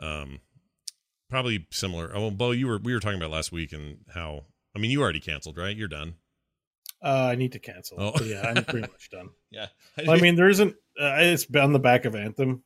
Um, 0.04 0.40
probably 1.32 1.66
similar. 1.72 2.12
Oh, 2.14 2.30
Bo, 2.30 2.52
you 2.52 2.68
were 2.68 2.78
we 2.78 2.94
were 2.94 3.00
talking 3.00 3.18
about 3.18 3.32
last 3.32 3.52
week 3.52 3.72
and 3.72 3.98
how 4.14 4.44
I 4.76 4.80
mean 4.80 4.92
you 4.92 5.02
already 5.02 5.22
canceled, 5.22 5.58
right? 5.58 5.76
You're 5.76 5.88
done. 5.88 6.16
Uh, 7.04 7.30
I 7.32 7.36
need 7.36 7.54
to 7.54 7.60
cancel. 7.60 8.00
Oh. 8.00 8.24
yeah, 8.24 8.42
I'm 8.42 8.64
pretty 8.66 8.82
much 8.82 9.10
done. 9.10 9.30
yeah, 9.50 9.68
I, 9.98 10.04
well, 10.04 10.18
I 10.18 10.20
mean 10.20 10.36
there 10.36 10.50
isn't. 10.50 10.76
Uh, 11.00 11.16
it's 11.18 11.48
on 11.56 11.74
the 11.74 11.80
back 11.80 12.06
of 12.06 12.14
Anthem, 12.16 12.62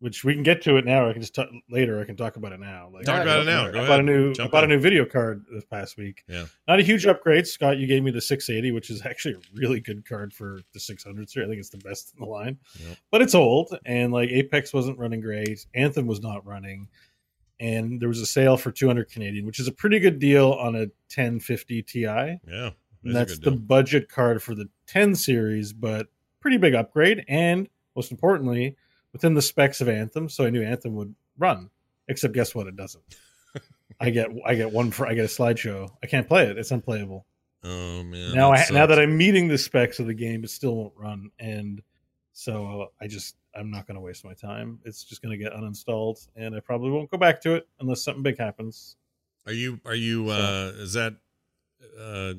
which 0.00 0.22
we 0.24 0.34
can 0.34 0.42
get 0.42 0.60
to 0.62 0.76
it 0.76 0.84
now. 0.84 1.08
I 1.08 1.12
can 1.12 1.22
just 1.22 1.34
talk 1.34 1.48
later. 1.70 1.98
I 1.98 2.04
can 2.04 2.16
talk 2.16 2.36
about 2.36 2.52
it 2.52 2.60
now. 2.60 2.90
Like, 2.92 3.04
talk 3.04 3.22
about 3.22 3.40
it 3.40 3.46
now. 3.46 3.70
Go 3.70 3.78
I 3.78 3.82
ahead. 3.82 3.88
bought 3.88 4.00
a 4.00 4.02
new. 4.02 4.34
Jump 4.34 4.48
I 4.48 4.50
bought 4.50 4.64
in. 4.64 4.72
a 4.72 4.74
new 4.74 4.82
video 4.82 5.06
card 5.06 5.46
this 5.50 5.64
past 5.64 5.96
week. 5.96 6.24
Yeah, 6.28 6.44
not 6.68 6.80
a 6.80 6.82
huge 6.82 7.06
upgrade. 7.06 7.46
Scott, 7.46 7.78
you 7.78 7.86
gave 7.86 8.02
me 8.02 8.10
the 8.10 8.20
680, 8.20 8.72
which 8.72 8.90
is 8.90 9.00
actually 9.06 9.34
a 9.34 9.40
really 9.54 9.80
good 9.80 10.04
card 10.06 10.34
for 10.34 10.60
the 10.74 10.80
600 10.80 11.30
series. 11.30 11.46
I 11.46 11.48
think 11.48 11.60
it's 11.60 11.70
the 11.70 11.78
best 11.78 12.12
in 12.14 12.24
the 12.24 12.30
line, 12.30 12.58
yep. 12.86 12.98
but 13.10 13.22
it's 13.22 13.34
old 13.34 13.78
and 13.86 14.12
like 14.12 14.28
Apex 14.30 14.74
wasn't 14.74 14.98
running 14.98 15.20
great. 15.20 15.64
Anthem 15.74 16.06
was 16.06 16.20
not 16.20 16.44
running 16.44 16.88
and 17.60 18.00
there 18.00 18.08
was 18.08 18.20
a 18.20 18.26
sale 18.26 18.56
for 18.56 18.70
200 18.70 19.10
Canadian, 19.10 19.46
which 19.46 19.60
is 19.60 19.68
a 19.68 19.72
pretty 19.72 20.00
good 20.00 20.18
deal 20.18 20.52
on 20.52 20.74
a 20.74 20.86
1050 21.14 21.82
Ti. 21.82 22.00
Yeah. 22.00 22.70
And 23.04 23.16
that's 23.16 23.38
the 23.38 23.50
budget 23.50 24.08
card 24.08 24.42
for 24.42 24.54
the 24.54 24.68
10 24.86 25.14
series, 25.16 25.72
but 25.72 26.06
pretty 26.40 26.56
big 26.56 26.74
upgrade. 26.74 27.24
And 27.28 27.68
most 27.96 28.12
importantly, 28.12 28.76
within 29.12 29.34
the 29.34 29.42
specs 29.42 29.80
of 29.80 29.88
Anthem. 29.88 30.28
So 30.28 30.44
I 30.44 30.50
knew 30.50 30.62
Anthem 30.62 30.94
would 30.94 31.14
run, 31.38 31.70
except 32.08 32.34
guess 32.34 32.54
what? 32.54 32.66
It 32.66 32.76
doesn't. 32.76 33.02
I 34.00 34.10
get 34.10 34.28
I 34.44 34.54
get 34.54 34.72
one 34.72 34.90
for 34.90 35.06
I 35.06 35.14
get 35.14 35.24
a 35.24 35.28
slideshow. 35.28 35.90
I 36.02 36.06
can't 36.06 36.26
play 36.28 36.46
it. 36.46 36.58
It's 36.58 36.70
unplayable. 36.70 37.26
Oh 37.64 38.02
man! 38.02 38.34
Now 38.34 38.52
I, 38.52 38.64
now 38.72 38.86
that 38.86 38.98
I'm 38.98 39.16
meeting 39.16 39.46
the 39.46 39.58
specs 39.58 40.00
of 40.00 40.06
the 40.06 40.14
game, 40.14 40.42
it 40.42 40.50
still 40.50 40.74
won't 40.74 40.94
run, 40.96 41.30
and 41.38 41.80
so 42.32 42.88
I 43.00 43.06
just 43.06 43.36
I'm 43.54 43.70
not 43.70 43.86
going 43.86 43.96
to 43.96 44.00
waste 44.00 44.24
my 44.24 44.34
time. 44.34 44.78
It's 44.84 45.04
just 45.04 45.22
going 45.22 45.38
to 45.38 45.42
get 45.42 45.52
uninstalled, 45.52 46.26
and 46.36 46.54
I 46.54 46.60
probably 46.60 46.90
won't 46.90 47.10
go 47.10 47.18
back 47.18 47.40
to 47.42 47.54
it 47.54 47.68
unless 47.80 48.02
something 48.02 48.22
big 48.22 48.38
happens. 48.38 48.96
Are 49.46 49.52
you? 49.52 49.80
Are 49.84 49.94
you? 49.94 50.28
So, 50.28 50.32
uh, 50.32 50.72
is 50.76 50.92
that 50.94 51.14
uh, 52.00 52.34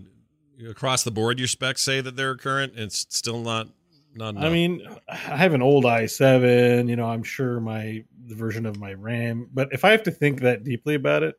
across 0.67 1.03
the 1.03 1.11
board? 1.11 1.39
Your 1.39 1.47
specs 1.47 1.81
say 1.81 2.01
that 2.01 2.15
they're 2.15 2.35
current. 2.35 2.73
It's 2.75 3.05
still 3.09 3.41
not 3.41 3.67
not. 4.15 4.37
I 4.37 4.49
mean, 4.49 4.81
I 5.07 5.15
have 5.15 5.53
an 5.53 5.61
old 5.61 5.85
i7. 5.85 6.87
You 6.87 6.95
know, 6.95 7.05
I'm 7.05 7.23
sure 7.23 7.59
my 7.59 8.03
the 8.25 8.35
version 8.35 8.65
of 8.65 8.79
my 8.79 8.93
RAM. 8.93 9.49
But 9.53 9.69
if 9.71 9.85
I 9.85 9.91
have 9.91 10.03
to 10.03 10.11
think 10.11 10.41
that 10.41 10.63
deeply 10.63 10.95
about 10.95 11.23
it, 11.23 11.35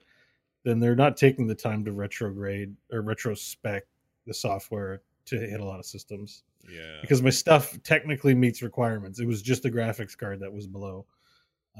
then 0.65 0.81
they're 0.81 0.97
not 0.97 1.17
taking 1.17 1.47
the 1.47 1.55
time 1.55 1.85
to 1.85 1.93
retrograde 1.93 2.75
or 2.93 3.03
retrospec 3.03 3.83
the 4.27 4.35
software 4.35 5.03
to 5.27 5.39
hit 5.39 5.61
a 5.61 5.65
lot 5.65 5.79
of 5.79 5.87
systems. 5.87 6.43
Yeah, 6.71 6.99
Because 7.01 7.23
my 7.23 7.31
stuff 7.31 7.77
technically 7.83 8.35
meets 8.35 8.63
requirements. 8.63 9.21
It 9.21 9.27
was 9.27 9.43
just 9.43 9.63
the 9.63 9.71
graphics 9.71 10.17
card 10.17 10.41
that 10.41 10.53
was 10.53 10.67
below. 10.67 11.07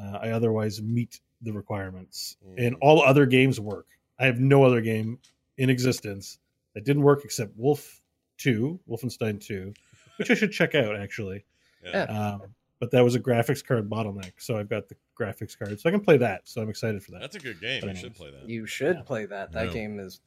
Uh, 0.01 0.19
I 0.23 0.31
otherwise 0.31 0.83
meet 0.83 1.21
the 1.43 1.53
requirements, 1.53 2.37
and 2.59 2.75
Mm. 2.75 2.79
all 2.83 3.03
other 3.03 3.27
games 3.27 3.61
work. 3.61 3.87
I 4.19 4.27
have 4.27 4.41
no 4.41 4.65
other 4.65 4.81
game 4.81 5.19
in 5.59 5.71
existence 5.71 6.39
that 6.75 6.85
didn't 6.85 7.03
work 7.03 7.25
except 7.25 7.57
Wolf 7.57 8.01
Two, 8.39 8.81
Wolfenstein 8.89 9.41
Two, 9.41 9.73
which 10.17 10.31
I 10.31 10.35
should 10.35 10.53
check 10.53 10.75
out 10.75 10.97
actually. 10.97 11.45
yeah. 11.85 12.05
Um, 12.05 12.55
but 12.81 12.91
that 12.91 13.03
was 13.05 13.15
a 13.15 13.21
graphics 13.21 13.65
card 13.65 13.89
bottleneck, 13.89 14.33
so 14.39 14.57
I've 14.59 14.69
got 14.69 14.89
the 14.89 14.97
graphics 15.19 15.57
card, 15.57 15.79
so 15.79 15.89
I 15.89 15.93
can 15.93 16.01
play 16.01 16.17
that. 16.19 16.43
So 16.49 16.61
I'm 16.61 16.69
excited 16.69 17.03
for 17.05 17.13
that. 17.13 17.21
That's 17.21 17.37
a 17.37 17.41
good 17.41 17.61
game. 17.61 17.81
But 17.83 17.91
You 17.91 17.97
should 17.97 18.15
play 18.15 18.31
that. 18.33 18.49
You 18.49 18.67
should 18.67 18.97
Yeah. 18.97 19.03
play 19.03 19.27
that. 19.27 19.53
That 19.53 19.67
Yeah. 19.69 19.73
game 19.73 20.01
is 20.01 20.21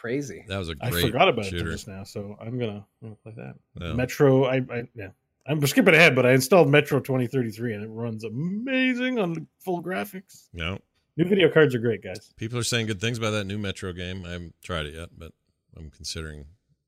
crazy. 0.00 0.44
That 0.48 0.58
was 0.58 0.68
a 0.68 0.74
I 0.80 0.90
great 0.90 1.04
I 1.04 1.06
forgot 1.08 1.28
about 1.28 1.46
it 1.46 1.50
just 1.64 1.88
now, 1.88 2.04
so 2.04 2.36
I'm 2.40 2.58
gonna, 2.58 2.84
I'm 3.02 3.08
gonna 3.08 3.14
play 3.16 3.32
that. 3.36 3.54
Yeah. 3.80 3.92
Metro, 3.94 4.44
I, 4.44 4.56
I 4.70 4.82
yeah, 4.94 5.08
I'm 5.46 5.64
skipping 5.66 5.94
ahead, 5.94 6.14
but 6.14 6.24
I 6.26 6.32
installed 6.32 6.68
Metro 6.68 7.00
2033 7.00 7.74
and 7.74 7.84
it 7.84 7.88
runs 7.88 8.24
amazing 8.24 9.18
on 9.18 9.46
full 9.58 9.82
graphics. 9.82 10.48
No, 10.52 10.78
New 11.16 11.24
video 11.24 11.50
cards 11.50 11.74
are 11.74 11.78
great, 11.80 12.02
guys. 12.02 12.32
people 12.36 12.58
are 12.58 12.62
saying 12.64 12.86
good 12.86 13.00
things 13.00 13.18
about 13.18 13.30
that 13.30 13.44
new 13.44 13.58
Metro 13.58 13.92
game. 13.92 14.24
I 14.24 14.30
haven't 14.32 14.54
tried 14.62 14.86
it 14.86 14.94
yet, 14.94 15.08
but 15.18 15.32
I'm 15.76 15.90
considering 15.90 16.44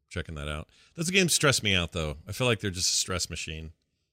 checking 0.08 0.34
that 0.36 0.48
out. 0.48 0.68
Those 0.96 1.11
games 1.11 1.32
stress 1.34 1.62
me 1.62 1.74
out, 1.74 1.92
though. 1.92 2.16
I 2.28 2.32
feel 2.32 2.46
like 2.46 2.61
they're 2.61 2.70
just 2.70 2.92
a 2.92 2.96
stress 2.96 3.28
machine. 3.30 3.72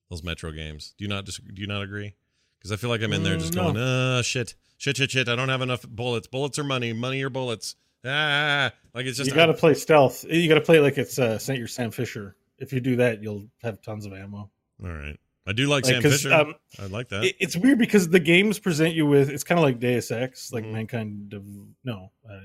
Those 0.10 0.24
Metro 0.24 0.52
games. 0.52 0.94
Do 0.98 1.04
you 1.04 1.10
not 1.10 1.26
dis- 1.26 1.38
do 1.38 1.62
you 1.62 1.68
not 1.68 1.82
agree? 1.84 2.14
Because 2.58 2.72
I 2.72 2.76
feel 2.78 2.90
like 2.90 3.02
I'm 3.04 3.14
in 3.14 3.24
there 3.24 3.36
Mm, 3.36 3.40
just 3.42 3.54
no. 3.56 3.72
going, 3.72 3.78
uh, 3.78 4.22
shit, 4.24 4.56
shit, 4.78 4.98
shit, 4.98 5.12
shit. 5.12 5.28
I 5.30 5.36
don't 5.36 5.50
have 5.50 5.62
enough 5.62 5.88
bullets. 5.88 6.26
Bullets 6.28 6.58
are 6.58 6.64
money. 6.64 6.94
Money 6.94 7.22
or 7.24 7.30
bullets. 7.30 7.76
Ah, 8.06 8.72
like 8.94 9.06
it's 9.06 9.18
just 9.18 9.30
you 9.30 9.36
got 9.36 9.48
to 9.48 9.54
play 9.54 9.74
stealth. 9.74 10.24
You 10.30 10.48
got 10.48 10.56
to 10.56 10.62
play 10.62 10.80
like 10.80 10.98
it's 10.98 11.18
uh, 11.20 11.38
Saint 11.38 11.60
Your 11.60 11.68
Sam 11.68 11.92
Fisher. 11.92 12.36
If 12.60 12.72
you 12.74 12.80
do 12.80 12.96
that, 12.98 13.22
you'll 13.22 13.48
have 13.62 13.82
tons 13.82 14.06
of 14.06 14.14
ammo. 14.14 14.50
all 14.84 14.90
right. 14.90 15.18
I 15.46 15.54
do 15.54 15.68
like, 15.68 15.86
Like, 15.86 15.94
Sam 15.94 16.02
Fisher. 16.02 16.34
um, 16.34 16.56
I 16.78 16.88
like 16.88 17.08
that. 17.10 17.24
It, 17.24 17.36
it's 17.40 17.56
weird 17.56 17.80
because 17.80 18.10
the 18.10 18.20
games 18.20 18.60
present 18.60 18.94
you 18.96 19.06
with 19.06 19.30
it's 19.30 19.46
kind 19.46 19.58
of 19.58 19.64
like 19.64 19.80
Deus 19.80 20.12
Ex, 20.12 20.52
like 20.52 20.66
Mhm. 20.66 20.74
Mankind 20.74 21.34
of 21.34 21.46
no 21.86 22.12
uh, 22.30 22.40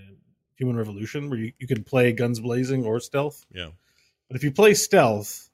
Human 0.56 0.76
Revolution, 0.76 1.28
where 1.28 1.38
you, 1.40 1.52
you 1.58 1.66
can 1.66 1.82
play 1.82 2.12
guns 2.12 2.38
blazing 2.38 2.84
or 2.84 3.00
stealth. 3.00 3.44
yeah. 3.52 3.70
But 4.28 4.36
if 4.36 4.44
you 4.44 4.52
play 4.52 4.74
stealth, 4.74 5.50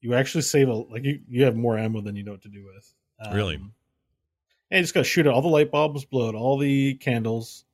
you 0.00 0.14
actually 0.14 0.42
save 0.42 0.68
a 0.68 0.74
like 0.74 1.04
you, 1.04 1.20
you 1.28 1.44
have 1.44 1.54
more 1.56 1.78
ammo 1.78 2.00
than 2.00 2.16
you 2.16 2.24
know 2.24 2.32
what 2.32 2.42
to 2.42 2.48
do 2.48 2.64
with. 2.64 2.92
Um, 3.20 3.34
Really? 3.36 3.54
And 3.54 3.70
you 4.72 4.80
just 4.80 4.92
got 4.94 5.00
to 5.00 5.04
shoot 5.04 5.26
out 5.28 5.34
all 5.34 5.42
the 5.42 5.48
light 5.48 5.70
bulbs, 5.70 6.04
blow 6.04 6.28
out 6.28 6.34
all 6.34 6.58
the 6.58 6.94
candles, 6.94 7.64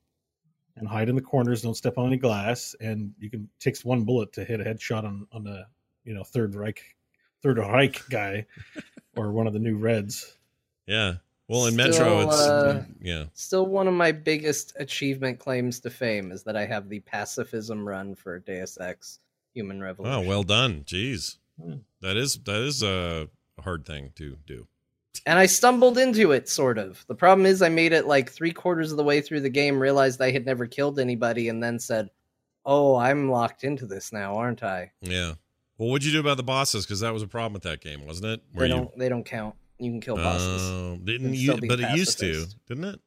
and 0.77 0.87
hide 0.87 1.09
in 1.09 1.15
the 1.15 1.21
corners. 1.21 1.61
Don't 1.61 1.75
step 1.75 1.97
on 1.97 2.07
any 2.07 2.17
glass. 2.17 2.75
And 2.79 3.13
you 3.19 3.29
can 3.29 3.49
takes 3.59 3.83
one 3.83 4.03
bullet 4.03 4.33
to 4.33 4.43
hit 4.45 4.61
a 4.61 4.63
headshot 4.63 5.03
on 5.03 5.27
on 5.31 5.43
the 5.43 5.65
you 6.05 6.13
know 6.13 6.23
third 6.23 6.55
Reich 6.55 6.81
third 7.41 7.57
Reich 7.57 8.01
guy 8.09 8.45
or 9.15 9.31
one 9.31 9.47
of 9.47 9.53
the 9.53 9.59
new 9.59 9.77
Reds. 9.77 10.37
Yeah. 10.85 11.15
Well, 11.49 11.65
in 11.67 11.75
Still, 11.75 11.87
Metro, 11.87 12.19
it's 12.27 12.39
uh, 12.41 12.83
yeah. 13.01 13.25
Still, 13.33 13.65
one 13.65 13.87
of 13.87 13.93
my 13.93 14.11
biggest 14.11 14.73
achievement 14.77 15.39
claims 15.39 15.79
to 15.79 15.89
fame 15.89 16.31
is 16.33 16.43
that 16.43 16.57
I 16.57 16.65
have 16.65 16.89
the 16.89 16.99
pacifism 16.99 17.87
run 17.87 18.15
for 18.15 18.39
Deus 18.39 18.77
Ex 18.81 19.19
Human 19.53 19.81
Revolution. 19.81 20.13
Oh, 20.25 20.27
well 20.27 20.43
done. 20.43 20.83
Jeez, 20.83 21.37
Hmm. 21.61 21.75
that 22.01 22.17
is 22.17 22.37
that 22.43 22.61
is 22.61 22.83
a 22.83 23.29
hard 23.61 23.85
thing 23.85 24.11
to 24.15 24.37
do. 24.45 24.67
And 25.25 25.37
I 25.39 25.45
stumbled 25.45 25.97
into 25.97 26.31
it, 26.31 26.47
sort 26.49 26.77
of. 26.77 27.05
The 27.07 27.15
problem 27.15 27.45
is, 27.45 27.61
I 27.61 27.69
made 27.69 27.93
it 27.93 28.07
like 28.07 28.31
three 28.31 28.51
quarters 28.51 28.91
of 28.91 28.97
the 28.97 29.03
way 29.03 29.21
through 29.21 29.41
the 29.41 29.49
game, 29.49 29.79
realized 29.79 30.21
I 30.21 30.31
had 30.31 30.45
never 30.45 30.65
killed 30.67 30.99
anybody, 30.99 31.49
and 31.49 31.61
then 31.63 31.79
said, 31.79 32.09
"Oh, 32.65 32.95
I'm 32.95 33.29
locked 33.29 33.63
into 33.63 33.85
this 33.85 34.13
now, 34.13 34.35
aren't 34.35 34.63
I?" 34.63 34.91
Yeah. 35.01 35.33
Well, 35.77 35.89
what'd 35.89 36.05
you 36.05 36.11
do 36.11 36.19
about 36.19 36.37
the 36.37 36.43
bosses? 36.43 36.85
Because 36.85 37.01
that 37.01 37.13
was 37.13 37.23
a 37.23 37.27
problem 37.27 37.53
with 37.53 37.63
that 37.63 37.81
game, 37.81 38.05
wasn't 38.05 38.27
it? 38.27 38.41
they 38.55 38.67
don't. 38.67 38.97
They 38.97 39.09
don't 39.09 39.25
count. 39.25 39.55
You 39.79 39.91
can 39.91 40.01
kill 40.01 40.15
bosses. 40.15 40.61
Oh, 40.63 40.97
didn't 41.03 41.33
you? 41.33 41.57
But 41.67 41.79
it 41.79 41.95
used 41.95 42.19
to, 42.19 42.45
didn't 42.67 42.85
it? 42.85 42.99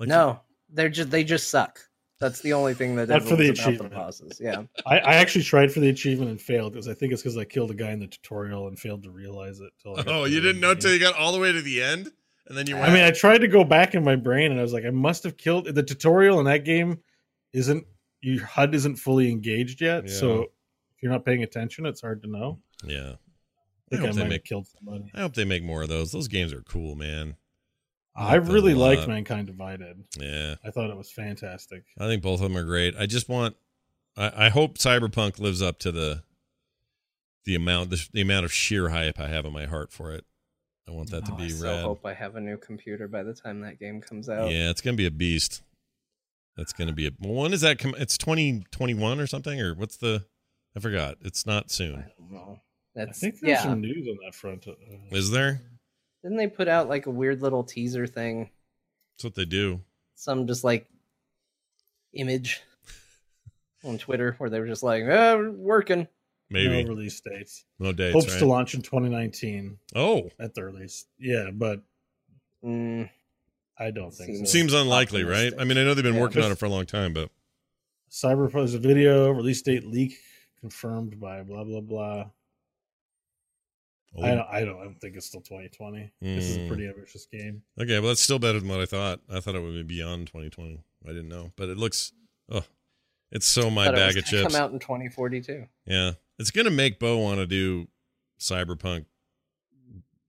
no, 0.00 0.40
they're 0.68 0.88
just 0.88 1.10
they 1.10 1.24
just 1.24 1.48
suck. 1.48 1.80
That's 2.18 2.40
the 2.40 2.54
only 2.54 2.72
thing 2.72 2.96
that 2.96 3.08
Not 3.10 3.22
for 3.22 3.36
the 3.36 3.48
influences 3.48 3.58
about 3.60 3.68
achievement. 3.68 3.94
bosses. 3.94 4.40
Yeah. 4.42 4.62
I, 4.86 4.98
I 5.00 5.14
actually 5.16 5.44
tried 5.44 5.70
for 5.72 5.80
the 5.80 5.90
achievement 5.90 6.30
and 6.30 6.40
failed 6.40 6.72
because 6.72 6.88
I 6.88 6.94
think 6.94 7.12
it's 7.12 7.22
because 7.22 7.36
I 7.36 7.44
killed 7.44 7.70
a 7.70 7.74
guy 7.74 7.90
in 7.90 8.00
the 8.00 8.06
tutorial 8.06 8.68
and 8.68 8.78
failed 8.78 9.02
to 9.02 9.10
realize 9.10 9.60
it. 9.60 9.70
till 9.82 9.98
I 9.98 10.04
Oh, 10.06 10.24
you 10.24 10.40
didn't 10.40 10.60
know 10.60 10.70
end. 10.70 10.80
till 10.80 10.92
you 10.94 10.98
got 11.00 11.14
all 11.16 11.32
the 11.32 11.38
way 11.38 11.52
to 11.52 11.60
the 11.60 11.82
end, 11.82 12.10
and 12.46 12.56
then 12.56 12.66
you. 12.66 12.74
Went, 12.76 12.88
I 12.88 12.94
mean, 12.94 13.04
I 13.04 13.10
tried 13.10 13.38
to 13.38 13.48
go 13.48 13.64
back 13.64 13.94
in 13.94 14.02
my 14.02 14.16
brain 14.16 14.50
and 14.50 14.58
I 14.58 14.62
was 14.62 14.72
like, 14.72 14.84
I 14.86 14.90
must 14.90 15.24
have 15.24 15.36
killed 15.36 15.66
the 15.66 15.82
tutorial 15.82 16.38
in 16.40 16.46
that 16.46 16.64
game. 16.64 16.98
Isn't 17.52 17.84
your 18.22 18.44
HUD 18.46 18.74
isn't 18.74 18.96
fully 18.96 19.30
engaged 19.30 19.80
yet? 19.82 20.08
Yeah. 20.08 20.14
So 20.14 20.42
if 20.42 21.02
you're 21.02 21.12
not 21.12 21.24
paying 21.24 21.42
attention, 21.42 21.84
it's 21.86 22.00
hard 22.00 22.22
to 22.22 22.28
know. 22.30 22.60
yeah. 22.84 23.12
I 23.92 23.96
think 23.96 24.02
I 24.02 24.04
I, 24.04 24.06
hope 24.08 24.14
they 24.16 24.22
might 24.22 24.28
make- 24.30 24.32
have 24.40 24.44
killed 24.44 24.66
somebody. 24.68 25.10
I 25.14 25.20
hope 25.20 25.34
they 25.34 25.44
make 25.44 25.62
more 25.62 25.82
of 25.82 25.88
those. 25.88 26.10
Those 26.12 26.26
games 26.28 26.52
are 26.52 26.62
cool, 26.62 26.96
man. 26.96 27.36
I 28.16 28.36
really 28.36 28.74
liked 28.74 29.00
lot. 29.02 29.08
Mankind 29.08 29.46
Divided. 29.46 30.04
Yeah, 30.18 30.54
I 30.64 30.70
thought 30.70 30.90
it 30.90 30.96
was 30.96 31.10
fantastic. 31.12 31.82
I 31.98 32.06
think 32.06 32.22
both 32.22 32.40
of 32.40 32.48
them 32.48 32.56
are 32.56 32.64
great. 32.64 32.94
I 32.98 33.06
just 33.06 33.28
want. 33.28 33.56
I, 34.16 34.46
I 34.46 34.48
hope 34.48 34.78
Cyberpunk 34.78 35.38
lives 35.38 35.60
up 35.60 35.78
to 35.80 35.92
the 35.92 36.22
the 37.44 37.54
amount 37.54 37.90
the, 37.90 38.08
the 38.12 38.20
amount 38.22 38.44
of 38.44 38.52
sheer 38.52 38.88
hype 38.88 39.20
I 39.20 39.28
have 39.28 39.44
in 39.44 39.52
my 39.52 39.66
heart 39.66 39.92
for 39.92 40.12
it. 40.12 40.24
I 40.88 40.92
want 40.92 41.10
that 41.10 41.26
to 41.26 41.32
Oh, 41.32 41.36
be 41.36 41.44
I 41.44 41.48
so 41.48 41.66
rad. 41.66 41.82
hope 41.82 42.06
I 42.06 42.14
have 42.14 42.36
a 42.36 42.40
new 42.40 42.56
computer 42.56 43.08
by 43.08 43.22
the 43.22 43.34
time 43.34 43.60
that 43.62 43.78
game 43.78 44.00
comes 44.00 44.28
out. 44.28 44.50
Yeah, 44.50 44.70
it's 44.70 44.80
gonna 44.80 44.96
be 44.96 45.06
a 45.06 45.10
beast. 45.10 45.62
That's 46.56 46.72
gonna 46.72 46.92
be 46.94 47.06
a. 47.08 47.10
When 47.20 47.52
is 47.52 47.60
that 47.62 47.78
come? 47.78 47.94
It's 47.98 48.16
twenty 48.16 48.64
twenty 48.70 48.94
one 48.94 49.20
or 49.20 49.26
something, 49.26 49.60
or 49.60 49.74
what's 49.74 49.96
the? 49.96 50.24
I 50.76 50.80
forgot. 50.80 51.16
It's 51.22 51.44
not 51.46 51.64
I 51.64 51.68
soon. 51.68 52.04
don't 52.18 52.32
know. 52.32 52.60
I 52.98 53.06
think 53.12 53.40
there's 53.40 53.42
yeah. 53.58 53.62
some 53.62 53.82
news 53.82 54.06
on 54.08 54.16
that 54.24 54.34
front. 54.34 54.66
Uh, 54.66 54.72
Is 55.10 55.30
there? 55.30 55.60
Didn't 56.26 56.38
they 56.38 56.48
put 56.48 56.66
out 56.66 56.88
like 56.88 57.06
a 57.06 57.10
weird 57.10 57.40
little 57.40 57.62
teaser 57.62 58.04
thing? 58.04 58.50
That's 59.14 59.22
what 59.22 59.36
they 59.36 59.44
do. 59.44 59.80
Some 60.16 60.48
just 60.48 60.64
like 60.64 60.88
image 62.14 62.62
on 63.84 63.96
Twitter 63.96 64.34
where 64.38 64.50
they 64.50 64.58
were 64.58 64.66
just 64.66 64.82
like, 64.82 65.04
we're 65.04 65.52
working. 65.52 66.08
Maybe 66.50 66.82
no 66.82 66.88
release 66.88 67.20
dates. 67.20 67.64
no 67.78 67.92
dates. 67.92 68.12
Hopes 68.14 68.32
right? 68.32 68.38
to 68.40 68.46
launch 68.46 68.74
in 68.74 68.82
2019 68.82 69.78
Oh, 69.94 70.28
at 70.40 70.52
the 70.54 70.62
earliest. 70.62 71.06
Yeah, 71.18 71.50
but 71.52 71.82
Mm, 72.64 73.08
I 73.78 73.92
don't 73.92 74.10
think 74.12 74.34
Seems- 74.34 74.50
so. 74.50 74.52
seems 74.52 74.72
unlikely, 74.72 75.22
right? 75.22 75.52
I 75.56 75.62
mean, 75.62 75.78
I 75.78 75.84
know 75.84 75.94
they've 75.94 76.02
been 76.02 76.14
Yeah. 76.14 76.20
working 76.22 76.42
on 76.42 76.50
it 76.50 76.58
for 76.58 76.66
a 76.66 76.70
long 76.70 76.86
time, 76.86 77.12
but 77.12 77.30
Cyberpunk 78.10 78.52
there's 78.52 78.74
a 78.74 78.80
video 78.80 79.30
release 79.30 79.62
date 79.62 79.84
leak 79.86 80.18
confirmed 80.58 81.20
by 81.20 81.42
blah 81.44 81.62
blah 81.62 81.80
blah. 81.82 82.30
I 84.24 84.34
don't, 84.34 84.48
I 84.50 84.64
don't. 84.64 84.80
I 84.80 84.84
don't 84.84 85.00
think 85.00 85.16
it's 85.16 85.26
still 85.26 85.40
2020. 85.40 86.10
This 86.20 86.44
is 86.44 86.56
a 86.56 86.60
Mm. 86.60 86.68
pretty 86.68 86.86
ambitious 86.88 87.26
game. 87.26 87.62
okay, 87.80 87.98
well, 88.00 88.08
that's 88.08 88.20
still 88.20 88.38
better 88.38 88.58
than 88.60 88.68
what 88.68 88.80
I 88.80 88.86
thought. 88.86 89.20
I 89.30 89.40
thought 89.40 89.54
it 89.54 89.60
would 89.60 89.74
be 89.74 89.82
beyond 89.96 90.26
2020. 90.28 90.80
I 91.04 91.08
didn't 91.08 91.28
know, 91.28 91.52
but 91.56 91.68
it 91.68 91.76
looks. 91.76 92.12
Oh, 92.50 92.64
it's 93.32 93.46
so 93.46 93.70
my 93.70 93.86
thought 93.86 93.94
it 93.98 94.04
was 94.04 94.14
bag 94.14 94.16
of 94.22 94.24
chips. 94.28 94.52
Come 94.54 94.62
out 94.62 94.72
in 94.72 94.78
2042. 94.78 95.66
Yeah, 95.86 96.12
it's 96.38 96.50
gonna 96.50 96.70
make 96.70 96.98
Bo 96.98 97.18
want 97.18 97.38
to 97.40 97.46
do 97.46 97.88
cyberpunk 98.40 99.06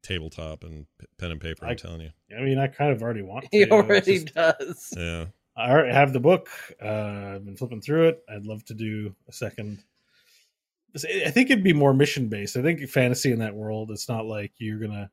tabletop 0.04 0.64
and 0.64 0.86
pen 1.18 1.32
and 1.32 1.42
paper. 1.42 1.66
I'm 1.66 1.76
telling 1.76 2.02
you. 2.02 2.10
I 2.38 2.42
mean, 2.42 2.58
I 2.60 2.68
kind 2.68 2.92
of 2.92 3.02
already 3.02 3.22
want. 3.22 3.48
He 3.52 3.60
to. 3.60 3.64
It's 3.66 3.72
already 3.72 4.20
just- 4.24 4.34
does. 4.34 4.94
Yeah. 4.96 5.26
I 5.56 5.72
already 5.72 5.92
have 5.94 6.14
the 6.14 6.20
book. 6.20 6.50
Uh, 6.82 6.88
I've 7.36 7.44
been 7.46 7.58
flipping 7.58 7.82
through 7.82 8.10
it. 8.10 8.24
I'd 8.30 8.46
love 8.46 8.64
to 8.66 8.76
do 8.76 9.16
a 9.28 9.34
second. 9.34 9.84
I 11.06 11.30
think 11.32 11.50
it'd 11.50 11.64
be 11.64 11.74
more 11.74 11.94
mission 11.94 12.28
based. 12.30 12.58
I 12.58 12.62
think 12.62 12.82
fantasy 12.90 13.32
in 13.32 13.40
that 13.40 13.56
world, 13.56 13.92
it's 13.92 14.08
not 14.10 14.26
like 14.26 14.54
you're 14.58 14.80
gonna 14.80 15.10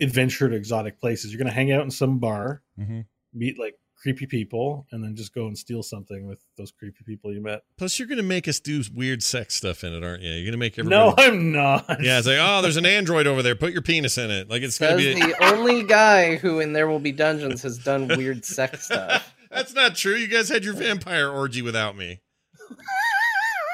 adventure 0.00 0.48
to 0.48 0.56
exotic 0.56 1.00
places. 1.00 1.32
You're 1.32 1.38
gonna 1.38 1.52
hang 1.54 1.72
out 1.72 1.82
in 1.82 1.90
some 1.90 2.18
bar, 2.18 2.62
Mm-hmm. 2.78 3.00
meet 3.32 3.58
like 3.58 3.74
creepy 3.96 4.26
people, 4.26 4.86
and 4.92 5.02
then 5.02 5.16
just 5.16 5.32
go 5.34 5.46
and 5.46 5.56
steal 5.56 5.82
something 5.82 6.26
with 6.26 6.38
those 6.58 6.70
creepy 6.70 7.02
people 7.06 7.32
you 7.32 7.40
met. 7.40 7.62
Plus, 7.78 7.98
you're 7.98 8.08
gonna 8.08 8.22
make 8.22 8.46
us 8.48 8.60
do 8.60 8.82
weird 8.94 9.22
sex 9.22 9.54
stuff 9.54 9.82
in 9.84 9.94
it, 9.94 10.04
aren't 10.04 10.22
you? 10.22 10.30
You're 10.32 10.44
gonna 10.46 10.58
make 10.58 10.78
everybody. 10.78 11.08
No. 11.08 11.14
I'm 11.16 11.52
not. 11.52 11.86
Yeah, 12.02 12.18
it's 12.18 12.26
like, 12.26 12.38
oh, 12.40 12.60
there's 12.60 12.76
an 12.76 12.84
android 12.98 13.26
over 13.26 13.42
there. 13.42 13.54
Put 13.54 13.72
your 13.72 13.82
penis 13.82 14.18
in 14.18 14.30
it. 14.30 14.50
Like 14.50 14.62
it's 14.62 14.78
gonna 14.78 15.00
Says 15.00 15.14
be. 15.14 15.20
the 15.20 15.44
only 15.54 15.84
guy 15.84 16.36
who 16.36 16.60
in 16.60 16.72
There 16.74 16.88
Will 16.88 16.98
Be 16.98 17.12
Dungeons 17.12 17.62
has 17.62 17.78
done 17.78 18.08
weird 18.08 18.44
sex 18.44 18.86
stuff. 18.86 19.34
That's 19.50 19.72
not 19.72 19.94
true. 19.94 20.16
You 20.16 20.26
guys 20.26 20.48
had 20.48 20.64
your 20.64 20.74
vampire 20.74 21.28
orgy 21.30 21.62
without 21.62 21.96
me. 21.96 22.20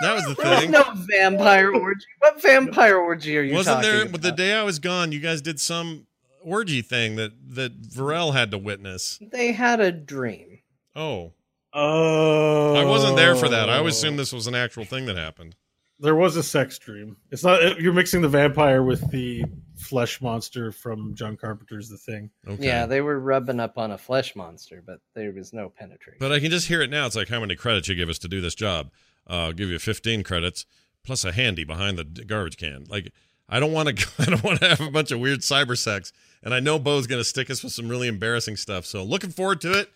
That 0.00 0.14
was 0.14 0.24
the 0.24 0.34
There 0.42 0.60
was 0.60 0.68
no 0.68 0.84
vampire 0.94 1.72
orgy. 1.72 2.06
What 2.18 2.40
vampire 2.42 2.96
orgy 2.96 3.36
are 3.38 3.42
you 3.42 3.50
talking? 3.50 3.56
Wasn't 3.56 3.76
talking 3.76 3.90
there? 3.90 4.02
about? 4.02 4.12
But 4.12 4.22
the 4.22 4.32
day 4.32 4.54
I 4.54 4.62
was 4.62 4.78
gone, 4.78 5.12
you 5.12 5.20
guys 5.20 5.42
did 5.42 5.60
some 5.60 6.06
orgy 6.42 6.82
thing 6.82 7.16
that 7.16 7.32
that 7.54 7.82
Varel 7.82 8.32
had 8.32 8.50
to 8.52 8.58
witness. 8.58 9.18
They 9.20 9.52
had 9.52 9.80
a 9.80 9.92
dream. 9.92 10.60
Oh, 10.96 11.32
Oh, 11.72 12.74
I 12.74 12.84
wasn't 12.84 13.16
there 13.16 13.36
for 13.36 13.48
that. 13.48 13.70
I 13.70 13.78
always 13.78 13.96
assumed 13.96 14.18
this 14.18 14.32
was 14.32 14.46
an 14.48 14.54
actual 14.56 14.84
thing 14.84 15.06
that 15.06 15.16
happened. 15.16 15.54
There 16.00 16.14
was 16.16 16.36
a 16.36 16.42
sex 16.42 16.78
dream. 16.78 17.16
It's 17.30 17.44
not 17.44 17.78
you're 17.80 17.92
mixing 17.92 18.22
the 18.22 18.28
vampire 18.28 18.82
with 18.82 19.08
the 19.10 19.44
flesh 19.76 20.20
monster 20.20 20.72
from 20.72 21.14
John 21.14 21.36
Carpenter's 21.36 21.88
The 21.88 21.98
Thing. 21.98 22.30
Okay. 22.48 22.64
Yeah, 22.64 22.86
they 22.86 23.02
were 23.02 23.20
rubbing 23.20 23.60
up 23.60 23.76
on 23.78 23.92
a 23.92 23.98
flesh 23.98 24.34
monster, 24.34 24.82
but 24.84 24.98
there 25.14 25.32
was 25.32 25.52
no 25.52 25.68
penetration. 25.68 26.16
But 26.18 26.32
I 26.32 26.40
can 26.40 26.50
just 26.50 26.66
hear 26.68 26.80
it 26.80 26.90
now. 26.90 27.06
It's 27.06 27.16
like 27.16 27.28
how 27.28 27.38
many 27.40 27.54
credits 27.54 27.86
you 27.88 27.94
give 27.94 28.08
us 28.08 28.18
to 28.20 28.28
do 28.28 28.40
this 28.40 28.54
job. 28.54 28.90
Uh, 29.28 29.46
I'll 29.46 29.52
give 29.52 29.68
you 29.68 29.78
15 29.78 30.22
credits 30.22 30.66
plus 31.04 31.24
a 31.24 31.32
handy 31.32 31.64
behind 31.64 31.98
the 31.98 32.04
garbage 32.04 32.56
can. 32.56 32.84
Like 32.88 33.12
I 33.48 33.60
don't 33.60 33.72
want 33.72 33.96
to. 33.96 34.08
I 34.22 34.24
don't 34.26 34.44
want 34.44 34.60
to 34.60 34.68
have 34.68 34.80
a 34.80 34.90
bunch 34.90 35.10
of 35.10 35.20
weird 35.20 35.40
cyber 35.40 35.76
sex. 35.76 36.12
And 36.42 36.54
I 36.54 36.60
know 36.60 36.78
Bo's 36.78 37.06
going 37.06 37.20
to 37.20 37.24
stick 37.24 37.50
us 37.50 37.62
with 37.62 37.72
some 37.72 37.88
really 37.88 38.08
embarrassing 38.08 38.56
stuff. 38.56 38.86
So 38.86 39.02
looking 39.02 39.30
forward 39.30 39.60
to 39.62 39.72
it. 39.78 39.90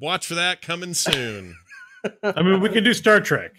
Watch 0.00 0.26
for 0.26 0.34
that 0.34 0.62
coming 0.62 0.94
soon. 0.94 1.56
I 2.22 2.42
mean, 2.42 2.60
we 2.60 2.70
could 2.70 2.84
do 2.84 2.94
Star 2.94 3.20
Trek. 3.20 3.52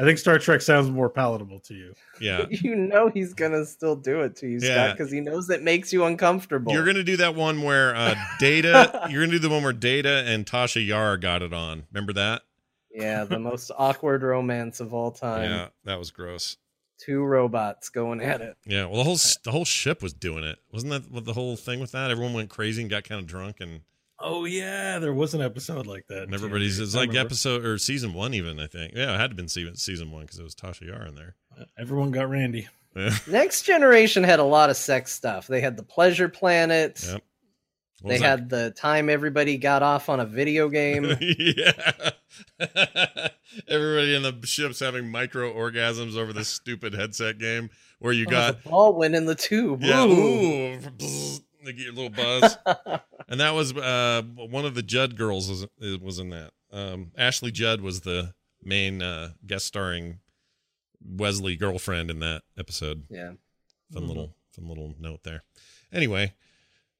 I 0.00 0.04
think 0.04 0.16
Star 0.16 0.38
Trek 0.38 0.62
sounds 0.62 0.88
more 0.88 1.10
palatable 1.10 1.60
to 1.60 1.74
you. 1.74 1.94
Yeah. 2.18 2.46
you 2.50 2.74
know 2.74 3.10
he's 3.12 3.34
gonna 3.34 3.66
still 3.66 3.94
do 3.94 4.22
it 4.22 4.36
to 4.36 4.46
you, 4.48 4.58
Yeah. 4.62 4.86
Scott, 4.86 4.96
because 4.96 5.12
he 5.12 5.20
knows 5.20 5.50
it 5.50 5.62
makes 5.62 5.92
you 5.92 6.06
uncomfortable. 6.06 6.72
You're 6.72 6.86
gonna 6.86 7.04
do 7.04 7.18
that 7.18 7.34
one 7.34 7.60
where 7.60 7.94
uh, 7.94 8.14
Data. 8.38 9.06
you're 9.10 9.20
gonna 9.20 9.32
do 9.32 9.38
the 9.38 9.50
one 9.50 9.62
where 9.62 9.74
Data 9.74 10.24
and 10.26 10.46
Tasha 10.46 10.84
Yar 10.86 11.18
got 11.18 11.42
it 11.42 11.52
on. 11.52 11.84
Remember 11.92 12.14
that? 12.14 12.40
Yeah, 12.94 13.24
the 13.24 13.38
most 13.38 13.70
awkward 13.76 14.22
romance 14.22 14.80
of 14.80 14.92
all 14.94 15.10
time. 15.10 15.50
yeah, 15.50 15.68
that 15.84 15.98
was 15.98 16.10
gross. 16.10 16.56
Two 16.98 17.22
robots 17.24 17.88
going 17.88 18.20
at 18.20 18.40
it. 18.40 18.56
Yeah, 18.64 18.84
well, 18.86 18.96
the 18.98 19.04
whole 19.04 19.14
uh, 19.14 19.40
the 19.44 19.50
whole 19.50 19.64
ship 19.64 20.02
was 20.02 20.12
doing 20.12 20.44
it. 20.44 20.58
Wasn't 20.72 20.90
that 20.92 21.10
what 21.10 21.24
the 21.24 21.32
whole 21.32 21.56
thing 21.56 21.80
with 21.80 21.92
that? 21.92 22.10
Everyone 22.10 22.32
went 22.34 22.50
crazy 22.50 22.80
and 22.82 22.90
got 22.90 23.04
kind 23.04 23.20
of 23.20 23.26
drunk, 23.26 23.56
and, 23.60 23.80
Oh 24.24 24.44
yeah, 24.44 25.00
there 25.00 25.12
was 25.12 25.34
an 25.34 25.42
episode 25.42 25.86
like 25.86 26.06
that. 26.06 26.22
and 26.22 26.34
everybody's 26.34 26.78
it's 26.78 26.94
like 26.94 27.08
remember. 27.08 27.26
episode 27.26 27.64
or 27.64 27.76
season 27.76 28.14
one, 28.14 28.34
even 28.34 28.60
I 28.60 28.68
think. 28.68 28.92
Yeah, 28.94 29.14
it 29.14 29.18
had 29.18 29.30
to 29.30 29.36
been 29.36 29.48
season 29.48 29.74
season 29.76 30.12
one 30.12 30.22
because 30.22 30.38
it 30.38 30.44
was 30.44 30.54
Tasha 30.54 30.86
Yar 30.86 31.06
in 31.06 31.16
there. 31.16 31.34
Uh, 31.58 31.64
everyone 31.78 32.10
got 32.12 32.30
Randy. 32.30 32.68
Yeah. 32.94 33.16
Next 33.26 33.62
generation 33.62 34.22
had 34.22 34.38
a 34.38 34.44
lot 34.44 34.68
of 34.68 34.76
sex 34.76 35.12
stuff. 35.12 35.46
They 35.46 35.62
had 35.62 35.78
the 35.78 35.82
pleasure 35.82 36.28
planet. 36.28 37.02
Yep. 37.02 37.22
What 38.02 38.10
They 38.10 38.18
that? 38.18 38.24
had 38.24 38.48
the 38.50 38.70
time 38.72 39.08
everybody 39.08 39.56
got 39.56 39.82
off 39.82 40.08
on 40.08 40.20
a 40.20 40.26
video 40.26 40.68
game. 40.68 41.04
yeah. 41.20 42.10
Everybody 43.68 44.14
in 44.14 44.22
the 44.22 44.38
ship's 44.46 44.80
having 44.80 45.10
micro 45.10 45.52
orgasms 45.52 46.16
over 46.16 46.32
this 46.32 46.48
stupid 46.48 46.94
headset 46.94 47.38
game 47.38 47.70
where 47.98 48.12
you 48.12 48.26
Oh, 48.28 48.30
got 48.30 48.62
the 48.62 48.68
ball 48.70 48.94
went 48.94 49.14
in 49.14 49.26
the 49.26 49.34
tube. 49.34 49.82
yeah, 49.82 50.04
Ooh. 50.04 50.74
ooh, 50.74 50.78
they 51.64 51.72
get 51.72 51.88
a 51.88 51.92
little 51.92 52.10
buzz. 52.10 52.56
and 53.28 53.40
that 53.40 53.54
was 53.54 53.76
uh 53.76 54.22
one 54.36 54.64
of 54.64 54.74
the 54.74 54.82
Judd 54.82 55.16
girls 55.16 55.48
was 55.48 55.66
was 56.00 56.18
in 56.18 56.30
that. 56.30 56.50
Um 56.72 57.12
Ashley 57.16 57.50
Judd 57.52 57.80
was 57.82 58.00
the 58.00 58.32
main 58.62 59.02
uh 59.02 59.30
guest 59.46 59.66
starring 59.66 60.20
Wesley 61.04 61.56
girlfriend 61.56 62.10
in 62.10 62.20
that 62.20 62.42
episode. 62.58 63.04
yeah. 63.10 63.32
Fun 63.92 64.08
little 64.08 64.34
fun 64.54 64.66
little 64.68 64.94
note 64.98 65.20
there. 65.24 65.42
Anyway, 65.92 66.32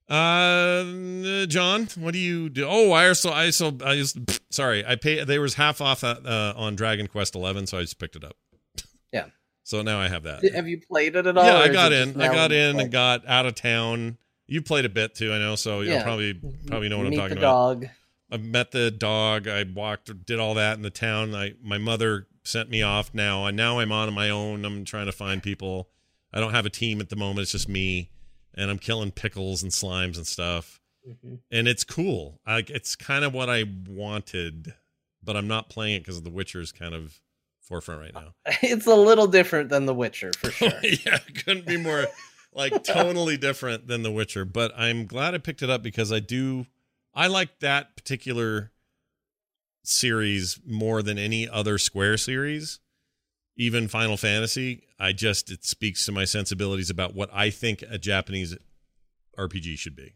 uh, 0.09 1.47
John, 1.47 1.89
what 1.99 2.13
do 2.13 2.19
you 2.19 2.49
do? 2.49 2.67
Oh, 2.69 2.93
I 2.93 3.09
also 3.09 3.31
I 3.31 3.51
so 3.51 3.77
I 3.85 3.97
just 3.97 4.19
sorry 4.51 4.85
I 4.87 4.97
pay. 4.97 5.25
There 5.25 5.41
was 5.41 5.55
half 5.55 5.81
off 5.81 6.05
uh, 6.05 6.17
uh, 6.25 6.53
on 6.57 6.77
Dragon 6.77 7.07
Quest 7.07 7.35
Eleven, 7.35 7.67
so 7.67 7.79
I 7.79 7.83
just 7.83 7.99
picked 7.99 8.17
it 8.17 8.25
up. 8.25 8.37
Yeah. 9.13 9.27
So 9.63 9.83
now 9.83 10.01
I 10.01 10.09
have 10.09 10.23
that. 10.23 10.43
Have 10.55 10.67
you 10.67 10.81
played 10.81 11.17
it 11.17 11.27
at 11.27 11.37
all? 11.37 11.45
Yeah, 11.45 11.59
I 11.59 11.69
got 11.69 11.93
in. 11.93 12.19
I 12.19 12.29
got 12.33 12.51
in 12.51 12.81
and 12.81 12.91
got 12.91 13.27
out 13.29 13.45
of 13.45 13.55
town. 13.55 14.17
You 14.47 14.63
played 14.63 14.87
a 14.87 14.89
bit 14.89 15.15
too, 15.15 15.33
I 15.35 15.39
know. 15.39 15.55
So 15.55 15.83
you'll 15.83 15.93
Yeah. 15.97 16.03
probably 16.03 16.33
probably 16.67 16.89
know 16.89 16.97
what 16.97 17.05
I'm 17.05 17.11
Meet 17.11 17.17
talking 17.19 17.35
the 17.35 17.41
about. 17.43 17.81
dog. 17.81 17.87
I 18.31 18.39
met 18.39 18.71
the 18.71 18.91
dog. 18.91 19.47
I 19.49 19.65
walked, 19.65 20.25
did 20.25 20.39
all 20.41 20.55
that 20.55 20.79
in 20.79 20.83
the 20.83 20.89
town. 20.89 21.35
I 21.35 21.53
my 21.63 21.77
mother 21.77 22.27
sent 22.43 22.71
me 22.71 22.81
off 22.81 23.13
now, 23.13 23.45
and 23.45 23.55
now 23.55 23.79
I'm 23.81 23.93
on 23.93 24.13
my 24.15 24.31
own. 24.31 24.65
I'm 24.65 24.87
trying 24.87 25.07
to 25.07 25.13
find 25.13 25.43
people. 25.43 25.91
I 26.33 26.41
don't 26.41 26.55
have 26.55 26.65
a 26.65 26.71
team 26.71 26.99
at 27.03 27.11
the 27.11 27.17
moment. 27.17 27.41
It's 27.41 27.53
just 27.53 27.69
me, 27.69 28.09
and 28.55 28.71
I'm 28.71 28.79
killing 28.79 29.11
pickles 29.11 29.63
and 29.63 29.73
slimes 29.73 30.17
and 30.17 30.27
stuff. 30.27 30.81
Mhm. 31.09 31.41
And 31.51 31.67
it's 31.69 31.85
cool. 31.85 32.41
Like 32.47 32.71
it's 32.71 32.95
kind 32.97 33.25
of 33.25 33.33
what 33.35 33.49
I 33.51 33.65
wanted, 33.89 34.75
but 35.23 35.37
I'm 35.37 35.49
not 35.49 35.69
playing 35.69 35.97
it 35.97 36.01
because 36.01 36.23
The 36.23 36.31
Witcher 36.31 36.61
is 36.61 36.71
kind 36.73 36.95
of 36.95 37.21
forefront 37.61 38.01
right 38.01 38.15
now. 38.15 38.35
It's 38.63 38.87
a 38.87 38.95
little 38.95 39.27
different 39.27 39.69
than 39.71 39.87
The 39.87 39.95
Witcher 39.95 40.33
for 40.39 40.51
sure. 40.53 40.71
yeah, 40.83 41.19
couldn't 41.45 41.67
be 41.67 41.77
more 41.77 42.07
like 42.53 42.85
totally 42.85 43.37
different 43.37 43.89
than 43.89 44.03
The 44.03 44.13
Witcher. 44.13 44.45
But 44.45 44.73
I'm 44.77 45.07
glad 45.07 45.35
I 45.35 45.39
picked 45.39 45.63
it 45.63 45.71
up 45.71 45.83
because 45.83 46.13
I 46.13 46.21
do 46.21 46.67
I 47.15 47.27
like 47.27 47.59
that 47.61 47.97
particular 47.97 48.71
series 49.85 50.61
more 50.65 51.03
than 51.03 51.19
any 51.19 51.49
other 51.49 51.79
Square 51.79 52.19
series. 52.19 52.79
Even 53.63 53.87
Final 53.87 54.17
Fantasy, 54.17 54.83
I 54.99 55.13
just 55.13 55.49
it 55.51 55.65
speaks 55.65 56.05
to 56.07 56.13
my 56.13 56.25
sensibilities 56.25 56.91
about 56.91 57.15
what 57.15 57.31
I 57.33 57.51
think 57.51 57.85
a 57.89 57.97
Japanese 57.97 58.57
RPG 59.39 59.79
should 59.79 59.95
be. 59.95 60.15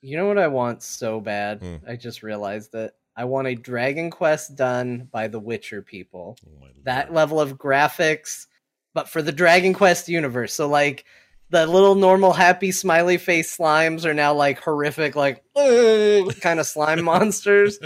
You 0.00 0.16
know 0.16 0.26
what 0.26 0.38
I 0.38 0.46
want 0.48 0.82
so 0.82 1.20
bad? 1.20 1.60
Hmm. 1.60 1.76
I 1.86 1.96
just 1.96 2.22
realized 2.22 2.72
that 2.72 2.94
I 3.14 3.24
want 3.26 3.48
a 3.48 3.54
Dragon 3.54 4.10
Quest 4.10 4.56
done 4.56 5.08
by 5.12 5.28
the 5.28 5.38
Witcher 5.38 5.82
people. 5.82 6.38
Oh 6.46 6.66
That 6.84 7.08
lord. 7.08 7.14
level 7.16 7.38
of 7.40 7.58
graphics, 7.58 8.46
but 8.94 9.10
for 9.10 9.20
the 9.20 9.32
Dragon 9.32 9.74
Quest 9.74 10.08
universe. 10.08 10.54
So 10.54 10.66
like 10.66 11.04
the 11.50 11.66
little 11.66 11.96
normal 11.96 12.32
happy 12.32 12.72
smiley 12.72 13.18
face 13.18 13.56
slimes 13.58 14.06
are 14.06 14.14
now 14.14 14.32
like 14.32 14.58
horrific, 14.58 15.16
like 15.16 15.44
kind 15.54 16.60
of 16.60 16.66
slime 16.66 17.04
monsters. 17.12 17.78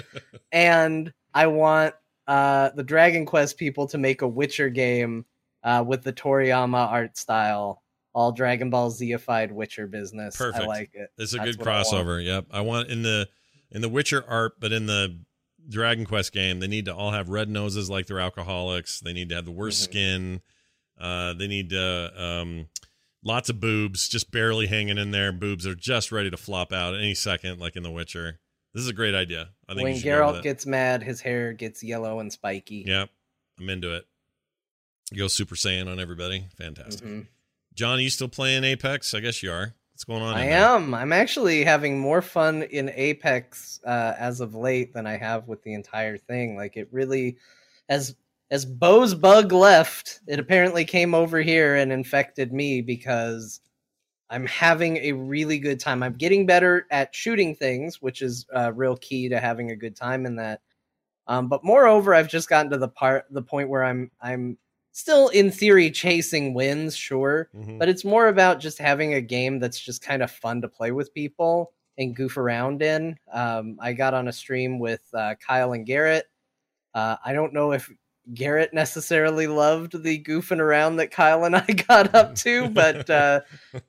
And 0.52 1.12
I 1.34 1.48
want 1.48 1.94
uh 2.30 2.70
the 2.76 2.84
Dragon 2.84 3.26
Quest 3.26 3.58
people 3.58 3.86
to 3.88 3.98
make 3.98 4.22
a 4.22 4.28
Witcher 4.28 4.68
game 4.70 5.24
uh 5.64 5.84
with 5.86 6.02
the 6.04 6.12
Toriyama 6.12 6.88
art 6.90 7.16
style. 7.18 7.82
All 8.12 8.32
Dragon 8.32 8.70
Ball 8.70 8.90
Zified 8.90 9.52
Witcher 9.52 9.86
business. 9.86 10.36
Perfect. 10.36 10.64
I 10.64 10.66
like 10.66 10.90
it. 10.94 11.10
It's 11.18 11.32
a 11.32 11.36
That's 11.36 11.56
good 11.56 11.58
what 11.58 11.68
I 11.68 11.82
crossover. 11.82 12.24
Yep. 12.24 12.46
I 12.50 12.60
want 12.62 12.88
in 12.88 13.02
the 13.02 13.28
in 13.70 13.82
the 13.82 13.88
Witcher 13.88 14.24
art, 14.28 14.54
but 14.60 14.72
in 14.72 14.86
the 14.86 15.20
Dragon 15.68 16.04
Quest 16.06 16.32
game, 16.32 16.58
they 16.60 16.66
need 16.66 16.86
to 16.86 16.94
all 16.94 17.12
have 17.12 17.28
red 17.28 17.48
noses 17.48 17.88
like 17.90 18.06
they're 18.06 18.18
alcoholics. 18.18 18.98
They 19.00 19.12
need 19.12 19.28
to 19.28 19.34
have 19.36 19.44
the 19.44 19.52
worst 19.52 19.80
Mhm. 19.80 19.84
skin. 19.84 20.40
Uh, 20.98 21.34
they 21.34 21.46
need 21.46 21.70
to 21.70 22.12
um, 22.22 22.68
lots 23.22 23.48
of 23.48 23.60
boobs, 23.60 24.08
just 24.08 24.30
barely 24.32 24.66
hanging 24.66 24.98
in 24.98 25.10
there. 25.12 25.32
Boobs 25.32 25.66
are 25.66 25.74
just 25.76 26.10
ready 26.10 26.30
to 26.30 26.36
flop 26.36 26.72
out 26.72 26.94
any 26.94 27.14
second, 27.14 27.60
like 27.60 27.76
in 27.76 27.82
The 27.82 27.90
Witcher. 27.90 28.40
This 28.74 28.82
is 28.82 28.88
a 28.88 28.92
great 28.92 29.14
idea. 29.14 29.50
I 29.70 29.74
think 29.74 29.84
when 29.84 29.94
you 29.94 30.00
should 30.00 30.08
go 30.08 30.26
with 30.26 30.36
Geralt 30.36 30.42
gets 30.42 30.66
mad, 30.66 31.02
his 31.04 31.20
hair 31.20 31.52
gets 31.52 31.82
yellow 31.82 32.18
and 32.18 32.32
spiky. 32.32 32.84
Yeah, 32.86 33.06
I'm 33.58 33.70
into 33.70 33.94
it. 33.94 34.04
Go 35.16 35.28
Super 35.28 35.54
Saiyan 35.54 35.86
on 35.86 36.00
everybody. 36.00 36.46
Fantastic. 36.58 37.06
Mhm. 37.06 37.26
John, 37.74 37.98
are 37.98 38.02
you 38.02 38.10
still 38.10 38.28
playing 38.28 38.64
Apex? 38.64 39.14
I 39.14 39.20
guess 39.20 39.42
you 39.42 39.52
are. 39.52 39.74
What's 39.92 40.04
going 40.04 40.22
on? 40.22 40.34
I 40.34 40.42
in 40.44 40.50
there? 40.50 40.58
am. 40.60 40.94
I'm 40.94 41.12
actually 41.12 41.62
having 41.64 42.00
more 42.00 42.20
fun 42.20 42.62
in 42.64 42.90
Apex 42.94 43.80
uh, 43.84 44.14
as 44.18 44.40
of 44.40 44.54
late 44.54 44.92
than 44.92 45.06
I 45.06 45.16
have 45.16 45.46
with 45.46 45.62
the 45.62 45.74
entire 45.74 46.16
thing. 46.18 46.56
Like 46.56 46.76
it 46.76 46.88
really, 46.90 47.36
as 47.88 48.16
as 48.50 48.64
Bo's 48.64 49.14
bug 49.14 49.52
left, 49.52 50.20
it 50.26 50.40
apparently 50.40 50.84
came 50.84 51.14
over 51.14 51.40
here 51.40 51.76
and 51.76 51.92
infected 51.92 52.52
me 52.52 52.80
because 52.80 53.60
I'm 54.30 54.46
having 54.46 54.96
a 54.98 55.12
really 55.12 55.58
good 55.58 55.80
time. 55.80 56.02
I'm 56.02 56.14
getting 56.14 56.46
better 56.46 56.86
at 56.90 57.14
shooting 57.14 57.54
things, 57.56 58.00
which 58.00 58.22
is 58.22 58.46
uh, 58.54 58.72
real 58.72 58.96
key 58.96 59.28
to 59.28 59.40
having 59.40 59.70
a 59.70 59.76
good 59.76 59.96
time 59.96 60.24
in 60.24 60.36
that. 60.36 60.60
Um, 61.26 61.48
but 61.48 61.64
moreover, 61.64 62.14
I've 62.14 62.28
just 62.28 62.48
gotten 62.48 62.70
to 62.70 62.78
the 62.78 62.88
part, 62.88 63.26
the 63.30 63.42
point 63.42 63.68
where 63.68 63.84
I'm 63.84 64.10
I'm 64.20 64.56
still 64.92 65.28
in 65.28 65.50
theory 65.50 65.90
chasing 65.90 66.54
wins, 66.54 66.96
sure, 66.96 67.48
Mhm. 67.54 67.78
but 67.78 67.88
it's 67.88 68.04
more 68.04 68.28
about 68.28 68.58
just 68.60 68.78
having 68.78 69.14
a 69.14 69.20
game 69.20 69.58
that's 69.60 69.78
just 69.78 70.02
kind 70.02 70.22
of 70.22 70.30
fun 70.30 70.60
to 70.62 70.68
play 70.68 70.90
with 70.92 71.14
people 71.14 71.72
and 71.98 72.16
goof 72.16 72.36
around 72.36 72.82
in. 72.82 73.16
Um, 73.32 73.76
I 73.80 73.92
got 73.92 74.14
on 74.14 74.26
a 74.28 74.32
stream 74.32 74.78
with 74.78 75.02
uh, 75.14 75.34
Kyle 75.46 75.72
and 75.72 75.86
Garrett. 75.86 76.26
Uh, 76.94 77.16
I 77.24 77.32
don't 77.32 77.52
know 77.52 77.72
if 77.72 77.88
Garrett 78.34 78.72
necessarily 78.72 79.46
loved 79.46 80.02
the 80.02 80.22
goofing 80.22 80.60
around 80.60 80.96
that 80.96 81.10
Kyle 81.10 81.44
and 81.44 81.56
I 81.56 81.66
got 81.88 82.14
up 82.14 82.34
to, 82.36 82.68
but 82.68 83.08
uh, 83.08 83.40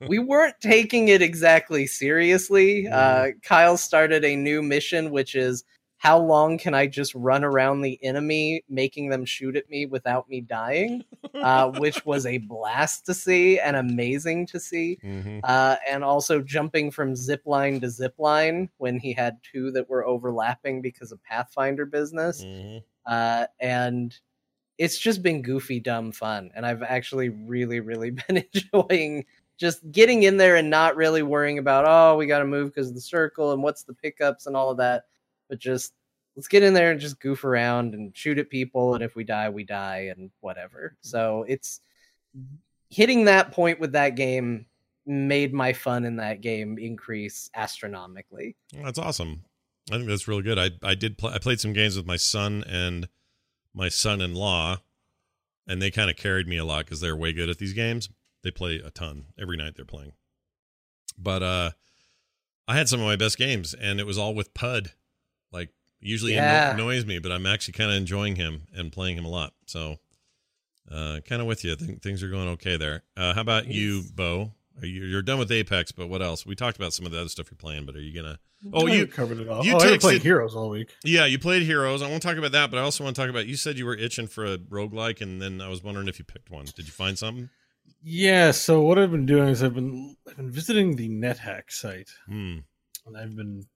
we 0.08 0.18
weren't 0.18 0.60
taking 0.60 1.08
it 1.08 1.22
exactly 1.22 1.86
seriously. 1.86 2.88
Uh, 2.88 3.28
Kyle 3.42 3.76
started 3.76 4.24
a 4.24 4.36
new 4.36 4.62
mission, 4.62 5.10
which 5.10 5.34
is 5.34 5.64
how 5.98 6.18
long 6.18 6.58
can 6.58 6.74
I 6.74 6.88
just 6.88 7.14
run 7.14 7.44
around 7.44 7.82
the 7.82 7.96
enemy, 8.02 8.64
making 8.68 9.08
them 9.08 9.24
shoot 9.24 9.54
at 9.54 9.70
me 9.70 9.86
without 9.86 10.28
me 10.28 10.40
dying? 10.40 11.04
uh, 11.34 11.70
which 11.78 12.04
was 12.04 12.26
a 12.26 12.38
blast 12.38 13.06
to 13.06 13.14
see 13.14 13.60
and 13.60 13.76
amazing 13.76 14.46
to 14.48 14.58
see. 14.58 14.98
Mhm. 15.04 15.40
Uh, 15.44 15.76
and 15.88 16.02
also 16.02 16.40
jumping 16.40 16.90
from 16.90 17.14
zip 17.14 17.42
line 17.46 17.80
to 17.80 17.88
zip 17.88 18.14
line 18.18 18.68
when 18.78 18.98
he 18.98 19.12
had 19.12 19.38
two 19.44 19.70
that 19.70 19.88
were 19.88 20.04
overlapping 20.04 20.82
because 20.82 21.12
of 21.12 21.22
Pathfinder 21.22 21.86
business. 21.86 22.44
Mhm. 22.44 22.82
Uh, 23.06 23.46
and 23.60 24.18
it's 24.82 24.98
just 24.98 25.22
been 25.22 25.42
goofy, 25.42 25.78
dumb 25.78 26.10
fun. 26.10 26.50
And 26.56 26.66
I've 26.66 26.82
actually 26.82 27.28
really, 27.28 27.78
really 27.78 28.10
been 28.28 28.44
enjoying 28.52 29.24
just 29.56 29.88
getting 29.92 30.24
in 30.24 30.38
there 30.38 30.56
and 30.56 30.70
not 30.70 30.96
really 30.96 31.22
worrying 31.22 31.58
about, 31.58 31.84
oh, 31.86 32.16
we 32.16 32.26
got 32.26 32.40
to 32.40 32.44
move 32.44 32.70
because 32.70 32.88
of 32.88 32.96
the 32.96 33.00
circle 33.00 33.52
and 33.52 33.62
what's 33.62 33.84
the 33.84 33.94
pickups 33.94 34.46
and 34.46 34.56
all 34.56 34.70
of 34.70 34.78
that. 34.78 35.04
But 35.48 35.60
just 35.60 35.94
let's 36.34 36.48
get 36.48 36.64
in 36.64 36.74
there 36.74 36.90
and 36.90 36.98
just 36.98 37.20
goof 37.20 37.44
around 37.44 37.94
and 37.94 38.16
shoot 38.16 38.38
at 38.38 38.50
people. 38.50 38.96
And 38.96 39.04
if 39.04 39.14
we 39.14 39.22
die, 39.22 39.50
we 39.50 39.62
die 39.62 40.12
and 40.16 40.32
whatever. 40.40 40.96
So 41.00 41.44
it's 41.46 41.80
hitting 42.90 43.26
that 43.26 43.52
point 43.52 43.78
with 43.78 43.92
that 43.92 44.16
game 44.16 44.66
made 45.06 45.54
my 45.54 45.72
fun 45.72 46.04
in 46.04 46.16
that 46.16 46.40
game 46.40 46.76
increase 46.76 47.50
astronomically. 47.54 48.56
That's 48.72 48.98
awesome. 48.98 49.44
I 49.92 49.96
think 49.96 50.08
that's 50.08 50.26
really 50.26 50.42
good. 50.42 50.58
I 50.58 50.70
I 50.82 50.96
did 50.96 51.18
play. 51.18 51.32
I 51.34 51.38
played 51.38 51.60
some 51.60 51.72
games 51.72 51.96
with 51.96 52.06
my 52.06 52.16
son 52.16 52.64
and 52.68 53.08
my 53.74 53.88
son-in-law, 53.88 54.78
and 55.66 55.80
they 55.80 55.90
kind 55.90 56.10
of 56.10 56.16
carried 56.16 56.46
me 56.46 56.56
a 56.56 56.64
lot 56.64 56.84
because 56.84 57.00
they're 57.00 57.16
way 57.16 57.32
good 57.32 57.48
at 57.48 57.58
these 57.58 57.72
games. 57.72 58.08
They 58.42 58.50
play 58.50 58.76
a 58.84 58.90
ton 58.90 59.26
every 59.38 59.56
night. 59.56 59.74
They're 59.76 59.84
playing, 59.84 60.12
but 61.18 61.42
uh, 61.42 61.70
I 62.68 62.76
had 62.76 62.88
some 62.88 63.00
of 63.00 63.06
my 63.06 63.16
best 63.16 63.38
games, 63.38 63.74
and 63.74 64.00
it 64.00 64.06
was 64.06 64.18
all 64.18 64.34
with 64.34 64.52
Pud. 64.54 64.92
Like 65.52 65.70
usually 66.00 66.34
Yeah. 66.34 66.70
anno- 66.70 66.82
annoys 66.82 67.06
me, 67.06 67.18
but 67.20 67.30
I'm 67.32 67.46
actually 67.46 67.74
kind 67.74 67.90
of 67.90 67.96
enjoying 67.96 68.36
him 68.36 68.62
and 68.74 68.90
playing 68.92 69.16
him 69.16 69.24
a 69.24 69.28
lot. 69.28 69.54
So, 69.66 69.98
uh, 70.90 71.20
kind 71.24 71.40
of 71.40 71.46
with 71.46 71.62
you. 71.64 71.72
I 71.72 71.76
think 71.76 72.02
things 72.02 72.22
are 72.22 72.28
going 72.30 72.48
okay 72.48 72.76
there. 72.76 73.04
Uh, 73.16 73.34
how 73.34 73.40
about 73.42 73.66
you, 73.68 74.02
Bo? 74.14 74.52
You, 74.80 75.04
you're 75.04 75.22
done 75.22 75.38
with 75.38 75.52
Apex, 75.52 75.92
but 75.92 76.08
what 76.08 76.22
else? 76.22 76.46
We 76.46 76.54
talked 76.54 76.76
about 76.76 76.92
some 76.92 77.04
of 77.06 77.12
the 77.12 77.20
other 77.20 77.28
stuff 77.28 77.50
you're 77.50 77.56
playing, 77.58 77.84
but 77.86 77.94
are 77.96 78.00
you 78.00 78.14
gonna? 78.14 78.38
Oh, 78.72 78.86
I 78.86 78.92
you 78.92 79.06
covered 79.06 79.38
it 79.38 79.48
all. 79.48 79.64
You 79.64 79.74
oh, 79.74 79.78
I 79.78 79.98
played 79.98 80.22
Heroes 80.22 80.54
all 80.54 80.70
week. 80.70 80.90
Yeah, 81.04 81.26
you 81.26 81.38
played 81.38 81.62
Heroes. 81.62 82.00
I 82.00 82.08
won't 82.08 82.22
talk 82.22 82.36
about 82.36 82.52
that, 82.52 82.70
but 82.70 82.78
I 82.78 82.82
also 82.82 83.04
want 83.04 83.14
to 83.16 83.22
talk 83.22 83.28
about. 83.28 83.46
You 83.46 83.56
said 83.56 83.76
you 83.76 83.84
were 83.86 83.96
itching 83.96 84.28
for 84.28 84.44
a 84.46 84.58
roguelike, 84.58 85.20
and 85.20 85.42
then 85.42 85.60
I 85.60 85.68
was 85.68 85.82
wondering 85.82 86.08
if 86.08 86.18
you 86.18 86.24
picked 86.24 86.50
one. 86.50 86.64
Did 86.64 86.86
you 86.86 86.92
find 86.92 87.18
something? 87.18 87.50
Yeah. 88.02 88.52
So 88.52 88.80
what 88.82 88.98
I've 88.98 89.10
been 89.10 89.26
doing 89.26 89.48
is 89.48 89.62
I've 89.62 89.74
been 89.74 90.16
I've 90.28 90.36
been 90.36 90.50
visiting 90.50 90.96
the 90.96 91.08
NetHack 91.08 91.70
site, 91.70 92.10
Hmm. 92.26 92.58
and 93.06 93.16
I've 93.16 93.36
been 93.36 93.66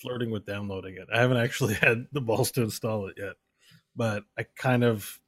flirting 0.00 0.30
with 0.30 0.44
downloading 0.46 0.96
it. 0.96 1.08
I 1.12 1.20
haven't 1.20 1.38
actually 1.38 1.74
had 1.80 2.06
the 2.12 2.20
balls 2.20 2.50
to 2.52 2.62
install 2.62 3.06
it 3.08 3.14
yet, 3.16 3.34
but 3.94 4.24
I 4.38 4.44
kind 4.56 4.84
of 4.84 5.18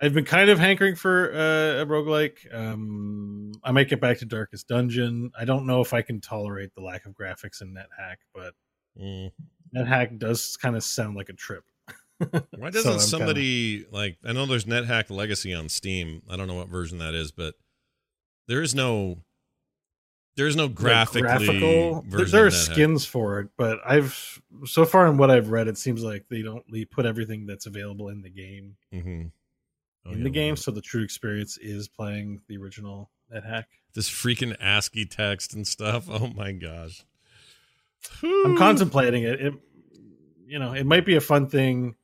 I've 0.00 0.14
been 0.14 0.24
kind 0.24 0.48
of 0.50 0.58
hankering 0.58 0.94
for 0.94 1.32
uh, 1.32 1.82
a 1.82 1.86
roguelike. 1.86 2.54
Um, 2.54 3.52
I 3.64 3.72
might 3.72 3.88
get 3.88 4.00
back 4.00 4.18
to 4.18 4.26
Darkest 4.26 4.68
Dungeon. 4.68 5.32
I 5.38 5.44
don't 5.44 5.66
know 5.66 5.80
if 5.80 5.92
I 5.92 6.02
can 6.02 6.20
tolerate 6.20 6.74
the 6.74 6.82
lack 6.82 7.04
of 7.06 7.12
graphics 7.12 7.60
in 7.62 7.74
NetHack, 7.74 8.16
but 8.34 8.54
Mm. 9.00 9.30
NetHack 9.76 10.18
does 10.18 10.56
kind 10.56 10.74
of 10.74 10.82
sound 10.82 11.16
like 11.16 11.28
a 11.28 11.32
trip. 11.32 11.62
Why 12.56 12.70
doesn't 12.70 12.94
I'm 12.94 12.98
somebody 12.98 13.86
like? 13.92 14.18
I 14.24 14.32
know 14.32 14.44
there's 14.46 14.64
NetHack 14.64 15.08
Legacy 15.10 15.54
on 15.54 15.68
Steam. 15.68 16.22
I 16.28 16.36
don't 16.36 16.48
know 16.48 16.54
what 16.54 16.68
version 16.68 16.98
that 16.98 17.14
is, 17.14 17.30
but 17.30 17.54
there 18.48 18.60
is 18.62 18.74
no. 18.74 19.18
There 20.36 20.46
is 20.48 20.56
no 20.56 20.64
like, 20.66 20.74
graphical. 20.74 22.02
There, 22.02 22.02
version 22.20 22.30
there 22.32 22.44
are 22.44 22.46
of 22.48 22.52
NetHack. 22.54 22.72
skins 22.72 23.04
for 23.04 23.38
it, 23.40 23.48
but 23.56 23.78
I've 23.86 24.40
so 24.64 24.84
far 24.84 25.06
in 25.06 25.16
what 25.16 25.30
I've 25.30 25.50
read, 25.50 25.68
it 25.68 25.78
seems 25.78 26.02
like 26.02 26.24
they 26.28 26.42
don't 26.42 26.64
they 26.72 26.84
put 26.84 27.06
everything 27.06 27.46
that's 27.46 27.66
available 27.66 28.08
in 28.08 28.22
the 28.22 28.30
game 28.30 28.76
Mhm. 28.92 29.30
Oh, 30.08 30.12
in 30.12 30.18
yeah, 30.18 30.24
the 30.24 30.30
game, 30.30 30.50
well, 30.52 30.56
so 30.56 30.70
the 30.70 30.80
true 30.80 31.02
experience 31.02 31.58
is 31.58 31.88
playing 31.88 32.40
the 32.48 32.56
original 32.56 33.10
NetHack. 33.32 33.64
This 33.94 34.08
freaking 34.08 34.56
ASCII 34.60 35.04
text 35.06 35.54
and 35.54 35.66
stuff. 35.66 36.06
Oh 36.10 36.28
my 36.28 36.52
gosh. 36.52 37.04
I'm 38.44 38.56
contemplating 38.56 39.24
it. 39.24 39.40
It, 39.40 39.54
you 40.46 40.58
know, 40.58 40.72
it 40.72 40.86
might 40.86 41.04
be 41.04 41.16
a 41.16 41.20
fun 41.20 41.48
thing 41.48 41.94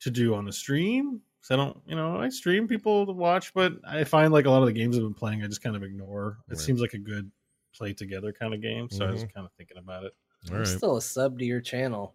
to 0.00 0.10
do 0.10 0.34
on 0.34 0.48
a 0.48 0.52
stream. 0.52 1.22
'cause 1.40 1.50
I 1.50 1.56
don't, 1.56 1.76
you 1.86 1.96
know, 1.96 2.18
I 2.18 2.28
stream 2.28 2.68
people 2.68 3.04
to 3.06 3.12
watch, 3.12 3.52
but 3.54 3.72
I 3.84 4.04
find 4.04 4.32
like 4.32 4.44
a 4.46 4.50
lot 4.50 4.62
of 4.62 4.66
the 4.66 4.72
games 4.72 4.96
I've 4.96 5.02
been 5.02 5.14
playing, 5.14 5.42
I 5.42 5.46
just 5.48 5.62
kind 5.62 5.74
of 5.74 5.82
ignore. 5.82 6.38
It 6.48 6.52
Right. 6.52 6.58
seems 6.60 6.80
like 6.80 6.94
a 6.94 6.98
good 6.98 7.30
play 7.74 7.92
together 7.94 8.32
kind 8.32 8.54
of 8.54 8.60
game, 8.60 8.88
so 8.90 9.06
I 9.06 9.10
was 9.10 9.24
Mhm. 9.24 9.32
kind 9.32 9.46
of 9.46 9.52
thinking 9.54 9.78
about 9.78 10.04
it. 10.04 10.12
All 10.48 10.54
I'm 10.54 10.58
right, 10.60 10.68
still 10.68 10.96
a 10.98 11.02
sub 11.02 11.38
to 11.40 11.44
your 11.44 11.60
channel. 11.60 12.14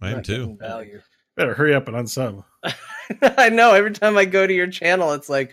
I 0.00 0.10
am 0.10 0.16
Not 0.16 0.24
too. 0.26 0.56
Value. 0.60 1.00
Better 1.38 1.54
hurry 1.54 1.72
up 1.72 1.86
and 1.86 1.96
unsub. 1.96 2.42
I 3.38 3.48
know. 3.48 3.72
Every 3.72 3.92
time 3.92 4.18
I 4.18 4.24
go 4.24 4.44
to 4.44 4.52
your 4.52 4.66
channel, 4.66 5.12
it's 5.12 5.28
like, 5.28 5.52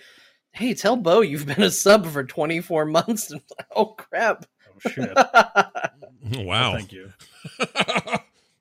"Hey, 0.52 0.74
tell 0.74 0.96
Bo 0.96 1.22
you've 1.22 1.46
been 1.46 1.62
a 1.62 1.70
sub 1.70 2.08
for 2.08 2.24
24 2.24 2.86
months." 2.86 3.32
And 3.32 3.42
like, 3.56 3.68
oh 3.76 3.86
crap! 3.86 4.48
Oh 4.68 4.90
shit! 4.90 5.16
Wow. 6.44 6.74
Thank 6.74 6.92
you. 6.92 7.14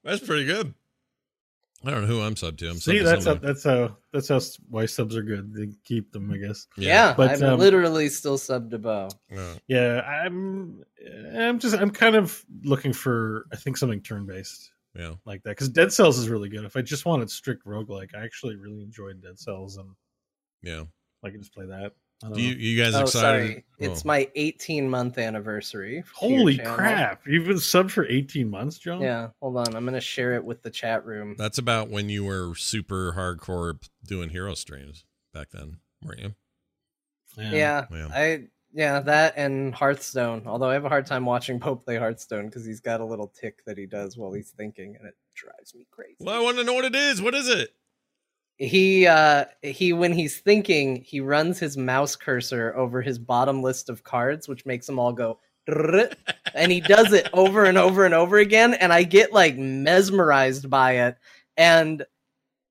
That's 0.04 0.20
pretty 0.26 0.44
good. 0.44 0.74
I 1.82 1.90
don't 1.90 2.02
know 2.02 2.08
who 2.08 2.20
I'm 2.20 2.36
sub 2.36 2.58
to. 2.58 2.68
I'm 2.68 2.76
See, 2.76 2.98
sub 2.98 3.04
to 3.04 3.04
that's 3.04 3.24
how, 3.24 3.34
that's 3.34 3.64
how 3.64 3.96
that's 4.12 4.28
how 4.28 4.40
why 4.68 4.84
subs 4.84 5.16
are 5.16 5.22
good. 5.22 5.54
They 5.54 5.70
keep 5.82 6.12
them, 6.12 6.30
I 6.30 6.36
guess. 6.36 6.66
yeah, 6.76 7.14
But, 7.16 7.42
I'm 7.42 7.54
um, 7.54 7.58
literally 7.58 8.10
still 8.10 8.36
sub 8.36 8.70
to 8.72 8.78
Bo. 8.78 9.08
Yeah. 9.30 9.54
Yeah, 9.66 10.00
I'm. 10.02 10.84
I'm 11.34 11.58
just. 11.58 11.74
I'm 11.74 11.90
kind 11.90 12.16
of 12.16 12.44
looking 12.64 12.92
for. 12.92 13.46
I 13.50 13.56
think 13.56 13.78
something 13.78 14.02
turn 14.02 14.26
based 14.26 14.72
yeah. 14.94 15.14
like 15.24 15.42
that 15.44 15.50
because 15.50 15.68
Dead 15.68 15.92
Cells 15.92 16.18
is 16.18 16.28
really 16.28 16.48
good. 16.48 16.64
If 16.64 16.76
I 16.76 16.82
just 16.82 17.04
wanted 17.06 17.30
strict 17.30 17.64
roguelike, 17.66 18.14
I 18.14 18.24
actually 18.24 18.56
really 18.56 18.82
enjoyed 18.82 19.20
Dead 19.22 19.38
Cells, 19.38 19.76
and 19.76 19.88
Yeah. 20.62 20.84
I 21.24 21.30
can 21.30 21.40
just 21.40 21.54
play 21.54 21.66
that. 21.66 21.92
Don't 22.20 22.38
you 22.38 22.54
you 22.54 22.80
guys 22.82 22.94
Oh, 22.94 23.02
excited? 23.02 23.10
sorry. 23.12 23.64
Oh. 23.80 23.84
It's 23.92 24.04
Oh. 24.04 24.08
my 24.08 24.30
18 24.36 24.88
month 24.88 25.18
anniversary. 25.18 26.04
Holy 26.14 26.58
crap! 26.58 27.26
You've 27.26 27.46
been 27.46 27.56
subbed 27.56 27.90
for 27.90 28.06
18 28.06 28.48
months, 28.48 28.78
John. 28.78 29.00
Yeah, 29.02 29.30
hold 29.42 29.56
on. 29.56 29.74
I'm 29.74 29.84
gonna 29.84 30.00
share 30.00 30.34
it 30.34 30.44
with 30.44 30.62
the 30.62 30.70
chat 30.70 31.04
room. 31.04 31.34
That's 31.36 31.58
about 31.58 31.90
when 31.90 32.08
you 32.08 32.24
were 32.24 32.54
super 32.54 33.12
hardcore 33.14 33.78
doing 34.06 34.28
hero 34.30 34.54
streams 34.54 35.04
back 35.34 35.50
then, 35.50 35.78
weren't 36.02 36.20
you? 36.20 36.34
Yeah, 37.36 37.86
Yeah. 37.90 38.08
I 38.12 38.48
yeah 38.74 39.00
that 39.00 39.34
and 39.36 39.74
Hearthstone. 39.74 40.42
Although 40.46 40.68
I 40.68 40.74
have 40.74 40.84
a 40.84 40.90
hard 40.90 41.06
time 41.06 41.24
watching 41.24 41.58
Bo 41.58 41.76
play 41.76 41.96
Hearthstone 41.96 42.46
because 42.46 42.66
he's 42.66 42.80
got 42.80 43.00
a 43.00 43.04
little 43.04 43.28
tick 43.28 43.64
that 43.64 43.78
he 43.78 43.86
does 43.86 44.18
while 44.18 44.32
he's 44.32 44.50
thinking, 44.50 44.96
and 44.98 45.08
it 45.08 45.14
drives 45.34 45.74
me 45.74 45.86
crazy. 45.90 46.16
Well, 46.20 46.38
I 46.38 46.42
want 46.42 46.58
to 46.58 46.64
know 46.64 46.74
what 46.74 46.84
it 46.84 46.94
is. 46.94 47.22
What 47.22 47.34
is 47.34 47.48
it? 47.48 47.70
He 48.58 49.06
uh 49.06 49.46
he 49.62 49.92
when 49.92 50.12
he's 50.12 50.38
thinking, 50.38 51.02
he 51.02 51.20
runs 51.20 51.58
his 51.58 51.76
mouse 51.76 52.14
cursor 52.16 52.74
over 52.76 53.00
his 53.00 53.18
bottom 53.18 53.62
list 53.62 53.88
of 53.88 54.04
cards, 54.04 54.48
which 54.48 54.66
makes 54.66 54.86
them 54.86 54.98
all 54.98 55.12
go. 55.12 55.38
And 55.66 56.70
he 56.70 56.80
does 56.80 57.12
it 57.12 57.28
over 57.32 57.64
and 57.64 57.78
over 57.78 58.04
and 58.04 58.12
over 58.12 58.36
again, 58.36 58.74
and 58.74 58.92
I 58.92 59.02
get 59.02 59.32
like 59.32 59.56
mesmerized 59.56 60.68
by 60.68 60.92
it. 60.92 61.16
And 61.56 62.04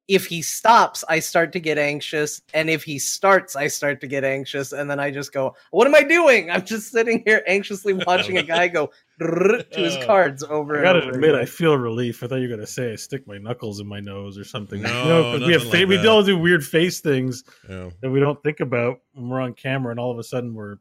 if 0.10 0.26
he 0.26 0.42
stops, 0.42 1.04
I 1.08 1.20
start 1.20 1.54
to 1.54 1.60
get 1.62 1.78
anxious, 1.78 2.42
and 2.54 2.70
if 2.70 2.84
he 2.84 3.00
starts, 3.00 3.56
I 3.56 3.68
start 3.68 4.02
to 4.02 4.08
get 4.08 4.24
anxious, 4.26 4.74
and 4.74 4.90
then 4.90 5.00
I 5.00 5.12
just 5.12 5.32
go, 5.32 5.56
"What 5.72 5.88
am 5.88 5.96
I 5.96 6.04
doing?" 6.04 6.52
I'm 6.52 6.66
just 6.66 6.92
sitting 6.92 7.24
here 7.26 7.42
anxiously 7.48 7.94
watching 8.08 8.38
a 8.38 8.44
guy 8.44 8.68
go 8.68 8.92
to 9.20 9.66
his 9.72 9.96
Uh, 9.96 10.06
cards 10.06 10.44
over 10.44 10.80
I 10.80 10.82
gotta 10.84 11.00
over. 11.04 11.12
admit, 11.12 11.30
again. 11.32 11.42
I 11.42 11.46
feel 11.46 11.78
relief. 11.78 12.22
I 12.22 12.28
thought 12.28 12.36
you 12.38 12.50
were 12.50 12.56
gonna 12.56 12.68
say 12.68 12.92
I 12.92 12.96
stick 12.96 13.26
my 13.28 13.38
knuckles 13.38 13.80
in 13.80 13.88
my 13.88 14.02
nose 14.02 14.38
or 14.38 14.44
something. 14.44 14.82
No, 14.84 14.90
you 14.90 15.06
know, 15.10 15.22
'cause 15.40 15.48
we 15.48 15.54
have 15.54 15.62
nothing 15.64 15.72
fa- 15.72 15.78
like 15.78 15.88
we 15.88 15.96
that. 15.98 16.08
all 16.08 16.24
do 16.24 16.38
weird 16.38 16.66
face 16.66 17.00
things 17.00 17.44
Yeah. 17.70 17.90
that 18.02 18.10
we 18.12 18.20
don't 18.20 18.42
think 18.44 18.60
about 18.60 19.00
when 19.14 19.30
we're 19.30 19.40
on 19.42 19.54
camera, 19.54 19.92
and 19.92 20.00
all 20.02 20.12
of 20.12 20.20
a 20.20 20.24
sudden 20.24 20.54
we're 20.54 20.78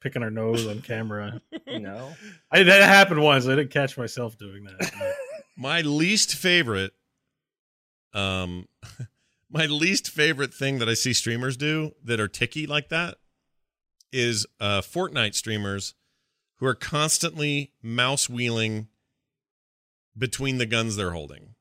picking 0.00 0.22
our 0.24 0.30
nose 0.30 0.66
on 0.66 0.82
camera. 0.82 1.40
you 1.68 1.78
know. 1.80 2.12
I, 2.50 2.62
that 2.64 2.82
happened 2.82 3.22
once. 3.22 3.46
I 3.46 3.50
didn't 3.54 3.70
catch 3.70 3.96
myself 3.96 4.36
doing 4.38 4.64
that. 4.64 5.14
My 5.56 5.80
least 5.82 6.34
favorite, 6.34 6.92
um, 8.16 8.66
my 9.50 9.66
least 9.66 10.08
favorite 10.10 10.52
thing 10.54 10.78
that 10.80 10.88
I 10.88 10.94
see 10.94 11.12
streamers 11.12 11.56
do 11.56 11.92
that 12.04 12.18
are 12.18 12.28
ticky 12.28 12.66
like 12.66 12.88
that 12.88 13.16
is 14.12 14.46
uh 14.60 14.80
Fortnite 14.80 15.34
streamers 15.34 15.94
who 16.56 16.66
are 16.66 16.74
constantly 16.74 17.72
mouse 17.82 18.28
wheeling 18.28 18.88
between 20.16 20.58
the 20.58 20.66
guns 20.66 20.96
they're 20.96 21.10
holding. 21.10 21.54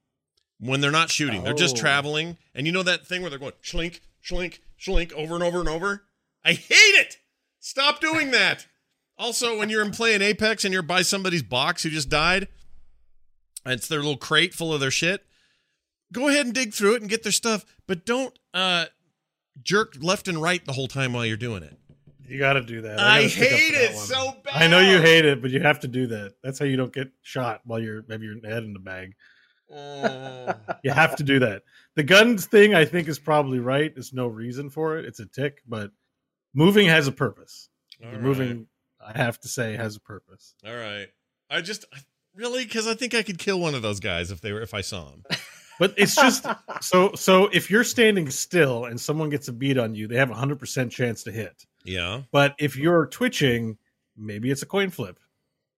When 0.59 0.79
they're 0.79 0.91
not 0.91 1.09
shooting, 1.11 1.43
they're 1.43 1.53
just 1.53 1.75
Oh. 1.75 1.79
traveling. 1.81 2.37
And 2.53 2.65
you 2.65 2.71
know 2.71 2.83
that 2.83 3.05
thing 3.05 3.21
where 3.21 3.29
they're 3.29 3.39
going 3.39 3.51
schlink, 3.61 3.99
schlink, 4.23 4.59
schlink 4.79 5.11
over 5.13 5.35
and 5.35 5.43
over 5.43 5.59
and 5.59 5.67
over? 5.67 6.03
I 6.45 6.53
hate 6.53 6.73
it. 6.95 7.17
Stop 7.59 7.99
doing 7.99 8.31
that. 8.31 8.67
Also, 9.17 9.57
when 9.57 9.69
you're 9.69 9.83
in 9.83 9.91
playing 9.91 10.21
Apex 10.21 10.63
and 10.63 10.73
you're 10.73 10.81
by 10.83 11.01
somebody's 11.01 11.43
box 11.43 11.83
who 11.83 11.89
just 11.89 12.09
died, 12.09 12.47
and 13.65 13.73
it's 13.73 13.87
their 13.87 13.99
little 13.99 14.17
crate 14.17 14.53
full 14.53 14.73
of 14.73 14.79
their 14.79 14.91
shit, 14.91 15.25
go 16.13 16.27
ahead 16.27 16.45
and 16.45 16.53
dig 16.53 16.73
through 16.73 16.95
it 16.95 17.01
and 17.01 17.09
get 17.09 17.23
their 17.23 17.31
stuff, 17.31 17.65
but 17.87 18.05
don't 18.05 18.37
uh 18.53 18.85
jerk 19.63 19.95
left 20.01 20.27
and 20.27 20.41
right 20.41 20.63
the 20.65 20.73
whole 20.73 20.87
time 20.87 21.13
while 21.13 21.25
you're 21.25 21.37
doing 21.37 21.63
it. 21.63 21.77
You 22.27 22.39
got 22.39 22.53
to 22.53 22.61
do 22.61 22.81
that. 22.81 22.99
I, 22.99 23.21
gotta 23.21 23.29
stick 23.29 23.53
up 23.53 23.59
hate 23.59 23.73
that 23.73 23.91
it 23.91 23.95
one. 23.95 24.05
so 24.05 24.33
bad. 24.43 24.53
I 24.55 24.67
know 24.67 24.79
you 24.79 24.99
hate 24.99 25.25
it, 25.25 25.41
but 25.41 25.51
you 25.51 25.61
have 25.61 25.79
to 25.81 25.87
do 25.87 26.07
that. 26.07 26.33
That's 26.43 26.57
how 26.57 26.65
you 26.65 26.75
don't 26.75 26.93
get 26.93 27.11
shot 27.21 27.61
while 27.65 27.79
you're 27.79 28.03
maybe 28.07 28.25
your 28.25 28.35
head 28.43 28.63
in 28.63 28.73
the 28.73 28.79
bag. 28.79 29.13
Oh. 29.71 30.53
You 30.83 30.91
have 30.91 31.15
to 31.17 31.23
do 31.23 31.39
that. 31.39 31.63
The 31.95 32.03
guns 32.03 32.45
thing, 32.45 32.75
I 32.75 32.85
think, 32.85 33.07
is 33.07 33.19
probably 33.19 33.59
right. 33.59 33.93
There's 33.93 34.13
no 34.13 34.27
reason 34.27 34.69
for 34.69 34.97
it. 34.97 35.05
It's 35.05 35.19
a 35.19 35.25
tick, 35.25 35.61
but 35.67 35.91
moving 36.53 36.87
has 36.87 37.07
a 37.07 37.11
purpose. 37.11 37.69
Right. 38.03 38.21
moving, 38.21 38.67
I 38.99 39.17
have 39.17 39.39
to 39.41 39.47
say, 39.47 39.75
has 39.75 39.95
a 39.95 40.01
purpose. 40.01 40.55
All 40.65 40.75
right. 40.75 41.07
I 41.49 41.61
just 41.61 41.85
really 42.35 42.65
because 42.65 42.87
I 42.87 42.93
think 42.95 43.13
I 43.13 43.23
could 43.23 43.37
kill 43.37 43.59
one 43.59 43.75
of 43.75 43.81
those 43.81 43.99
guys 43.99 44.31
if 44.31 44.41
they 44.41 44.51
were 44.51 44.61
if 44.61 44.73
I 44.73 44.81
saw 44.81 45.11
him. 45.11 45.23
But 45.79 45.93
it's 45.97 46.15
just 46.15 46.45
so. 46.81 47.13
So 47.15 47.47
if 47.53 47.69
you're 47.69 47.83
standing 47.83 48.29
still 48.29 48.85
and 48.85 48.99
someone 48.99 49.29
gets 49.29 49.47
a 49.47 49.53
beat 49.53 49.77
on 49.77 49.95
you, 49.95 50.07
they 50.07 50.17
have 50.17 50.31
a 50.31 50.35
hundred 50.35 50.59
percent 50.59 50.91
chance 50.91 51.23
to 51.23 51.31
hit. 51.31 51.65
Yeah. 51.83 52.21
But 52.31 52.55
if 52.57 52.75
you're 52.75 53.07
twitching, 53.07 53.77
maybe 54.17 54.51
it's 54.51 54.61
a 54.61 54.65
coin 54.65 54.89
flip. 54.89 55.19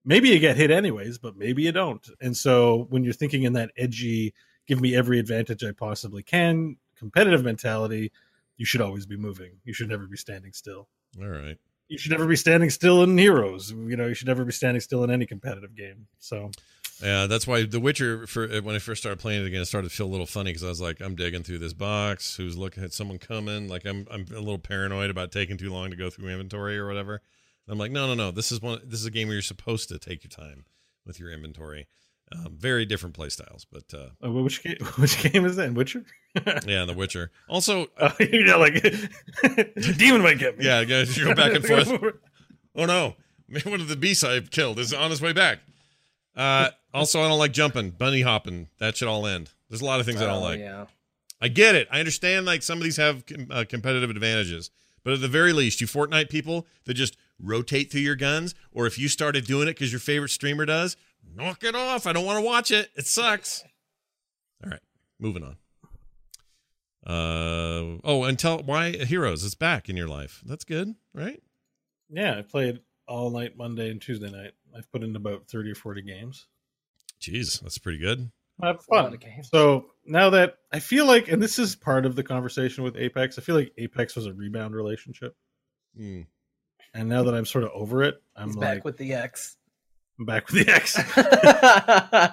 Maybe 0.06 0.30
you 0.30 0.40
get 0.40 0.56
hit 0.56 0.72
anyways, 0.72 1.18
but 1.18 1.36
maybe 1.36 1.64
you 1.64 1.74
don't. 1.74 2.08
And 2.22 2.36
so 2.36 2.88
when 2.90 3.04
you're 3.04 3.14
thinking 3.14 3.44
in 3.44 3.54
that 3.54 3.72
edgy, 3.76 4.34
give 4.66 4.80
me 4.80 4.96
every 4.96 5.20
advantage 5.20 5.64
I 5.64 5.72
possibly 5.72 6.24
can, 6.24 6.78
competitive 6.98 7.44
mentality, 7.44 8.12
you 8.56 8.66
should 8.66 8.82
always 8.82 9.06
be 9.06 9.18
moving. 9.18 9.52
You 9.66 9.74
should 9.74 9.90
never 9.90 10.08
be 10.08 10.18
standing 10.18 10.54
still. 10.54 10.88
All 11.20 11.28
right. 11.28 11.58
You 11.90 11.98
should 11.98 12.12
never 12.12 12.26
be 12.26 12.36
standing 12.36 12.70
still 12.70 13.04
in 13.04 13.18
Heroes. 13.18 13.72
You 13.72 13.96
know, 13.96 14.08
you 14.08 14.14
should 14.14 14.28
never 14.28 14.44
be 14.44 14.52
standing 14.52 14.82
still 14.82 15.04
in 15.04 15.12
any 15.12 15.26
competitive 15.26 15.76
game. 15.76 16.08
So 16.20 16.52
Yeah, 17.02 17.28
that's 17.28 17.46
why 17.46 17.64
The 17.64 17.80
Witcher. 17.80 18.26
For 18.28 18.48
when 18.62 18.76
I 18.76 18.80
first 18.80 19.02
started 19.02 19.20
playing 19.20 19.44
it 19.44 19.48
again, 19.48 19.62
it 19.62 19.66
started 19.66 19.90
to 19.90 19.96
feel 19.96 20.08
a 20.08 20.10
little 20.10 20.26
funny 20.26 20.52
because 20.52 20.64
I 20.64 20.70
was 20.70 20.82
like, 20.82 21.00
I'm 21.00 21.16
digging 21.16 21.44
through 21.44 21.60
this 21.60 21.74
box. 21.74 22.36
Who's 22.36 22.58
looking 22.58 22.84
at 22.84 22.94
someone 22.94 23.20
coming? 23.20 23.68
Like 23.68 23.86
I'm, 23.86 24.08
I'm 24.10 24.26
a 24.32 24.40
little 24.40 24.58
paranoid 24.58 25.10
about 25.10 25.32
taking 25.32 25.58
too 25.58 25.72
long 25.72 25.92
to 25.92 25.96
go 25.96 26.10
through 26.10 26.30
inventory 26.30 26.78
or 26.78 26.88
whatever. 26.88 27.22
And 27.68 27.74
I'm 27.74 27.78
like, 27.78 27.92
no, 27.92 28.08
no, 28.08 28.14
no. 28.14 28.32
This 28.32 28.52
is 28.52 28.62
one. 28.62 28.80
This 28.84 29.00
is 29.00 29.06
a 29.06 29.12
game 29.12 29.28
where 29.28 29.36
you're 29.36 29.42
supposed 29.42 29.90
to 29.90 30.00
take 30.00 30.24
your 30.24 30.30
time 30.30 30.66
with 31.06 31.20
your 31.20 31.32
inventory. 31.32 31.88
Um, 32.30 32.58
very 32.58 32.86
different 32.86 33.16
play 33.16 33.30
styles, 33.30 33.66
but 33.72 33.86
uh, 33.94 34.10
uh, 34.26 34.30
which 34.30 34.62
game? 34.62 34.76
Which 34.98 35.32
game 35.32 35.46
is 35.46 35.56
that? 35.56 35.74
Witcher? 35.74 36.04
yeah, 36.66 36.84
The 36.84 36.94
Witcher. 36.94 37.32
Also, 37.48 37.88
uh, 37.98 38.12
you 38.20 38.44
know, 38.44 38.60
like 38.60 38.74
the 38.82 39.96
demon 39.98 40.22
might 40.22 40.38
get 40.38 40.58
me. 40.58 40.66
Yeah, 40.66 40.82
you 40.82 41.24
go 41.24 41.34
back 41.34 41.54
and 41.54 41.64
forth. 41.64 41.88
oh 42.76 42.86
no, 42.86 43.16
one 43.64 43.80
of 43.80 43.88
the 43.88 43.96
beasts 43.96 44.26
I've 44.26 44.52
killed 44.52 44.78
is 44.78 44.94
on 44.94 45.10
his 45.10 45.22
way 45.22 45.32
back. 45.32 45.60
Uh, 46.38 46.70
also, 46.94 47.20
I 47.22 47.28
don't 47.28 47.40
like 47.40 47.52
jumping, 47.52 47.90
bunny 47.90 48.22
hopping. 48.22 48.70
That 48.80 48.96
should 48.96 49.08
all 49.10 49.26
end. 49.28 49.50
There's 49.70 49.82
a 49.82 49.86
lot 49.86 50.00
of 50.00 50.06
things 50.06 50.22
I 50.22 50.26
don't 50.28 50.38
Oh, 50.38 50.46
like. 50.46 50.60
Yeah. 50.60 50.86
I 51.42 51.48
get 51.50 51.76
it. 51.76 51.88
I 51.92 52.00
understand 52.00 52.46
like 52.46 52.64
some 52.64 52.78
of 52.78 52.84
these 52.84 52.98
have 52.98 53.26
com- 53.26 53.48
uh, 53.52 53.66
competitive 53.68 54.10
advantages, 54.10 54.70
but 55.04 55.14
at 55.14 55.22
the 55.22 55.28
very 55.28 55.52
least, 55.54 55.82
you 55.82 55.88
Fortnite 55.88 56.30
people 56.30 56.66
that 56.86 56.94
just 56.94 57.18
rotate 57.40 57.92
through 57.92 58.02
your 58.02 58.16
guns, 58.16 58.56
or 58.72 58.88
if 58.88 58.98
you 58.98 59.08
started 59.08 59.46
doing 59.46 59.68
it 59.68 59.72
because 59.72 59.92
your 59.92 60.00
favorite 60.00 60.30
streamer 60.30 60.66
does, 60.66 60.96
knock 61.36 61.64
it 61.64 61.76
off. 61.76 62.08
I 62.08 62.14
don't 62.14 62.26
want 62.26 62.38
to 62.40 62.46
watch 62.46 62.72
it. 62.72 62.90
It 62.96 63.06
sucks. 63.08 63.64
All 64.64 64.72
right, 64.72 64.80
moving 65.20 65.44
on. 65.44 65.58
Uh 67.06 68.00
oh, 68.04 68.24
and 68.26 68.38
tell 68.38 68.58
why 68.64 68.92
Heroes 68.92 69.44
is 69.44 69.56
back 69.56 69.88
in 69.90 69.96
your 69.96 70.08
life. 70.10 70.42
That's 70.46 70.66
good, 70.66 70.96
right? 71.14 71.42
Yeah, 72.10 72.38
I 72.38 72.42
played 72.42 72.82
all 73.08 73.30
night 73.30 73.56
Monday 73.58 73.90
and 73.90 74.02
Tuesday 74.02 74.30
night. 74.30 74.52
I've 74.78 74.92
put 74.92 75.04
in 75.04 75.16
about 75.16 75.48
thirty 75.48 75.72
or 75.72 75.76
forty 75.76 76.02
games. 76.02 76.48
Jeez, 77.22 77.62
that's 77.62 77.78
pretty 77.78 77.98
good. 78.00 78.32
I 78.62 78.68
have 78.68 78.76
That's 78.78 78.88
a 78.90 78.94
lot 78.94 79.04
fun. 79.06 79.14
of 79.14 79.20
games. 79.20 79.50
So 79.52 79.88
now 80.06 80.30
that 80.32 80.56
I 80.72 80.80
feel 80.80 81.06
like, 81.06 81.28
and 81.28 81.42
this 81.42 81.60
is 81.60 81.76
part 81.76 82.06
of 82.06 82.16
the 82.16 82.24
conversation 82.24 82.84
with 82.84 82.96
Apex, 82.98 83.38
I 83.38 83.42
feel 83.42 83.56
like 83.56 83.72
Apex 83.78 84.16
was 84.16 84.26
a 84.26 84.34
rebound 84.34 84.76
relationship, 84.76 85.36
Mm. 86.00 86.26
and 86.94 87.10
now 87.10 87.24
that 87.24 87.34
I'm 87.36 87.46
sort 87.46 87.64
of 87.64 87.72
over 87.74 88.04
it, 88.04 88.22
I'm 88.36 88.50
He's 88.50 88.56
like 88.58 88.78
back 88.78 88.86
with 88.86 88.98
the 88.98 89.14
X. 89.14 89.58
I'm 90.20 90.26
back 90.26 90.50
with 90.50 90.66
the 90.66 90.74
X. 90.74 90.96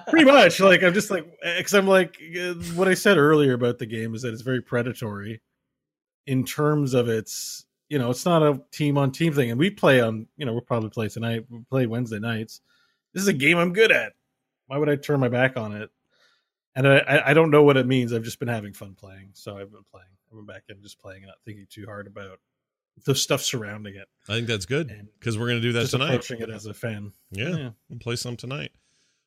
Pretty 0.09 0.25
much, 0.25 0.59
like 0.59 0.81
I'm 0.83 0.93
just 0.93 1.11
like, 1.11 1.25
because 1.57 1.73
I'm 1.73 1.87
like, 1.87 2.17
uh, 2.39 2.53
what 2.75 2.87
I 2.87 2.93
said 2.95 3.17
earlier 3.17 3.53
about 3.53 3.77
the 3.79 3.85
game 3.85 4.15
is 4.15 4.23
that 4.23 4.33
it's 4.33 4.41
very 4.41 4.61
predatory 4.61 5.41
in 6.25 6.43
terms 6.45 6.93
of 6.95 7.07
its, 7.07 7.65
you 7.89 7.99
know, 7.99 8.09
it's 8.09 8.25
not 8.25 8.41
a 8.43 8.61
team 8.71 8.97
on 8.97 9.11
team 9.11 9.33
thing, 9.33 9.51
and 9.51 9.59
we 9.59 9.69
play 9.69 10.01
on, 10.01 10.27
you 10.37 10.45
know, 10.45 10.51
we'll 10.53 10.61
probably 10.61 10.89
play 10.89 11.07
tonight. 11.09 11.45
We 11.49 11.59
play 11.69 11.85
Wednesday 11.85 12.19
nights. 12.19 12.61
This 13.13 13.21
is 13.21 13.27
a 13.27 13.33
game 13.33 13.57
I'm 13.57 13.73
good 13.73 13.91
at. 13.91 14.13
Why 14.67 14.77
would 14.77 14.89
I 14.89 14.95
turn 14.95 15.19
my 15.19 15.29
back 15.29 15.57
on 15.57 15.73
it? 15.73 15.89
And 16.75 16.87
I, 16.87 17.23
I- 17.27 17.33
don't 17.33 17.51
know 17.51 17.63
what 17.63 17.77
it 17.77 17.85
means. 17.87 18.11
I've 18.11 18.23
just 18.23 18.39
been 18.39 18.47
having 18.49 18.73
fun 18.73 18.95
playing, 18.95 19.29
so 19.33 19.57
I've 19.57 19.71
been 19.71 19.85
playing. 19.91 20.07
I've 20.29 20.35
been 20.37 20.45
back 20.45 20.63
in 20.69 20.81
just 20.81 20.99
playing 20.99 21.19
and 21.23 21.27
not 21.27 21.37
thinking 21.45 21.67
too 21.69 21.85
hard 21.85 22.07
about 22.07 22.39
the 23.05 23.13
stuff 23.15 23.41
surrounding 23.41 23.95
it. 23.95 24.07
I 24.27 24.33
think 24.33 24.47
that's 24.47 24.65
good 24.65 25.07
because 25.19 25.37
we're 25.37 25.47
going 25.47 25.61
to 25.61 25.67
do 25.67 25.71
that 25.73 25.81
just 25.81 25.91
tonight. 25.91 26.09
approaching 26.15 26.41
it 26.41 26.49
as 26.49 26.65
a 26.65 26.73
fan. 26.73 27.13
Yeah, 27.31 27.49
Yeah. 27.55 27.69
we'll 27.89 27.99
play 27.99 28.15
some 28.17 28.35
tonight. 28.35 28.71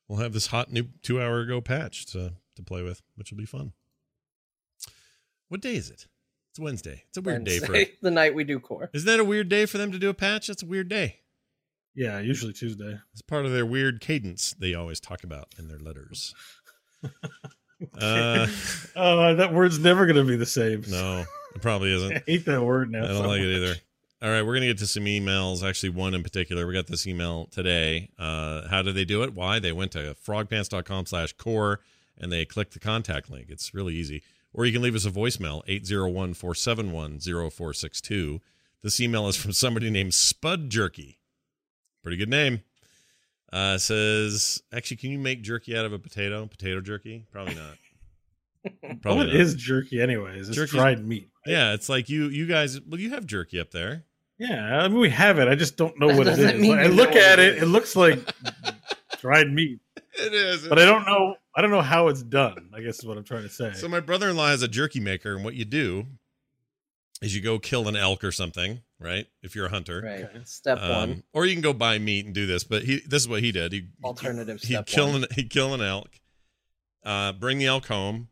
We'll 0.07 0.19
have 0.19 0.33
this 0.33 0.47
hot 0.47 0.71
new 0.71 0.87
two 1.01 1.21
hour 1.21 1.39
ago 1.39 1.61
patch 1.61 2.05
to 2.07 2.33
to 2.55 2.63
play 2.63 2.83
with, 2.83 3.01
which 3.15 3.31
will 3.31 3.37
be 3.37 3.45
fun. 3.45 3.73
What 5.47 5.61
day 5.61 5.75
is 5.75 5.89
it? 5.89 6.05
It's 6.59 6.63
Wednesday. 6.65 7.03
It's 7.07 7.17
a 7.17 7.21
weird 7.21 7.45
day 7.45 7.59
for. 7.59 7.73
The 8.01 8.11
night 8.11 8.35
we 8.35 8.43
do 8.43 8.59
core. 8.59 8.89
Isn't 8.93 9.07
that 9.07 9.21
a 9.21 9.23
weird 9.23 9.47
day 9.47 9.65
for 9.65 9.77
them 9.77 9.93
to 9.93 9.97
do 9.97 10.09
a 10.09 10.13
patch? 10.13 10.47
That's 10.47 10.61
a 10.61 10.65
weird 10.65 10.89
day. 10.89 11.19
Yeah, 11.95 12.19
usually 12.19 12.51
Tuesday. 12.51 12.99
It's 13.13 13.21
part 13.21 13.45
of 13.45 13.53
their 13.53 13.65
weird 13.65 14.01
cadence 14.01 14.53
they 14.59 14.73
always 14.73 14.99
talk 14.99 15.23
about 15.23 15.55
in 15.57 15.67
their 15.69 15.79
letters. 15.79 16.35
Uh, 17.97 18.45
oh, 18.97 19.35
that 19.35 19.53
word's 19.53 19.79
never 19.79 20.05
going 20.05 20.17
to 20.17 20.25
be 20.25 20.35
the 20.35 20.45
same. 20.45 20.83
no, 20.89 21.23
it 21.55 21.61
probably 21.61 21.93
isn't. 21.93 22.11
I 22.11 22.21
hate 22.27 22.43
that 22.43 22.61
word 22.61 22.91
now. 22.91 23.05
I 23.05 23.07
don't 23.07 23.23
so 23.23 23.27
like 23.29 23.39
it 23.39 23.55
either. 23.55 23.75
All 24.21 24.29
right, 24.29 24.41
we're 24.41 24.55
gonna 24.55 24.65
get 24.65 24.79
to 24.79 24.85
some 24.85 25.05
emails. 25.05 25.63
Actually, 25.63 25.91
one 25.91 26.13
in 26.13 26.21
particular. 26.21 26.67
We 26.67 26.73
got 26.73 26.87
this 26.87 27.07
email 27.07 27.45
today. 27.45 28.09
Uh, 28.19 28.67
how 28.67 28.81
did 28.81 28.95
they 28.95 29.05
do 29.05 29.23
it? 29.23 29.33
Why? 29.33 29.59
They 29.59 29.71
went 29.71 29.93
to 29.93 30.13
frogpants.com 30.27 31.05
slash 31.05 31.31
core 31.31 31.79
and 32.17 32.29
they 32.29 32.43
clicked 32.43 32.73
the 32.73 32.79
contact 32.79 33.31
link. 33.31 33.45
It's 33.47 33.73
really 33.73 33.95
easy. 33.95 34.23
Or 34.53 34.65
you 34.65 34.73
can 34.73 34.81
leave 34.81 34.95
us 34.95 35.05
a 35.05 35.11
voicemail, 35.11 35.63
801-471-0462. 35.67 38.39
This 38.81 38.99
email 38.99 39.27
is 39.27 39.35
from 39.35 39.51
somebody 39.53 39.89
named 39.89 40.13
Spud 40.13 40.69
Jerky. 40.69 41.19
Pretty 42.01 42.17
good 42.17 42.29
name. 42.29 42.61
Uh, 43.51 43.77
says, 43.77 44.61
actually, 44.73 44.97
can 44.97 45.11
you 45.11 45.19
make 45.19 45.41
jerky 45.41 45.77
out 45.77 45.85
of 45.85 45.93
a 45.93 45.99
potato? 45.99 46.45
Potato 46.45 46.81
jerky? 46.81 47.25
Probably 47.31 47.55
not. 47.55 47.77
Well, 49.05 49.21
it 49.21 49.27
not. 49.27 49.35
is 49.35 49.55
jerky, 49.55 50.01
anyways. 50.01 50.49
It's 50.49 50.57
Jerky's- 50.57 50.71
dried 50.75 51.07
meat. 51.07 51.29
Yeah, 51.45 51.71
it's 51.73 51.87
like 51.87 52.09
you 52.09 52.25
you 52.27 52.45
guys. 52.45 52.77
Well, 52.81 52.99
you 52.99 53.11
have 53.11 53.25
jerky 53.25 53.57
up 53.57 53.71
there. 53.71 54.03
Yeah, 54.37 54.79
I 54.81 54.89
mean, 54.89 54.99
we 54.99 55.09
have 55.11 55.39
it. 55.39 55.47
I 55.47 55.55
just 55.55 55.77
don't 55.77 55.97
know 55.97 56.07
what 56.07 56.27
it 56.27 56.31
is. 56.31 56.37
doesn't 56.39 56.55
is. 56.57 56.61
mean 56.61 56.71
Like, 56.71 56.79
I 56.87 56.89
look 56.89 57.15
at 57.15 57.39
it 57.39 57.47
it; 57.47 57.55
is. 57.55 57.63
it 57.63 57.67
looks 57.67 57.95
like 57.95 58.19
dried 59.21 59.49
meat, 59.49 59.79
It 60.21 60.33
is. 60.33 60.67
but 60.67 60.79
I 60.79 60.85
don't 60.85 61.05
know. 61.05 61.35
I 61.55 61.61
don't 61.61 61.71
know 61.71 61.81
how 61.81 62.07
it's 62.07 62.21
done. 62.23 62.69
I 62.75 62.81
guess 62.81 62.99
is 62.99 63.05
what 63.05 63.17
I'm 63.17 63.23
trying 63.23 63.43
to 63.43 63.49
say. 63.49 63.73
So 63.73 63.87
my 63.87 63.99
brother-in-law 63.99 64.51
is 64.51 64.61
a 64.63 64.67
jerky 64.67 64.99
maker, 64.99 65.35
and 65.35 65.43
what 65.43 65.55
you 65.55 65.65
do 65.65 66.05
is 67.21 67.35
you 67.35 67.41
go 67.41 67.59
kill 67.59 67.87
an 67.89 67.95
elk 67.97 68.23
or 68.23 68.31
something, 68.31 68.81
right? 68.99 69.27
If 69.43 69.53
you're 69.55 69.65
a 69.65 69.69
hunter, 69.69 70.01
Right. 70.03 70.23
Okay. 70.23 70.39
Step 70.45 70.77
Um, 70.79 70.89
one. 71.09 71.23
or 71.33 71.45
you 71.45 71.53
can 71.53 71.61
go 71.61 71.73
buy 71.73 71.97
meat 71.99 72.25
and 72.25 72.33
do 72.33 72.45
this. 72.45 72.63
But 72.63 72.83
he, 72.83 73.01
this 73.05 73.23
is 73.23 73.27
what 73.27 73.41
he 73.41 73.51
did. 73.51 73.73
He 73.73 73.87
Alternative 74.03 74.59
He'd 74.61 74.67
step 74.67 74.85
kill 74.85 75.11
one. 75.11 75.23
an 75.23 75.29
he'd 75.35 75.49
kill 75.49 75.73
an 75.73 75.81
elk, 75.81 76.09
uh, 77.03 77.33
bring 77.33 77.57
the 77.57 77.65
elk 77.65 77.87
home, 77.87 78.29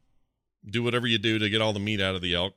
do 0.66 0.84
whatever 0.84 1.06
you 1.08 1.18
do 1.18 1.38
to 1.40 1.50
get 1.50 1.62
all 1.62 1.74
the 1.74 1.80
meat 1.82 2.00
out 2.00 2.16
of 2.16 2.22
the 2.22 2.34
elk, 2.34 2.54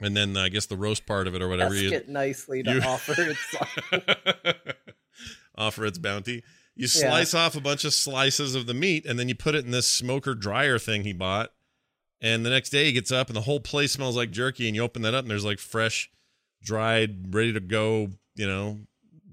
and 0.00 0.16
then 0.16 0.34
I 0.36 0.48
guess 0.48 0.64
the 0.66 0.76
roast 0.76 1.04
part 1.04 1.26
of 1.26 1.34
it 1.34 1.42
or 1.42 1.48
whatever 1.48 1.74
Ask 1.74 1.82
you 1.82 1.92
it 1.92 2.08
nicely 2.08 2.62
to 2.62 2.72
you- 2.74 2.80
offer 2.80 3.14
its 3.18 3.54
offer 5.56 5.84
its 5.84 5.98
bounty. 5.98 6.42
You 6.78 6.86
slice 6.86 7.34
off 7.34 7.56
a 7.56 7.60
bunch 7.60 7.84
of 7.84 7.92
slices 7.92 8.54
of 8.54 8.66
the 8.66 8.72
meat 8.74 9.04
and 9.04 9.18
then 9.18 9.28
you 9.28 9.34
put 9.34 9.54
it 9.54 9.64
in 9.64 9.72
this 9.72 9.86
smoker 9.88 10.34
dryer 10.34 10.78
thing 10.78 11.02
he 11.04 11.12
bought. 11.12 11.52
And 12.20 12.44
the 12.46 12.50
next 12.50 12.70
day 12.70 12.84
he 12.86 12.92
gets 12.92 13.12
up 13.12 13.26
and 13.28 13.36
the 13.36 13.42
whole 13.42 13.60
place 13.60 13.92
smells 13.92 14.16
like 14.16 14.30
jerky. 14.30 14.66
And 14.68 14.74
you 14.76 14.82
open 14.82 15.02
that 15.02 15.12
up 15.14 15.22
and 15.24 15.30
there's 15.30 15.44
like 15.44 15.58
fresh, 15.58 16.08
dried, 16.62 17.34
ready 17.34 17.52
to 17.52 17.60
go, 17.60 18.10
you 18.36 18.46
know, 18.46 18.78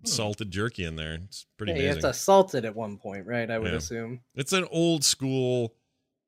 salted 0.05 0.49
jerky 0.51 0.83
in 0.85 0.95
there. 0.95 1.13
It's 1.23 1.45
pretty 1.57 1.71
Hmm. 1.73 1.77
Yeah, 1.77 1.81
you 1.83 1.87
have 1.89 1.95
amazing. 1.97 2.11
to 2.11 2.17
salt 2.17 2.55
it 2.55 2.65
at 2.65 2.75
one 2.75 2.97
point, 2.97 3.25
right? 3.27 3.49
I 3.49 3.57
would 3.59 3.71
Yeah. 3.71 3.77
assume. 3.77 4.21
It's 4.35 4.53
an 4.53 4.65
old 4.71 5.03
school 5.03 5.75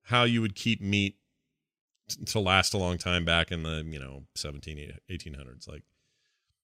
how 0.03 0.23
you 0.23 0.41
would 0.41 0.55
keep 0.55 0.81
meat 0.81 1.17
t- 2.09 2.23
to 2.25 2.39
last 2.39 2.73
a 2.73 2.77
long 2.77 2.97
time 2.97 3.25
back 3.25 3.51
in 3.51 3.63
the, 3.63 3.83
you 3.89 3.99
know, 3.99 4.25
17, 4.35 4.97
1800s. 5.09 5.67
Like 5.67 5.83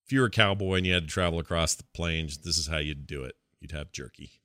if 0.06 0.12
you 0.12 0.20
were 0.22 0.28
a 0.28 0.32
cowboy 0.32 0.76
and 0.78 0.86
you 0.86 0.94
had 0.94 1.04
to 1.04 1.10
travel 1.10 1.40
across 1.40 1.74
the 1.76 1.84
plains, 1.94 2.38
this 2.38 2.58
is 2.58 2.68
how 2.68 2.78
you'd 2.78 3.06
do 3.08 3.24
it. 3.24 3.36
You'd 3.60 3.72
have 3.72 3.92
jerky. 3.92 4.42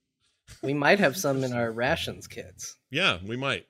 We 0.61 0.73
might 0.73 0.99
have 0.99 1.15
some 1.17 1.43
in 1.43 1.53
our 1.53 1.71
rations 1.71 2.27
kits. 2.27 2.75
Yeah, 2.89 3.17
we 3.25 3.37
might. 3.37 3.67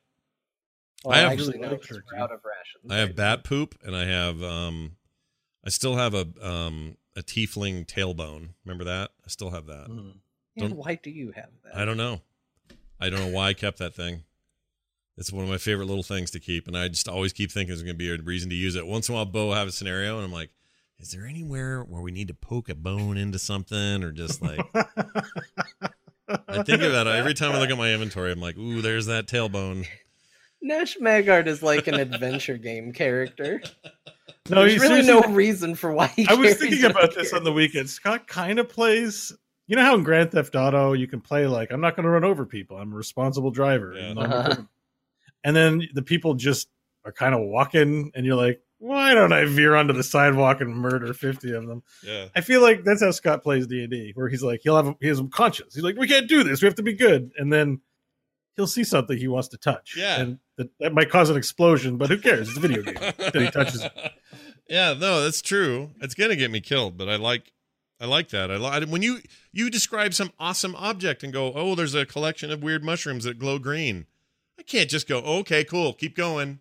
Well, 1.04 1.16
I 1.16 1.22
have- 1.22 1.32
actually, 1.32 1.58
really 1.58 1.60
no, 1.60 1.68
like 1.72 1.82
because 1.82 1.98
turkey. 1.98 2.08
we're 2.14 2.20
out 2.20 2.32
of 2.32 2.40
rations. 2.44 2.92
I 2.92 2.98
have 2.98 3.10
right 3.10 3.16
bat 3.16 3.44
poop 3.44 3.76
and 3.84 3.96
I 3.96 4.06
have 4.06 4.42
um 4.44 4.98
I 5.66 5.70
still 5.70 5.96
have 5.96 6.14
a 6.14 6.28
um 6.42 6.98
a 7.16 7.22
tiefling 7.22 7.86
tailbone. 7.86 8.50
Remember 8.66 8.86
that? 8.86 9.12
I 9.26 9.30
still 9.30 9.50
have 9.52 9.66
that. 9.68 9.90
Now. 9.90 10.14
Yeah, 10.56 10.68
why 10.68 10.96
do 11.02 11.10
you 11.10 11.32
have 11.32 11.50
that? 11.64 11.76
I 11.76 11.86
don't 11.86 11.98
know. 11.98 12.22
I 13.00 13.10
don't 13.10 13.20
know 13.20 13.28
why 13.28 13.50
I 13.50 13.54
kept 13.54 13.78
that 13.80 13.96
thing. 13.96 14.24
It's 15.18 15.32
one 15.32 15.44
of 15.44 15.50
my 15.50 15.58
favorite 15.58 15.86
little 15.86 16.04
things 16.04 16.32
to 16.32 16.40
keep, 16.40 16.68
and 16.68 16.78
I 16.78 16.88
just 16.88 17.10
always 17.10 17.34
keep 17.34 17.52
thinking 17.52 17.70
there's 17.70 17.84
going 17.84 17.96
to 17.96 17.98
be 17.98 18.10
a 18.10 18.18
reason 18.18 18.50
to 18.50 18.56
use 18.56 18.76
it. 18.76 18.88
Once 18.88 19.10
in 19.10 19.14
a 19.14 19.18
while, 19.18 19.26
Bo 19.26 19.48
will 19.48 19.54
have 19.54 19.68
a 19.68 19.72
scenario, 19.72 20.16
and 20.16 20.26
I'm 20.26 20.32
like, 20.32 20.50
"Is 20.98 21.12
there 21.12 21.26
anywhere 21.26 21.82
where 21.84 22.02
we 22.02 22.12
need 22.12 22.30
to 22.30 22.34
poke 22.34 22.70
a 22.70 22.76
bone 22.76 23.18
into 23.18 23.38
something, 23.38 24.02
or 24.04 24.12
just 24.12 24.42
like?" 24.42 24.60
I 26.50 26.64
think 26.64 26.82
about 26.82 27.08
it 27.08 27.16
every 27.16 27.34
time 27.34 27.52
I 27.54 27.60
look 27.60 27.70
at 27.70 27.78
my 27.78 27.94
inventory. 27.94 28.32
I'm 28.32 28.40
like, 28.42 28.58
"Ooh, 28.58 28.82
there's 28.82 29.06
that 29.08 29.28
tailbone." 29.28 29.86
Nash 30.62 30.98
Maggard 31.00 31.48
is 31.48 31.64
like 31.64 31.88
an 31.88 31.96
adventure 31.96 32.58
game 32.58 32.92
character. 32.92 33.62
no, 34.50 34.62
There's 34.62 34.74
you 34.76 34.82
really 34.82 35.02
no 35.04 35.22
seriously- 35.22 35.34
reason 35.34 35.76
for 35.76 35.94
why 35.94 36.08
he 36.08 36.28
I 36.28 36.34
was 36.34 36.56
thinking 36.58 36.84
about 36.86 37.16
this 37.16 37.30
here. 37.30 37.38
on 37.38 37.44
the 37.46 37.54
weekend. 37.54 37.90
Scott 37.90 38.28
kind 38.28 38.60
of 38.60 38.68
plays. 38.68 39.32
You 39.68 39.76
know 39.76 39.84
how 39.84 39.94
in 39.96 40.04
Grand 40.04 40.32
Theft 40.32 40.56
Auto 40.56 40.94
you 40.94 41.08
can 41.08 41.22
play 41.22 41.48
like 41.48 41.72
I'm 41.72 41.80
not 41.80 41.96
going 41.96 42.04
to 42.04 42.10
run 42.10 42.24
over 42.26 42.46
people. 42.46 42.76
I'm 42.78 42.92
a 42.92 42.96
responsible 42.96 43.52
driver. 43.52 43.94
Yeah. 43.96 44.02
even 44.12 44.16
though 44.16 44.22
I'm 44.24 44.32
a 44.32 44.36
Uh-huh. 44.50 44.62
And 45.46 45.56
then 45.56 45.88
the 45.94 46.02
people 46.02 46.34
just 46.34 46.68
are 47.06 47.14
kind 47.14 47.34
of 47.34 47.40
walking, 47.42 48.12
and 48.14 48.26
you're 48.26 48.36
like, 48.36 48.62
why 48.80 49.14
don't 49.14 49.34
I 49.34 49.46
veer 49.46 49.76
onto 49.76 49.94
the 49.94 50.04
sidewalk 50.04 50.62
and 50.62 50.74
murder 50.76 51.14
50 51.14 51.54
of 51.54 51.68
them? 51.68 51.84
Yeah, 52.04 52.28
I 52.36 52.42
feel 52.42 52.62
like 52.62 52.84
that's 52.84 53.04
how 53.04 53.12
Scott 53.12 53.44
plays 53.44 53.68
D 53.68 53.84
and 53.84 53.92
D, 53.92 54.14
where 54.16 54.30
he's 54.30 54.42
like, 54.42 54.62
he'll 54.64 54.78
have 54.78 54.88
a, 54.88 54.96
he 55.00 55.08
has 55.08 55.20
a 55.20 55.26
conscience. 55.26 55.76
He's 55.76 55.84
like, 55.84 55.98
we 55.98 56.08
can't 56.08 56.28
do 56.28 56.44
this. 56.44 56.62
We 56.62 56.66
have 56.66 56.76
to 56.76 56.84
be 56.84 56.94
good, 56.94 57.32
and 57.38 57.52
then 57.52 57.82
he'll 58.56 58.68
see 58.68 58.84
something 58.84 59.18
he 59.18 59.28
wants 59.28 59.50
to 59.50 59.58
touch. 59.58 59.96
Yeah. 59.98 60.22
and 60.22 60.40
that, 60.58 60.70
that 60.80 60.94
might 60.94 61.10
cause 61.10 61.30
an 61.30 61.38
explosion, 61.38 61.98
but 61.98 62.10
who 62.10 62.18
cares? 62.18 62.50
It's 62.50 62.58
a 62.58 62.62
video 62.62 62.82
game 62.82 62.96
that 63.00 63.36
he 63.36 63.52
touches. 63.52 63.86
Yeah, 64.68 64.94
no, 64.94 65.22
that's 65.22 65.42
true. 65.42 65.92
It's 66.02 66.14
gonna 66.16 66.36
get 66.36 66.52
me 66.52 66.62
killed, 66.62 66.98
but 66.98 67.10
I 67.10 67.18
like, 67.18 67.52
I 68.00 68.06
like 68.06 68.30
that. 68.30 68.50
I 68.50 68.56
like 68.56 68.88
when 68.88 69.02
you 69.02 69.20
you 69.52 69.70
describe 69.70 70.14
some 70.14 70.32
awesome 70.40 70.76
object 70.76 71.24
and 71.24 71.34
go, 71.34 71.52
oh, 71.54 71.76
there's 71.76 71.96
a 71.96 72.06
collection 72.06 72.52
of 72.52 72.64
weird 72.64 72.84
mushrooms 72.84 73.26
that 73.26 73.40
glow 73.40 73.60
green. 73.60 74.06
I 74.58 74.64
can't 74.64 74.90
just 74.90 75.08
go, 75.08 75.20
okay, 75.20 75.64
cool, 75.64 75.94
keep 75.94 76.16
going. 76.16 76.60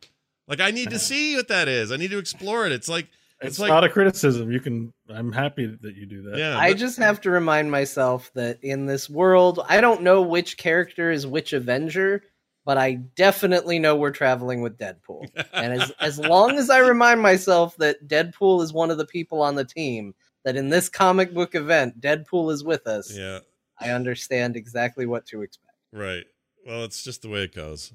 Like 0.49 0.61
I 0.61 0.71
need 0.71 0.91
to 0.91 0.99
see 1.11 1.37
what 1.37 1.49
that 1.49 1.69
is. 1.69 1.93
I 1.93 1.97
need 1.97 2.11
to 2.11 2.19
explore 2.19 2.67
it. 2.67 2.73
It's 2.73 2.89
like 2.89 3.09
It's, 3.41 3.51
it's, 3.51 3.59
like 3.59 3.69
not 3.69 3.85
a 3.85 3.89
criticism. 3.89 4.51
You 4.51 4.61
can. 4.61 4.93
I'm 5.09 5.31
happy 5.33 5.67
that 5.83 5.95
you 5.95 6.07
do 6.07 6.23
that. 6.23 6.39
yeah, 6.39 6.59
I 6.59 6.71
but- 6.71 6.79
just 6.79 6.99
have 6.99 7.21
to 7.23 7.31
remind 7.31 7.71
myself 7.71 8.31
that 8.35 8.59
in 8.63 8.87
this 8.87 9.09
world, 9.09 9.61
I 9.69 9.81
don't 9.81 10.03
know 10.03 10.23
which 10.23 10.57
character 10.57 11.11
is 11.11 11.27
which 11.27 11.53
Avenger, 11.53 12.25
but 12.65 12.77
I 12.79 12.95
definitely 13.17 13.79
know 13.79 13.97
we're 13.97 14.11
traveling 14.11 14.61
with 14.63 14.77
Deadpool. 14.79 15.29
and 15.53 15.81
as 15.81 15.91
as 16.01 16.19
long 16.19 16.57
as 16.57 16.71
I 16.71 16.79
remind 16.79 17.21
myself 17.23 17.77
that 17.77 18.09
Deadpool 18.09 18.63
is 18.63 18.73
one 18.73 18.91
of 18.91 18.99
the 18.99 19.07
people 19.07 19.41
on 19.43 19.55
the 19.55 19.65
team, 19.65 20.15
that 20.45 20.57
in 20.57 20.69
this 20.71 20.89
comic 20.89 21.33
book 21.35 21.55
event, 21.55 22.01
Deadpool 22.01 22.51
is 22.53 22.65
with 22.65 22.87
us, 22.87 23.15
yeah, 23.17 23.41
I 23.79 23.91
understand 23.91 24.57
exactly 24.57 25.07
what 25.07 25.27
to 25.27 25.43
expect. 25.43 25.77
right. 25.93 26.25
Well, 26.67 26.85
it's 26.85 27.03
just 27.03 27.23
the 27.23 27.31
way 27.31 27.45
it 27.45 27.55
goes. 27.55 27.95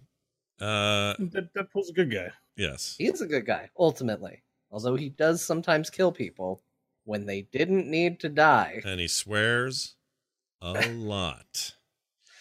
Uh, 0.64 1.16
Dead- 1.16 1.50
Deadpool's 1.56 1.90
a 1.90 1.94
good 1.94 2.12
guy. 2.12 2.30
yes. 2.56 2.96
he's 2.98 3.22
a 3.22 3.26
good 3.28 3.46
guy, 3.46 3.70
ultimately. 3.78 4.44
Although 4.72 4.96
he 4.96 5.10
does 5.10 5.44
sometimes 5.44 5.90
kill 5.90 6.12
people 6.12 6.64
when 7.04 7.26
they 7.26 7.42
didn't 7.52 7.88
need 7.88 8.20
to 8.22 8.30
die. 8.30 8.82
And 8.86 9.00
he 9.00 9.08
swears 9.08 9.96
a 10.62 10.90
lot. 10.90 11.74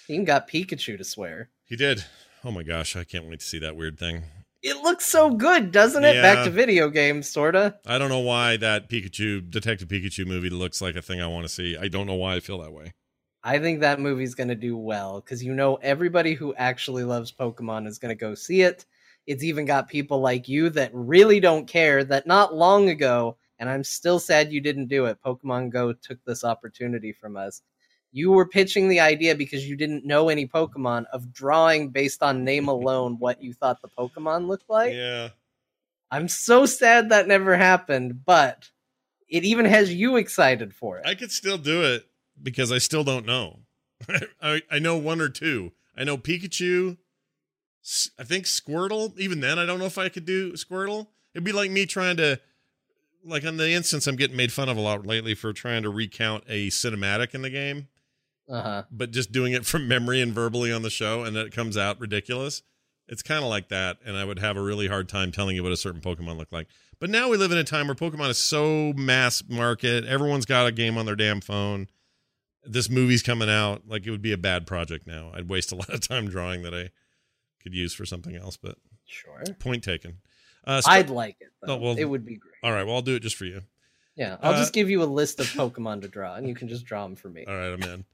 He 0.08 0.14
even 0.14 0.24
got 0.24 0.48
Pikachu 0.48 0.98
to 0.98 1.04
swear. 1.04 1.48
He 1.64 1.76
did. 1.76 2.04
Oh 2.44 2.50
my 2.50 2.64
gosh, 2.64 2.96
I 2.96 3.04
can't 3.04 3.28
wait 3.28 3.38
to 3.38 3.46
see 3.46 3.60
that 3.60 3.76
weird 3.76 3.98
thing. 4.00 4.24
It 4.60 4.76
looks 4.82 5.06
so 5.06 5.30
good, 5.30 5.70
doesn't 5.70 6.04
it? 6.04 6.20
Back 6.20 6.44
to 6.44 6.50
video 6.50 6.88
games, 6.90 7.28
sorta. 7.28 7.76
I 7.86 7.98
don't 7.98 8.08
know 8.08 8.18
why 8.20 8.56
that 8.58 8.88
Pikachu 8.90 9.48
Detective 9.48 9.88
Pikachu 9.88 10.26
movie 10.26 10.50
looks 10.50 10.82
like 10.82 10.96
a 10.96 11.02
thing 11.02 11.20
I 11.22 11.28
want 11.28 11.44
to 11.44 11.48
see. 11.48 11.76
I 11.76 11.86
don't 11.88 12.06
know 12.06 12.14
why 12.14 12.34
I 12.34 12.40
feel 12.40 12.58
that 12.62 12.72
way. 12.72 12.92
I 13.44 13.58
think 13.58 13.80
that 13.80 14.00
movie's 14.00 14.34
going 14.34 14.48
to 14.48 14.54
do 14.54 14.76
well 14.76 15.20
because 15.20 15.42
you 15.42 15.54
know 15.54 15.74
everybody 15.76 16.34
who 16.34 16.54
actually 16.54 17.02
loves 17.02 17.32
Pokemon 17.32 17.88
is 17.88 17.98
going 17.98 18.16
to 18.16 18.20
go 18.20 18.34
see 18.34 18.62
it. 18.62 18.86
It's 19.26 19.42
even 19.42 19.64
got 19.64 19.88
people 19.88 20.20
like 20.20 20.48
you 20.48 20.68
that 20.70 20.90
really 20.92 21.40
don't 21.40 21.66
care 21.66 22.04
that 22.04 22.26
not 22.26 22.54
long 22.54 22.88
ago, 22.88 23.36
and 23.58 23.68
I'm 23.68 23.84
still 23.84 24.20
sad 24.20 24.52
you 24.52 24.60
didn't 24.60 24.86
do 24.86 25.06
it. 25.06 25.18
Pokemon 25.24 25.70
Go 25.70 25.92
took 25.92 26.18
this 26.24 26.44
opportunity 26.44 27.12
from 27.12 27.36
us. 27.36 27.62
You 28.12 28.30
were 28.30 28.46
pitching 28.46 28.88
the 28.88 29.00
idea 29.00 29.34
because 29.34 29.68
you 29.68 29.74
didn't 29.76 30.04
know 30.04 30.28
any 30.28 30.46
Pokemon 30.46 31.06
of 31.12 31.32
drawing 31.32 31.90
based 31.90 32.22
on 32.22 32.44
name 32.44 32.68
alone 32.68 33.16
what 33.18 33.42
you 33.42 33.54
thought 33.54 33.82
the 33.82 33.88
Pokemon 33.88 34.46
looked 34.46 34.70
like. 34.70 34.92
yeah. 34.92 35.30
I'm 36.10 36.28
so 36.28 36.66
sad 36.66 37.08
that 37.08 37.26
never 37.26 37.56
happened, 37.56 38.26
but 38.26 38.68
it 39.30 39.44
even 39.44 39.64
has 39.64 39.94
you 39.94 40.16
excited 40.16 40.74
for 40.74 40.98
it. 40.98 41.06
I 41.06 41.14
could 41.14 41.32
still 41.32 41.56
do 41.56 41.82
it 41.84 42.04
because 42.42 42.72
I 42.72 42.78
still 42.78 43.04
don't 43.04 43.26
know. 43.26 43.60
I, 44.42 44.62
I 44.70 44.78
know 44.78 44.96
one 44.96 45.20
or 45.20 45.28
two. 45.28 45.72
I 45.96 46.04
know 46.04 46.16
Pikachu. 46.18 46.96
I 48.18 48.24
think 48.24 48.44
Squirtle. 48.46 49.18
Even 49.18 49.40
then, 49.40 49.58
I 49.58 49.66
don't 49.66 49.78
know 49.78 49.86
if 49.86 49.98
I 49.98 50.08
could 50.08 50.24
do 50.24 50.52
Squirtle. 50.52 51.08
It'd 51.34 51.44
be 51.44 51.52
like 51.52 51.70
me 51.70 51.86
trying 51.86 52.16
to, 52.18 52.40
like 53.24 53.44
on 53.44 53.56
the 53.56 53.70
instance 53.72 54.06
I'm 54.06 54.16
getting 54.16 54.36
made 54.36 54.52
fun 54.52 54.68
of 54.68 54.76
a 54.76 54.80
lot 54.80 55.06
lately 55.06 55.34
for 55.34 55.52
trying 55.52 55.82
to 55.82 55.90
recount 55.90 56.44
a 56.48 56.68
cinematic 56.68 57.34
in 57.34 57.42
the 57.42 57.50
game, 57.50 57.88
Uh 58.48 58.62
huh. 58.62 58.82
but 58.90 59.10
just 59.10 59.32
doing 59.32 59.52
it 59.52 59.64
from 59.66 59.88
memory 59.88 60.20
and 60.20 60.32
verbally 60.32 60.72
on 60.72 60.82
the 60.82 60.90
show, 60.90 61.22
and 61.24 61.34
then 61.36 61.46
it 61.46 61.52
comes 61.52 61.76
out 61.76 62.00
ridiculous. 62.00 62.62
It's 63.08 63.22
kind 63.22 63.42
of 63.42 63.50
like 63.50 63.68
that, 63.68 63.98
and 64.06 64.16
I 64.16 64.24
would 64.24 64.38
have 64.38 64.56
a 64.56 64.62
really 64.62 64.86
hard 64.86 65.08
time 65.08 65.32
telling 65.32 65.56
you 65.56 65.62
what 65.62 65.72
a 65.72 65.76
certain 65.76 66.00
Pokemon 66.00 66.38
looked 66.38 66.52
like. 66.52 66.68
But 67.00 67.10
now 67.10 67.28
we 67.28 67.36
live 67.36 67.50
in 67.50 67.58
a 67.58 67.64
time 67.64 67.88
where 67.88 67.96
Pokemon 67.96 68.30
is 68.30 68.38
so 68.38 68.92
mass 68.96 69.42
market. 69.48 70.04
Everyone's 70.04 70.46
got 70.46 70.66
a 70.68 70.72
game 70.72 70.96
on 70.96 71.04
their 71.04 71.16
damn 71.16 71.40
phone. 71.40 71.88
This 72.64 72.88
movie's 72.88 73.22
coming 73.22 73.48
out. 73.50 73.82
Like 73.88 74.06
it 74.06 74.10
would 74.10 74.22
be 74.22 74.32
a 74.32 74.36
bad 74.38 74.66
project 74.66 75.06
now. 75.06 75.30
I'd 75.34 75.48
waste 75.48 75.72
a 75.72 75.76
lot 75.76 75.88
of 75.90 76.00
time 76.00 76.28
drawing 76.28 76.62
that 76.62 76.74
I 76.74 76.90
could 77.62 77.74
use 77.74 77.92
for 77.94 78.04
something 78.06 78.36
else. 78.36 78.56
But 78.56 78.76
Sure. 79.06 79.42
point 79.58 79.82
taken. 79.84 80.18
Uh, 80.64 80.80
Sp- 80.80 80.90
I'd 80.90 81.10
like 81.10 81.36
it. 81.40 81.48
Though. 81.62 81.74
Oh, 81.74 81.76
well- 81.78 81.98
it 81.98 82.04
would 82.04 82.24
be 82.24 82.36
great. 82.36 82.54
all 82.62 82.72
right. 82.72 82.84
Well, 82.84 82.96
I'll 82.96 83.02
do 83.02 83.16
it 83.16 83.20
just 83.20 83.36
for 83.36 83.44
you. 83.44 83.62
Yeah, 84.14 84.36
I'll 84.42 84.52
Uh, 84.52 84.58
just 84.58 84.72
give 84.74 84.90
you 84.90 85.02
a 85.02 85.04
list 85.04 85.40
of 85.40 85.46
Pokemon 85.52 86.02
to 86.02 86.08
draw, 86.08 86.34
and 86.34 86.46
you 86.46 86.54
can 86.54 86.68
just 86.68 86.84
draw 86.84 87.02
them 87.04 87.16
for 87.16 87.28
me. 87.30 87.44
All 87.46 87.54
right, 87.56 87.72
I'm 87.72 87.82
in. 87.82 88.04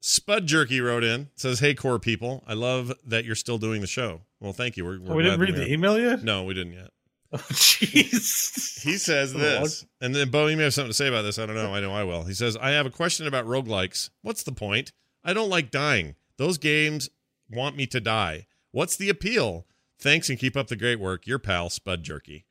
Spud 0.00 0.46
Jerky 0.46 0.80
wrote 0.80 1.04
in 1.04 1.28
says, 1.34 1.60
"Hey, 1.60 1.74
core 1.74 1.98
people, 1.98 2.42
I 2.46 2.54
love 2.54 2.92
that 3.06 3.24
you're 3.24 3.34
still 3.34 3.58
doing 3.58 3.80
the 3.80 3.86
show. 3.86 4.22
Well, 4.40 4.52
thank 4.52 4.76
you. 4.76 4.84
We're, 4.84 4.98
we're 5.00 5.12
Oh, 5.12 5.16
we 5.16 5.22
didn't 5.22 5.40
read 5.40 5.54
that 5.54 5.60
the 5.60 5.72
email 5.72 5.98
yet. 5.98 6.22
No, 6.24 6.44
we 6.44 6.52
didn't 6.54 6.72
yet. 6.74 6.90
Oh, 7.36 7.38
jeez. 7.50 8.80
He 8.82 8.96
says 8.96 9.32
this, 9.32 9.84
and 10.00 10.14
then 10.14 10.30
Bo, 10.30 10.46
you 10.46 10.56
may 10.56 10.62
have 10.62 10.74
something 10.74 10.90
to 10.90 10.94
say 10.94 11.08
about 11.08 11.22
this. 11.22 11.36
I 11.38 11.46
don't 11.46 11.56
know. 11.56 11.74
I 11.74 11.80
know 11.80 11.92
I 11.92 12.04
will. 12.04 12.22
He 12.24 12.32
says, 12.34 12.56
I 12.56 12.70
have 12.70 12.86
a 12.86 12.90
question 12.90 13.26
about 13.26 13.44
roguelikes. 13.44 14.10
What's 14.22 14.44
the 14.44 14.52
point? 14.52 14.92
I 15.24 15.32
don't 15.32 15.48
like 15.50 15.72
dying. 15.72 16.14
Those 16.36 16.58
games 16.58 17.10
want 17.50 17.76
me 17.76 17.86
to 17.88 18.00
die. 18.00 18.46
What's 18.70 18.96
the 18.96 19.08
appeal? 19.08 19.66
Thanks 19.98 20.30
and 20.30 20.38
keep 20.38 20.56
up 20.56 20.68
the 20.68 20.76
great 20.76 21.00
work. 21.00 21.26
Your 21.26 21.40
pal, 21.40 21.70
Spud 21.70 22.04
Jerky. 22.04 22.44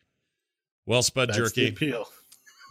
Well, 0.86 1.02
Spud 1.02 1.30
That's 1.30 1.38
the 1.38 1.44
Jerky, 1.46 1.68
appeal. 1.70 2.08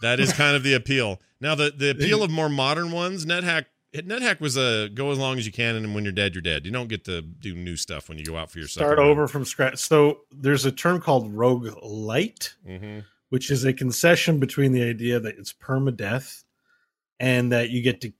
that 0.03 0.19
is 0.19 0.33
kind 0.33 0.55
of 0.55 0.61
the 0.61 0.73
appeal. 0.75 1.19
Now, 1.41 1.55
the, 1.55 1.73
the 1.75 1.89
appeal 1.89 2.21
of 2.21 2.29
more 2.29 2.49
modern 2.49 2.91
ones, 2.91 3.25
NetHack. 3.25 3.65
NetHack 3.93 4.39
was 4.39 4.57
a 4.57 4.89
go 4.89 5.11
as 5.11 5.17
long 5.19 5.37
as 5.37 5.45
you 5.45 5.51
can, 5.51 5.75
and 5.75 5.93
when 5.93 6.03
you're 6.03 6.13
dead, 6.13 6.33
you're 6.33 6.41
dead. 6.41 6.65
You 6.65 6.71
don't 6.71 6.87
get 6.89 7.03
to 7.05 7.21
do 7.21 7.53
new 7.55 7.75
stuff 7.75 8.09
when 8.09 8.17
you 8.17 8.25
go 8.25 8.35
out 8.35 8.49
for 8.51 8.59
your 8.59 8.67
Start 8.67 8.97
over 8.99 9.27
from 9.27 9.45
scratch. 9.45 9.77
So 9.77 10.21
there's 10.31 10.65
a 10.65 10.71
term 10.71 10.99
called 10.99 11.31
rogue 11.33 11.69
light, 11.83 12.55
hmm 12.65 12.99
which 13.29 13.49
is 13.49 13.65
a 13.65 13.73
concession 13.73 14.39
between 14.39 14.73
the 14.73 14.83
idea 14.83 15.19
that 15.19 15.35
it's 15.39 15.51
permadeath 15.51 16.43
and 17.19 17.51
that 17.51 17.71
you 17.71 17.81
get 17.81 17.99
to 18.01 18.13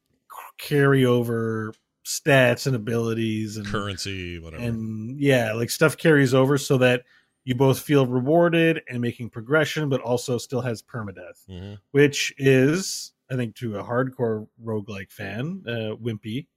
carry 0.57 1.05
over 1.05 1.71
stats 2.03 2.65
and 2.65 2.75
abilities 2.75 3.57
and 3.57 3.67
Currency, 3.67 4.39
whatever. 4.39 4.63
and 4.63 5.19
yeah, 5.19 5.53
like 5.53 5.69
stuff 5.69 5.97
carries 5.97 6.33
over 6.33 6.57
so 6.57 6.79
that 6.79 7.03
you 7.45 7.53
both 7.53 7.79
feel 7.79 8.07
rewarded 8.07 8.81
and 8.89 9.01
making 9.01 9.29
progression, 9.29 9.87
but 9.87 10.01
also 10.01 10.39
still 10.39 10.61
has 10.61 10.81
permadeath, 10.81 11.45
Mhm. 11.47 11.77
which 11.91 12.33
is, 12.39 13.12
I 13.31 13.35
think, 13.35 13.55
to 13.57 13.77
a 13.79 13.83
hardcore 13.83 14.47
roguelike 14.63 15.11
fan, 15.11 15.63
uh, 15.67 15.95
wimpy. 15.95 16.47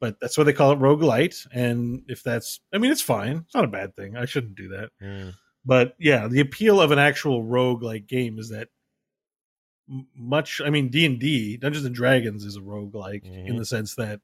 But 0.00 0.18
that's 0.20 0.38
why 0.38 0.44
they 0.44 0.52
call 0.54 0.72
it 0.72 0.78
roguelite. 0.78 1.46
And 1.52 2.04
if 2.08 2.22
that's, 2.22 2.60
I 2.72 2.78
mean, 2.78 2.90
it's 2.90 3.02
fine. 3.02 3.38
It's 3.44 3.54
not 3.54 3.64
a 3.64 3.68
bad 3.68 3.94
thing. 3.94 4.16
I 4.16 4.24
shouldn't 4.24 4.54
do 4.54 4.68
that. 4.68 4.90
Mm. 5.02 5.34
But 5.64 5.94
yeah, 5.98 6.26
the 6.26 6.40
appeal 6.40 6.80
of 6.80 6.90
an 6.90 6.98
actual 6.98 7.44
roguelike 7.44 8.06
game 8.06 8.38
is 8.38 8.48
that 8.48 8.68
much, 10.16 10.60
I 10.64 10.70
mean, 10.70 10.88
D&D, 10.88 11.56
Dungeons 11.58 11.84
and 11.84 11.94
Dragons 11.94 12.44
is 12.44 12.56
a 12.56 12.60
roguelike 12.60 13.24
in 13.24 13.54
Mhm. 13.56 13.58
the 13.58 13.64
sense 13.64 13.94
that 13.96 14.20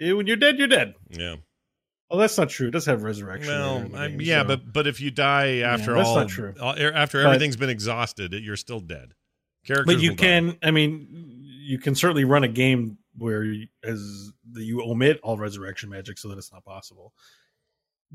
eh, 0.00 0.12
when 0.12 0.26
you're 0.26 0.36
dead, 0.36 0.58
you're 0.58 0.68
dead. 0.68 0.94
Yeah. 1.10 1.36
Well, 2.10 2.20
that's 2.20 2.38
not 2.38 2.48
true. 2.48 2.68
It 2.68 2.72
does 2.72 2.86
have 2.86 3.02
resurrection. 3.02 3.50
Well, 3.52 3.90
I, 3.96 4.06
yeah, 4.06 4.42
so- 4.42 4.48
but 4.48 4.72
but 4.72 4.86
if 4.86 5.00
you 5.00 5.10
die 5.10 5.58
after 5.58 5.94
that's 5.94 6.08
all, 6.08 6.16
not 6.16 6.28
true. 6.28 6.54
all- 6.60 6.78
er, 6.80 6.92
after 6.92 7.22
But- 7.22 7.26
everything's 7.30 7.56
been 7.56 7.68
exhausted, 7.70 8.32
you're 8.32 8.56
still 8.56 8.80
dead. 8.80 9.14
Characters, 9.64 9.86
but 9.94 10.02
you 10.02 10.10
will 10.10 10.16
die. 10.16 10.22
can. 10.24 10.58
I 10.62 10.70
mean, 10.70 11.06
you 11.40 11.78
can 11.78 11.94
certainly 11.94 12.24
run 12.24 12.44
a 12.44 12.48
game 12.48 12.98
where 13.16 13.42
you, 13.44 13.66
as 13.82 14.30
the, 14.52 14.62
you 14.62 14.82
omit 14.82 15.20
all 15.22 15.36
resurrection 15.36 15.90
magic 15.90 16.18
so 16.18 16.28
that 16.28 16.38
it's 16.38 16.52
not 16.52 16.64
possible. 16.64 17.12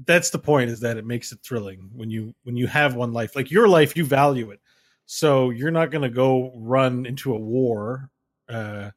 That's 0.05 0.31
the 0.31 0.39
point. 0.39 0.71
Is 0.71 0.79
that 0.79 0.97
it 0.97 1.05
makes 1.05 1.31
it 1.31 1.39
thrilling 1.43 1.89
when 1.93 2.09
you 2.09 2.33
when 2.43 2.57
you 2.57 2.65
have 2.67 2.95
one 2.95 3.13
life, 3.13 3.35
like 3.35 3.51
your 3.51 3.67
life, 3.67 3.95
you 3.95 4.05
value 4.05 4.49
it. 4.51 4.59
So 5.05 5.49
you're 5.51 5.69
not 5.71 5.91
going 5.91 6.01
to 6.01 6.09
go 6.09 6.51
run 6.55 7.05
into 7.05 7.35
a 7.35 7.37
war 7.37 8.09
uh, 8.49 8.91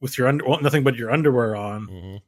with 0.00 0.18
your 0.18 0.28
under, 0.28 0.44
well, 0.44 0.60
nothing 0.60 0.82
but 0.84 0.96
your 0.96 1.10
underwear 1.10 1.56
on 1.56 1.86
Mhm. 1.86 2.20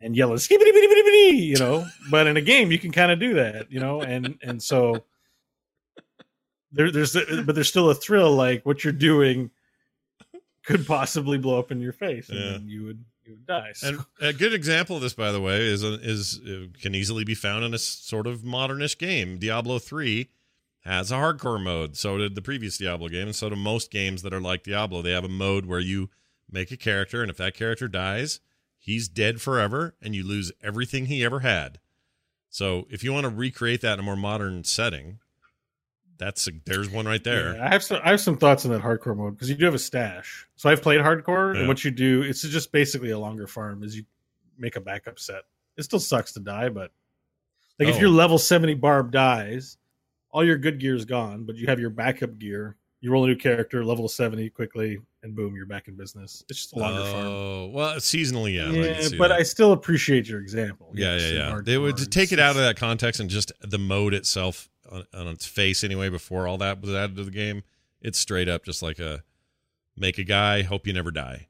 and 0.00 0.16
yell 0.16 0.30
skibbity 0.30 0.58
bitty 0.72 0.86
bitty 0.88 1.02
bitty, 1.02 1.36
you 1.44 1.56
know. 1.58 1.86
but 2.10 2.26
in 2.26 2.36
a 2.36 2.40
game, 2.40 2.72
you 2.72 2.78
can 2.78 2.90
kind 2.90 3.12
of 3.12 3.20
do 3.20 3.34
that, 3.34 3.70
you 3.70 3.78
know, 3.78 4.00
and 4.02 4.36
and 4.42 4.60
so 4.62 5.04
there, 6.74 6.90
there's 6.90 7.12
but 7.14 7.54
there's 7.54 7.68
still 7.68 7.90
a 7.90 7.94
thrill, 7.94 8.32
like 8.34 8.64
what 8.66 8.84
you're 8.84 8.92
doing 8.92 9.50
could 10.64 10.86
possibly 10.86 11.38
blow 11.38 11.58
up 11.58 11.70
in 11.70 11.80
your 11.80 11.92
face, 11.92 12.28
and 12.28 12.38
Yeah. 12.38 12.50
then 12.52 12.68
you 12.68 12.84
would 12.84 13.04
you 13.24 13.32
would 13.32 13.46
die. 13.46 13.72
So, 13.74 13.88
And 13.88 14.04
a 14.20 14.32
good 14.32 14.52
example 14.52 14.96
of 14.96 15.02
this, 15.02 15.14
by 15.14 15.32
the 15.32 15.40
way, 15.40 15.60
is 15.60 15.82
is 15.82 16.40
uh, 16.40 16.66
can 16.80 16.94
easily 16.94 17.24
be 17.24 17.34
found 17.34 17.64
in 17.64 17.72
a 17.74 17.78
sort 17.78 18.26
of 18.26 18.42
modernish 18.42 18.98
game. 18.98 19.38
Diablo 19.38 19.78
three 19.78 20.28
has 20.80 21.10
a 21.10 21.14
hardcore 21.14 21.62
mode. 21.62 21.96
So 21.96 22.18
did 22.18 22.34
the 22.34 22.42
previous 22.42 22.76
Diablo 22.76 23.08
game, 23.08 23.28
and 23.28 23.36
so 23.36 23.48
do 23.48 23.56
most 23.56 23.90
games 23.90 24.22
that 24.22 24.34
are 24.34 24.40
like 24.40 24.62
Diablo. 24.64 25.00
They 25.00 25.12
have 25.12 25.24
a 25.24 25.28
mode 25.28 25.64
where 25.66 25.80
you 25.80 26.10
make 26.50 26.70
a 26.70 26.76
character, 26.76 27.22
and 27.22 27.30
if 27.30 27.38
that 27.38 27.54
character 27.54 27.88
dies, 27.88 28.40
he's 28.78 29.08
dead 29.08 29.40
forever, 29.40 29.94
and 30.02 30.14
you 30.14 30.26
lose 30.26 30.52
everything 30.62 31.06
he 31.06 31.24
ever 31.24 31.40
had. 31.40 31.80
So 32.50 32.86
if 32.90 33.02
you 33.02 33.12
want 33.12 33.24
to 33.24 33.30
recreate 33.30 33.80
that 33.80 33.94
in 33.94 34.00
a 34.00 34.02
more 34.02 34.14
modern 34.16 34.62
setting, 34.64 35.18
that's 36.18 36.46
a, 36.48 36.52
there's 36.64 36.90
one 36.90 37.06
right 37.06 37.22
there. 37.22 37.54
Yeah, 37.54 37.64
I 37.64 37.68
have 37.68 37.82
some 37.82 38.00
I 38.04 38.10
have 38.10 38.20
some 38.20 38.36
thoughts 38.36 38.64
on 38.64 38.72
that 38.72 38.82
hardcore 38.82 39.16
mode 39.16 39.34
because 39.34 39.48
you 39.48 39.56
do 39.56 39.64
have 39.64 39.74
a 39.74 39.78
stash. 39.78 40.46
So 40.56 40.68
I've 40.68 40.82
played 40.82 41.00
hardcore, 41.00 41.54
Yeah. 41.54 41.60
and 41.60 41.68
what 41.68 41.84
you 41.84 41.90
do 41.90 42.22
it's 42.22 42.42
just 42.42 42.72
basically 42.72 43.10
a 43.10 43.18
longer 43.18 43.46
farm. 43.46 43.82
Is 43.82 43.96
you 43.96 44.04
make 44.58 44.76
a 44.76 44.80
backup 44.80 45.18
set. 45.18 45.42
It 45.76 45.82
still 45.82 45.98
sucks 46.00 46.32
to 46.34 46.40
die, 46.40 46.68
but 46.68 46.92
like 47.78 47.88
if 47.88 47.96
Oh. 47.96 48.00
your 48.00 48.10
level 48.10 48.38
seventy 48.38 48.74
barb 48.74 49.10
dies, 49.10 49.76
all 50.30 50.44
your 50.44 50.58
good 50.58 50.78
gear 50.78 50.94
is 50.94 51.04
gone, 51.04 51.44
but 51.44 51.56
you 51.56 51.66
have 51.66 51.80
your 51.80 51.90
backup 51.90 52.38
gear. 52.38 52.76
You 53.00 53.10
roll 53.10 53.24
a 53.24 53.28
new 53.28 53.36
character, 53.36 53.84
level 53.84 54.08
seventy 54.08 54.48
quickly, 54.48 54.98
and 55.22 55.34
boom, 55.34 55.54
you're 55.54 55.66
back 55.66 55.88
in 55.88 55.96
business. 55.96 56.42
It's 56.48 56.60
just 56.60 56.74
a 56.74 56.78
longer 56.78 57.00
oh, 57.02 57.12
farm. 57.12 57.72
well, 57.72 57.96
seasonally, 57.96 58.54
yeah. 58.54 58.70
Yeah, 58.70 59.00
see 59.00 59.18
but 59.18 59.28
that. 59.28 59.40
I 59.40 59.42
still 59.42 59.72
appreciate 59.72 60.26
your 60.26 60.40
example. 60.40 60.90
Yeah, 60.94 61.16
yeah, 61.16 61.28
yeah. 61.28 61.60
They 61.62 61.76
would 61.76 62.10
take 62.10 62.32
it 62.32 62.38
out 62.38 62.50
of 62.50 62.62
that 62.62 62.76
context 62.76 63.20
and 63.20 63.28
just 63.28 63.52
the 63.60 63.78
mode 63.78 64.14
itself 64.14 64.70
on, 64.94 65.04
on 65.12 65.28
its 65.28 65.46
face 65.46 65.82
anyway. 65.84 66.08
Before 66.08 66.46
all 66.46 66.58
that 66.58 66.80
was 66.80 66.90
added 66.94 67.16
to 67.16 67.24
the 67.24 67.30
game, 67.30 67.62
it's 68.00 68.18
straight 68.18 68.48
up 68.48 68.64
just 68.64 68.82
like 68.82 68.98
a 68.98 69.22
make 69.96 70.18
a 70.18 70.24
guy, 70.24 70.62
hope 70.62 70.86
you 70.86 70.92
never 70.92 71.10
die, 71.10 71.48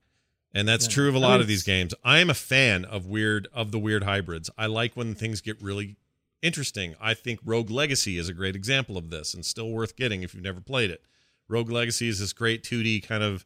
and 0.52 0.66
that's 0.68 0.86
Yeah. 0.86 0.92
true 0.94 1.08
of 1.08 1.14
a 1.14 1.18
lot 1.18 1.32
mean, 1.32 1.40
of 1.42 1.46
these 1.46 1.62
games. 1.62 1.94
I 2.04 2.18
am 2.18 2.30
a 2.30 2.34
fan 2.34 2.84
of 2.84 3.06
weird 3.06 3.48
of 3.52 3.70
the 3.72 3.78
weird 3.78 4.04
hybrids. 4.04 4.50
I 4.58 4.66
like 4.66 4.96
when 4.96 5.14
things 5.14 5.40
get 5.40 5.60
really 5.62 5.96
interesting. 6.42 6.94
I 7.00 7.14
think 7.14 7.40
Rogue 7.44 7.70
Legacy 7.70 8.18
is 8.18 8.28
a 8.28 8.34
great 8.34 8.54
example 8.54 8.96
of 8.98 9.08
this, 9.10 9.32
and 9.34 9.44
still 9.46 9.70
worth 9.70 9.96
getting 9.96 10.22
if 10.22 10.34
you've 10.34 10.42
never 10.42 10.60
played 10.60 10.90
it. 10.90 11.02
Rogue 11.48 11.70
Legacy 11.70 12.08
is 12.08 12.18
this 12.20 12.32
great 12.32 12.62
2D 12.62 13.00
kind 13.00 13.22
of 13.22 13.44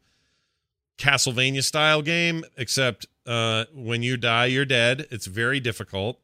Castlevania 0.97 1.63
style 1.63 2.01
game, 2.01 2.43
except 2.57 3.05
uh, 3.25 3.65
when 3.73 4.03
you 4.03 4.17
die, 4.17 4.47
you're 4.47 4.65
dead. 4.65 5.07
It's 5.11 5.27
very 5.27 5.59
difficult. 5.59 6.19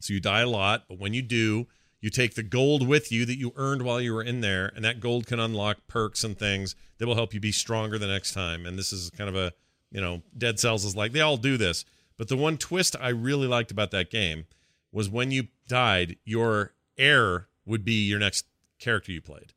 So 0.00 0.14
you 0.14 0.20
die 0.20 0.40
a 0.40 0.48
lot, 0.48 0.84
but 0.88 0.98
when 0.98 1.12
you 1.12 1.20
do, 1.22 1.66
you 2.00 2.10
take 2.10 2.34
the 2.34 2.42
gold 2.42 2.86
with 2.86 3.10
you 3.10 3.24
that 3.26 3.38
you 3.38 3.52
earned 3.56 3.82
while 3.82 4.00
you 4.00 4.14
were 4.14 4.22
in 4.22 4.40
there, 4.40 4.72
and 4.74 4.84
that 4.84 5.00
gold 5.00 5.26
can 5.26 5.40
unlock 5.40 5.78
perks 5.88 6.22
and 6.22 6.38
things 6.38 6.74
that 6.98 7.06
will 7.06 7.16
help 7.16 7.34
you 7.34 7.40
be 7.40 7.52
stronger 7.52 7.98
the 7.98 8.06
next 8.06 8.32
time. 8.32 8.66
And 8.66 8.78
this 8.78 8.92
is 8.92 9.10
kind 9.10 9.28
of 9.28 9.36
a, 9.36 9.52
you 9.90 10.00
know, 10.00 10.22
Dead 10.36 10.60
Cells 10.60 10.84
is 10.84 10.94
like 10.94 11.12
they 11.12 11.20
all 11.20 11.36
do 11.36 11.56
this. 11.56 11.84
But 12.16 12.28
the 12.28 12.36
one 12.36 12.56
twist 12.56 12.96
I 13.00 13.08
really 13.08 13.46
liked 13.46 13.70
about 13.70 13.90
that 13.92 14.10
game 14.10 14.46
was 14.92 15.08
when 15.08 15.30
you 15.30 15.48
died, 15.66 16.16
your 16.24 16.72
heir 16.96 17.48
would 17.66 17.84
be 17.84 18.06
your 18.06 18.18
next 18.18 18.46
character 18.78 19.12
you 19.12 19.20
played. 19.20 19.52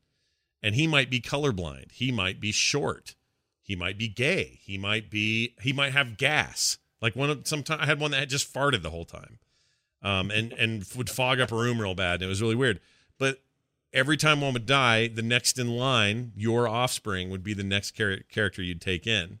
And 0.62 0.74
he 0.74 0.86
might 0.86 1.10
be 1.10 1.20
colorblind. 1.20 1.92
He 1.92 2.12
might 2.12 2.40
be 2.40 2.52
short. 2.52 3.16
He 3.62 3.74
might 3.74 3.98
be 3.98 4.08
gay. 4.08 4.60
He 4.62 4.78
might 4.78 5.10
be 5.10 5.54
he 5.60 5.72
might 5.72 5.92
have 5.92 6.16
gas. 6.16 6.78
Like 7.00 7.16
one 7.16 7.30
of 7.30 7.48
sometimes 7.48 7.82
I 7.82 7.86
had 7.86 8.00
one 8.00 8.12
that 8.12 8.28
just 8.28 8.52
farted 8.52 8.82
the 8.82 8.90
whole 8.90 9.04
time. 9.04 9.38
Um 10.02 10.30
and 10.30 10.52
and 10.54 10.84
would 10.96 11.10
fog 11.10 11.40
up 11.40 11.52
a 11.52 11.56
room 11.56 11.80
real 11.80 11.94
bad. 11.94 12.14
And 12.14 12.24
it 12.24 12.28
was 12.28 12.42
really 12.42 12.54
weird. 12.54 12.80
But 13.18 13.42
every 13.92 14.16
time 14.16 14.40
one 14.40 14.52
would 14.54 14.66
die, 14.66 15.08
the 15.08 15.22
next 15.22 15.58
in 15.58 15.68
line, 15.68 16.32
your 16.36 16.66
offspring 16.66 17.30
would 17.30 17.42
be 17.42 17.54
the 17.54 17.62
next 17.62 17.92
char- 17.92 18.22
character 18.28 18.62
you'd 18.62 18.80
take 18.80 19.06
in. 19.06 19.38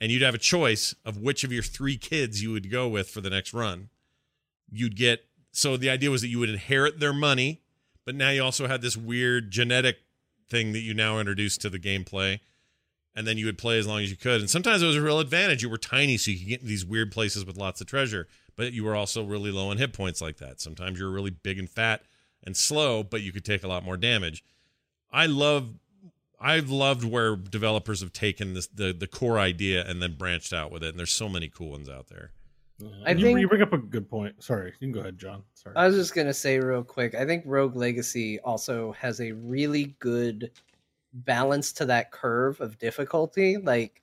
And 0.00 0.10
you'd 0.10 0.22
have 0.22 0.34
a 0.34 0.38
choice 0.38 0.94
of 1.04 1.18
which 1.18 1.44
of 1.44 1.52
your 1.52 1.62
three 1.62 1.98
kids 1.98 2.42
you 2.42 2.52
would 2.52 2.70
go 2.70 2.88
with 2.88 3.10
for 3.10 3.20
the 3.20 3.30
next 3.30 3.52
run. 3.52 3.90
You'd 4.70 4.96
get 4.96 5.24
so 5.52 5.76
the 5.76 5.90
idea 5.90 6.10
was 6.10 6.22
that 6.22 6.28
you 6.28 6.38
would 6.38 6.48
inherit 6.48 7.00
their 7.00 7.12
money, 7.12 7.60
but 8.04 8.14
now 8.14 8.30
you 8.30 8.42
also 8.42 8.66
had 8.66 8.82
this 8.82 8.96
weird 8.96 9.50
genetic 9.50 9.98
thing 10.48 10.72
that 10.72 10.80
you 10.80 10.94
now 10.94 11.18
introduced 11.18 11.60
to 11.62 11.70
the 11.70 11.78
gameplay. 11.78 12.40
And 13.14 13.26
then 13.26 13.36
you 13.36 13.46
would 13.46 13.58
play 13.58 13.78
as 13.78 13.88
long 13.88 14.02
as 14.02 14.10
you 14.10 14.16
could. 14.16 14.40
And 14.40 14.48
sometimes 14.48 14.82
it 14.82 14.86
was 14.86 14.96
a 14.96 15.02
real 15.02 15.18
advantage. 15.18 15.62
You 15.62 15.68
were 15.68 15.78
tiny, 15.78 16.16
so 16.16 16.30
you 16.30 16.38
could 16.38 16.48
get 16.48 16.60
in 16.62 16.68
these 16.68 16.86
weird 16.86 17.10
places 17.10 17.44
with 17.44 17.56
lots 17.56 17.80
of 17.80 17.88
treasure. 17.88 18.28
But 18.60 18.74
you 18.74 18.84
were 18.84 18.94
also 18.94 19.24
really 19.24 19.50
low 19.50 19.70
on 19.70 19.78
hit 19.78 19.94
points 19.94 20.20
like 20.20 20.36
that. 20.36 20.60
Sometimes 20.60 20.98
you're 20.98 21.08
really 21.08 21.30
big 21.30 21.58
and 21.58 21.66
fat 21.66 22.02
and 22.44 22.54
slow, 22.54 23.02
but 23.02 23.22
you 23.22 23.32
could 23.32 23.42
take 23.42 23.64
a 23.64 23.68
lot 23.68 23.82
more 23.86 23.96
damage. 23.96 24.44
I 25.10 25.24
love 25.24 25.70
I've 26.38 26.68
loved 26.68 27.02
where 27.02 27.36
developers 27.36 28.02
have 28.02 28.12
taken 28.12 28.52
this 28.52 28.66
the 28.66 28.92
the 28.92 29.06
core 29.06 29.38
idea 29.38 29.88
and 29.88 30.02
then 30.02 30.16
branched 30.18 30.52
out 30.52 30.70
with 30.70 30.84
it. 30.84 30.90
And 30.90 30.98
there's 30.98 31.10
so 31.10 31.26
many 31.26 31.48
cool 31.48 31.70
ones 31.70 31.88
out 31.88 32.08
there. 32.08 32.32
I 33.06 33.12
you, 33.12 33.24
think- 33.24 33.40
you 33.40 33.48
bring 33.48 33.62
up 33.62 33.72
a 33.72 33.78
good 33.78 34.10
point. 34.10 34.44
Sorry, 34.44 34.74
you 34.78 34.88
can 34.88 34.92
go 34.92 35.00
ahead, 35.00 35.16
John. 35.18 35.42
Sorry. 35.54 35.74
I 35.74 35.86
was 35.86 35.96
just 35.96 36.14
gonna 36.14 36.34
say 36.34 36.58
real 36.58 36.84
quick. 36.84 37.14
I 37.14 37.24
think 37.24 37.44
Rogue 37.46 37.76
Legacy 37.76 38.40
also 38.40 38.92
has 38.92 39.22
a 39.22 39.32
really 39.32 39.96
good 40.00 40.50
balance 41.14 41.72
to 41.72 41.86
that 41.86 42.10
curve 42.10 42.60
of 42.60 42.78
difficulty. 42.78 43.56
Like, 43.56 44.02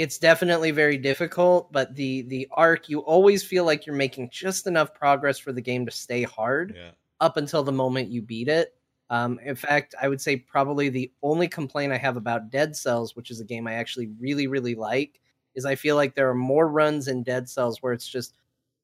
it's 0.00 0.16
definitely 0.16 0.70
very 0.70 0.96
difficult, 0.96 1.70
but 1.72 1.94
the 1.94 2.22
the 2.22 2.48
arc 2.52 2.88
you 2.88 3.00
always 3.00 3.42
feel 3.44 3.66
like 3.66 3.84
you're 3.84 3.94
making 3.94 4.30
just 4.32 4.66
enough 4.66 4.94
progress 4.94 5.38
for 5.38 5.52
the 5.52 5.60
game 5.60 5.84
to 5.84 5.92
stay 5.92 6.22
hard 6.22 6.72
Yeah. 6.74 6.92
up 7.20 7.36
until 7.36 7.62
the 7.62 7.72
moment 7.72 8.08
you 8.08 8.22
beat 8.22 8.48
it. 8.48 8.74
Um, 9.10 9.38
in 9.44 9.56
fact, 9.56 9.94
I 10.00 10.08
would 10.08 10.20
say 10.20 10.36
probably 10.36 10.88
the 10.88 11.12
only 11.22 11.48
complaint 11.48 11.92
I 11.92 11.98
have 11.98 12.16
about 12.16 12.48
Dead 12.48 12.74
Cells, 12.74 13.14
which 13.14 13.30
is 13.30 13.40
a 13.40 13.44
game 13.44 13.66
I 13.66 13.74
actually 13.74 14.08
really 14.18 14.46
really 14.46 14.74
like, 14.74 15.20
is 15.54 15.66
I 15.66 15.74
feel 15.74 15.96
like 15.96 16.14
there 16.14 16.30
are 16.30 16.34
more 16.34 16.66
runs 16.68 17.06
in 17.06 17.22
Dead 17.22 17.46
Cells 17.48 17.82
where 17.82 17.92
it's 17.92 18.08
just 18.08 18.38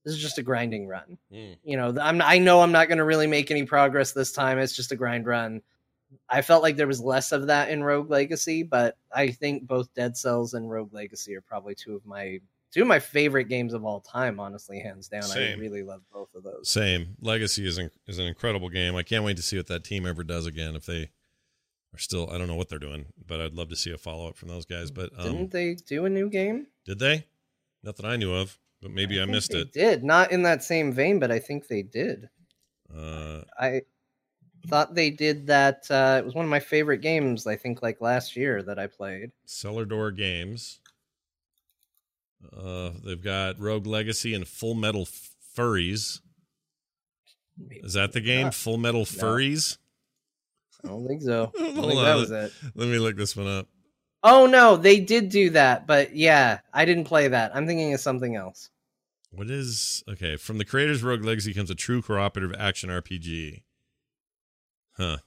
this 0.04 0.14
is 0.14 0.20
just 0.20 0.36
a 0.38 0.42
grinding 0.42 0.86
run 0.86 1.16
Mm. 1.32 1.56
you 1.64 1.76
know, 1.78 1.96
I'm 1.98 2.20
I 2.20 2.38
know 2.38 2.60
I'm 2.60 2.72
not 2.72 2.88
going 2.88 2.98
to 2.98 3.04
really 3.04 3.26
make 3.26 3.50
any 3.50 3.64
progress 3.64 4.12
this 4.12 4.32
time. 4.32 4.58
It's 4.58 4.76
just 4.76 4.92
a 4.92 4.96
grind 4.96 5.26
run. 5.26 5.62
I 6.28 6.42
felt 6.42 6.62
like 6.62 6.76
there 6.76 6.86
was 6.86 7.00
less 7.00 7.32
of 7.32 7.46
that 7.48 7.70
in 7.70 7.82
Rogue 7.82 8.10
Legacy, 8.10 8.62
but 8.62 8.96
I 9.12 9.30
think 9.30 9.66
both 9.66 9.92
Dead 9.94 10.16
Cells 10.16 10.54
and 10.54 10.70
Rogue 10.70 10.92
Legacy 10.92 11.34
are 11.36 11.40
probably 11.40 11.74
two 11.74 11.94
of 11.94 12.04
my 12.06 12.40
two 12.72 12.82
of 12.82 12.88
my 12.88 12.98
favorite 12.98 13.44
games 13.44 13.72
of 13.74 13.84
all 13.84 14.00
time. 14.00 14.38
Honestly, 14.40 14.80
hands 14.80 15.08
down, 15.08 15.22
Same. 15.22 15.58
I 15.58 15.60
really 15.60 15.82
love 15.82 16.02
both 16.12 16.34
of 16.34 16.42
those. 16.42 16.68
Same. 16.68 17.16
Legacy 17.20 17.66
is 17.66 17.78
in, 17.78 17.90
is 18.06 18.18
an 18.18 18.26
incredible 18.26 18.68
game. 18.68 18.96
I 18.96 19.02
can't 19.02 19.24
wait 19.24 19.36
to 19.36 19.42
see 19.42 19.56
what 19.56 19.66
that 19.68 19.84
team 19.84 20.06
ever 20.06 20.24
does 20.24 20.46
again. 20.46 20.76
If 20.76 20.86
they 20.86 21.10
are 21.94 21.98
still, 21.98 22.30
I 22.30 22.38
don't 22.38 22.48
know 22.48 22.56
what 22.56 22.68
they're 22.68 22.78
doing, 22.78 23.06
but 23.26 23.40
I'd 23.40 23.54
love 23.54 23.68
to 23.70 23.76
see 23.76 23.92
a 23.92 23.98
follow 23.98 24.28
up 24.28 24.36
from 24.36 24.48
those 24.48 24.66
guys. 24.66 24.90
But 24.90 25.10
um, 25.16 25.24
Didn't 25.24 25.50
they 25.52 25.74
do 25.74 26.04
a 26.04 26.10
new 26.10 26.28
game? 26.28 26.66
did 26.84 26.98
they? 26.98 27.26
Not 27.82 27.96
that 27.96 28.06
I 28.06 28.16
knew 28.16 28.34
of, 28.34 28.58
but 28.82 28.90
maybe 28.90 29.18
I, 29.18 29.22
think 29.22 29.32
missed 29.32 29.52
they 29.52 29.60
it. 29.60 29.72
Did 29.72 30.04
not 30.04 30.32
in 30.32 30.42
that 30.42 30.62
same 30.64 30.92
vein, 30.92 31.18
but 31.18 31.30
I 31.30 31.38
think 31.38 31.68
they 31.68 31.82
did. 31.82 32.28
Uh, 32.94 33.42
I 33.58 33.82
thought 34.66 34.94
they 34.94 35.10
did 35.10 35.46
that. 35.46 35.86
Uh, 35.90 36.18
it 36.18 36.24
was 36.24 36.34
one 36.34 36.44
of 36.44 36.50
my 36.50 36.60
favorite 36.60 36.98
games. 36.98 37.46
I 37.46 37.56
think 37.56 37.82
like 37.82 38.00
last 38.00 38.36
year 38.36 38.62
that 38.62 38.78
I 38.78 38.86
played. 38.86 39.32
Cellar 39.44 39.84
Door 39.84 40.12
Games. 40.12 40.80
Uh, 42.56 42.90
they've 43.04 43.22
got 43.22 43.58
Rogue 43.58 43.86
Legacy 43.86 44.34
and 44.34 44.46
Full 44.46 44.74
Metal 44.74 45.06
Furries. 45.56 46.20
Is 47.70 47.94
that 47.94 48.12
the 48.12 48.20
game? 48.20 48.50
Full 48.50 48.76
Metal 48.76 49.04
Furries? 49.04 49.78
I 50.84 50.88
don't 50.88 51.06
think 51.06 51.22
so. 51.22 51.52
I 51.58 51.62
don't 51.62 51.74
think 51.74 52.00
that 52.00 52.14
was 52.14 52.30
it. 52.30 52.52
Let 52.74 52.88
me 52.88 52.98
look 52.98 53.16
this 53.16 53.36
one 53.36 53.48
up. 53.48 53.68
Oh 54.22 54.46
no, 54.46 54.76
they 54.76 55.00
did 55.00 55.28
do 55.28 55.50
that, 55.50 55.86
but 55.86 56.14
yeah, 56.14 56.60
I 56.72 56.84
didn't 56.84 57.04
play 57.04 57.28
that. 57.28 57.54
I'm 57.54 57.66
thinking 57.66 57.94
of 57.94 58.00
something 58.00 58.34
else. 58.34 58.70
What 59.30 59.50
is 59.50 60.02
okay? 60.08 60.36
From 60.36 60.58
the 60.58 60.64
creators, 60.64 61.02
Rogue 61.02 61.24
Legacy 61.24 61.52
comes 61.54 61.70
a 61.70 61.74
true 61.74 62.02
cooperative 62.02 62.54
action 62.58 62.90
RPG. 62.90 63.62
Huh. 64.96 65.18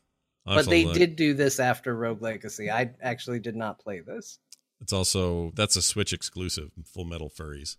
I'll 0.45 0.55
but 0.55 0.69
they 0.69 0.85
look. 0.85 0.95
did 0.95 1.15
do 1.15 1.33
this 1.33 1.59
after 1.59 1.95
Rogue 1.95 2.21
Legacy. 2.21 2.71
I 2.71 2.91
actually 3.01 3.39
did 3.39 3.55
not 3.55 3.79
play 3.79 3.99
this. 3.99 4.39
It's 4.81 4.93
also 4.93 5.51
that's 5.55 5.75
a 5.75 5.81
Switch 5.81 6.13
exclusive. 6.13 6.71
Full 6.85 7.05
Metal 7.05 7.29
Furries, 7.29 7.77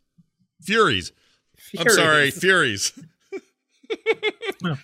Furies. 0.62 1.12
I'm 1.78 1.88
sorry, 1.88 2.30
Furies. 2.30 2.92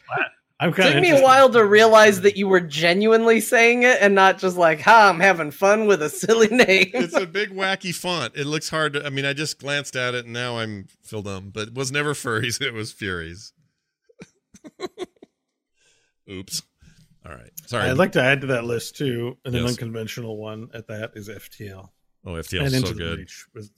I'm 0.59 0.71
It 0.71 0.75
kind 0.75 0.89
took 0.89 0.95
of 0.97 1.03
me 1.03 1.11
a 1.11 1.21
while 1.21 1.51
to 1.51 1.63
realize 1.65 2.23
that 2.23 2.39
you 2.39 2.49
were 2.49 2.61
genuinely 2.61 3.41
saying 3.41 3.83
it 3.83 3.99
and 4.01 4.15
not 4.15 4.39
just 4.39 4.57
like, 4.57 4.81
"Ha, 4.81 5.11
I'm 5.11 5.21
having 5.21 5.51
fun 5.51 5.87
with 5.87 6.01
a 6.01 6.09
silly 6.09 6.49
name." 6.51 6.91
it's 6.95 7.15
a 7.15 7.27
big 7.27 7.51
wacky 7.51 7.95
font. 7.95 8.35
It 8.35 8.47
looks 8.47 8.71
hard 8.71 8.95
to. 8.95 9.05
I 9.05 9.11
mean, 9.11 9.27
I 9.27 9.35
just 9.35 9.61
glanced 9.61 9.97
at 9.97 10.15
it 10.15 10.25
and 10.25 10.33
now 10.33 10.59
I'm 10.59 10.87
filled 11.03 11.27
dumb. 11.27 11.51
But 11.51 11.69
it 11.69 11.75
was 11.75 11.93
never 11.93 12.15
Furries. 12.15 12.61
It 12.61 12.73
was 12.73 12.91
Furies. 12.91 13.53
Oops. 16.31 16.63
All 17.29 17.35
right. 17.35 17.51
Sorry. 17.67 17.89
I'd 17.91 17.97
like 17.99 18.13
to 18.13 18.23
add 18.23 18.41
to 18.43 18.47
that 18.49 18.65
list 18.65 18.97
too, 18.97 19.37
and 19.45 19.55
an 19.55 19.67
unconventional 19.67 20.37
one 20.37 20.69
at 20.75 20.87
that 20.89 21.13
is 21.15 21.29
FTL. 21.29 21.91
oh, 22.25 22.31
FTL 22.33 22.63
is 22.65 22.75
Into 22.75 22.89
so 22.89 22.93
the 22.95 22.99
good. 22.99 23.17
Breach 23.17 23.47
was- 23.55 23.71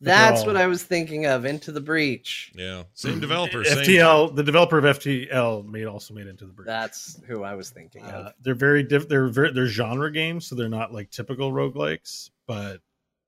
That's 0.00 0.40
all- 0.40 0.46
what 0.48 0.56
I 0.56 0.66
was 0.66 0.82
thinking 0.82 1.26
of. 1.26 1.44
Into 1.44 1.70
the 1.72 1.80
Breach. 1.80 2.52
Yeah. 2.54 2.84
Same 2.94 3.20
developer. 3.20 3.62
Same. 3.64 3.78
FTL, 3.78 4.34
the 4.34 4.42
developer 4.42 4.76
of 4.78 4.84
FTL, 4.84 5.66
made 5.66 5.86
also 5.86 6.14
made 6.14 6.26
Into 6.26 6.46
the 6.46 6.52
Breach. 6.52 6.66
That's 6.66 7.20
who 7.26 7.42
I 7.42 7.54
was 7.54 7.70
thinking 7.70 8.04
Uh, 8.04 8.08
of. 8.28 8.32
they're 8.42 8.54
very 8.54 8.82
diff- 8.82 9.08
they're 9.08 9.28
very 9.28 9.52
they're 9.52 9.66
genre 9.66 10.10
games, 10.10 10.46
so 10.46 10.54
they're 10.54 10.68
not 10.68 10.92
like 10.92 11.10
typical 11.10 11.52
roguelikes, 11.52 12.30
but 12.46 12.80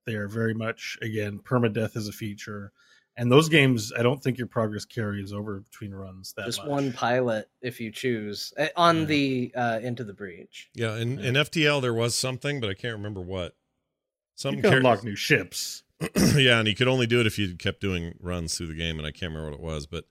they 0.07 0.15
are 0.16 0.28
very 0.28 0.55
much 0.55 0.98
again 1.03 1.39
permadeath 1.39 1.97
is 1.97 2.09
a 2.09 2.12
feature. 2.12 2.73
And 3.18 3.32
those 3.32 3.48
games, 3.48 3.93
I 3.98 4.02
don't 4.02 4.22
think 4.22 4.36
your 4.36 4.47
progress 4.47 4.84
carries 4.84 5.32
over 5.32 5.60
between 5.60 5.94
runs 5.94 6.34
that 6.34 6.44
Just 6.47 6.59
much. 6.59 6.68
one 6.68 6.93
pilot 6.93 7.48
if 7.62 7.80
you 7.80 7.90
choose 7.90 8.52
uh, 8.59 8.66
on 8.76 9.01
Yeah. 9.01 9.05
the 9.06 9.52
uh, 9.56 9.80
Into 9.82 10.05
the 10.05 10.12
Breach. 10.12 10.68
Yeah. 10.74 10.97
In, 10.97 11.18
in 11.18 11.34
FTL 11.34 11.80
there 11.80 11.94
was 11.94 12.14
something, 12.14 12.60
but 12.60 12.68
I 12.68 12.74
can't 12.74 12.94
remember 12.97 13.20
what. 13.22 13.52
You 13.52 14.40
Something. 14.40 14.62
can 14.62 14.70
char- 14.70 14.78
unlock 14.78 15.02
new 15.05 15.16
ships. 15.16 15.82
yeah, 16.36 16.59
and 16.59 16.68
you 16.68 16.74
could 16.74 16.88
only 16.88 17.06
do 17.06 17.20
it 17.20 17.26
if 17.26 17.38
you 17.38 17.56
kept 17.56 17.80
doing 17.80 18.14
runs 18.20 18.55
through 18.59 18.66
the 18.66 18.74
game, 18.74 18.98
and 18.98 19.06
I 19.06 19.12
can't 19.12 19.32
remember 19.32 19.52
what 19.52 19.59
it 19.60 19.64
was, 19.74 19.86
but 19.86 20.05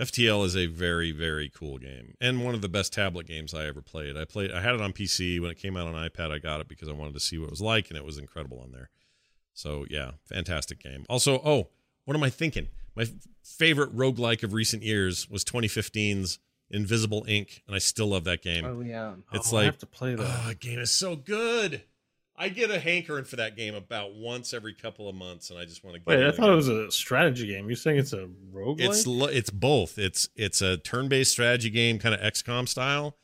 FTL 0.00 0.44
is 0.44 0.56
a 0.56 0.66
very, 0.66 1.12
very 1.12 1.48
cool 1.48 1.78
game 1.78 2.14
and 2.20 2.42
one 2.44 2.54
of 2.54 2.62
the 2.62 2.68
best 2.68 2.92
tablet 2.92 3.26
games 3.26 3.54
I 3.54 3.66
ever 3.66 3.80
played. 3.82 4.16
I 4.16 4.24
played, 4.24 4.50
I 4.50 4.60
had 4.60 4.74
it 4.74 4.80
on 4.80 4.92
PC 4.92 5.40
when 5.40 5.50
it 5.52 5.58
came 5.58 5.76
out 5.76 5.86
on 5.86 5.94
iPad. 5.94 6.32
I 6.32 6.38
got 6.38 6.60
it 6.60 6.66
because 6.68 6.88
I 6.88 6.92
wanted 6.92 7.14
to 7.14 7.20
see 7.20 7.38
what 7.38 7.44
it 7.44 7.50
was 7.50 7.60
like, 7.60 7.90
and 7.90 7.96
it 7.96 8.04
was 8.04 8.18
incredible 8.18 8.58
on 8.60 8.72
there. 8.72 8.90
So 9.52 9.84
yeah, 9.88 10.12
fantastic 10.24 10.80
game. 10.82 11.04
Also, 11.08 11.40
oh, 11.44 11.68
what 12.10 12.16
am 12.16 12.24
I 12.24 12.30
thinking? 12.30 12.66
My 12.96 13.02
f- 13.04 13.10
favorite 13.44 13.94
roguelike 13.96 14.42
of 14.42 14.52
recent 14.52 14.82
years 14.82 15.30
was 15.30 15.44
2015's 15.44 16.40
Invisible, 16.68 17.24
Inc., 17.28 17.60
and 17.68 17.76
I 17.76 17.78
still 17.78 18.08
love 18.08 18.24
that 18.24 18.42
game. 18.42 18.64
Oh 18.64 18.80
yeah. 18.80 19.12
It's 19.32 19.52
Oh, 19.52 19.58
I 19.58 19.60
like 19.60 19.66
have 19.66 19.78
to 19.78 19.86
play 19.86 20.16
that. 20.16 20.24
Oh, 20.24 20.48
that 20.48 20.58
game 20.58 20.80
is 20.80 20.90
so 20.90 21.14
good. 21.14 21.84
I 22.36 22.48
get 22.48 22.68
a 22.72 22.80
hankering 22.80 23.26
for 23.26 23.36
that 23.36 23.54
game 23.56 23.76
about 23.76 24.14
once 24.16 24.52
every 24.52 24.74
couple 24.74 25.08
of 25.08 25.14
months, 25.14 25.50
and 25.50 25.58
I 25.60 25.66
just 25.66 25.84
want 25.84 25.98
to. 25.98 26.02
Wait, 26.04 26.26
I 26.26 26.32
thought 26.32 26.50
it 26.50 26.56
was 26.56 26.66
a 26.66 26.90
strategy 26.90 27.46
game. 27.46 27.68
You're 27.68 27.76
saying 27.76 27.98
it's 27.98 28.12
a 28.12 28.28
roguelike? 28.52 28.80
It's 29.28 29.36
it's 29.36 29.50
both. 29.50 29.96
It's 29.96 30.28
it's 30.34 30.60
a 30.62 30.78
turn-based 30.78 31.30
strategy 31.30 31.70
game, 31.70 32.00
kind 32.00 32.12
of 32.12 32.20
XCOM 32.20 32.66
style. 32.68 33.16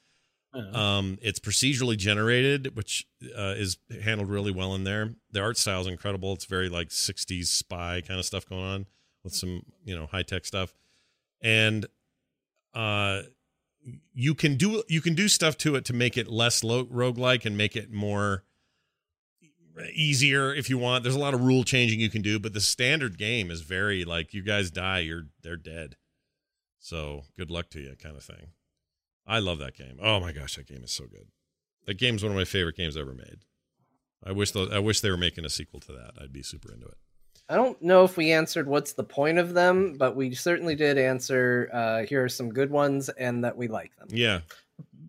Um, 0.56 1.18
it's 1.22 1.38
procedurally 1.38 1.96
generated, 1.96 2.76
which 2.76 3.06
uh, 3.36 3.54
is 3.56 3.78
handled 4.02 4.28
really 4.28 4.50
well 4.52 4.74
in 4.74 4.84
there. 4.84 5.14
The 5.32 5.40
art 5.40 5.56
style 5.56 5.80
is 5.80 5.86
incredible. 5.86 6.32
It's 6.32 6.44
very 6.44 6.68
like 6.68 6.88
'60s 6.88 7.46
spy 7.46 8.02
kind 8.06 8.18
of 8.18 8.26
stuff 8.26 8.48
going 8.48 8.64
on 8.64 8.86
with 9.24 9.34
some 9.34 9.62
you 9.84 9.96
know 9.96 10.06
high 10.06 10.22
tech 10.22 10.44
stuff, 10.44 10.74
and 11.42 11.86
uh, 12.74 13.22
you 14.14 14.34
can 14.34 14.56
do 14.56 14.82
you 14.88 15.00
can 15.00 15.14
do 15.14 15.28
stuff 15.28 15.56
to 15.58 15.74
it 15.76 15.84
to 15.86 15.92
make 15.92 16.16
it 16.16 16.28
less 16.28 16.64
lo- 16.64 16.84
roguelike 16.84 17.44
and 17.44 17.56
make 17.56 17.76
it 17.76 17.92
more 17.92 18.44
easier 19.92 20.54
if 20.54 20.70
you 20.70 20.78
want. 20.78 21.02
There's 21.02 21.14
a 21.14 21.20
lot 21.20 21.34
of 21.34 21.40
rule 21.42 21.64
changing 21.64 22.00
you 22.00 22.10
can 22.10 22.22
do, 22.22 22.38
but 22.38 22.54
the 22.54 22.60
standard 22.60 23.18
game 23.18 23.50
is 23.50 23.60
very 23.60 24.04
like 24.04 24.34
you 24.34 24.42
guys 24.42 24.70
die, 24.70 25.00
you're 25.00 25.26
they're 25.42 25.56
dead. 25.56 25.96
So 26.78 27.22
good 27.36 27.50
luck 27.50 27.68
to 27.70 27.80
you, 27.80 27.96
kind 28.00 28.16
of 28.16 28.22
thing. 28.22 28.48
I 29.26 29.38
love 29.38 29.58
that 29.58 29.76
game. 29.76 29.98
Oh 30.00 30.20
my 30.20 30.32
gosh, 30.32 30.56
that 30.56 30.66
game 30.66 30.84
is 30.84 30.92
so 30.92 31.06
good. 31.06 31.26
That 31.86 31.98
game's 31.98 32.22
one 32.22 32.32
of 32.32 32.38
my 32.38 32.44
favorite 32.44 32.76
games 32.76 32.96
ever 32.96 33.14
made. 33.14 33.44
I 34.24 34.32
wish 34.32 34.52
those, 34.52 34.72
I 34.72 34.78
wish 34.78 35.00
they 35.00 35.10
were 35.10 35.16
making 35.16 35.44
a 35.44 35.50
sequel 35.50 35.80
to 35.80 35.92
that. 35.92 36.12
I'd 36.20 36.32
be 36.32 36.42
super 36.42 36.72
into 36.72 36.86
it. 36.86 36.96
I 37.48 37.54
don't 37.54 37.80
know 37.80 38.02
if 38.02 38.16
we 38.16 38.32
answered 38.32 38.66
what's 38.66 38.94
the 38.94 39.04
point 39.04 39.38
of 39.38 39.54
them, 39.54 39.96
but 39.96 40.16
we 40.16 40.34
certainly 40.34 40.74
did 40.74 40.98
answer. 40.98 41.70
Uh, 41.72 42.02
here 42.02 42.24
are 42.24 42.28
some 42.28 42.50
good 42.50 42.70
ones, 42.70 43.08
and 43.08 43.44
that 43.44 43.56
we 43.56 43.68
like 43.68 43.94
them. 43.96 44.08
Yeah, 44.10 44.40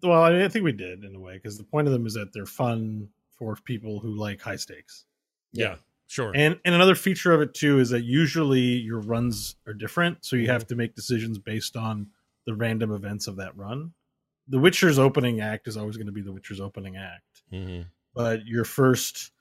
well, 0.03 0.23
I, 0.23 0.31
mean, 0.31 0.41
I 0.41 0.47
think 0.47 0.63
we 0.63 0.71
did 0.71 1.03
in 1.03 1.15
a 1.15 1.19
way 1.19 1.33
because 1.33 1.57
the 1.57 1.63
point 1.63 1.87
of 1.87 1.93
them 1.93 2.05
is 2.05 2.13
that 2.13 2.33
they're 2.33 2.45
fun 2.45 3.09
for 3.31 3.55
people 3.55 3.99
who 3.99 4.09
like 4.09 4.41
high 4.41 4.55
stakes. 4.55 5.05
yeah, 5.51 5.75
sure. 6.07 6.31
And 6.35 6.59
and 6.65 6.75
another 6.75 6.95
feature 6.95 7.33
of 7.33 7.41
it 7.41 7.53
too 7.53 7.79
is 7.79 7.89
that 7.89 8.03
usually 8.03 8.59
your 8.59 8.99
runs 8.99 9.55
are 9.65 9.73
different, 9.73 10.23
so 10.25 10.35
you 10.35 10.49
have 10.49 10.67
to 10.67 10.75
make 10.75 10.95
decisions 10.95 11.37
based 11.37 11.75
on 11.75 12.07
the 12.45 12.55
random 12.55 12.91
events 12.93 13.27
of 13.27 13.37
that 13.37 13.55
run. 13.57 13.93
The 14.47 14.59
Witcher's 14.59 14.97
opening 14.99 15.41
act 15.41 15.67
is 15.67 15.75
always 15.77 15.97
going 15.97 16.07
to 16.07 16.13
be 16.13 16.21
the 16.21 16.31
Witcher's 16.31 16.59
opening 16.61 16.95
act, 16.97 17.43
hmm 17.51 17.81
but 18.15 18.45
your 18.47 18.63
first 18.65 19.31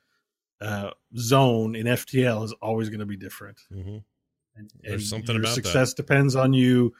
uh, 0.60 0.90
zone 1.16 1.74
in 1.74 1.86
FTL 1.86 2.44
is 2.44 2.52
always 2.60 2.90
going 2.90 3.00
to 3.00 3.06
be 3.06 3.16
different. 3.16 3.58
hmm 3.72 3.98
And, 4.54 4.70
There's 4.82 4.92
and 4.92 5.02
something 5.02 5.34
your 5.36 5.42
about 5.42 5.54
that. 5.56 5.64
success 5.64 5.94
depends 5.94 6.36
on 6.36 6.52
you 6.52 6.92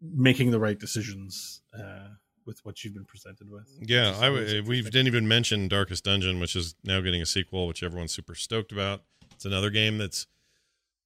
making 0.00 0.50
the 0.52 0.60
right 0.60 0.78
decisions 0.78 1.62
uh, 1.76 2.08
with 2.46 2.64
what 2.64 2.82
you've 2.84 2.94
been 2.94 3.04
presented 3.04 3.48
with. 3.50 3.68
Yeah, 3.80 4.16
I 4.18 4.26
w- 4.26 4.62
we 4.64 4.82
didn't 4.82 5.06
even 5.06 5.26
mention 5.28 5.68
Darkest 5.68 6.04
Dungeon, 6.04 6.38
which 6.40 6.54
is 6.56 6.74
now 6.84 7.00
getting 7.00 7.22
a 7.22 7.26
sequel, 7.26 7.66
which 7.66 7.82
everyone's 7.82 8.12
super 8.12 8.34
stoked 8.34 8.72
about. 8.72 9.02
It's 9.32 9.44
another 9.44 9.70
game 9.70 9.98
that's 9.98 10.26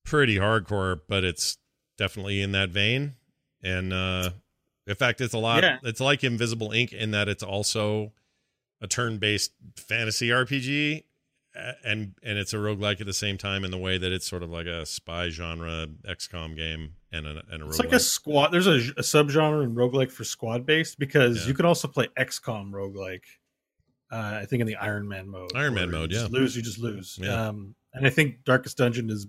pretty 0.04 0.36
hardcore, 0.36 1.00
but 1.08 1.24
it's 1.24 1.58
definitely 1.98 2.40
in 2.42 2.52
that 2.52 2.70
vein. 2.70 3.14
And 3.62 3.92
uh 3.92 4.30
in 4.86 4.94
fact, 4.94 5.20
it's 5.20 5.34
a 5.34 5.38
lot. 5.38 5.62
Yeah. 5.62 5.78
It's 5.82 6.00
like 6.00 6.22
Invisible, 6.24 6.70
Inc 6.70 6.92
in 6.92 7.10
that 7.12 7.28
it's 7.28 7.42
also 7.42 8.12
a 8.80 8.86
turn-based 8.86 9.52
fantasy 9.76 10.28
RPG, 10.28 11.02
and 11.84 12.14
and 12.22 12.38
it's 12.38 12.52
a 12.52 12.56
roguelike 12.56 13.00
at 13.00 13.06
the 13.06 13.12
same 13.14 13.38
time 13.38 13.64
in 13.64 13.70
the 13.70 13.78
way 13.78 13.96
that 13.98 14.12
it's 14.12 14.26
sort 14.28 14.42
of 14.42 14.50
like 14.50 14.66
a 14.66 14.84
spy 14.84 15.30
genre 15.30 15.86
XCOM 16.08 16.54
game 16.54 16.92
and 17.12 17.26
a 17.26 17.42
and 17.50 17.62
a 17.62 17.66
It's 17.66 17.78
roguelike. 17.78 17.84
like 17.84 17.92
a 17.94 18.00
squad. 18.00 18.48
There's 18.50 18.66
a, 18.66 18.74
a 18.96 19.02
subgenre 19.02 19.64
in 19.64 19.74
roguelike 19.74 20.12
for 20.12 20.24
squad 20.24 20.66
based 20.66 20.98
because 20.98 21.42
Yeah. 21.42 21.48
you 21.48 21.54
can 21.54 21.64
also 21.64 21.88
play 21.88 22.08
XCOM 22.18 22.70
roguelike. 22.72 23.22
Uh, 24.12 24.38
I 24.42 24.44
think 24.44 24.60
in 24.60 24.66
the 24.66 24.76
Iron 24.76 25.08
Man 25.08 25.28
mode. 25.28 25.50
Iron 25.56 25.74
Man 25.74 25.90
mode, 25.90 26.12
yeah. 26.12 26.28
Lose, 26.30 26.54
you 26.54 26.62
just 26.62 26.78
lose. 26.78 27.18
Yeah. 27.20 27.48
Um, 27.48 27.74
and 27.94 28.06
I 28.06 28.10
think 28.10 28.44
Darkest 28.44 28.76
Dungeon 28.76 29.08
is 29.10 29.26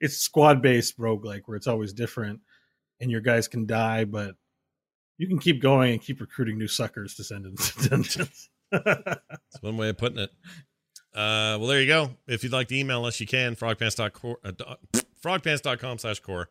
it's 0.00 0.16
squad 0.16 0.62
based 0.62 0.96
roguelike 0.98 1.42
where 1.46 1.56
it's 1.56 1.66
always 1.66 1.92
different, 1.92 2.40
and 3.00 3.10
your 3.10 3.20
guys 3.20 3.48
can 3.48 3.66
die, 3.66 4.04
but 4.04 4.36
you 5.18 5.26
can 5.28 5.38
keep 5.38 5.60
going 5.60 5.92
and 5.92 6.00
keep 6.00 6.20
recruiting 6.20 6.58
new 6.58 6.68
suckers 6.68 7.14
to 7.14 7.24
send 7.24 7.46
into 7.46 7.88
dungeons. 7.88 8.50
That's 8.70 9.60
one 9.60 9.76
way 9.76 9.88
of 9.90 9.98
putting 9.98 10.18
it. 10.18 10.30
Uh, 11.14 11.56
well, 11.58 11.66
there 11.66 11.80
you 11.80 11.86
go. 11.86 12.10
If 12.26 12.42
you'd 12.42 12.52
like 12.52 12.68
to 12.68 12.76
email 12.76 13.04
us, 13.04 13.20
you 13.20 13.26
can 13.26 13.52
uh, 13.52 13.54
frogpants.com 15.22 15.98
slash 15.98 16.20
core 16.20 16.48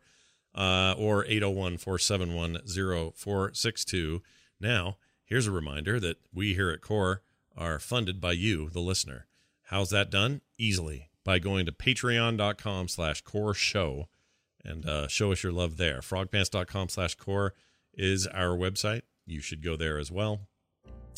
uh, 0.54 0.94
or 0.96 1.24
801 1.26 1.78
471 1.78 2.60
0462. 2.66 4.22
Now, 4.60 4.96
here's 5.24 5.46
a 5.46 5.50
reminder 5.50 6.00
that 6.00 6.16
we 6.32 6.54
here 6.54 6.70
at 6.70 6.80
Core 6.80 7.22
are 7.56 7.78
funded 7.78 8.20
by 8.20 8.32
you, 8.32 8.70
the 8.70 8.80
listener. 8.80 9.26
How's 9.64 9.90
that 9.90 10.10
done? 10.10 10.40
Easily 10.58 11.10
by 11.24 11.38
going 11.38 11.66
to 11.66 11.72
patreon.com 11.72 12.88
slash 12.88 13.20
core 13.22 13.54
show 13.54 14.08
and 14.64 14.86
uh, 14.86 15.08
show 15.08 15.32
us 15.32 15.42
your 15.42 15.52
love 15.52 15.76
there. 15.76 16.00
Frogpants.com 16.00 16.88
slash 16.88 17.14
core 17.16 17.54
is 17.96 18.26
our 18.26 18.56
website. 18.56 19.02
You 19.26 19.40
should 19.40 19.62
go 19.62 19.76
there 19.76 19.98
as 19.98 20.10
well. 20.10 20.40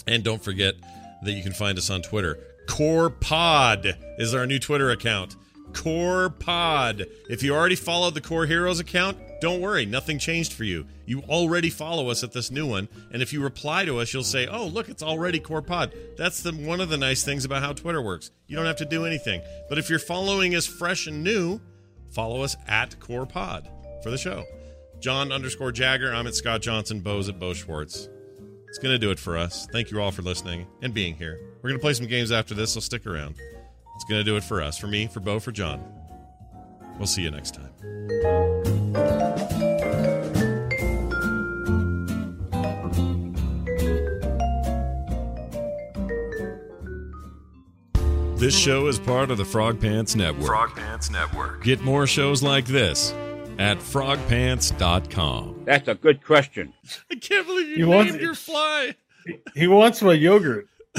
And 0.06 0.22
don't 0.22 0.42
forget 0.42 0.74
that 1.22 1.32
you 1.32 1.42
can 1.42 1.52
find 1.52 1.78
us 1.78 1.90
on 1.90 2.02
Twitter. 2.02 2.38
Core 2.68 3.10
Pod 3.10 3.96
is 4.18 4.34
our 4.34 4.46
new 4.46 4.58
Twitter 4.58 4.90
account. 4.90 5.36
Core 5.72 6.30
Pod. 6.30 7.06
If 7.28 7.42
you 7.42 7.54
already 7.54 7.76
followed 7.76 8.14
the 8.14 8.20
Core 8.20 8.46
Heroes 8.46 8.80
account, 8.80 9.18
don't 9.40 9.60
worry, 9.60 9.84
nothing 9.84 10.18
changed 10.18 10.52
for 10.52 10.64
you. 10.64 10.86
You 11.04 11.20
already 11.22 11.68
follow 11.68 12.08
us 12.08 12.24
at 12.24 12.32
this 12.32 12.50
new 12.50 12.66
one, 12.66 12.88
and 13.12 13.20
if 13.20 13.32
you 13.32 13.42
reply 13.42 13.84
to 13.84 13.98
us, 13.98 14.12
you'll 14.14 14.22
say, 14.22 14.46
"Oh, 14.46 14.66
look, 14.66 14.88
it's 14.88 15.02
already 15.02 15.38
Core 15.38 15.62
Pod." 15.62 15.92
That's 16.16 16.42
the 16.42 16.52
one 16.52 16.80
of 16.80 16.88
the 16.88 16.96
nice 16.96 17.22
things 17.22 17.44
about 17.44 17.62
how 17.62 17.72
Twitter 17.72 18.00
works. 18.00 18.30
You 18.46 18.56
don't 18.56 18.64
have 18.66 18.76
to 18.76 18.86
do 18.86 19.04
anything. 19.04 19.42
But 19.68 19.78
if 19.78 19.90
you're 19.90 19.98
following 19.98 20.54
us 20.54 20.66
fresh 20.66 21.06
and 21.06 21.22
new, 21.22 21.60
follow 22.10 22.42
us 22.42 22.56
at 22.66 22.98
Core 22.98 23.26
Pod 23.26 23.68
for 24.02 24.10
the 24.10 24.18
show. 24.18 24.44
John 25.06 25.30
underscore 25.30 25.70
Jagger. 25.70 26.12
I'm 26.12 26.26
at 26.26 26.34
Scott 26.34 26.62
Johnson. 26.62 26.98
Bo's 26.98 27.28
at 27.28 27.38
Bo 27.38 27.54
Schwartz. 27.54 28.08
It's 28.66 28.78
going 28.78 28.92
to 28.92 28.98
do 28.98 29.12
it 29.12 29.20
for 29.20 29.36
us. 29.36 29.68
Thank 29.70 29.92
you 29.92 30.00
all 30.00 30.10
for 30.10 30.22
listening 30.22 30.66
and 30.82 30.92
being 30.92 31.14
here. 31.14 31.38
We're 31.62 31.70
going 31.70 31.78
to 31.78 31.80
play 31.80 31.92
some 31.92 32.08
games 32.08 32.32
after 32.32 32.54
this, 32.54 32.72
so 32.72 32.80
stick 32.80 33.06
around. 33.06 33.36
It's 33.94 34.04
going 34.08 34.18
to 34.18 34.24
do 34.24 34.34
it 34.34 34.42
for 34.42 34.60
us. 34.60 34.76
For 34.76 34.88
me, 34.88 35.06
for 35.06 35.20
Bo, 35.20 35.38
for 35.38 35.52
John. 35.52 35.80
We'll 36.98 37.06
see 37.06 37.22
you 37.22 37.30
next 37.30 37.54
time. 37.54 37.70
This 48.38 48.58
show 48.58 48.88
is 48.88 48.98
part 48.98 49.30
of 49.30 49.38
the 49.38 49.44
Frog 49.44 49.80
Pants 49.80 50.16
Network. 50.16 50.46
Frog 50.46 50.74
Pants 50.74 51.10
Network. 51.10 51.62
Get 51.62 51.80
more 51.82 52.08
shows 52.08 52.42
like 52.42 52.66
this 52.66 53.14
at 53.58 53.78
frogpants.com. 53.78 55.62
That's 55.64 55.88
a 55.88 55.94
good 55.94 56.24
question. 56.24 56.72
I 57.10 57.14
can't 57.16 57.46
believe 57.46 57.68
you 57.68 57.76
He 57.86 57.90
named 57.90 58.10
wants- 58.10 58.22
your 58.22 58.34
fly. 58.34 58.94
he 59.54 59.66
wants 59.66 60.02
my 60.02 60.12
yogurt. 60.12 60.68